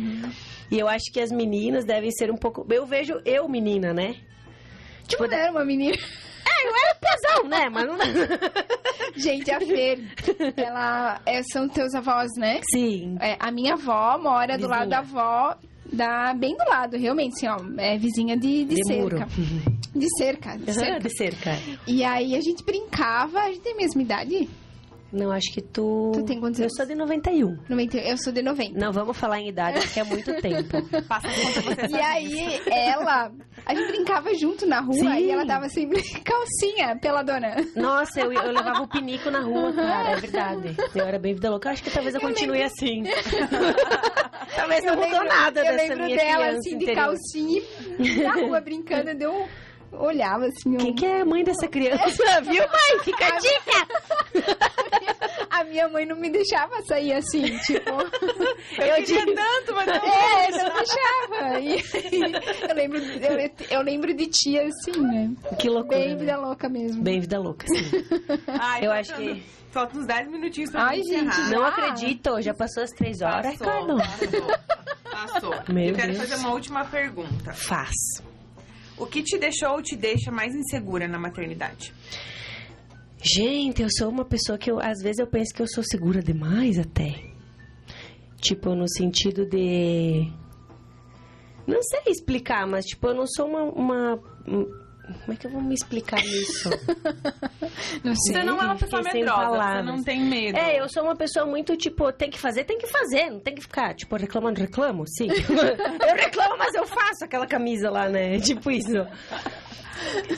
E 0.71 0.79
eu 0.79 0.87
acho 0.87 1.11
que 1.11 1.19
as 1.21 1.31
meninas 1.31 1.85
devem 1.85 2.11
ser 2.11 2.31
um 2.31 2.37
pouco. 2.37 2.65
Eu 2.69 2.85
vejo 2.85 3.21
eu, 3.25 3.47
menina, 3.47 3.93
né? 3.93 4.15
Tipo, 5.07 5.27
não 5.27 5.37
era 5.37 5.51
uma 5.51 5.63
menina. 5.65 5.97
Pesão, 6.99 7.47
né? 7.47 7.69
Mas 7.69 7.85
não. 7.85 7.95
Gente, 9.15 9.51
a 9.51 9.59
Fer, 9.59 9.99
ela 10.57 11.21
é, 11.25 11.41
são 11.43 11.67
teus 11.67 11.93
avós, 11.93 12.29
né? 12.37 12.61
Sim. 12.71 13.17
É, 13.19 13.37
a 13.39 13.51
minha 13.51 13.73
avó 13.73 14.17
mora 14.17 14.57
do 14.57 14.67
Vizinha. 14.67 14.77
lado 14.79 14.89
da 14.89 14.99
avó, 14.99 15.57
da, 15.91 16.33
bem 16.33 16.55
do 16.55 16.63
lado, 16.69 16.97
realmente, 16.97 17.33
assim, 17.33 17.47
ó. 17.47 17.81
É 17.81 17.97
vizinha 17.97 18.35
de, 18.37 18.65
de, 18.65 18.75
De 18.75 18.83
cerca. 18.87 19.27
De 19.95 20.07
cerca, 20.17 20.57
de 20.57 20.73
cerca. 20.73 20.99
De 20.99 21.17
cerca. 21.17 21.57
E 21.87 22.03
aí 22.03 22.35
a 22.35 22.41
gente 22.41 22.63
brincava, 22.63 23.39
a 23.39 23.47
gente 23.49 23.61
tem 23.61 23.73
a 23.73 23.77
mesma 23.77 24.01
idade? 24.01 24.49
Não, 25.13 25.31
acho 25.31 25.53
que 25.53 25.61
tu. 25.61 26.11
Tu 26.13 26.23
tem 26.25 26.39
quantos 26.39 26.59
Eu 26.59 26.63
anos? 26.65 26.75
sou 26.75 26.85
de 26.85 26.93
91. 26.95 27.57
90, 27.69 27.97
eu 27.99 28.17
sou 28.17 28.33
de 28.33 28.41
90. 28.41 28.77
Não 28.77 28.91
vamos 28.91 29.15
falar 29.17 29.39
em 29.39 29.47
idade, 29.49 29.79
porque 29.79 29.99
é 29.99 30.03
muito 30.03 30.33
tempo. 30.41 30.81
Passa 31.07 31.27
você 31.29 31.87
E 31.95 31.95
aí, 32.01 32.59
ela, 32.69 33.31
a 33.65 33.73
gente 33.75 33.87
brincava 33.93 34.33
junto 34.35 34.65
na 34.65 34.81
rua 34.81 34.93
Sim. 34.95 35.17
e 35.25 35.31
ela 35.31 35.45
tava 35.45 35.69
sempre 35.69 36.01
calcinha 36.21 36.97
peladona. 36.99 37.55
Nossa, 37.75 38.19
eu, 38.21 38.33
eu 38.33 38.51
levava 38.51 38.81
o 38.81 38.87
pinico 38.89 39.29
na 39.31 39.39
rua, 39.41 39.71
cara, 39.73 40.09
é 40.11 40.15
verdade. 40.17 40.75
Eu 40.93 41.05
era 41.05 41.17
bem 41.19 41.33
vida 41.33 41.49
louca. 41.49 41.69
Eu 41.69 41.73
acho 41.73 41.83
que 41.83 41.91
talvez 41.91 42.13
eu, 42.15 42.19
continue 42.21 42.61
assim. 42.63 43.03
talvez 44.55 44.83
não 44.83 44.93
Eu 44.93 44.99
mudou 44.99 45.11
lembro- 45.21 45.27
nada 45.27 45.59
eu 45.61 45.63
dessa 45.65 45.83
lembro 45.93 46.05
minha 46.05 46.17
dela, 46.17 46.35
criança 46.43 46.59
assim, 46.59 46.69
de 46.77 46.83
interior. 46.83 47.05
calcinha, 47.05 47.61
e 47.99 48.21
na 48.23 48.33
rua 48.33 48.59
brincando, 48.61 49.15
deu... 49.15 49.47
Olhava 49.91 50.45
assim, 50.47 50.73
eu... 50.73 50.77
Quem 50.79 50.93
que 50.93 51.05
é 51.05 51.21
a 51.21 51.25
mãe 51.25 51.43
dessa 51.43 51.67
criança? 51.67 52.41
Viu, 52.41 52.63
mãe? 52.63 53.03
Fica 53.03 53.25
a 53.27 53.37
dica! 53.37 54.65
A 55.49 55.63
minha 55.63 55.87
mãe 55.87 56.05
não 56.05 56.17
me 56.17 56.29
deixava 56.29 56.81
sair 56.83 57.13
assim, 57.13 57.57
tipo... 57.59 57.89
Eu, 58.77 59.03
digo, 59.05 59.33
tanto, 59.33 59.73
mas 59.73 59.85
não. 59.87 59.95
É, 59.95 60.51
não 60.51 60.73
deixava. 60.75 61.59
E, 61.61 62.69
eu, 62.69 62.75
lembro, 62.75 62.97
eu, 62.99 63.51
eu 63.69 63.81
lembro 63.81 64.13
de 64.13 64.27
tia 64.27 64.67
assim, 64.67 64.99
né? 65.01 65.31
que 65.57 65.69
loucura. 65.69 65.97
Bem 65.97 66.09
né? 66.09 66.15
vida 66.17 66.37
louca 66.37 66.67
mesmo. 66.67 67.01
Bem 67.01 67.21
vida 67.21 67.39
louca, 67.39 67.65
sim. 67.67 67.85
Ai, 68.59 68.85
Eu 68.85 68.91
acho 68.91 69.15
que- 69.15 69.41
Faltam 69.71 70.01
uns 70.01 70.07
10 70.07 70.29
minutinhos 70.29 70.71
pra 70.71 70.87
Ai, 70.87 70.97
gente 70.97 71.13
encerrar. 71.25 71.49
Não 71.49 71.63
Ah. 71.63 71.67
acredito, 71.69 72.41
já 72.41 72.53
passou 72.53 72.83
as 72.83 72.91
três 72.91 73.21
horas, 73.21 73.51
Ricardo. 73.53 73.95
Passou. 73.97 75.51
Passou. 75.51 75.73
Meu 75.73 75.85
Eu 75.89 75.95
quero 75.95 76.13
Deus. 76.13 76.29
fazer 76.29 76.35
uma 76.41 76.53
última 76.53 76.85
pergunta. 76.85 77.53
Faz. 77.53 77.93
O 78.97 79.05
que 79.05 79.21
te 79.23 79.37
deixou 79.37 79.71
ou 79.73 79.81
te 79.81 79.95
deixa 79.95 80.31
mais 80.31 80.53
insegura 80.55 81.07
na 81.07 81.19
maternidade? 81.19 81.93
Gente, 83.21 83.81
eu 83.81 83.89
sou 83.91 84.09
uma 84.09 84.23
pessoa 84.23 84.57
que 84.57 84.69
eu, 84.69 84.79
às 84.79 85.01
vezes 85.01 85.19
eu 85.19 85.27
penso 85.27 85.53
que 85.53 85.61
eu 85.61 85.67
sou 85.67 85.83
segura 85.83 86.21
demais 86.21 86.77
até. 86.77 87.15
Tipo, 88.39 88.75
no 88.75 88.87
sentido 88.87 89.45
de. 89.45 90.31
Não 91.65 91.81
sei 91.81 92.01
explicar, 92.11 92.67
mas 92.67 92.85
tipo, 92.85 93.07
eu 93.07 93.15
não 93.15 93.25
sou 93.27 93.47
uma. 93.47 93.63
uma- 93.63 94.19
um- 94.47 94.84
Como 95.05 95.33
é 95.33 95.35
que 95.35 95.47
eu 95.47 95.51
vou 95.51 95.61
me 95.61 95.73
explicar 95.73 96.23
isso? 96.23 96.69
Não 98.03 98.15
sei. 98.15 98.35
Você 98.35 98.43
não 98.43 98.61
é 98.61 98.65
uma 98.65 98.75
pessoa 98.75 99.01
medrosa, 99.01 99.57
você 99.57 99.81
não 99.81 100.03
tem 100.03 100.23
medo. 100.23 100.57
É, 100.57 100.79
eu 100.79 100.87
sou 100.89 101.03
uma 101.03 101.15
pessoa 101.15 101.45
muito, 101.45 101.75
tipo, 101.75 102.11
tem 102.11 102.29
que 102.29 102.39
fazer, 102.39 102.63
tem 102.63 102.77
que 102.77 102.87
fazer, 102.87 103.29
não 103.29 103.39
tem 103.39 103.55
que 103.55 103.61
ficar, 103.61 103.93
tipo, 103.93 104.15
reclamando, 104.15 104.59
reclamo, 104.61 105.05
sim. 105.07 105.27
eu 106.07 106.15
reclamo, 106.15 106.57
mas 106.57 106.73
eu 106.75 106.85
faço 106.85 107.23
aquela 107.23 107.47
camisa 107.47 107.89
lá, 107.89 108.07
né? 108.09 108.39
Tipo 108.45 108.71
isso. 108.71 109.05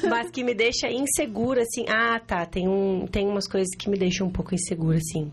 Mas 0.10 0.30
que 0.32 0.44
me 0.44 0.54
deixa 0.54 0.90
insegura, 0.90 1.62
assim. 1.62 1.86
Ah, 1.90 2.20
tá, 2.20 2.46
tem, 2.46 2.68
um, 2.68 3.06
tem 3.08 3.28
umas 3.28 3.48
coisas 3.48 3.76
que 3.78 3.90
me 3.90 3.98
deixam 3.98 4.28
um 4.28 4.32
pouco 4.32 4.54
insegura, 4.56 4.98
assim. 4.98 5.32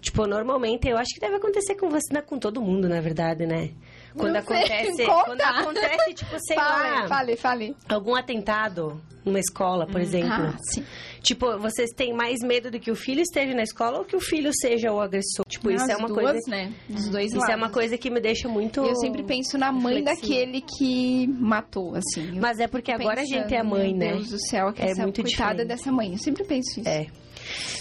Tipo, 0.00 0.26
normalmente, 0.26 0.88
eu 0.88 0.98
acho 0.98 1.14
que 1.14 1.20
deve 1.20 1.36
acontecer 1.36 1.76
com 1.76 1.88
você, 1.88 2.12
né, 2.12 2.20
com 2.20 2.38
todo 2.38 2.60
mundo, 2.60 2.88
na 2.88 3.00
verdade, 3.00 3.46
né? 3.46 3.70
Quando 4.16 4.32
Não 4.32 4.40
acontece, 4.40 5.04
quando 5.06 5.40
acontece, 5.40 6.14
tipo, 6.14 6.36
sei 6.46 6.56
fale, 6.56 6.90
lá, 7.00 7.08
fale, 7.08 7.36
fale. 7.36 7.76
algum 7.88 8.14
atentado 8.14 9.00
numa 9.24 9.38
escola, 9.38 9.86
por 9.86 10.00
exemplo. 10.00 10.32
Ah, 10.32 10.56
sim. 10.70 10.84
Tipo, 11.22 11.56
vocês 11.58 11.90
têm 11.96 12.12
mais 12.12 12.40
medo 12.42 12.70
de 12.70 12.80
que 12.80 12.90
o 12.90 12.96
filho 12.96 13.20
esteja 13.20 13.54
na 13.54 13.62
escola 13.62 13.98
ou 13.98 14.04
que 14.04 14.16
o 14.16 14.20
filho 14.20 14.50
seja 14.52 14.92
o 14.92 15.00
agressor? 15.00 15.44
Tipo, 15.48 15.70
isso 15.70 15.88
é 15.90 15.96
uma 15.96 16.08
duas, 16.08 16.32
coisa. 16.32 16.50
né? 16.50 16.72
Dos 16.88 17.08
dois 17.08 17.26
Isso 17.28 17.36
lados. 17.38 17.54
é 17.54 17.56
uma 17.56 17.70
coisa 17.70 17.96
que 17.96 18.10
me 18.10 18.20
deixa 18.20 18.48
muito. 18.48 18.80
Eu 18.84 18.96
sempre 18.96 19.22
penso 19.22 19.56
na 19.56 19.70
mãe 19.70 19.96
reflexiva. 20.02 20.28
daquele 20.28 20.60
que 20.62 21.28
matou, 21.28 21.94
assim. 21.94 22.38
Mas 22.40 22.58
é 22.58 22.66
porque 22.66 22.90
agora 22.90 23.20
a 23.20 23.24
gente 23.24 23.54
é 23.54 23.58
pensando, 23.58 23.70
mãe, 23.70 23.88
meu 23.94 23.98
né? 23.98 24.12
Deus 24.14 24.30
do 24.30 24.38
céu, 24.48 24.72
que 24.72 24.82
É 24.82 24.90
essa 24.90 25.02
muito 25.02 25.22
coitada 25.22 25.50
diferente. 25.62 25.68
dessa 25.68 25.92
mãe. 25.92 26.12
Eu 26.12 26.18
sempre 26.18 26.44
penso 26.44 26.80
isso. 26.80 26.88
É. 26.88 27.06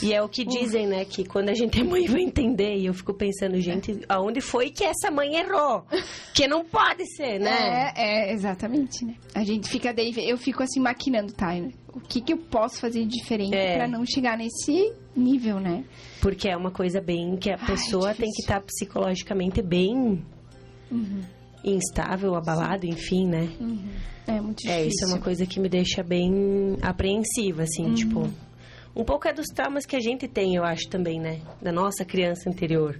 E 0.01 0.13
é 0.13 0.21
o 0.21 0.27
que 0.29 0.43
dizem, 0.45 0.87
né? 0.87 1.05
Que 1.05 1.23
quando 1.25 1.49
a 1.49 1.53
gente 1.53 1.79
é 1.79 1.83
mãe 1.83 2.05
vai 2.07 2.21
entender. 2.21 2.75
E 2.77 2.85
eu 2.85 2.93
fico 2.93 3.13
pensando, 3.13 3.59
gente, 3.59 3.99
aonde 4.09 4.41
foi 4.41 4.69
que 4.69 4.83
essa 4.83 5.11
mãe 5.11 5.35
errou? 5.35 5.83
Que 6.33 6.47
não 6.47 6.63
pode 6.65 7.05
ser, 7.15 7.39
né? 7.39 7.91
É, 7.95 8.29
é, 8.29 8.33
exatamente, 8.33 9.05
né? 9.05 9.15
A 9.35 9.43
gente 9.43 9.69
fica 9.69 9.93
daí, 9.93 10.13
eu 10.17 10.37
fico 10.37 10.63
assim 10.63 10.79
maquinando, 10.79 11.31
tá? 11.33 11.49
O 11.93 11.99
que 11.99 12.21
que 12.21 12.33
eu 12.33 12.37
posso 12.37 12.79
fazer 12.79 13.05
diferente 13.05 13.55
É. 13.55 13.75
pra 13.77 13.87
não 13.87 14.05
chegar 14.05 14.37
nesse 14.37 14.93
nível, 15.15 15.59
né? 15.59 15.83
Porque 16.21 16.47
é 16.49 16.55
uma 16.55 16.71
coisa 16.71 17.01
bem 17.01 17.35
que 17.35 17.49
a 17.51 17.57
Ai, 17.59 17.65
pessoa 17.67 18.13
tem 18.13 18.29
difícil. 18.29 18.33
que 18.35 18.41
estar 18.41 18.61
psicologicamente 18.61 19.61
bem 19.61 20.23
instável, 21.63 22.35
abalado, 22.35 22.85
enfim, 22.85 23.27
né? 23.27 23.49
É 24.27 24.39
muito 24.39 24.59
difícil. 24.59 24.71
É, 24.83 24.85
isso 24.87 25.03
é 25.05 25.07
uma 25.07 25.19
coisa 25.19 25.45
que 25.45 25.59
me 25.59 25.69
deixa 25.69 26.01
bem 26.03 26.77
apreensiva, 26.81 27.63
assim, 27.63 27.85
Uhum. 27.85 27.93
tipo. 27.93 28.29
Um 28.95 29.03
pouco 29.03 29.27
é 29.27 29.33
dos 29.33 29.45
traumas 29.47 29.85
que 29.85 29.95
a 29.95 29.99
gente 29.99 30.27
tem, 30.27 30.55
eu 30.55 30.63
acho, 30.63 30.87
também, 30.89 31.19
né? 31.19 31.39
Da 31.61 31.71
nossa 31.71 32.03
criança 32.03 32.49
interior. 32.49 32.99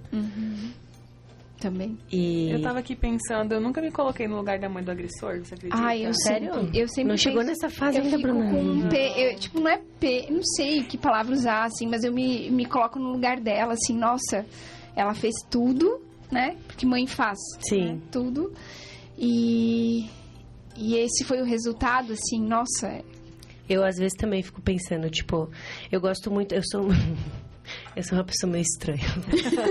Também. 1.60 1.96
E. 2.10 2.50
Eu 2.50 2.60
tava 2.60 2.80
aqui 2.80 2.96
pensando, 2.96 3.52
eu 3.52 3.60
nunca 3.60 3.80
me 3.80 3.92
coloquei 3.92 4.26
no 4.26 4.36
lugar 4.36 4.58
da 4.58 4.68
mãe 4.68 4.82
do 4.82 4.90
agressor, 4.90 5.38
você 5.44 5.54
acredita? 5.54 5.80
Ai, 5.80 6.04
eu 6.04 6.12
Sério? 6.12 6.52
sempre, 6.54 6.80
eu 6.80 6.88
sempre 6.88 7.10
Não 7.10 7.16
chegou 7.16 7.38
penso- 7.44 7.50
nessa 7.62 7.70
fase 7.70 7.98
eu 7.98 8.04
ainda, 8.04 8.18
Bruna? 8.18 8.50
com 8.50 8.60
um 8.60 8.88
P, 8.88 8.96
eu, 9.16 9.36
tipo, 9.36 9.60
não 9.60 9.68
é 9.68 9.80
P, 10.00 10.26
não 10.28 10.42
sei 10.42 10.82
que 10.82 10.98
palavra 10.98 11.32
usar, 11.32 11.64
assim, 11.64 11.86
mas 11.86 12.02
eu 12.02 12.12
me, 12.12 12.50
me 12.50 12.64
coloco 12.64 12.98
no 12.98 13.12
lugar 13.12 13.38
dela, 13.38 13.74
assim, 13.74 13.96
nossa, 13.96 14.44
ela 14.96 15.14
fez 15.14 15.34
tudo, 15.48 16.00
né? 16.32 16.56
Porque 16.66 16.84
mãe 16.84 17.06
faz. 17.06 17.38
Sim. 17.60 17.92
né? 17.92 17.98
Tudo. 18.10 18.52
E, 19.16 20.06
e 20.76 20.96
esse 20.96 21.22
foi 21.22 21.40
o 21.40 21.44
resultado, 21.44 22.12
assim, 22.14 22.40
nossa, 22.40 23.04
Eu, 23.72 23.82
às 23.82 23.96
vezes, 23.96 24.14
também 24.18 24.42
fico 24.42 24.60
pensando, 24.60 25.08
tipo, 25.08 25.50
eu 25.90 25.98
gosto 25.98 26.30
muito. 26.30 26.54
Eu 26.54 26.62
sou. 26.62 26.88
Eu 27.94 28.02
sou 28.02 28.18
uma 28.18 28.24
pessoa 28.24 28.50
meio 28.50 28.62
estranha. 28.62 29.06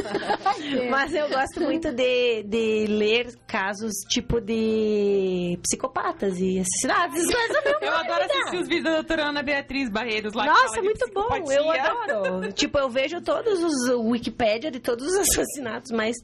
Mas 0.90 1.14
eu 1.14 1.28
gosto 1.28 1.60
muito 1.60 1.92
de, 1.92 2.42
de 2.44 2.86
ler 2.88 3.36
casos, 3.46 3.92
tipo, 4.08 4.40
de 4.40 5.60
psicopatas 5.62 6.40
e 6.40 6.60
assassinatos. 6.60 7.22
Coisas 7.22 7.64
meu 7.66 7.80
Eu 7.82 7.94
adoro 7.94 8.24
assistir 8.24 8.58
os 8.58 8.68
vídeos 8.70 8.84
da 8.86 8.94
doutora 8.94 9.26
Ana 9.26 9.44
Beatriz 9.44 9.90
Barreiros 9.90 10.34
lá. 10.34 10.46
Nossa, 10.46 10.82
muito 10.82 11.06
bom. 11.14 11.28
Eu 11.52 11.70
adoro. 11.70 12.54
tipo, 12.54 12.80
eu 12.80 12.90
vejo 12.90 13.20
todos 13.22 13.62
os 13.62 13.90
Wikipédia 13.94 14.72
de 14.72 14.80
todos 14.80 15.06
os 15.06 15.18
assassinatos 15.18 15.92
mais 15.92 16.16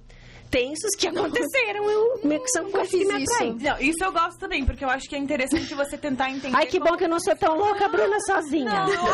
tensos 0.49 0.91
que 0.98 1.07
aconteceram. 1.07 1.90
Eu 1.90 2.19
meio 2.24 2.41
que 2.41 2.49
são 2.49 2.69
coisas 2.72 2.90
que 2.90 3.06
me 3.06 3.24
isso. 3.24 3.34
atraem. 3.34 3.57
Não, 3.60 3.80
isso 3.80 4.03
eu 4.03 4.11
gosto 4.11 4.40
também, 4.40 4.65
porque 4.65 4.84
eu 4.84 4.90
acho 4.90 5.07
que 5.10 5.15
é 5.15 5.19
interessante 5.19 5.74
você 5.74 5.98
tentar 5.98 6.30
entender. 6.30 6.56
Ai, 6.56 6.65
que 6.65 6.80
bom 6.80 6.95
que 6.98 7.03
eu 7.06 7.10
não 7.10 7.19
sou 7.19 7.36
tão 7.36 7.56
louca, 7.57 7.88
Bruna, 7.90 8.19
sozinha. 8.22 8.65
Não, 8.72 8.88
isso. 8.88 9.06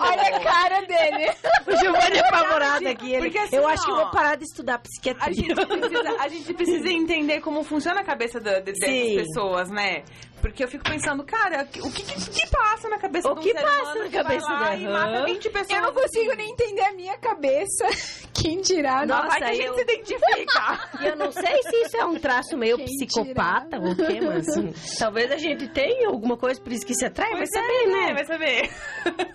olha 0.00 0.22
a 0.22 0.40
cara 0.40 0.80
dele. 0.82 1.30
O 1.66 1.76
Giovanni 1.76 2.16
é 2.18 2.20
apavorado 2.28 2.88
aqui. 2.88 3.12
Ele, 3.12 3.22
Porque 3.22 3.38
assim, 3.38 3.56
eu 3.56 3.66
acho 3.68 3.84
que 3.84 3.90
eu 3.90 3.94
ó, 3.94 4.02
vou 4.02 4.10
parar 4.10 4.36
de 4.36 4.44
estudar 4.44 4.74
A 4.74 4.78
psiquiatria. 4.78 5.34
gente, 5.34 5.54
precisa, 5.66 6.16
a 6.18 6.28
gente 6.28 6.54
precisa 6.54 6.88
entender 6.92 7.40
como 7.40 7.62
funciona 7.64 8.00
a 8.00 8.04
cabeça 8.04 8.40
da- 8.40 8.60
de- 8.60 8.72
dessas 8.72 9.26
pessoas, 9.26 9.68
né? 9.70 10.02
Porque 10.42 10.62
eu 10.64 10.68
fico 10.68 10.84
pensando, 10.84 11.24
cara, 11.24 11.62
o 11.62 11.90
que, 11.90 12.02
que, 12.02 12.30
que 12.30 12.46
passa 12.50 12.88
na 12.88 12.98
cabeça 12.98 13.30
O 13.30 13.34
de 13.34 13.40
um 13.40 13.42
que 13.44 13.52
ser 13.52 13.62
passa 13.64 13.94
na 14.00 14.04
que 14.04 14.10
vai 14.10 14.10
cabeça 14.24 14.52
lá 14.52 14.58
dela? 14.70 14.76
e 14.76 14.86
mata 14.88 15.24
20 15.24 15.50
pessoas? 15.50 15.70
Eu 15.70 15.82
não 15.82 15.92
consigo 15.94 16.34
nem 16.34 16.50
entender 16.50 16.82
a 16.82 16.92
minha 16.92 17.16
cabeça. 17.16 17.86
Quem 18.34 18.60
dirá? 18.60 19.06
Nossa, 19.06 19.28
Vai 19.28 19.38
que 19.38 19.44
a 19.44 19.54
gente 19.54 19.66
eu- 19.66 19.74
se 19.76 19.80
identifica. 19.82 20.90
E 21.00 21.06
eu 21.06 21.16
não 21.16 21.30
sei 21.30 21.62
se 21.62 21.76
isso 21.86 21.96
é 21.96 22.04
um 22.04 22.18
traço 22.18 22.56
meio 22.58 22.76
Quem 22.76 22.86
psicopata 22.86 23.78
ou 23.78 23.92
o 23.92 23.96
quê, 23.96 24.20
mas 24.20 24.48
hum, 24.56 24.72
talvez 24.98 25.30
a 25.30 25.36
gente 25.36 25.68
tenha 25.68 26.08
alguma 26.08 26.36
coisa 26.36 26.60
por 26.60 26.72
isso 26.72 26.84
que 26.84 26.94
se 26.94 27.04
atrai, 27.06 27.30
vai 27.30 27.38
Pois 27.46 27.50
é, 27.52 27.60
saber, 27.60 27.86
né? 27.92 28.12
Vai 28.14 28.24
saber. 28.26 28.70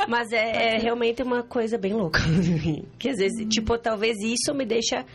Mas 0.09 0.31
é, 0.33 0.75
é 0.75 0.77
realmente 0.77 1.23
uma 1.23 1.41
coisa 1.41 1.77
bem 1.77 1.93
louca. 1.93 2.19
que 2.99 3.09
às 3.09 3.17
vezes, 3.17 3.47
tipo, 3.47 3.77
talvez 3.77 4.17
isso 4.21 4.53
me 4.53 4.65
deixa 4.65 5.05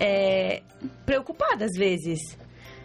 é, 0.00 0.62
preocupada 1.06 1.64
às 1.66 1.76
vezes. 1.78 2.18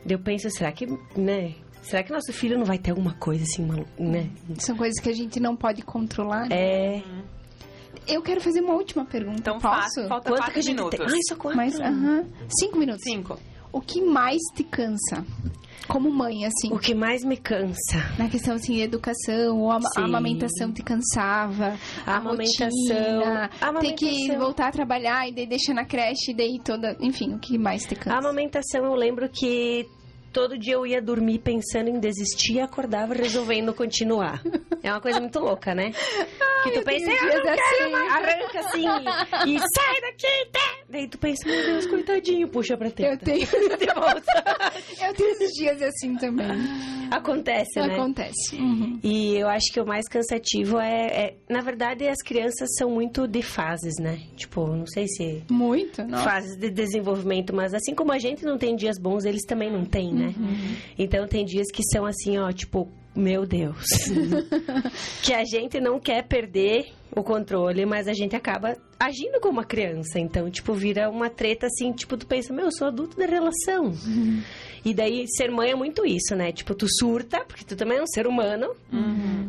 Eu 0.08 0.20
penso, 0.20 0.48
será 0.52 0.72
que, 0.72 0.86
né? 1.18 1.56
Será 1.86 2.04
que 2.04 2.12
nosso 2.12 2.34
filho 2.34 2.58
não 2.58 2.66
vai 2.66 2.78
ter 2.78 2.90
alguma 2.92 3.14
coisa 3.14 3.44
assim, 3.44 3.64
né? 4.00 4.30
São 4.60 4.76
coisas 4.76 5.00
que 5.00 5.10
a 5.10 5.14
gente 5.14 5.40
não 5.40 5.56
pode 5.56 5.82
controlar. 5.84 6.52
É. 6.52 7.02
Eu 8.08 8.22
quero 8.22 8.42
fazer 8.42 8.62
uma 8.62 8.74
última 8.74 9.06
pergunta. 9.06 9.40
Então 9.40 9.60
Posso? 9.60 9.76
faça. 9.76 10.08
Falta 10.08 10.30
Quanto 10.30 10.38
quatro 10.40 10.54
que 10.54 10.60
a 10.60 10.64
gente 10.64 10.76
minutos. 10.76 11.00
tem? 11.00 11.08
Ai, 11.08 11.20
só 11.30 11.36
quatro. 11.36 11.58
Mas, 11.58 11.80
aham. 11.80 12.26
Cinco 12.60 12.78
minutos. 12.78 13.04
Cinco. 13.04 13.40
O 13.72 13.82
que 13.82 14.02
mais 14.02 14.42
te 14.56 14.64
cansa? 14.64 15.26
Como 15.88 16.10
mãe, 16.10 16.46
assim. 16.46 16.72
O 16.74 16.80
que 16.80 16.96
mais 16.96 17.24
me 17.24 17.38
cansa? 17.38 17.98
Na 18.18 18.28
questão, 18.28 18.56
assim, 18.56 18.82
educação, 18.82 19.60
ou 19.60 19.72
a, 19.72 19.80
a 19.98 20.02
amamentação 20.02 20.72
te 20.72 20.82
cansava, 20.82 21.78
A 22.06 22.14
a, 22.14 22.18
amamentação. 22.18 22.68
rotina, 22.70 23.50
A 23.62 23.74
ter 23.74 23.94
que 23.94 24.06
amamentação. 24.08 24.40
voltar 24.40 24.68
a 24.70 24.72
trabalhar 24.72 25.28
e 25.30 25.34
daí 25.36 25.46
deixar 25.46 25.76
na 25.76 25.86
creche, 25.86 26.32
e 26.32 26.34
daí 26.34 26.60
toda... 26.64 26.98
Enfim, 27.00 27.36
o 27.36 27.40
que 27.40 27.58
mais 27.60 27.84
te 27.86 27.94
A 27.94 27.98
cansa? 27.98 28.18
amamentação, 28.18 28.84
eu 28.84 28.96
lembro 28.96 29.30
que 29.30 29.86
todo 30.36 30.58
dia 30.60 30.74
eu 30.74 30.86
ia 30.86 31.02
dormir 31.02 31.40
pensando 31.40 31.90
em 31.90 31.98
desistir 31.98 32.56
e 32.56 32.60
acordava 32.60 33.14
resolvendo 33.14 33.74
continuar. 33.74 34.42
É 34.84 34.92
uma 34.92 35.00
coisa 35.00 35.20
muito 35.22 35.40
louca, 35.40 35.74
né? 35.74 35.92
que 36.64 36.72
tu 36.72 36.84
pensa, 36.84 37.06
tenho 37.06 37.18
eu 37.32 37.36
não 37.36 37.42
quero 37.44 37.62
assim." 37.62 37.92
mais", 37.92 38.12
arranca 38.12 38.60
assim 38.60 38.86
e 39.48 39.60
sai 39.74 40.02
daqui, 40.02 40.50
tá? 40.52 40.76
Daí 40.90 41.08
tu 41.08 41.18
pensa, 41.18 41.48
meu 41.48 41.64
Deus, 41.64 41.86
coitadinho, 41.86 42.48
puxa 42.50 42.76
pra 42.78 42.88
Eu 42.88 42.92
teta. 42.92 43.26
tenho, 43.26 43.46
De 43.48 43.86
volta. 43.94 44.24
eu 45.08 45.14
tenho 45.14 45.30
esses 45.32 45.52
dias 45.54 45.82
assim 45.82 46.16
também. 46.18 46.48
Acontece, 47.12 47.80
né? 47.80 47.94
Acontece. 47.96 48.56
Uhum. 48.56 49.00
E 49.04 49.36
eu 49.38 49.48
acho 49.48 49.72
que 49.72 49.80
o 49.80 49.86
mais 49.86 50.08
cansativo 50.08 50.80
é, 50.80 51.06
é- 51.06 51.36
Na 51.50 51.62
verdade, 51.62 52.08
as 52.08 52.22
crianças 52.22 52.70
são 52.78 52.90
muito 52.90 53.28
de 53.28 53.42
fases, 53.42 53.94
né? 54.00 54.20
Tipo, 54.36 54.66
não 54.68 54.86
sei 54.88 55.08
se... 55.08 55.44
Muito, 55.50 56.04
não? 56.04 56.24
fases 56.24 56.58
de 56.58 56.70
desenvolvimento, 56.70 57.54
mas 57.56 57.74
assim 57.74 57.94
como 57.94 58.12
a 58.12 58.18
gente 58.20 58.44
não 58.44 58.58
tem 58.58 58.76
dias 58.76 58.98
bons, 59.00 59.24
eles 59.26 59.44
também 59.46 59.72
não 59.72 59.86
têm, 59.86 60.12
né? 60.14 60.25
Então 60.98 61.28
tem 61.28 61.44
dias 61.46 61.68
que 61.72 61.84
são 61.92 62.06
assim, 62.06 62.38
ó, 62.38 62.52
tipo, 62.52 62.90
meu 63.16 63.46
Deus. 63.46 63.86
que 65.24 65.34
a 65.34 65.44
gente 65.46 65.80
não 65.80 66.00
quer 66.00 66.24
perder 66.28 66.86
o 67.16 67.24
controle, 67.24 67.86
mas 67.86 68.08
a 68.08 68.14
gente 68.14 68.36
acaba 68.36 68.76
agindo 69.00 69.40
como 69.40 69.54
uma 69.54 69.64
criança. 69.64 70.20
Então, 70.20 70.50
tipo, 70.50 70.74
vira 70.74 71.10
uma 71.10 71.30
treta 71.30 71.68
assim, 71.68 71.92
tipo, 71.94 72.18
tu 72.18 72.28
pensa, 72.28 72.54
meu, 72.54 72.66
eu 72.66 72.72
sou 72.72 72.88
adulto 72.88 73.18
da 73.18 73.26
relação. 73.26 73.94
E 74.84 74.94
daí, 74.94 75.26
ser 75.28 75.50
mãe 75.50 75.72
é 75.72 75.76
muito 75.76 76.06
isso, 76.06 76.36
né? 76.36 76.52
Tipo, 76.52 76.76
tu 76.76 76.86
surta, 77.00 77.44
porque 77.48 77.64
tu 77.64 77.76
também 77.76 77.98
é 77.98 78.04
um 78.04 78.08
ser 78.08 78.28
humano. 78.28 78.76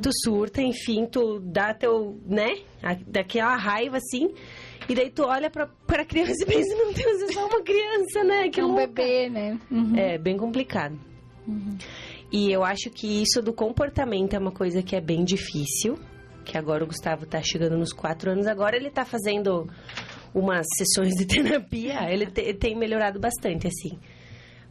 Tu 0.01 0.11
surta, 0.25 0.63
enfim, 0.63 1.05
tu 1.07 1.41
dá 1.41 1.75
teu, 1.75 2.19
né? 2.27 2.59
a- 2.83 2.97
Daquela 3.07 3.57
raiva, 3.57 3.97
assim. 3.97 4.31
E 4.89 4.95
daí 4.95 5.11
tu 5.11 5.25
olha 5.25 5.51
pra, 5.51 5.67
pra 5.87 6.05
criança 6.05 6.33
e 6.43 6.47
pensa, 6.47 6.75
meu 6.77 6.93
Deus, 6.93 7.23
é 7.23 7.33
só 7.33 7.47
uma 7.47 7.63
criança, 7.63 8.23
né? 8.25 8.49
Que 8.49 8.61
é 8.61 8.65
um 8.65 8.69
louca. 8.69 8.87
bebê, 8.87 9.29
né? 9.29 9.59
Uhum. 9.71 9.97
É, 9.97 10.17
bem 10.19 10.37
complicado. 10.37 10.99
E 12.33 12.51
eu 12.51 12.65
acho 12.65 12.91
que 12.91 13.23
isso 13.23 13.41
do 13.43 13.53
comportamento 13.53 14.35
é 14.35 14.39
uma 14.39 14.51
coisa 14.53 14.83
que 14.83 14.95
é 14.97 15.01
bem 15.01 15.25
difícil. 15.25 15.99
Que 16.45 16.57
agora 16.57 16.85
o 16.85 16.87
Gustavo 16.87 17.27
tá 17.27 17.41
chegando 17.43 17.77
nos 17.77 17.93
quatro 17.93 18.31
anos. 18.31 18.47
Agora 18.47 18.77
ele 18.77 18.91
tá 18.91 19.05
fazendo 19.05 19.69
umas 20.35 20.65
sessões 20.77 21.15
de 21.15 21.27
terapia. 21.27 21.99
Ele 22.13 22.27
te- 22.27 22.55
tem 22.55 22.77
melhorado 22.77 23.19
bastante, 23.19 23.67
assim. 23.67 23.99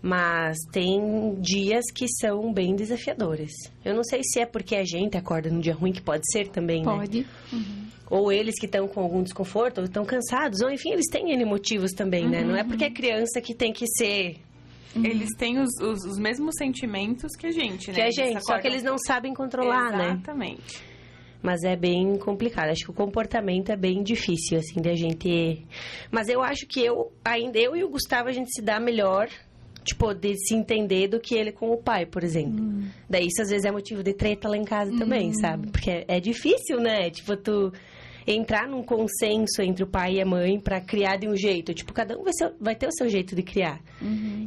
Mas 0.07 0.57
tem 0.72 1.34
dias 1.40 1.84
que 1.91 2.06
são 2.22 2.53
bem 2.53 2.76
desafiadores. 2.76 3.52
Eu 3.84 3.95
não 3.95 4.03
sei 4.03 4.22
se 4.23 4.40
é 4.40 4.45
porque 4.45 4.76
a 4.76 4.84
gente 4.84 5.18
acorda 5.18 5.49
num 5.49 5.60
dia 5.60 5.73
ruim, 5.73 5.91
que 5.91 5.99
pode 6.02 6.22
ser 6.32 6.49
também, 6.49 6.84
né? 6.86 6.91
Pode. 6.95 7.26
Ou 8.07 8.32
eles 8.32 8.53
que 8.60 8.68
estão 8.68 8.88
com 8.88 8.99
algum 9.02 9.23
desconforto, 9.23 9.80
ou 9.80 9.86
estão 9.86 10.06
cansados, 10.06 10.61
ou 10.61 10.69
enfim, 10.69 10.91
eles 10.91 11.07
têm 11.10 11.32
N 11.32 11.44
motivos 11.45 11.91
também, 11.91 12.30
né? 12.30 12.44
Não 12.44 12.56
é 12.56 12.64
porque 12.64 12.84
é 12.86 12.91
criança 12.91 13.41
que 13.41 13.56
tem 13.56 13.73
que 13.73 13.88
ser 13.98 14.36
Eles 14.95 15.30
têm 15.40 15.57
os, 15.57 15.72
os, 15.82 16.06
os 16.06 16.19
mesmos 16.19 16.53
sentimentos 16.56 17.36
que 17.36 17.48
a 17.48 17.52
gente, 17.52 17.88
né? 17.88 17.95
que 17.95 18.02
a 18.02 18.11
gente, 18.11 18.34
só 18.34 18.53
acordam- 18.53 18.61
que 18.61 18.68
eles 18.68 18.84
não 18.84 18.98
sabem 18.99 19.34
controlar, 19.34 19.91
né? 19.98 20.11
Exatamente. 20.11 20.84
Mas 21.41 21.64
é 21.64 21.76
bem 21.76 22.15
complicado. 22.19 22.69
Acho 22.69 22.86
que 22.86 22.91
o 22.91 22.94
comportamento 22.94 23.72
é 23.72 23.76
bem 23.76 24.03
difícil, 24.03 24.60
assim, 24.60 24.80
da 24.80 24.94
gente. 24.95 25.65
Mas 26.11 26.30
eu 26.30 26.44
acho 26.44 26.68
que 26.68 26.80
eu, 26.80 27.11
ainda 27.26 27.57
eu 27.57 27.76
e 27.76 27.84
o 27.84 27.90
Gustavo, 27.90 28.30
a 28.30 28.32
gente 28.32 28.52
se 28.53 28.61
dá 28.61 28.80
melhor, 28.80 29.27
tipo, 29.86 30.14
de 30.14 30.36
se 30.36 30.56
entender 30.56 31.07
do 31.07 31.20
que 31.20 31.36
ele 31.36 31.52
com 31.52 31.70
o 31.72 31.78
pai, 31.78 32.06
por 32.06 32.24
exemplo. 32.24 32.66
Daí 33.10 33.28
isso 33.28 33.41
às 33.41 33.49
vezes 33.49 33.64
é 33.66 33.72
motivo 33.72 34.03
de 34.03 34.14
treta 34.14 34.49
lá 34.49 34.57
em 34.57 34.66
casa 34.66 34.91
também, 34.98 35.32
sabe? 35.34 35.68
Porque 35.72 35.90
é, 35.91 36.06
é 36.07 36.20
difícil, 36.20 36.80
né? 36.82 37.10
Tipo, 37.10 37.38
tu 37.38 37.72
entrar 38.28 38.68
num 38.68 38.82
consenso 38.82 39.62
entre 39.62 39.84
o 39.84 39.88
pai 39.88 40.16
e 40.16 40.22
a 40.22 40.26
mãe 40.26 40.60
pra 40.60 40.82
criar 40.82 41.16
de 41.18 41.28
um 41.28 41.36
jeito. 41.36 41.76
Tipo, 41.76 41.94
cada 41.94 42.18
um 42.18 42.24
vai, 42.24 42.34
ser- 42.34 42.53
vai 42.60 42.76
ter 42.76 42.88
o 42.88 42.91
seu 42.91 43.07
jeito 43.07 43.36
de 43.36 43.44
criar. 43.44 43.80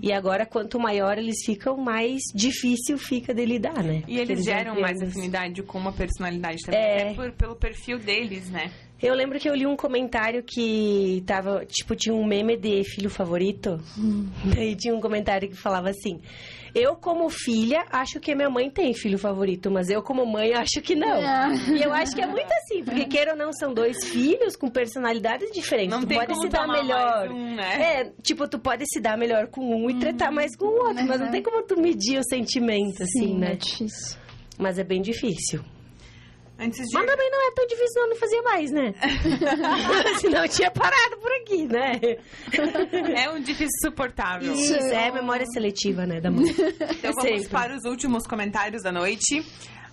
E 0.02 0.12
agora, 0.12 0.44
quanto 0.44 0.80
maior 0.80 1.16
eles 1.16 1.36
ficam, 1.44 1.76
mais 1.76 2.20
difícil 2.34 2.98
fica 2.98 3.32
de 3.32 3.44
lidar, 3.46 3.82
né? 3.84 4.02
E 4.08 4.18
eles 4.18 4.44
vão 4.44 4.44
geram 4.44 4.80
mais 4.80 5.00
afinidade 5.00 5.62
com 5.62 5.78
uma 5.78 5.92
personalidade 5.92 6.58
também. 6.64 6.80
É. 6.80 7.10
É 7.12 7.14
por- 7.14 7.30
pelo 7.32 7.54
perfil 7.54 7.98
deles, 8.00 8.50
né? 8.50 8.70
Eu 9.00 9.14
lembro 9.14 9.38
que 9.38 9.48
eu 9.48 9.54
li 9.54 9.64
um 9.64 9.76
comentário 9.76 10.42
que 10.42 11.22
tava, 11.24 11.64
tipo, 11.64 11.94
tinha 11.94 12.12
um 12.14 12.24
meme 12.24 12.56
de 12.56 12.82
filho 12.82 13.08
favorito. 13.08 13.78
Daí 14.54 14.74
tinha 14.74 14.92
um 14.94 15.00
comentário 15.00 15.48
que 15.48 15.54
falava 15.54 15.88
assim: 15.90 16.20
Eu, 16.74 16.96
como 16.96 17.30
filha, 17.30 17.84
acho 17.92 18.18
que 18.18 18.34
minha 18.34 18.50
mãe 18.50 18.68
tem 18.68 18.92
filho 18.92 19.16
favorito, 19.16 19.70
mas 19.70 19.88
eu, 19.88 20.02
como 20.02 20.26
mãe, 20.26 20.52
acho 20.52 20.80
que 20.82 20.96
não. 20.96 21.16
Ah. 21.24 21.48
E 21.72 21.80
eu 21.80 21.92
acho 21.92 22.12
que 22.12 22.20
é 22.20 22.26
muito 22.26 22.52
assim, 22.52 22.82
porque 22.82 23.04
queira 23.04 23.32
ou 23.32 23.38
não, 23.38 23.52
são 23.52 23.72
dois 23.72 24.04
filhos 24.08 24.56
com 24.56 24.68
personalidades 24.68 25.50
diferentes. 25.52 25.90
Não 25.92 26.00
tu 26.00 26.08
tem 26.08 26.18
pode 26.18 26.32
como 26.32 26.42
se 26.42 26.48
dar 26.48 26.66
melhor. 26.66 27.30
um, 27.30 27.54
né? 27.54 28.00
É, 28.00 28.12
tipo, 28.20 28.48
tu 28.48 28.58
pode 28.58 28.82
se 28.92 29.00
dar 29.00 29.16
melhor 29.16 29.46
com 29.46 29.60
um 29.76 29.88
e 29.88 29.94
tretar 30.00 30.32
mais 30.32 30.56
com 30.56 30.64
o 30.66 30.86
outro, 30.88 31.06
mas 31.06 31.20
não 31.20 31.26
Uhum. 31.26 31.32
tem 31.32 31.42
como 31.42 31.62
tu 31.62 31.80
medir 31.80 32.18
o 32.18 32.24
sentimento, 32.24 33.00
assim, 33.02 33.28
Sim, 33.28 33.38
né? 33.38 33.52
é 33.52 33.56
difícil. 33.56 34.18
Mas 34.58 34.76
é 34.76 34.82
bem 34.82 35.00
difícil. 35.00 35.60
Antes 36.58 36.84
de... 36.88 36.94
Mas 36.94 37.06
também 37.06 37.30
não 37.30 37.48
é 37.48 37.54
tão 37.54 37.66
difícil, 37.66 38.02
não, 38.02 38.08
não 38.10 38.16
fazia 38.16 38.42
mais, 38.42 38.70
né? 38.72 38.94
Senão 40.20 40.42
eu 40.44 40.48
tinha 40.48 40.70
parado 40.70 41.16
por 41.20 41.30
aqui, 41.32 41.66
né? 41.68 41.92
É 43.16 43.30
um 43.30 43.40
difícil 43.40 43.68
suportável. 43.84 44.52
Isso, 44.52 44.74
é 44.74 45.10
memória 45.12 45.46
seletiva, 45.52 46.04
né, 46.06 46.20
da 46.20 46.30
mãe. 46.30 46.50
Então 46.50 47.12
vamos 47.14 47.22
Sempre. 47.22 47.48
para 47.48 47.76
os 47.76 47.84
últimos 47.84 48.26
comentários 48.26 48.82
da 48.82 48.90
noite. 48.90 49.44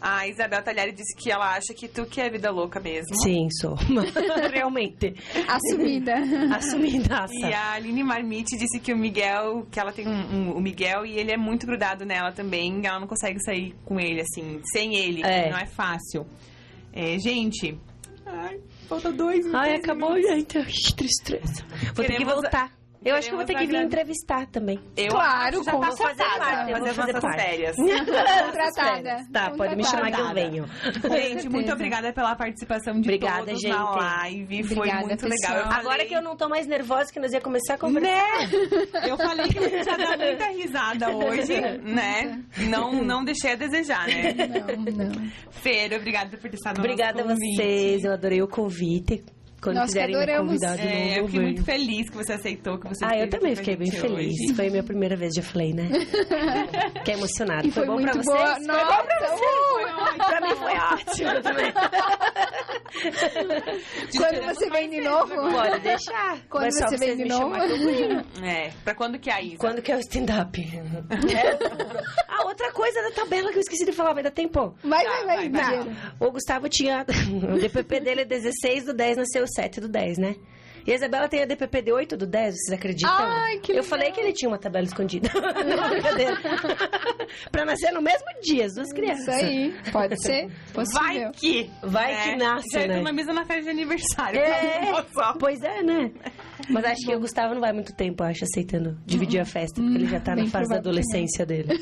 A 0.01 0.27
Isabel 0.27 0.61
Talhari 0.61 0.91
disse 0.91 1.15
que 1.17 1.31
ela 1.31 1.55
acha 1.55 1.73
que 1.73 1.87
tu 1.87 2.05
que 2.05 2.21
é 2.21 2.29
vida 2.29 2.51
louca 2.51 2.79
mesmo. 2.79 3.15
Sim, 3.23 3.47
sou. 3.59 3.75
Realmente. 4.53 5.15
Assumida. 5.47 6.13
Assumidaça. 6.55 7.33
E 7.33 7.53
a 7.53 7.71
Aline 7.71 8.03
Marmite 8.03 8.57
disse 8.57 8.79
que 8.79 8.93
o 8.93 8.97
Miguel, 8.97 9.65
que 9.71 9.79
ela 9.79 9.91
tem 9.91 10.07
um, 10.07 10.11
um- 10.11 10.51
o 10.51 10.61
Miguel 10.61 11.05
e 11.05 11.17
ele 11.17 11.31
é 11.31 11.37
muito 11.37 11.65
grudado 11.65 12.05
nela 12.05 12.31
também. 12.31 12.81
Ela 12.85 12.99
não 12.99 13.07
consegue 13.07 13.39
sair 13.43 13.73
com 13.85 13.99
ele, 13.99 14.21
assim, 14.21 14.61
sem 14.73 14.95
ele. 14.95 15.23
É. 15.23 15.49
Não 15.49 15.57
é 15.57 15.65
fácil. 15.65 16.27
É, 16.95 17.19
gente. 17.19 17.77
Ai, 18.25 18.59
falta 18.87 19.11
dois 19.11 19.45
Ai, 19.53 19.69
dois 19.71 19.83
acabou, 19.83 20.13
minutos. 20.13 20.35
gente. 20.35 20.65
Que 20.65 20.95
tristeza. 20.95 21.63
Vou 21.93 21.95
ter 21.95 22.03
que 22.03 22.11
Queremos- 22.13 22.33
voltar. 22.33 22.71
Eu 23.05 23.15
acho 23.15 23.27
que 23.27 23.33
eu 23.33 23.37
vou 23.37 23.45
ter 23.45 23.55
que 23.55 23.67
vir 23.67 23.81
entrevistar 23.83 24.47
também. 24.47 24.79
Eu 24.97 25.09
Claro, 25.11 25.63
já 25.63 25.71
com 25.71 25.79
tá 25.79 25.91
certeza. 25.91 26.09
fazer 26.25 26.39
parte, 26.39 26.71
Eu 26.71 26.77
vou 26.79 26.87
fazer 26.87 26.89
as 26.89 26.95
fazer 26.95 27.13
nossas 27.13 27.41
férias. 27.45 27.75
Contratada. 27.75 29.27
Tá, 29.31 29.51
pode 29.51 29.75
me 29.75 29.83
chamar 29.85 30.11
que 30.11 30.19
eu 30.21 30.33
venho. 30.33 30.65
Gente, 31.11 31.49
muito 31.49 31.71
obrigada 31.71 32.11
pela 32.11 32.35
participação 32.35 32.93
de 32.95 33.01
Obrigada, 33.01 33.45
todos 33.45 33.61
gente. 33.61 33.71
na 33.71 33.91
live. 33.91 34.63
Foi 34.63 34.77
Obrigada, 34.77 35.05
muito 35.05 35.27
pessoal. 35.27 35.53
legal. 35.53 35.55
Eu 35.57 35.65
Agora 35.77 35.83
falei- 35.91 36.05
que 36.07 36.13
eu 36.15 36.21
não 36.21 36.35
tô 36.35 36.49
mais 36.49 36.67
nervosa, 36.67 37.11
que 37.13 37.19
nós 37.19 37.31
ia 37.31 37.41
começar 37.41 37.75
a 37.75 37.77
conversar. 37.77 38.11
Né? 38.39 38.49
Eu 39.07 39.17
falei 39.17 39.47
que 39.49 39.59
a 39.59 39.69
gente 39.69 39.87
ia 39.87 39.97
dar 39.97 40.17
muita 40.17 40.45
risada 40.47 41.09
hoje, 41.15 41.61
né? 41.83 42.43
Não, 42.69 42.91
não 43.03 43.23
deixei 43.23 43.51
a 43.53 43.55
desejar, 43.55 44.07
né? 44.07 44.33
Não, 44.33 45.05
não. 45.05 45.29
Feira, 45.51 45.97
obrigada 45.97 46.35
por 46.37 46.49
ter 46.49 46.55
estado 46.55 46.77
no 46.77 46.83
Obrigada 46.83 47.21
a 47.21 47.25
vocês, 47.35 48.03
eu 48.03 48.13
adorei 48.13 48.41
o 48.41 48.47
convite. 48.47 49.23
Quando 49.65 49.77
Nós 49.77 49.85
quiserem 49.87 50.15
me 50.15 50.21
adoramos. 50.21 50.47
convidar 50.61 50.75
de 50.77 50.81
É, 50.87 50.93
novo, 50.93 51.09
eu 51.09 51.17
eu 51.21 51.25
fiquei 51.27 51.41
muito 51.41 51.63
feliz 51.63 52.09
que 52.09 52.15
você 52.17 52.33
aceitou, 52.33 52.77
que 52.77 52.87
você 52.87 53.03
Ah, 53.03 53.17
eu 53.17 53.27
também 53.29 53.55
fiquei 53.55 53.75
bem 53.75 53.89
feliz. 53.91 54.33
hoje. 54.39 54.53
Foi 54.55 54.67
a 54.67 54.69
minha 54.69 54.83
primeira 54.83 55.15
vez, 55.15 55.33
já 55.35 55.41
falei, 55.41 55.73
né? 55.73 55.89
Fiquei 56.99 57.15
emocionada. 57.15 57.67
E 57.67 57.71
foi, 57.71 57.85
bom 57.87 57.93
muito 57.93 58.11
pra 58.11 58.21
boa. 58.23 58.37
vocês? 58.53 58.67
Nossa, 58.67 58.85
Foi 58.85 58.95
bom 58.95 59.03
pra 59.05 59.19
vocês? 59.27 60.25
Pra 60.25 60.41
mim 60.41 60.55
foi 60.55 60.73
ótimo 60.77 61.41
também. 61.41 61.73
Quando 64.15 64.41
você 64.55 64.69
vem 64.69 64.89
de 64.89 65.01
novo? 65.01 65.35
Pode 65.35 65.79
deixar. 65.81 66.37
Quando 66.49 66.71
você 66.71 66.97
vem 66.97 67.17
de 67.17 67.23
me 67.23 67.29
novo? 67.29 67.55
É, 68.43 68.69
pra 68.83 68.93
quando 68.93 69.17
que 69.19 69.29
é 69.29 69.33
a 69.33 69.41
Isa? 69.41 69.57
Quando 69.57 69.81
que 69.81 69.91
é 69.91 69.95
o 69.95 69.99
stand-up? 69.99 70.61
ah, 72.27 72.45
outra 72.45 72.71
coisa 72.71 73.01
da 73.01 73.11
tabela 73.11 73.51
que 73.51 73.57
eu 73.57 73.61
esqueci 73.61 73.85
de 73.85 73.91
falar, 73.91 74.13
vai 74.13 74.23
dar 74.23 74.31
tempo. 74.31 74.75
Vai, 74.83 75.03
Tá, 75.03 75.23
vai, 75.25 75.49
vai. 75.49 75.83
vai. 75.83 75.95
O 76.19 76.31
Gustavo 76.31 76.69
tinha. 76.69 77.05
O 77.53 77.59
DPP 77.59 77.99
dele 78.01 78.21
é 78.21 78.25
16 78.25 78.85
do 78.85 78.93
10, 78.93 79.17
nasceu 79.17 79.45
7 79.55 79.81
do 79.81 79.87
10, 79.89 80.17
né? 80.17 80.35
E 80.87 80.91
a 80.91 80.95
Isabela 80.95 81.27
tem 81.27 81.41
a 81.41 81.45
DPP 81.45 81.81
de 81.81 81.91
8 81.91 82.15
do 82.15 82.27
10, 82.27 82.53
vocês 82.53 82.77
acreditam? 82.77 83.11
Ai, 83.11 83.57
que 83.57 83.71
Eu 83.71 83.77
legal. 83.77 83.89
falei 83.89 84.11
que 84.11 84.19
ele 84.21 84.31
tinha 84.33 84.47
uma 84.47 84.59
tabela 84.59 84.85
escondida. 84.85 85.29
Não, 85.33 85.89
brincadeira. 85.89 86.37
pra 87.51 87.65
nascer 87.65 87.91
no 87.91 88.03
mesmo 88.03 88.27
dia, 88.43 88.65
as 88.65 88.75
duas 88.75 88.93
crianças. 88.93 89.35
Isso 89.35 89.45
aí, 89.45 89.73
pode 89.91 90.21
ser 90.21 90.47
possível. 90.71 91.01
Vai 91.01 91.31
que. 91.31 91.71
Vai 91.81 92.13
né? 92.13 92.23
que 92.23 92.35
nasce, 92.35 92.69
Já 92.71 92.87
né? 92.87 92.95
economiza 92.97 93.33
na 93.33 93.45
festa 93.45 93.63
de 93.63 93.69
aniversário. 93.69 94.39
É. 94.39 95.03
Pois 95.39 95.63
é, 95.63 95.81
né? 95.81 96.11
Mas 96.69 96.85
acho 96.85 97.01
que 97.05 97.15
o 97.15 97.19
Gustavo 97.19 97.53
não 97.53 97.61
vai 97.61 97.71
muito 97.73 97.93
tempo, 97.95 98.23
acho, 98.23 98.43
aceitando 98.43 98.97
dividir 99.05 99.39
a 99.39 99.45
festa, 99.45 99.81
porque 99.81 99.97
ele 99.97 100.05
já 100.07 100.19
tá 100.19 100.31
na 100.35 100.41
bem 100.43 100.47
fase 100.49 100.69
da 100.69 100.77
adolescência 100.77 101.45
dele. 101.45 101.73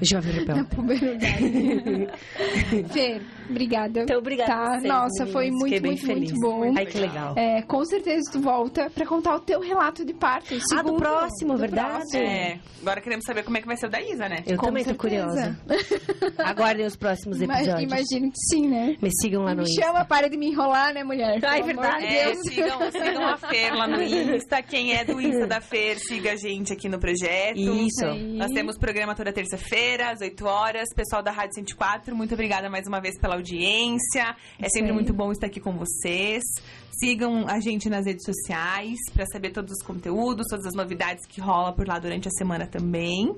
O 0.00 0.04
jovem 0.04 0.32
rebelde. 0.32 0.60
Na 0.62 0.66
puberdade. 0.68 2.08
Fê, 2.92 3.20
obrigada. 3.48 4.00
Então, 4.02 4.18
obrigada 4.18 4.50
Tá, 4.50 4.62
a 4.64 4.70
vocês, 4.78 4.82
nossa, 4.84 5.26
foi 5.26 5.44
meninas. 5.50 5.60
muito, 5.60 5.64
Fiquei 5.74 5.80
bem 5.80 5.90
muito, 5.92 6.06
feliz. 6.06 6.32
muito 6.32 6.40
bom. 6.40 6.74
Ai, 6.76 6.86
que 6.86 6.98
legal. 6.98 7.34
É, 7.36 7.62
com 7.62 7.84
certeza 7.84 8.30
tu 8.32 8.40
volta 8.40 8.90
pra 8.90 9.06
contar 9.06 9.36
o 9.36 9.40
teu 9.40 9.60
relato 9.60 10.04
de 10.04 10.12
parto. 10.14 10.54
o 10.54 10.56
Ah, 10.56 10.58
do 10.58 10.86
segundo, 10.88 10.98
próximo, 10.98 11.52
do 11.54 11.58
verdade. 11.58 11.90
próximo. 11.98 12.22
É, 12.22 12.58
agora 12.80 13.00
queremos 13.00 13.24
saber 13.24 13.42
como 13.44 13.56
é 13.56 13.60
que 13.60 13.66
vai 13.66 13.76
ser 13.76 13.86
o 13.86 13.90
da 13.90 14.00
Isa, 14.00 14.28
né? 14.28 14.42
Eu 14.46 14.56
Com 14.56 14.66
também 14.66 14.84
tô 14.84 14.90
certeza. 14.90 14.98
curiosa. 14.98 15.58
Aguardem 16.44 16.86
os 16.86 16.96
próximos 16.96 17.40
episódios. 17.40 17.80
Imagino 17.82 18.30
que 18.30 18.38
sim, 18.48 18.68
né? 18.68 18.96
Me 19.00 19.10
sigam 19.20 19.42
lá 19.44 19.54
no 19.54 19.62
Me 19.62 19.68
Insta. 19.68 19.82
chama, 19.82 20.04
para 20.04 20.28
de 20.28 20.36
me 20.36 20.48
enrolar, 20.48 20.92
né, 20.94 21.04
mulher? 21.04 21.40
Ai, 21.44 21.62
Pelo 21.62 21.80
amor 21.80 21.82
verdade. 21.98 22.08
de 22.08 22.14
É, 22.16 22.34
sigam, 22.36 22.90
sigam 22.90 23.26
a 23.28 23.36
Fer 23.60 23.74
lá 23.74 23.86
no 23.86 24.02
Insta. 24.02 24.62
Quem 24.62 24.94
é 24.94 25.04
do 25.04 25.20
Insta 25.20 25.46
da 25.46 25.60
Fer, 25.60 25.98
siga 25.98 26.32
a 26.32 26.36
gente 26.36 26.72
aqui 26.72 26.88
no 26.88 26.98
projeto. 26.98 27.58
Isso. 27.58 28.04
aí. 28.06 28.36
Nós 28.36 28.50
temos 28.52 28.78
programa 28.78 29.14
toda 29.14 29.32
terça-feira, 29.32 30.10
às 30.10 30.20
8 30.20 30.46
horas. 30.46 30.88
Pessoal 30.94 31.22
da 31.22 31.30
Rádio 31.30 31.54
104, 31.56 32.16
muito 32.16 32.32
obrigada 32.32 32.70
mais 32.70 32.86
uma 32.86 33.00
vez 33.00 33.18
pela 33.20 33.34
audiência. 33.34 34.34
É 34.58 34.66
Isso 34.66 34.72
sempre 34.72 34.90
aí. 34.90 34.94
muito 34.94 35.12
bom 35.12 35.30
estar 35.30 35.46
aqui 35.46 35.60
com 35.60 35.76
vocês. 35.76 36.42
Sigam 36.98 37.46
a 37.46 37.60
gente 37.60 37.90
nas 37.90 38.06
redes 38.06 38.24
sociais 38.24 38.98
para 39.12 39.26
saber 39.26 39.50
todos 39.50 39.72
os 39.72 39.82
conteúdos, 39.82 40.46
todas 40.48 40.66
as 40.66 40.74
novidades 40.74 41.26
que 41.26 41.40
rola 41.40 41.74
por 41.74 41.86
lá 41.86 41.98
durante 41.98 42.28
a 42.28 42.30
semana 42.30 42.66
também. 42.66 43.34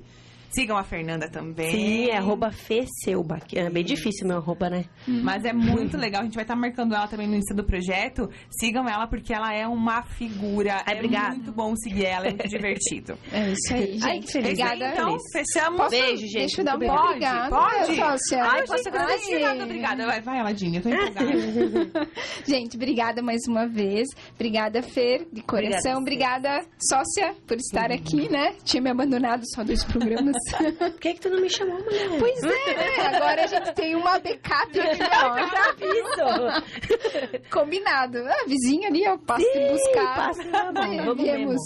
Sigam 0.54 0.76
a 0.76 0.82
Fernanda 0.84 1.28
também. 1.28 1.70
Sim, 1.70 2.10
é 2.10 2.16
arroba 2.18 2.50
Feceuba. 2.50 3.38
que 3.40 3.58
É 3.58 3.70
bem 3.70 3.84
difícil 3.84 4.26
meu 4.26 4.38
arroba, 4.38 4.68
né? 4.68 4.84
Mas 5.06 5.44
é 5.44 5.52
muito 5.52 5.96
legal. 5.96 6.20
A 6.22 6.24
gente 6.24 6.34
vai 6.34 6.44
estar 6.44 6.56
marcando 6.56 6.94
ela 6.94 7.06
também 7.08 7.26
no 7.26 7.34
Insta 7.36 7.54
do 7.54 7.64
projeto. 7.64 8.28
Sigam 8.50 8.88
ela 8.88 9.06
porque 9.06 9.32
ela 9.32 9.52
é 9.54 9.66
uma 9.66 10.02
figura. 10.02 10.82
Ai, 10.86 10.94
é 10.94 10.96
obrigada. 10.96 11.34
muito 11.34 11.52
bom 11.52 11.74
seguir 11.76 12.04
ela, 12.06 12.26
é 12.26 12.30
muito 12.30 12.48
divertido. 12.48 13.18
É 13.32 13.50
isso 13.52 13.74
aí, 13.74 13.92
gente. 13.92 14.04
Ai, 14.04 14.20
que 14.20 14.30
feliz. 14.32 14.58
Obrigada. 14.58 14.92
Então, 14.92 15.16
fechamos. 15.32 15.76
Posso, 15.78 15.90
Beijo, 15.90 16.22
gente. 16.26 16.32
Deixa 16.38 16.60
eu 16.60 16.64
dar 16.64 16.76
uma 16.76 16.86
Pode, 16.86 17.06
obrigada. 17.08 17.48
pode. 17.48 17.96
sócia. 17.96 18.44
Ai, 18.44 18.66
posso 18.66 18.88
agradecer. 18.88 19.62
Obrigada. 19.62 20.06
Vai, 20.06 20.20
vai, 20.20 20.38
Aladinha, 20.40 20.78
eu 20.78 20.82
tô 20.82 20.88
empolgada. 20.90 22.10
Gente, 22.46 22.76
obrigada 22.76 23.22
mais 23.22 23.40
uma 23.48 23.66
vez. 23.66 24.08
Obrigada, 24.34 24.82
Fer, 24.82 25.26
de 25.32 25.42
coração. 25.42 26.00
Obrigada, 26.00 26.60
sócia, 26.78 27.34
por 27.46 27.56
estar 27.56 27.90
aqui, 27.90 28.28
né? 28.30 28.54
Tinha 28.64 28.82
me 28.82 28.90
abandonado 28.90 29.42
só 29.54 29.64
dois 29.64 29.82
programas. 29.84 30.36
Por 30.78 30.98
que, 31.00 31.14
que 31.14 31.20
tu 31.20 31.30
não 31.30 31.40
me 31.40 31.48
chamou, 31.50 31.78
mulher? 31.78 32.08
pois 32.18 32.42
é, 32.42 32.74
né? 32.74 33.16
Agora 33.16 33.44
a 33.44 33.46
gente 33.46 33.72
tem 33.74 33.94
uma 33.94 34.18
backup 34.18 34.80
aqui, 34.80 35.00
ó. 35.02 35.36
Isso! 35.84 37.42
Combinado. 37.50 38.18
Ah, 38.18 38.44
vizinho 38.46 38.86
ali, 38.86 39.06
ó. 39.08 39.16
Passo 39.18 39.44
te 39.52 39.58
buscar. 39.70 40.14
passa 40.16 40.72
bom, 40.72 40.82
É, 40.82 41.02
vamos 41.04 41.22
viemos. 41.22 41.60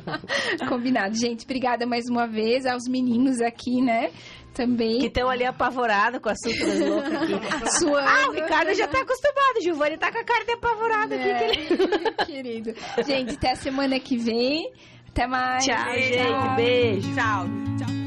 Combinado. 0.68 1.14
Gente, 1.14 1.44
obrigada 1.44 1.86
mais 1.86 2.04
uma 2.10 2.26
vez 2.26 2.66
aos 2.66 2.88
meninos 2.88 3.40
aqui, 3.40 3.80
né? 3.82 4.10
Também. 4.54 5.00
Que 5.00 5.06
estão 5.08 5.28
ali 5.28 5.44
apavorados 5.44 6.18
com 6.20 6.30
as 6.30 6.38
súturas 6.42 6.80
loucas 6.80 7.12
aqui. 7.12 7.34
Suando. 7.78 8.08
Ah, 8.08 8.28
o 8.28 8.32
Ricardo 8.32 8.72
já 8.74 8.88
tá 8.88 9.00
acostumado. 9.02 9.56
O 9.58 9.62
Giovanni 9.62 9.98
tá 9.98 10.10
com 10.10 10.18
a 10.18 10.24
cara 10.24 10.44
de 10.44 10.52
apavorado 10.52 11.14
aqui. 11.14 11.28
É, 11.28 11.48
que 11.48 11.62
ele- 11.62 12.12
querido. 12.26 12.74
Gente, 13.06 13.34
até 13.34 13.50
a 13.52 13.56
semana 13.56 14.00
que 14.00 14.16
vem. 14.16 14.72
Até 15.08 15.26
mais. 15.26 15.64
Tchau, 15.64 15.92
gente. 15.94 16.56
Beijo. 16.56 17.14
Tchau. 17.14 17.44
Tchau. 17.78 18.05